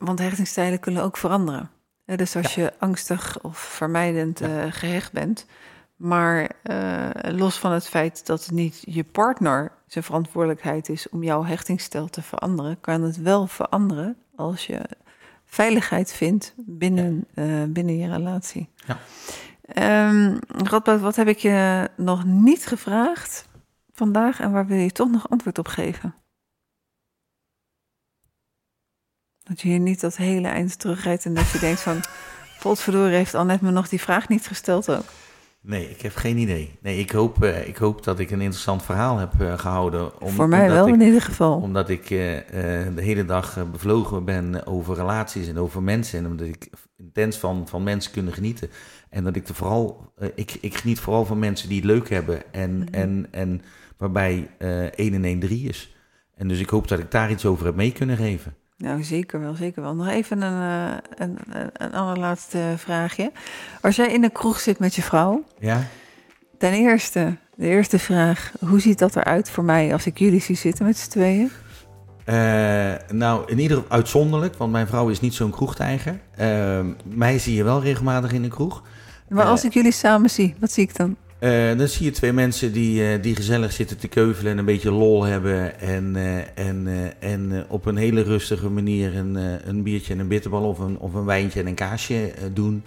want 0.00 0.18
hechtingstijlen 0.18 0.80
kunnen 0.80 1.02
ook 1.02 1.16
veranderen. 1.16 1.70
Dus 2.04 2.36
als 2.36 2.54
ja. 2.54 2.62
je 2.62 2.72
angstig 2.78 3.42
of 3.42 3.58
vermijdend 3.58 4.42
uh, 4.42 4.64
gehecht 4.68 5.12
bent, 5.12 5.46
maar 5.96 6.50
uh, 6.62 7.08
los 7.22 7.58
van 7.58 7.72
het 7.72 7.88
feit 7.88 8.26
dat 8.26 8.44
het 8.44 8.50
niet 8.50 8.82
je 8.84 9.04
partner 9.04 9.72
zijn 9.86 10.04
verantwoordelijkheid 10.04 10.88
is 10.88 11.08
om 11.08 11.22
jouw 11.22 11.44
hechtingsstijl 11.44 12.08
te 12.08 12.22
veranderen, 12.22 12.80
kan 12.80 13.02
het 13.02 13.16
wel 13.16 13.46
veranderen 13.46 14.16
als 14.36 14.66
je 14.66 14.80
veiligheid 15.44 16.12
vindt 16.12 16.54
binnen, 16.56 17.26
uh, 17.34 17.64
binnen 17.68 17.96
je 17.96 18.08
relatie. 18.08 18.68
Ja. 18.74 18.98
Um, 20.08 20.38
Radboud, 20.48 21.00
wat 21.00 21.16
heb 21.16 21.28
ik 21.28 21.38
je 21.38 21.88
nog 21.96 22.24
niet 22.24 22.66
gevraagd 22.66 23.48
vandaag 23.92 24.40
en 24.40 24.52
waar 24.52 24.66
wil 24.66 24.78
je 24.78 24.90
toch 24.90 25.10
nog 25.10 25.30
antwoord 25.30 25.58
op 25.58 25.68
geven? 25.68 26.14
Dat 29.50 29.60
je 29.60 29.68
hier 29.68 29.78
niet 29.78 30.00
dat 30.00 30.16
hele 30.16 30.48
eind 30.48 30.78
terugrijdt 30.78 31.24
en 31.24 31.34
dat 31.34 31.50
je 31.50 31.58
denkt 31.58 31.80
van... 31.80 32.00
Potverdorie 32.60 33.14
heeft 33.14 33.34
Annette 33.34 33.64
me 33.64 33.70
nog 33.70 33.88
die 33.88 34.00
vraag 34.00 34.28
niet 34.28 34.46
gesteld 34.46 34.90
ook. 34.90 35.04
Nee, 35.60 35.90
ik 35.90 36.02
heb 36.02 36.16
geen 36.16 36.36
idee. 36.36 36.78
Nee, 36.80 36.98
ik 36.98 37.10
hoop, 37.10 37.44
uh, 37.44 37.68
ik 37.68 37.76
hoop 37.76 38.04
dat 38.04 38.18
ik 38.18 38.30
een 38.30 38.40
interessant 38.40 38.82
verhaal 38.82 39.18
heb 39.18 39.32
uh, 39.40 39.58
gehouden. 39.58 40.20
Om, 40.20 40.30
Voor 40.32 40.48
mij 40.48 40.70
wel 40.70 40.88
ik, 40.88 40.94
in 40.94 41.00
ieder 41.00 41.22
geval. 41.22 41.60
Omdat 41.60 41.88
ik 41.88 42.10
uh, 42.10 42.18
de 42.94 43.02
hele 43.02 43.24
dag 43.24 43.70
bevlogen 43.70 44.24
ben 44.24 44.66
over 44.66 44.94
relaties 44.94 45.48
en 45.48 45.58
over 45.58 45.82
mensen. 45.82 46.18
En 46.18 46.26
omdat 46.26 46.46
ik 46.46 46.70
intens 46.96 47.36
van, 47.36 47.68
van 47.68 47.82
mensen 47.82 48.12
kunnen 48.12 48.32
genieten. 48.32 48.70
En 49.10 49.24
dat 49.24 49.36
ik 49.36 49.48
er 49.48 49.54
vooral, 49.54 50.12
ik, 50.34 50.58
ik 50.60 50.76
geniet 50.76 51.00
vooral 51.00 51.24
van 51.24 51.38
mensen 51.38 51.68
die 51.68 51.76
het 51.76 51.86
leuk 51.86 52.10
hebben. 52.10 52.52
En, 52.52 52.70
mm 52.70 52.80
-hmm. 52.80 52.94
en, 52.94 53.26
en 53.30 53.62
waarbij 53.96 54.50
1 54.58 55.14
en 55.14 55.24
1 55.24 55.40
3 55.40 55.68
is. 55.68 55.94
En 56.36 56.48
dus 56.48 56.60
ik 56.60 56.68
hoop 56.68 56.88
dat 56.88 56.98
ik 56.98 57.10
daar 57.10 57.30
iets 57.30 57.46
over 57.46 57.66
heb 57.66 57.74
mee 57.74 57.92
kunnen 57.92 58.16
geven. 58.16 58.54
Nou, 58.80 59.02
zeker 59.02 59.40
wel, 59.40 59.54
zeker 59.54 59.82
wel. 59.82 59.94
Nog 59.94 60.08
even 60.08 60.42
een, 60.42 60.62
uh, 60.62 60.96
een, 61.14 61.38
een, 61.50 61.70
een 61.72 61.92
allerlaatste 61.92 62.74
vraagje. 62.76 63.32
Als 63.80 63.96
jij 63.96 64.12
in 64.12 64.20
de 64.20 64.30
kroeg 64.30 64.60
zit 64.60 64.78
met 64.78 64.94
je 64.94 65.02
vrouw, 65.02 65.44
ja? 65.58 65.86
ten 66.58 66.72
eerste, 66.72 67.36
de 67.54 67.66
eerste 67.66 67.98
vraag, 67.98 68.52
hoe 68.66 68.80
ziet 68.80 68.98
dat 68.98 69.16
eruit 69.16 69.50
voor 69.50 69.64
mij 69.64 69.92
als 69.92 70.06
ik 70.06 70.18
jullie 70.18 70.40
zie 70.40 70.56
zitten 70.56 70.84
met 70.84 70.98
z'n 70.98 71.10
tweeën? 71.10 71.50
Uh, 72.26 72.92
nou, 73.12 73.42
in 73.46 73.58
ieder 73.58 73.76
geval 73.76 73.92
uitzonderlijk, 73.92 74.56
want 74.56 74.72
mijn 74.72 74.86
vrouw 74.86 75.08
is 75.08 75.20
niet 75.20 75.34
zo'n 75.34 75.50
kroegtijger. 75.50 76.20
Uh, 76.40 76.80
mij 77.04 77.38
zie 77.38 77.54
je 77.54 77.64
wel 77.64 77.82
regelmatig 77.82 78.32
in 78.32 78.42
de 78.42 78.48
kroeg. 78.48 78.82
Maar 79.28 79.44
als 79.46 79.64
ik 79.64 79.72
jullie 79.72 79.92
samen 79.92 80.30
zie, 80.30 80.54
wat 80.58 80.72
zie 80.72 80.84
ik 80.84 80.96
dan? 80.96 81.16
Uh, 81.40 81.78
dan 81.78 81.88
zie 81.88 82.04
je 82.04 82.10
twee 82.10 82.32
mensen 82.32 82.72
die, 82.72 83.02
uh, 83.02 83.22
die 83.22 83.36
gezellig 83.36 83.72
zitten 83.72 83.98
te 83.98 84.08
keuvelen 84.08 84.52
en 84.52 84.58
een 84.58 84.64
beetje 84.64 84.90
lol 84.90 85.22
hebben. 85.24 85.80
En, 85.80 86.14
uh, 86.16 86.58
en, 86.58 87.12
en 87.18 87.64
op 87.68 87.86
een 87.86 87.96
hele 87.96 88.22
rustige 88.22 88.68
manier 88.68 89.16
een, 89.16 89.34
een 89.68 89.82
biertje 89.82 90.12
en 90.12 90.18
een 90.18 90.28
bitterbal 90.28 90.68
of 90.68 90.78
een, 90.78 90.98
of 90.98 91.14
een 91.14 91.24
wijntje 91.24 91.60
en 91.60 91.66
een 91.66 91.74
kaasje 91.74 92.32
doen. 92.52 92.82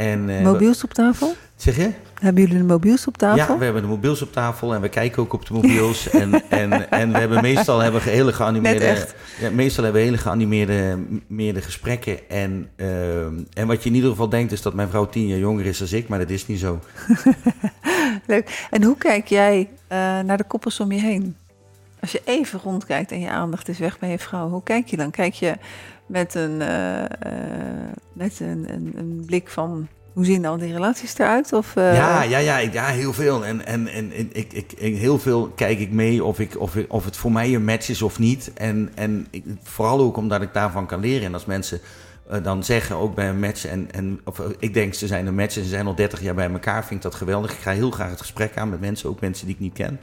En, 0.00 0.42
mobiels 0.42 0.84
op 0.84 0.94
tafel? 0.94 1.34
Zeg 1.56 1.76
je? 1.76 1.90
Hebben 2.20 2.42
jullie 2.42 2.58
de 2.58 2.64
mobiels 2.64 3.06
op 3.06 3.16
tafel? 3.16 3.36
Ja, 3.36 3.58
we 3.58 3.64
hebben 3.64 3.82
de 3.82 3.88
mobiels 3.88 4.22
op 4.22 4.32
tafel 4.32 4.74
en 4.74 4.80
we 4.80 4.88
kijken 4.88 5.22
ook 5.22 5.32
op 5.32 5.46
de 5.46 5.52
mobiels. 5.52 6.10
en, 6.10 6.50
en, 6.50 6.90
en 6.90 7.12
we 7.12 7.18
hebben 7.18 7.42
meestal 7.42 7.78
hebben 7.78 8.02
we 8.02 8.10
hele 8.10 8.32
geanimeerde. 8.32 9.06
Ja, 9.40 9.50
meestal 9.50 9.84
hebben 9.84 10.00
we 10.00 10.06
hele 10.06 10.18
geanimeerde 10.18 10.98
meerde 11.26 11.60
gesprekken. 11.60 12.28
En, 12.28 12.68
uh, 12.76 13.24
en 13.52 13.66
wat 13.66 13.82
je 13.82 13.88
in 13.88 13.94
ieder 13.94 14.10
geval 14.10 14.28
denkt 14.28 14.52
is 14.52 14.62
dat 14.62 14.74
mijn 14.74 14.88
vrouw 14.88 15.08
tien 15.08 15.26
jaar 15.26 15.38
jonger 15.38 15.66
is 15.66 15.78
dan 15.78 15.88
ik, 15.90 16.08
maar 16.08 16.18
dat 16.18 16.30
is 16.30 16.46
niet 16.46 16.60
zo. 16.60 16.80
Leuk. 18.26 18.66
En 18.70 18.82
hoe 18.82 18.96
kijk 18.96 19.26
jij 19.26 19.58
uh, 19.58 19.98
naar 20.20 20.36
de 20.36 20.44
koppels 20.44 20.80
om 20.80 20.92
je 20.92 21.00
heen? 21.00 21.36
Als 22.00 22.12
je 22.12 22.20
even 22.24 22.60
rondkijkt 22.62 23.12
en 23.12 23.20
je 23.20 23.30
aandacht 23.30 23.68
is 23.68 23.78
weg 23.78 23.98
bij 23.98 24.10
je 24.10 24.18
vrouw, 24.18 24.48
hoe 24.48 24.62
kijk 24.62 24.86
je 24.86 24.96
dan? 24.96 25.10
Kijk 25.10 25.34
je 25.34 25.56
met 26.10 26.34
een, 26.34 26.60
uh, 26.60 27.04
met 28.12 28.40
een, 28.40 28.66
een, 28.96 29.22
blik 29.26 29.48
van 29.48 29.88
hoe 30.12 30.24
zien 30.24 30.42
dan 30.42 30.58
die 30.58 30.72
relaties 30.72 31.18
eruit? 31.18 31.52
Of, 31.52 31.76
uh... 31.76 31.94
ja, 31.94 32.22
ja, 32.22 32.38
ja, 32.38 32.58
ja, 32.58 32.86
heel 32.86 33.12
veel. 33.12 33.44
En, 33.44 33.66
en, 33.66 33.88
en 33.88 34.12
ik, 34.32 34.52
ik, 34.52 34.96
heel 34.96 35.18
veel 35.18 35.48
kijk 35.48 35.78
ik 35.78 35.92
mee 35.92 36.24
of, 36.24 36.38
ik, 36.38 36.60
of, 36.60 36.76
of 36.88 37.04
het 37.04 37.16
voor 37.16 37.32
mij 37.32 37.54
een 37.54 37.64
match 37.64 37.88
is 37.88 38.02
of 38.02 38.18
niet. 38.18 38.52
En, 38.54 38.90
en 38.94 39.26
ik, 39.30 39.44
vooral 39.62 40.00
ook 40.00 40.16
omdat 40.16 40.42
ik 40.42 40.52
daarvan 40.52 40.86
kan 40.86 41.00
leren. 41.00 41.26
En 41.26 41.34
als 41.34 41.44
mensen 41.44 41.80
dan 42.42 42.64
zeggen, 42.64 42.96
ook 42.96 43.14
bij 43.14 43.28
een 43.28 43.40
match, 43.40 43.66
en, 43.66 43.92
en 43.92 44.20
of, 44.24 44.42
ik 44.58 44.74
denk 44.74 44.94
ze 44.94 45.06
zijn 45.06 45.26
een 45.26 45.34
match 45.34 45.56
en 45.56 45.62
ze 45.62 45.68
zijn 45.68 45.86
al 45.86 45.94
30 45.94 46.20
jaar 46.20 46.34
bij 46.34 46.50
elkaar, 46.50 46.80
vind 46.84 47.04
ik 47.04 47.10
dat 47.10 47.14
geweldig. 47.14 47.52
Ik 47.52 47.58
ga 47.58 47.72
heel 47.72 47.90
graag 47.90 48.10
het 48.10 48.20
gesprek 48.20 48.56
aan 48.56 48.68
met 48.68 48.80
mensen, 48.80 49.08
ook 49.08 49.20
mensen 49.20 49.46
die 49.46 49.54
ik 49.54 49.60
niet 49.60 49.72
ken. 49.72 50.00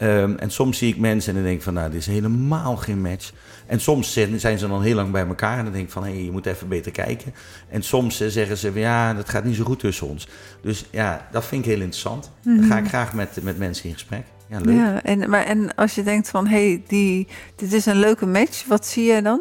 Um, 0.00 0.36
en 0.36 0.50
soms 0.50 0.78
zie 0.78 0.92
ik 0.92 0.98
mensen 0.98 1.28
en 1.28 1.34
dan 1.34 1.44
denk 1.44 1.56
ik 1.56 1.62
van, 1.62 1.74
nou, 1.74 1.90
dit 1.90 2.00
is 2.00 2.06
helemaal 2.06 2.76
geen 2.76 3.00
match. 3.00 3.32
En 3.66 3.80
soms 3.80 4.12
zijn 4.12 4.58
ze 4.58 4.68
dan 4.68 4.82
heel 4.82 4.94
lang 4.94 5.10
bij 5.10 5.26
elkaar 5.26 5.58
en 5.58 5.64
dan 5.64 5.72
denk 5.72 5.84
ik 5.84 5.92
van, 5.92 6.04
hé, 6.04 6.10
hey, 6.10 6.24
je 6.24 6.30
moet 6.30 6.46
even 6.46 6.68
beter 6.68 6.92
kijken. 6.92 7.34
En 7.68 7.82
soms 7.82 8.20
uh, 8.20 8.28
zeggen 8.28 8.56
ze, 8.56 8.72
ja, 8.74 9.14
dat 9.14 9.28
gaat 9.28 9.44
niet 9.44 9.56
zo 9.56 9.64
goed 9.64 9.78
tussen 9.78 10.06
ons. 10.06 10.28
Dus 10.62 10.84
ja, 10.90 11.28
dat 11.30 11.44
vind 11.44 11.64
ik 11.64 11.70
heel 11.70 11.80
interessant. 11.80 12.30
Mm 12.42 12.52
-hmm. 12.52 12.60
Dan 12.60 12.70
ga 12.70 12.78
ik 12.78 12.88
graag 12.88 13.12
met, 13.12 13.42
met 13.42 13.58
mensen 13.58 13.88
in 13.88 13.92
gesprek. 13.92 14.24
Ja, 14.48 14.58
leuk. 14.60 14.76
Ja, 14.76 15.02
en, 15.02 15.30
maar, 15.30 15.44
en 15.44 15.74
als 15.74 15.94
je 15.94 16.02
denkt 16.02 16.28
van, 16.28 16.46
hé, 16.46 16.68
hey, 16.68 16.82
die, 16.86 17.28
dit 17.56 17.72
is 17.72 17.86
een 17.86 17.98
leuke 17.98 18.26
match, 18.26 18.66
wat 18.66 18.86
zie 18.86 19.04
je 19.04 19.22
dan? 19.22 19.40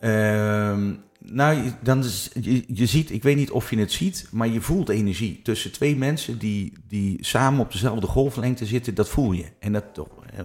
Um, 0.00 1.02
nou, 1.18 1.72
dan 1.82 1.98
is, 1.98 2.30
je, 2.40 2.64
je 2.66 2.86
ziet, 2.86 3.10
ik 3.10 3.22
weet 3.22 3.36
niet 3.36 3.50
of 3.50 3.70
je 3.70 3.78
het 3.78 3.92
ziet, 3.92 4.28
maar 4.30 4.48
je 4.48 4.60
voelt 4.60 4.88
energie 4.88 5.40
tussen 5.42 5.72
twee 5.72 5.96
mensen 5.96 6.38
die, 6.38 6.72
die 6.88 7.24
samen 7.24 7.60
op 7.60 7.72
dezelfde 7.72 8.06
golflengte 8.06 8.66
zitten. 8.66 8.94
Dat 8.94 9.08
voel 9.08 9.32
je. 9.32 9.44
En 9.58 9.72
dat, 9.72 9.84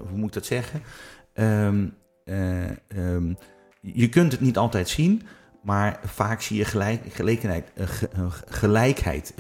hoe 0.09 0.17
moet 0.17 0.28
ik 0.28 0.34
dat 0.34 0.45
zeggen? 0.45 0.82
Um, 1.34 1.93
uh, 2.26 2.69
um, 2.95 3.38
je 3.82 4.09
kunt 4.09 4.32
het 4.32 4.41
niet 4.41 4.57
altijd 4.57 4.89
zien, 4.89 5.21
maar 5.61 5.99
vaak 6.05 6.41
zie 6.41 6.57
je 6.57 6.65
gelijk, 6.65 7.01
uh, 7.21 7.88
gelijkheid. 8.45 9.34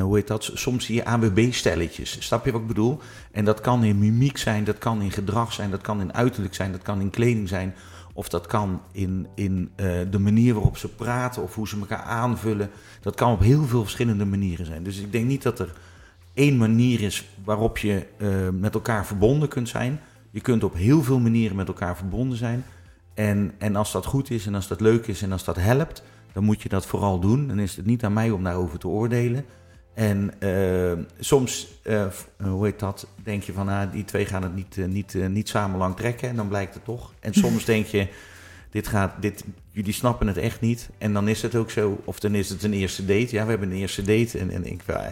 hoe 0.00 0.16
heet 0.16 0.26
dat? 0.26 0.50
Soms 0.54 0.84
zie 0.84 0.94
je 0.94 1.04
AWB-stelletjes. 1.04 2.16
Snap 2.20 2.44
je 2.44 2.52
wat 2.52 2.60
ik 2.60 2.66
bedoel? 2.66 2.98
En 3.32 3.44
dat 3.44 3.60
kan 3.60 3.84
in 3.84 3.98
mimiek 3.98 4.38
zijn, 4.38 4.64
dat 4.64 4.78
kan 4.78 5.02
in 5.02 5.10
gedrag 5.12 5.52
zijn, 5.52 5.70
dat 5.70 5.80
kan 5.80 6.00
in 6.00 6.14
uiterlijk 6.14 6.54
zijn, 6.54 6.72
dat 6.72 6.82
kan 6.82 7.00
in 7.00 7.10
kleding 7.10 7.48
zijn. 7.48 7.74
Of 8.16 8.28
dat 8.28 8.46
kan 8.46 8.80
in, 8.92 9.26
in 9.34 9.70
uh, 9.76 9.86
de 10.10 10.18
manier 10.18 10.54
waarop 10.54 10.76
ze 10.76 10.88
praten 10.88 11.42
of 11.42 11.54
hoe 11.54 11.68
ze 11.68 11.78
elkaar 11.78 12.02
aanvullen. 12.02 12.70
Dat 13.00 13.14
kan 13.14 13.32
op 13.32 13.40
heel 13.40 13.64
veel 13.64 13.82
verschillende 13.82 14.24
manieren 14.24 14.66
zijn. 14.66 14.82
Dus 14.82 14.98
ik 14.98 15.12
denk 15.12 15.26
niet 15.26 15.42
dat 15.42 15.58
er 15.58 15.72
één 16.34 16.56
manier 16.56 17.00
is 17.00 17.28
waarop 17.44 17.78
je 17.78 18.06
uh, 18.18 18.28
met 18.52 18.74
elkaar 18.74 19.06
verbonden 19.06 19.48
kunt 19.48 19.68
zijn. 19.68 20.00
Je 20.30 20.40
kunt 20.40 20.64
op 20.64 20.74
heel 20.74 21.02
veel 21.02 21.18
manieren 21.18 21.56
met 21.56 21.68
elkaar 21.68 21.96
verbonden 21.96 22.38
zijn. 22.38 22.64
En, 23.14 23.52
en 23.58 23.76
als 23.76 23.92
dat 23.92 24.06
goed 24.06 24.30
is 24.30 24.46
en 24.46 24.54
als 24.54 24.68
dat 24.68 24.80
leuk 24.80 25.06
is 25.06 25.22
en 25.22 25.32
als 25.32 25.44
dat 25.44 25.56
helpt, 25.56 26.02
dan 26.32 26.44
moet 26.44 26.62
je 26.62 26.68
dat 26.68 26.86
vooral 26.86 27.18
doen. 27.20 27.48
Dan 27.48 27.58
is 27.58 27.76
het 27.76 27.86
niet 27.86 28.04
aan 28.04 28.12
mij 28.12 28.30
om 28.30 28.44
daarover 28.44 28.78
te 28.78 28.88
oordelen. 28.88 29.44
En 29.96 30.32
uh, 30.40 30.92
soms, 31.18 31.68
uh, 31.82 32.06
hoe 32.42 32.64
heet 32.64 32.78
dat, 32.78 33.06
denk 33.22 33.42
je 33.42 33.52
van, 33.52 33.68
ah, 33.68 33.92
die 33.92 34.04
twee 34.04 34.26
gaan 34.26 34.42
het 34.42 34.54
niet, 34.54 34.76
uh, 34.76 34.86
niet, 34.86 35.14
niet 35.28 35.48
samen 35.48 35.78
lang 35.78 35.96
trekken. 35.96 36.28
En 36.28 36.36
dan 36.36 36.48
blijkt 36.48 36.74
het 36.74 36.84
toch. 36.84 37.12
En 37.20 37.34
soms 37.44 37.64
denk 37.64 37.86
je, 37.86 38.08
dit 38.70 38.86
gaat, 38.86 39.12
dit, 39.20 39.44
jullie 39.70 39.92
snappen 39.92 40.26
het 40.26 40.36
echt 40.36 40.60
niet. 40.60 40.88
En 40.98 41.12
dan 41.12 41.28
is 41.28 41.42
het 41.42 41.54
ook 41.54 41.70
zo, 41.70 42.00
of 42.04 42.20
dan 42.20 42.34
is 42.34 42.48
het 42.48 42.62
een 42.62 42.72
eerste 42.72 43.04
date. 43.04 43.28
Ja, 43.30 43.44
we 43.44 43.50
hebben 43.50 43.70
een 43.70 43.76
eerste 43.76 44.02
date. 44.02 44.38
En, 44.38 44.50
en 44.50 44.66
ik, 44.66 44.80
ja, 44.86 45.10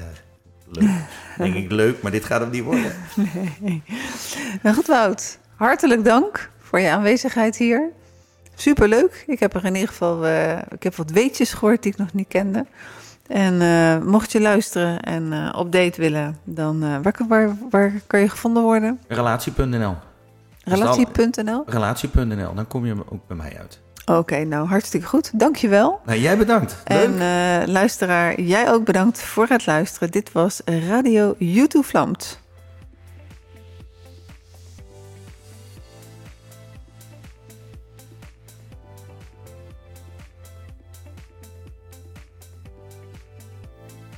leuk. 0.69 0.91
denk 1.39 1.55
ik, 1.55 1.71
leuk, 1.71 2.03
maar 2.03 2.13
dit 2.13 2.25
gaat 2.25 2.41
hem 2.41 2.51
niet 2.51 2.65
worden. 2.65 2.93
Nee. 3.61 3.83
Nou 4.63 4.77
goed, 4.77 4.87
Wout. 4.87 5.39
Hartelijk 5.55 6.05
dank 6.05 6.51
voor 6.59 6.81
je 6.81 6.91
aanwezigheid 6.91 7.57
hier. 7.57 7.91
Superleuk. 8.55 9.25
Ik 9.27 9.41
heb 9.41 9.55
er 9.55 9.65
in 9.65 9.75
ieder 9.75 9.89
geval, 9.89 10.27
ik 10.69 10.83
heb 10.83 10.95
wat 10.95 11.11
weetjes 11.11 11.53
gehoord 11.53 11.83
die 11.83 11.93
ik 11.93 11.99
nog 11.99 12.13
niet 12.13 12.29
kende. 12.29 12.67
En 13.27 13.61
uh, 13.61 13.99
mocht 13.99 14.33
je 14.33 14.41
luisteren 14.41 15.01
en 15.01 15.33
uh, 15.33 15.53
op 15.57 15.73
date 15.73 16.01
willen, 16.01 16.39
dan 16.45 16.85
uh, 16.85 16.97
waar, 17.03 17.15
waar, 17.29 17.57
waar 17.71 17.93
kan 18.07 18.21
je 18.21 18.29
gevonden 18.29 18.63
worden? 18.63 19.01
Relatie.nl. 19.09 19.95
Relatie.nl? 20.65 21.63
Relatie.nl, 21.67 22.55
dan 22.55 22.67
kom 22.67 22.87
je 22.87 22.95
ook 23.09 23.27
bij 23.27 23.37
mij 23.37 23.57
uit. 23.59 23.81
Oké, 24.07 24.19
okay, 24.19 24.43
nou 24.43 24.67
hartstikke 24.67 25.07
goed. 25.07 25.39
Dankjewel. 25.39 26.01
Nou, 26.05 26.19
jij 26.19 26.39
bedankt. 26.39 26.77
Leuk. 26.85 27.19
En 27.19 27.71
luisteraar, 27.71 28.41
jij 28.41 28.73
ook 28.73 28.85
bedankt 28.85 29.23
voor 29.23 29.47
het 29.49 29.67
luisteren. 29.67 30.11
Dit 30.11 30.33
was 30.33 30.61
Radio 30.65 31.35
YouTube 31.39 31.85
Vlamt. 31.85 32.43